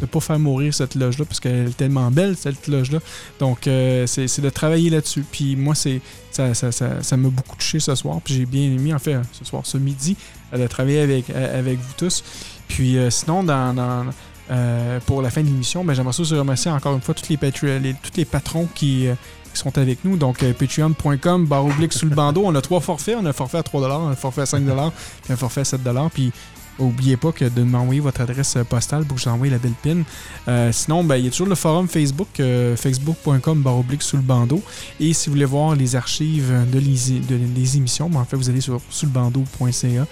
de 0.00 0.06
pas 0.06 0.20
faire 0.20 0.38
mourir 0.38 0.72
cette 0.72 0.94
loge-là, 0.94 1.24
parce 1.26 1.40
qu'elle 1.40 1.68
est 1.68 1.76
tellement 1.76 2.10
belle, 2.10 2.34
cette 2.36 2.68
loge-là. 2.68 3.00
Donc, 3.38 3.66
euh, 3.66 4.06
c'est 4.06 4.40
de 4.40 4.48
travailler 4.50 4.88
là-dessus. 4.90 5.24
Puis 5.30 5.56
moi, 5.56 5.74
c'est 5.74 6.00
ça 6.30 6.54
ça, 6.54 6.72
ça, 6.72 7.02
ça 7.02 7.16
m'a 7.16 7.28
beaucoup 7.28 7.56
touché 7.56 7.80
ce 7.80 7.94
soir, 7.94 8.20
puis 8.24 8.34
j'ai 8.34 8.46
bien 8.46 8.62
aimé, 8.62 8.94
en 8.94 8.98
fait, 8.98 9.18
ce 9.32 9.44
soir, 9.44 9.66
ce 9.66 9.78
midi, 9.78 10.16
euh, 10.52 10.58
de 10.58 10.66
travailler 10.66 11.00
avec, 11.00 11.30
euh, 11.30 11.58
avec 11.58 11.78
vous 11.78 11.92
tous. 11.96 12.24
Puis 12.68 12.98
euh, 12.98 13.10
sinon, 13.10 13.42
dans, 13.42 14.06
euh, 14.50 14.98
pour 15.06 15.22
la 15.22 15.30
fin 15.30 15.42
de 15.42 15.46
l'émission, 15.46 15.84
j'aimerais 15.94 16.12
ça 16.12 16.24
remercier 16.34 16.70
encore 16.70 16.94
une 16.94 17.00
fois 17.00 17.14
tous 17.14 17.28
les, 17.28 18.24
patrons 18.24 18.68
qui, 18.74 19.06
euh, 19.06 19.14
qui 19.52 19.60
sont 19.60 19.76
avec 19.78 20.04
nous. 20.04 20.16
Donc, 20.16 20.42
euh, 20.42 20.52
patreon.com, 20.52 21.46
barre 21.46 21.66
oblique 21.66 21.92
sous 21.92 22.06
le 22.06 22.14
bandeau. 22.14 22.42
On 22.44 22.54
a 22.54 22.60
trois 22.60 22.80
forfaits. 22.80 23.16
On 23.20 23.26
a 23.26 23.30
un 23.30 23.32
forfait 23.32 23.58
à 23.58 23.62
3 23.62 23.88
un 23.90 24.16
forfait 24.16 24.42
à 24.42 24.46
5 24.46 24.62
puis 25.22 25.32
un 25.32 25.36
forfait 25.36 25.60
à 25.60 25.64
7 25.64 25.80
Puis, 26.12 26.32
N'oubliez 26.78 27.18
pas 27.18 27.30
que 27.30 27.44
de 27.44 27.62
m'envoyer 27.62 28.00
votre 28.00 28.22
adresse 28.22 28.56
postale 28.66 29.04
pour 29.04 29.16
que 29.18 29.22
je 29.22 29.28
vous 29.28 29.50
la 29.50 29.58
belle 29.58 29.74
pin. 29.82 30.72
Sinon, 30.72 31.04
ben, 31.04 31.16
il 31.16 31.26
y 31.26 31.28
a 31.28 31.30
toujours 31.30 31.48
le 31.48 31.54
forum 31.54 31.86
Facebook, 31.86 32.28
facebook.com 32.38 33.62
baroblique 33.62 34.02
sous. 34.02 34.62
Et 34.98 35.12
si 35.12 35.28
vous 35.28 35.34
voulez 35.34 35.44
voir 35.44 35.76
les 35.76 35.94
archives 35.94 36.50
de 36.72 36.78
les, 36.78 37.76
émissions, 37.76 38.08
ben, 38.08 38.20
en 38.20 38.24
fait, 38.24 38.36
vous 38.36 38.48
allez 38.48 38.62
sur 38.62 38.80
sous 38.88 39.06
le. 39.08 40.06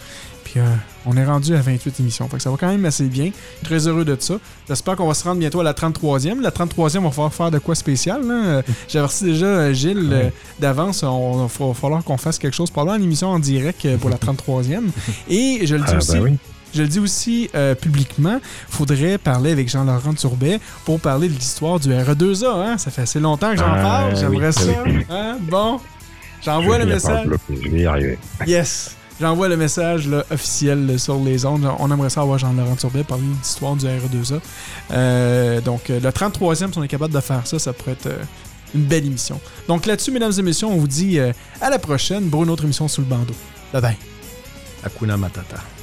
Puis 0.51 0.61
euh, 0.61 0.65
on 1.05 1.15
est 1.17 1.25
rendu 1.27 1.55
à 1.55 1.61
28 1.61 2.01
émissions. 2.01 2.27
Fait 2.29 2.39
que 2.39 2.43
ça 2.43 2.51
va 2.51 2.57
quand 2.57 2.69
même 2.69 2.85
assez 2.87 3.05
bien. 3.05 3.31
Très 3.65 3.87
heureux 3.87 4.05
de 4.07 4.17
ça. 4.19 4.35
J'espère 4.67 4.97
qu'on 4.97 5.07
va 5.07 5.13
se 5.15 5.25
rendre 5.25 5.39
bientôt 5.41 5.61
à 5.61 5.65
la 5.65 5.75
33e. 5.75 6.41
La 6.41 6.51
33e, 6.51 6.99
on 6.99 7.03
va 7.03 7.11
falloir 7.11 7.35
faire 7.35 7.51
de 7.51 7.59
quoi 7.59 7.75
spécial. 7.75 8.23
Euh, 8.25 8.63
J'ai 8.89 9.01
reçu 9.01 9.25
déjà 9.25 9.47
euh, 9.47 9.73
Gilles 9.75 10.09
euh, 10.13 10.31
d'avance. 10.59 11.03
On 11.03 11.47
il 11.61 11.67
va 11.67 11.75
falloir 11.75 12.03
qu'on 12.03 12.17
fasse 12.17 12.39
quelque 12.39 12.55
chose. 12.55 12.71
Probablement 12.71 12.97
une 12.99 13.05
émission 13.05 13.29
en 13.29 13.39
direct 13.39 13.87
pour 13.99 14.09
la 14.11 14.17
33e. 14.17 14.85
Et 15.29 15.67
je 15.67 15.75
le 15.75 15.83
dis 15.83 15.91
Ah, 15.93 15.97
aussi. 15.99 16.13
bah 16.13 16.19
oui. 16.23 16.37
Je 16.75 16.83
le 16.83 16.89
dis 16.89 16.99
aussi 16.99 17.49
euh, 17.55 17.75
publiquement, 17.75 18.41
faudrait 18.69 19.17
parler 19.17 19.53
avec 19.53 19.71
Jean-Laurent 19.71 20.13
Turbet 20.13 20.61
pour 20.85 21.01
parler 21.01 21.29
de 21.29 21.33
l'histoire 21.35 21.81
du 21.81 21.89
RE2A. 21.91 22.47
Hein? 22.47 22.77
Ça 22.79 22.91
fait 22.91 23.03
assez 23.03 23.21
longtemps 23.21 23.53
que 23.53 23.57
j'en 23.59 23.73
Ah, 23.73 23.83
parle. 23.83 24.17
J'aimerais 24.17 24.49
oui, 24.49 24.53
ça. 24.53 24.83
oui. 24.85 25.07
Hein? 25.09 25.39
Bon, 25.51 25.81
j'envoie 26.45 26.79
Je 26.79 26.85
le 26.85 26.93
message. 26.93 27.27
Je 27.51 27.69
vais 27.71 27.81
y 27.81 27.87
arriver. 27.87 28.19
Yes. 28.47 28.98
J'envoie 29.21 29.49
le 29.49 29.57
message 29.57 30.09
officiel 30.31 30.99
sur 30.99 31.19
les 31.19 31.45
ondes. 31.45 31.69
On 31.81 31.91
aimerait 31.91 32.11
ça 32.11 32.21
avoir 32.21 32.39
Jean-Laurent 32.39 32.77
Turbet 32.77 33.03
parler 33.03 33.25
de 33.25 33.33
l'histoire 33.33 33.75
du 33.75 33.87
RE2A. 33.87 34.41
Euh, 34.93 35.61
donc, 35.61 35.91
euh, 35.91 35.99
le 35.99 36.11
33e, 36.11 36.73
si 36.73 36.79
on 36.79 36.83
est 36.85 36.89
capable 36.89 37.13
de 37.13 37.21
faire 37.21 37.45
ça, 37.45 37.59
ça 37.59 37.73
pourrait 37.73 37.93
être 37.93 38.07
euh, 38.07 38.23
une 38.77 38.85
belle 38.85 39.07
émission. 39.07 39.41
Donc, 39.67 39.87
là-dessus, 39.87 40.13
mesdames 40.13 40.33
et 40.39 40.43
messieurs, 40.43 40.69
on 40.69 40.77
vous 40.77 40.87
dit 40.87 41.19
à 41.19 41.71
la 41.71 41.79
prochaine 41.81 42.31
pour 42.31 42.45
une 42.45 42.51
autre 42.51 42.65
émission 42.65 42.87
sous 42.87 43.01
le 43.01 43.09
bandeau. 43.09 43.35
Bye 43.73 43.83
bye. 43.83 43.97
Hakuna 44.85 45.17
Matata. 45.17 45.78